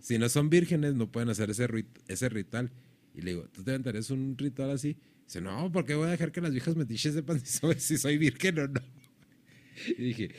Si 0.00 0.18
no 0.18 0.28
son 0.28 0.50
vírgenes, 0.50 0.94
no 0.94 1.10
pueden 1.10 1.28
hacer 1.28 1.50
ese, 1.50 1.68
rit- 1.68 2.00
ese 2.08 2.28
ritual. 2.28 2.70
Y 3.14 3.22
le 3.22 3.32
digo, 3.32 3.44
¿tú 3.52 3.62
te 3.62 3.70
aventarías 3.72 4.10
un 4.10 4.36
ritual 4.38 4.70
así? 4.70 4.96
Dice, 5.26 5.40
no, 5.40 5.70
porque 5.72 5.94
voy 5.94 6.08
a 6.08 6.10
dejar 6.12 6.32
que 6.32 6.40
las 6.40 6.52
viejas 6.52 6.76
metiches 6.76 7.14
sepan 7.14 7.40
si 7.40 7.46
soy, 7.58 7.74
si 7.78 7.96
soy 7.98 8.18
virgen 8.18 8.58
o 8.58 8.68
no. 8.68 8.80
Y 9.98 10.02
dije, 10.02 10.30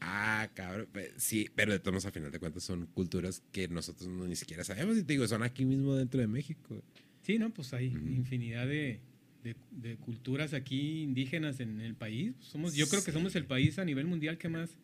ah, 0.00 0.50
cabrón. 0.54 0.88
pues, 0.92 1.12
Sí, 1.16 1.48
pero 1.54 1.72
de 1.72 1.78
todos 1.78 1.92
modos, 1.94 2.06
a 2.06 2.10
final 2.12 2.30
de 2.30 2.38
cuentas, 2.38 2.62
son 2.62 2.86
culturas 2.86 3.42
que 3.52 3.66
nosotros 3.68 4.08
no, 4.08 4.26
ni 4.26 4.36
siquiera 4.36 4.62
sabemos. 4.64 4.96
Y 4.98 5.02
te 5.04 5.14
digo, 5.14 5.26
son 5.26 5.42
aquí 5.42 5.64
mismo 5.64 5.94
dentro 5.94 6.20
de 6.20 6.26
México. 6.26 6.82
Sí, 7.22 7.38
no, 7.38 7.52
pues 7.52 7.72
hay 7.72 7.86
infinidad 7.86 8.66
de, 8.66 9.00
de- 9.42 9.56
de 9.70 9.96
culturas 9.96 10.52
aquí 10.52 11.02
indígenas 11.02 11.60
en 11.60 11.80
el 11.80 11.94
país. 11.94 12.34
Somos, 12.40 12.74
yo 12.74 12.86
creo 12.88 13.02
que 13.02 13.12
somos 13.12 13.34
el 13.36 13.46
país 13.46 13.78
a 13.78 13.84
nivel 13.86 14.06
mundial 14.06 14.36
que 14.36 14.50
más, 14.50 14.76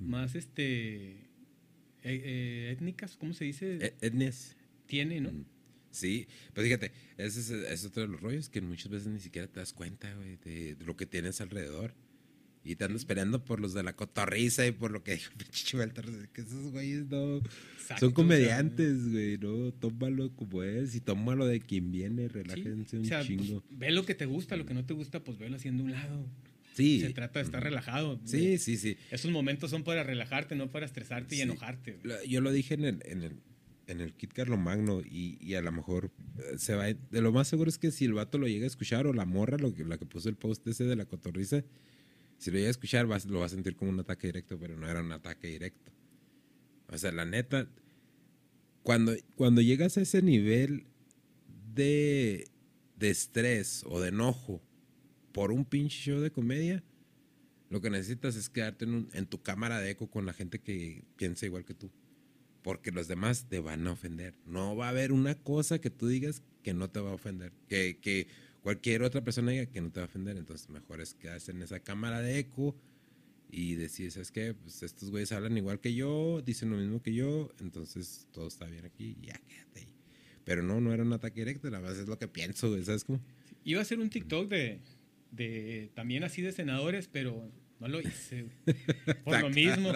más 0.00 0.34
este, 0.34 1.10
eh, 1.12 1.20
eh, 2.02 2.70
étnicas, 2.72 3.16
¿cómo 3.16 3.32
se 3.34 3.44
dice? 3.44 3.76
E- 3.80 3.94
Etnias. 4.00 4.56
Tiene, 4.86 5.20
¿no? 5.20 5.30
Sí, 5.96 6.28
pues 6.52 6.66
fíjate, 6.66 6.92
ese 7.16 7.40
es, 7.40 7.50
es 7.50 7.84
otro 7.86 8.02
de 8.02 8.08
los 8.08 8.20
rollos 8.20 8.50
que 8.50 8.60
muchas 8.60 8.90
veces 8.90 9.08
ni 9.08 9.18
siquiera 9.18 9.48
te 9.48 9.60
das 9.60 9.72
cuenta, 9.72 10.12
güey, 10.14 10.36
de, 10.44 10.74
de 10.74 10.84
lo 10.84 10.94
que 10.94 11.06
tienes 11.06 11.40
alrededor. 11.40 11.94
Y 12.62 12.74
te 12.74 12.84
andas 12.84 13.02
esperando 13.02 13.44
por 13.44 13.60
los 13.60 13.74
de 13.74 13.82
la 13.84 13.94
cotorriza 13.94 14.66
y 14.66 14.72
por 14.72 14.90
lo 14.90 15.04
que 15.04 15.14
dijo 15.14 15.32
que 16.34 16.40
esos 16.40 16.72
güeyes 16.72 17.06
no... 17.06 17.36
Exacto, 17.36 17.96
son 18.00 18.08
o 18.08 18.10
sea, 18.10 18.12
comediantes, 18.14 19.10
güey, 19.10 19.38
¿no? 19.38 19.72
Tómalo 19.72 20.34
como 20.34 20.64
es 20.64 20.94
y 20.96 21.00
tómalo 21.00 21.46
de 21.46 21.60
quien 21.60 21.92
viene, 21.92 22.24
Sí, 22.24 22.28
relájense 22.28 22.96
o 22.96 23.00
un 23.00 23.06
sea, 23.06 23.18
pues, 23.18 23.28
chingo. 23.28 23.64
ve 23.70 23.90
lo 23.92 24.04
que 24.04 24.14
te 24.14 24.26
gusta, 24.26 24.56
lo 24.56 24.66
que 24.66 24.74
no 24.74 24.84
te 24.84 24.92
gusta, 24.94 25.22
pues 25.24 25.38
velo 25.38 25.56
haciendo 25.56 25.82
un 25.84 25.92
lado. 25.92 26.28
Sí. 26.74 27.00
Se 27.00 27.10
trata 27.10 27.38
de 27.38 27.44
estar 27.46 27.62
relajado. 27.62 28.20
Sí, 28.24 28.38
güey. 28.38 28.58
sí, 28.58 28.76
sí. 28.76 28.98
Esos 29.10 29.30
momentos 29.30 29.70
son 29.70 29.82
para 29.82 30.02
relajarte, 30.02 30.56
no 30.56 30.70
para 30.70 30.84
estresarte 30.84 31.36
y 31.36 31.40
enojarte. 31.40 32.00
güey. 32.04 32.28
Yo 32.28 32.40
lo 32.42 32.52
dije 32.52 32.74
en 32.74 32.84
el, 32.84 32.98
en 33.06 33.22
el, 33.22 33.36
en 33.86 34.00
el 34.00 34.14
Kit 34.14 34.32
Carlomagno 34.32 35.00
y, 35.02 35.38
y 35.40 35.54
a 35.54 35.62
lo 35.62 35.70
mejor 35.72 36.10
eh, 36.38 36.58
se 36.58 36.74
va. 36.74 36.86
De 36.86 37.20
lo 37.20 37.32
más 37.32 37.48
seguro 37.48 37.68
es 37.68 37.78
que 37.78 37.90
si 37.90 38.04
el 38.04 38.14
vato 38.14 38.38
lo 38.38 38.48
llega 38.48 38.64
a 38.64 38.66
escuchar 38.68 39.06
o 39.06 39.12
la 39.12 39.24
morra, 39.26 39.58
lo 39.58 39.72
que, 39.74 39.84
la 39.84 39.98
que 39.98 40.06
puso 40.06 40.28
el 40.28 40.36
post 40.36 40.66
ese 40.66 40.84
de 40.84 40.96
la 40.96 41.06
cotorriza, 41.06 41.64
si 42.38 42.50
lo 42.50 42.56
llega 42.56 42.68
a 42.68 42.70
escuchar 42.72 43.06
lo 43.06 43.38
va 43.40 43.46
a 43.46 43.48
sentir 43.48 43.76
como 43.76 43.90
un 43.90 44.00
ataque 44.00 44.26
directo, 44.28 44.58
pero 44.58 44.76
no 44.76 44.88
era 44.88 45.00
un 45.02 45.12
ataque 45.12 45.48
directo. 45.48 45.92
O 46.88 46.98
sea, 46.98 47.12
la 47.12 47.24
neta, 47.24 47.68
cuando, 48.82 49.14
cuando 49.34 49.60
llegas 49.60 49.96
a 49.98 50.02
ese 50.02 50.22
nivel 50.22 50.86
de, 51.74 52.48
de 52.98 53.10
estrés 53.10 53.82
o 53.86 54.00
de 54.00 54.08
enojo 54.08 54.62
por 55.32 55.52
un 55.52 55.64
pinche 55.64 55.98
show 55.98 56.20
de 56.20 56.30
comedia, 56.30 56.82
lo 57.68 57.80
que 57.80 57.90
necesitas 57.90 58.36
es 58.36 58.48
quedarte 58.48 58.84
en, 58.84 58.94
un- 58.94 59.08
en 59.12 59.26
tu 59.26 59.42
cámara 59.42 59.80
de 59.80 59.90
eco 59.90 60.08
con 60.08 60.24
la 60.26 60.32
gente 60.32 60.60
que 60.60 61.04
piensa 61.16 61.46
igual 61.46 61.64
que 61.64 61.74
tú. 61.74 61.90
Porque 62.66 62.90
los 62.90 63.06
demás 63.06 63.46
te 63.48 63.60
van 63.60 63.86
a 63.86 63.92
ofender. 63.92 64.34
No 64.44 64.74
va 64.74 64.86
a 64.86 64.88
haber 64.88 65.12
una 65.12 65.36
cosa 65.36 65.80
que 65.80 65.88
tú 65.88 66.08
digas 66.08 66.42
que 66.64 66.74
no 66.74 66.90
te 66.90 66.98
va 66.98 67.10
a 67.10 67.14
ofender. 67.14 67.52
Que, 67.68 67.98
que 68.02 68.26
cualquier 68.60 69.04
otra 69.04 69.22
persona 69.22 69.52
diga 69.52 69.66
que 69.66 69.80
no 69.80 69.92
te 69.92 70.00
va 70.00 70.06
a 70.06 70.08
ofender. 70.08 70.36
Entonces, 70.36 70.68
mejor 70.68 71.00
es 71.00 71.14
quedarse 71.14 71.52
en 71.52 71.62
esa 71.62 71.78
cámara 71.78 72.20
de 72.20 72.40
eco 72.40 72.74
y 73.52 73.76
decir, 73.76 74.10
¿sabes 74.10 74.32
qué? 74.32 74.52
Pues 74.52 74.82
estos 74.82 75.12
güeyes 75.12 75.30
hablan 75.30 75.56
igual 75.56 75.78
que 75.78 75.94
yo, 75.94 76.42
dicen 76.44 76.70
lo 76.70 76.76
mismo 76.76 77.00
que 77.00 77.14
yo, 77.14 77.52
entonces 77.60 78.26
todo 78.32 78.48
está 78.48 78.66
bien 78.66 78.84
aquí 78.84 79.16
ya 79.22 79.34
quédate 79.46 79.80
ahí. 79.82 79.88
Pero 80.42 80.64
no, 80.64 80.80
no 80.80 80.92
era 80.92 81.04
un 81.04 81.12
ataque 81.12 81.42
directo, 81.42 81.70
la 81.70 81.78
verdad 81.78 82.00
es 82.00 82.08
lo 82.08 82.18
que 82.18 82.26
pienso, 82.26 82.68
güey, 82.68 82.82
¿sabes 82.82 83.04
cómo? 83.04 83.20
Iba 83.62 83.78
a 83.78 83.82
hacer 83.82 84.00
un 84.00 84.10
TikTok 84.10 84.48
de, 84.48 84.80
de 85.30 85.92
también 85.94 86.24
así 86.24 86.42
de 86.42 86.50
senadores, 86.50 87.06
pero 87.06 87.48
no 87.78 87.86
lo 87.86 88.00
hice. 88.00 88.42
güey. 88.42 88.76
Por 89.24 89.40
lo 89.40 89.50
mismo. 89.50 89.92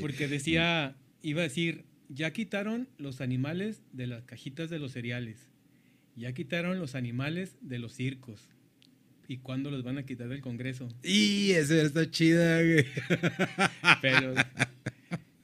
Porque 0.00 0.26
decía, 0.28 0.96
iba 1.22 1.40
a 1.40 1.44
decir, 1.44 1.84
ya 2.08 2.32
quitaron 2.32 2.88
los 2.98 3.20
animales 3.20 3.82
de 3.92 4.06
las 4.06 4.24
cajitas 4.24 4.70
de 4.70 4.78
los 4.78 4.92
cereales. 4.92 5.48
Ya 6.16 6.32
quitaron 6.32 6.78
los 6.78 6.94
animales 6.94 7.56
de 7.60 7.78
los 7.78 7.94
circos. 7.94 8.50
¿Y 9.28 9.38
cuándo 9.38 9.70
los 9.70 9.82
van 9.82 9.98
a 9.98 10.04
quitar 10.04 10.28
del 10.28 10.42
Congreso? 10.42 10.88
Y 11.02 11.52
eso 11.52 11.74
está 11.74 12.10
chida, 12.10 12.62
güey. 12.62 12.84
Pero 14.02 14.34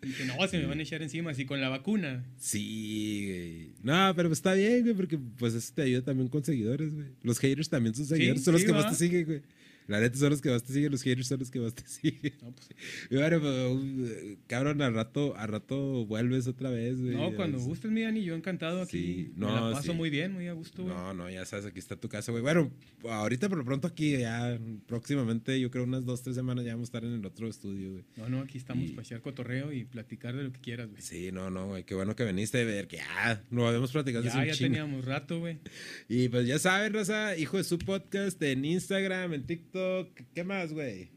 dije, 0.03 0.24
no, 0.24 0.47
se 0.49 0.59
me 0.59 0.66
van 0.66 0.79
a 0.79 0.83
echar 0.83 1.03
encima 1.03 1.31
así 1.31 1.45
con 1.45 1.61
la 1.61 1.68
vacuna. 1.68 2.24
Sí, 2.39 3.24
güey. 3.26 3.68
No, 3.83 4.12
pero 4.14 4.29
pues 4.29 4.39
está 4.39 4.55
bien, 4.55 4.83
güey, 4.83 4.95
porque 4.95 5.18
pues 5.18 5.55
eso 5.55 5.72
te 5.74 5.83
ayuda 5.83 6.03
también 6.03 6.29
con 6.29 6.45
seguidores, 6.45 6.95
güey. 6.95 7.09
Los 7.22 7.39
haters 7.39 7.68
también 7.68 7.95
son 7.95 8.07
seguidores, 8.07 8.43
son 8.43 8.55
los 8.55 8.64
que 8.64 8.72
va. 8.72 8.83
más 8.83 8.91
te 8.91 9.07
siguen, 9.07 9.24
güey. 9.24 9.43
La 9.89 9.99
neta 10.01 10.16
son 10.18 10.30
los 10.30 10.41
que 10.41 10.51
más 10.51 10.62
te 10.62 10.72
siguen, 10.72 10.93
los 10.93 11.03
haters 11.03 11.26
son 11.26 11.41
los 11.41 11.51
que 11.51 11.59
más 11.61 11.74
te 11.74 11.82
siguen. 11.89 12.34
No, 12.43 12.53
pues, 12.53 12.68
Y 13.11 13.14
bueno, 13.16 13.41
pues, 13.41 13.55
uh, 13.55 14.36
cabrón, 14.47 14.80
al 14.82 14.95
rato, 14.95 15.34
al 15.36 15.49
rato 15.49 16.07
vuelves 16.07 16.47
otra 16.47 16.70
vez, 16.70 17.01
güey. 17.01 17.16
no, 17.16 17.34
cuando 17.34 17.59
Es- 17.59 17.64
gustes, 17.64 17.90
mi 17.90 18.02
Dani, 18.02 18.23
yo 18.23 18.35
encantado 18.36 18.82
aquí. 18.82 18.98
Sí, 18.98 19.32
me 19.35 19.47
no, 19.47 19.55
la 19.70 19.73
paso 19.77 19.93
sí. 19.93 19.97
muy 19.98 20.10
bien, 20.10 20.32
muy 20.32 20.47
a 20.47 20.52
gusto. 20.52 20.82
güey. 20.85 20.94
No, 20.94 21.15
no, 21.15 21.28
ya 21.31 21.44
sabes, 21.47 21.66
aquí 21.66 21.78
está 21.78 21.97
tu 21.97 22.09
casa, 22.09 22.31
güey. 22.32 22.43
Bueno, 22.43 22.70
ahorita 23.09 23.48
por 23.48 23.59
lo 23.59 23.65
pronto 23.65 23.89
aquí, 23.89 24.19
ya 24.19 24.59
próximamente, 24.86 25.59
yo 25.59 25.70
creo 25.70 25.85
unas 25.85 26.05
dos, 26.05 26.23
tres 26.23 26.36
semanas 26.36 26.65
ya 26.65 26.73
vamos 26.73 26.89
a 26.89 26.90
estar 26.90 27.05
en 27.05 27.15
el 27.15 27.24
otro 27.24 27.48
estudio, 27.48 27.93
güey. 27.93 28.05
No, 28.16 28.28
no, 28.28 28.40
aquí 28.43 28.59
estamos 28.59 28.85
Y- 28.85 28.89
para 28.90 29.02
echar 29.02 29.23
cotorreo 29.23 29.73
y 29.73 29.85
platicar 29.85 30.36
de 30.36 30.43
lo 30.44 30.52
que 30.52 30.60
quieras, 30.60 30.90
güey. 30.90 31.01
Sí, 31.01 31.32
no, 31.32 31.51
no, 31.51 31.66
güey, 31.69 31.85
qué 31.85 31.94
bueno 31.94 32.15
que 32.15 32.24
viniste, 32.24 32.62
ver 32.65 32.89
que 32.89 32.98
ya 32.98 33.43
lo 33.51 33.66
habíamos 33.66 33.90
platicado 33.93 34.27
hace 34.28 34.36
Ya, 34.36 34.43
un 34.43 34.47
ya 34.48 34.52
chingo. 34.52 34.69
teníamos 34.74 35.05
rato, 35.06 35.39
güey. 35.40 35.59
Y 36.10 36.28
pues 36.28 36.47
ya 36.47 36.59
saben, 36.59 36.93
Raza, 36.93 37.36
hijo 37.39 37.56
de 37.56 37.65
su 37.65 37.78
podcast 37.78 38.43
en 38.43 38.65
Instagram, 38.66 39.32
en 39.32 39.47
TikTok, 39.47 39.78
¿qué 40.35 40.45
más, 40.45 40.73
güey? 40.73 41.11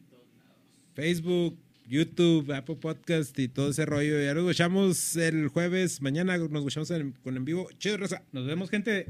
Facebook, 0.93 1.57
YouTube, 1.87 2.51
Apple 2.51 2.75
Podcast 2.75 3.37
y 3.39 3.47
todo 3.47 3.69
ese 3.69 3.85
rollo. 3.85 4.21
Ya 4.21 4.33
nos 4.33 4.43
escuchamos 4.43 5.15
el 5.15 5.47
jueves, 5.47 6.01
mañana 6.01 6.37
nos 6.37 6.65
escuchamos 6.65 6.91
con 7.23 7.37
en 7.37 7.45
vivo. 7.45 7.69
Chido, 7.77 7.97
Raza. 7.97 8.23
Nos 8.31 8.45
vemos, 8.45 8.69
gente. 8.69 9.07